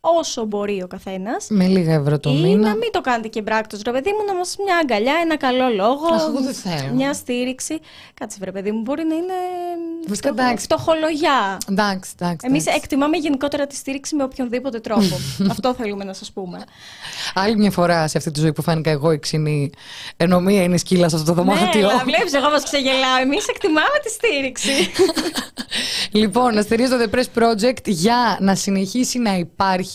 όσο 0.05 0.45
μπορεί 0.45 0.81
ο 0.83 0.87
καθένας. 0.87 1.45
Με 1.49 1.67
λίγα 1.67 1.93
ευρώ 1.93 2.19
το 2.19 2.29
Ή 2.29 2.33
μήνα. 2.41 2.67
να 2.67 2.75
μην 2.75 2.91
το 2.91 3.01
κάνετε 3.01 3.27
και 3.27 3.39
εμπράκτος, 3.39 3.81
ρε 3.85 3.91
παιδί 3.91 4.09
μου, 4.09 4.25
να 4.27 4.33
μας 4.35 4.55
μια 4.65 4.77
αγκαλιά, 4.81 5.13
ένα 5.21 5.37
καλό 5.37 5.67
λόγο, 5.75 6.05
Αχ, 6.13 6.21
εγώ 6.27 6.41
δεν 6.41 6.53
θέλω. 6.53 6.93
μια 6.93 7.13
στήριξη. 7.13 7.79
Κάτσε, 8.13 8.37
βρε 8.41 8.51
παιδί 8.51 8.71
μου, 8.71 8.81
μπορεί 8.81 9.03
να 9.03 9.15
είναι 9.15 9.33
Βασικά, 10.07 10.27
φτωχο- 10.29 10.43
εντάξει. 10.47 10.63
φτωχολογιά. 10.65 11.57
Εντάξει, 11.69 12.11
εντάξει. 12.19 12.45
Εμείς 12.49 12.61
εντάξει. 12.61 12.79
εκτιμάμε 12.83 13.17
γενικότερα 13.17 13.67
τη 13.67 13.75
στήριξη 13.75 14.15
με 14.15 14.23
οποιονδήποτε 14.23 14.79
τρόπο. 14.79 15.19
Αυτό 15.51 15.73
θέλουμε 15.73 16.03
να 16.03 16.13
σας 16.13 16.31
πούμε. 16.31 16.63
Άλλη 17.33 17.55
μια 17.57 17.71
φορά 17.71 18.07
σε 18.07 18.17
αυτή 18.17 18.31
τη 18.31 18.39
ζωή 18.39 18.53
που 18.53 18.61
φάνηκα 18.61 18.89
εγώ 18.89 19.11
η 19.11 19.19
ξινή, 19.19 19.69
ενώ 20.17 20.39
μία 20.39 20.63
είναι 20.63 20.77
σκύλα 20.77 21.09
σε 21.09 21.15
αυτό 21.15 21.33
το 21.33 21.43
ναι, 21.43 21.53
δωμάτιο. 21.53 21.89
αλλά 21.89 22.03
βλέπεις, 22.03 22.33
εγώ 22.33 22.49
μας 22.49 22.63
ξεγελάω. 22.63 23.17
Εμείς 23.21 23.47
εκτιμάμε 23.47 23.97
τη 24.03 24.09
στήριξη. 24.09 24.71
λοιπόν, 26.21 26.53
να 26.53 26.61
στηρίζω 26.61 26.97
το 26.97 27.09
The 27.11 27.15
Press 27.15 27.43
Project 27.43 27.85
για 27.85 28.37
να 28.39 28.55
συνεχίσει 28.55 29.19
να 29.19 29.35
υπάρχει. 29.35 29.91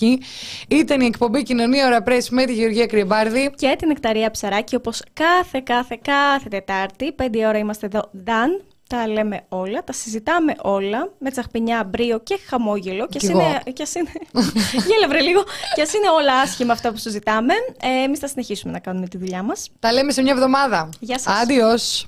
Ήταν 0.69 1.01
η 1.01 1.07
εκπομπή 1.07 1.43
Κοινωνία 1.43 1.87
Ωρα 1.87 2.03
Press 2.07 2.25
με 2.31 2.45
τη 2.45 2.53
Γεωργία 2.53 2.87
Κρυμπάρδη. 2.87 3.53
και 3.57 3.75
την 3.79 3.91
Εκταρία 3.91 4.31
Ψαράκη, 4.31 4.75
όπως 4.75 5.03
κάθε, 5.13 5.61
κάθε, 5.65 5.99
κάθε 6.03 6.49
Τετάρτη. 6.49 7.13
Πέντε 7.13 7.47
ώρα 7.47 7.59
είμαστε 7.59 7.87
εδώ. 7.87 8.11
Done. 8.27 8.63
Τα 8.89 9.09
λέμε 9.09 9.45
όλα, 9.49 9.85
τα 9.85 9.93
συζητάμε 9.93 10.55
όλα 10.63 11.13
με 11.19 11.31
τσαχπινιά, 11.31 11.85
μπρίο 11.85 12.21
και 12.21 12.39
χαμόγελο. 12.49 13.07
Και 13.07 13.19
Κι 13.19 13.27
ας 13.27 13.33
εγώ. 13.33 13.41
είναι, 13.41 13.63
κι 13.73 13.83
ας 13.83 13.95
είναι, 13.95 14.11
γέλα 14.89 15.09
βρε 15.09 15.21
λίγο. 15.21 15.45
Και 15.75 15.83
ας 15.83 15.93
είναι 15.95 16.09
όλα 16.19 16.35
άσχημα 16.35 16.73
αυτά 16.73 16.91
που 16.91 16.97
συζητάμε, 16.97 17.55
ε, 17.83 18.03
εμείς 18.05 18.19
θα 18.19 18.27
συνεχίσουμε 18.29 18.73
να 18.73 18.79
κάνουμε 18.79 19.09
τη 19.09 19.19
δουλειά 19.19 19.43
μας. 19.43 19.69
Τα 19.81 19.93
λέμε 19.93 20.13
σε 20.13 20.23
μια 20.23 20.33
εβδομάδα. 20.33 20.89
Γεια 21.01 21.19
σας. 21.19 21.35
Adios. 21.45 22.05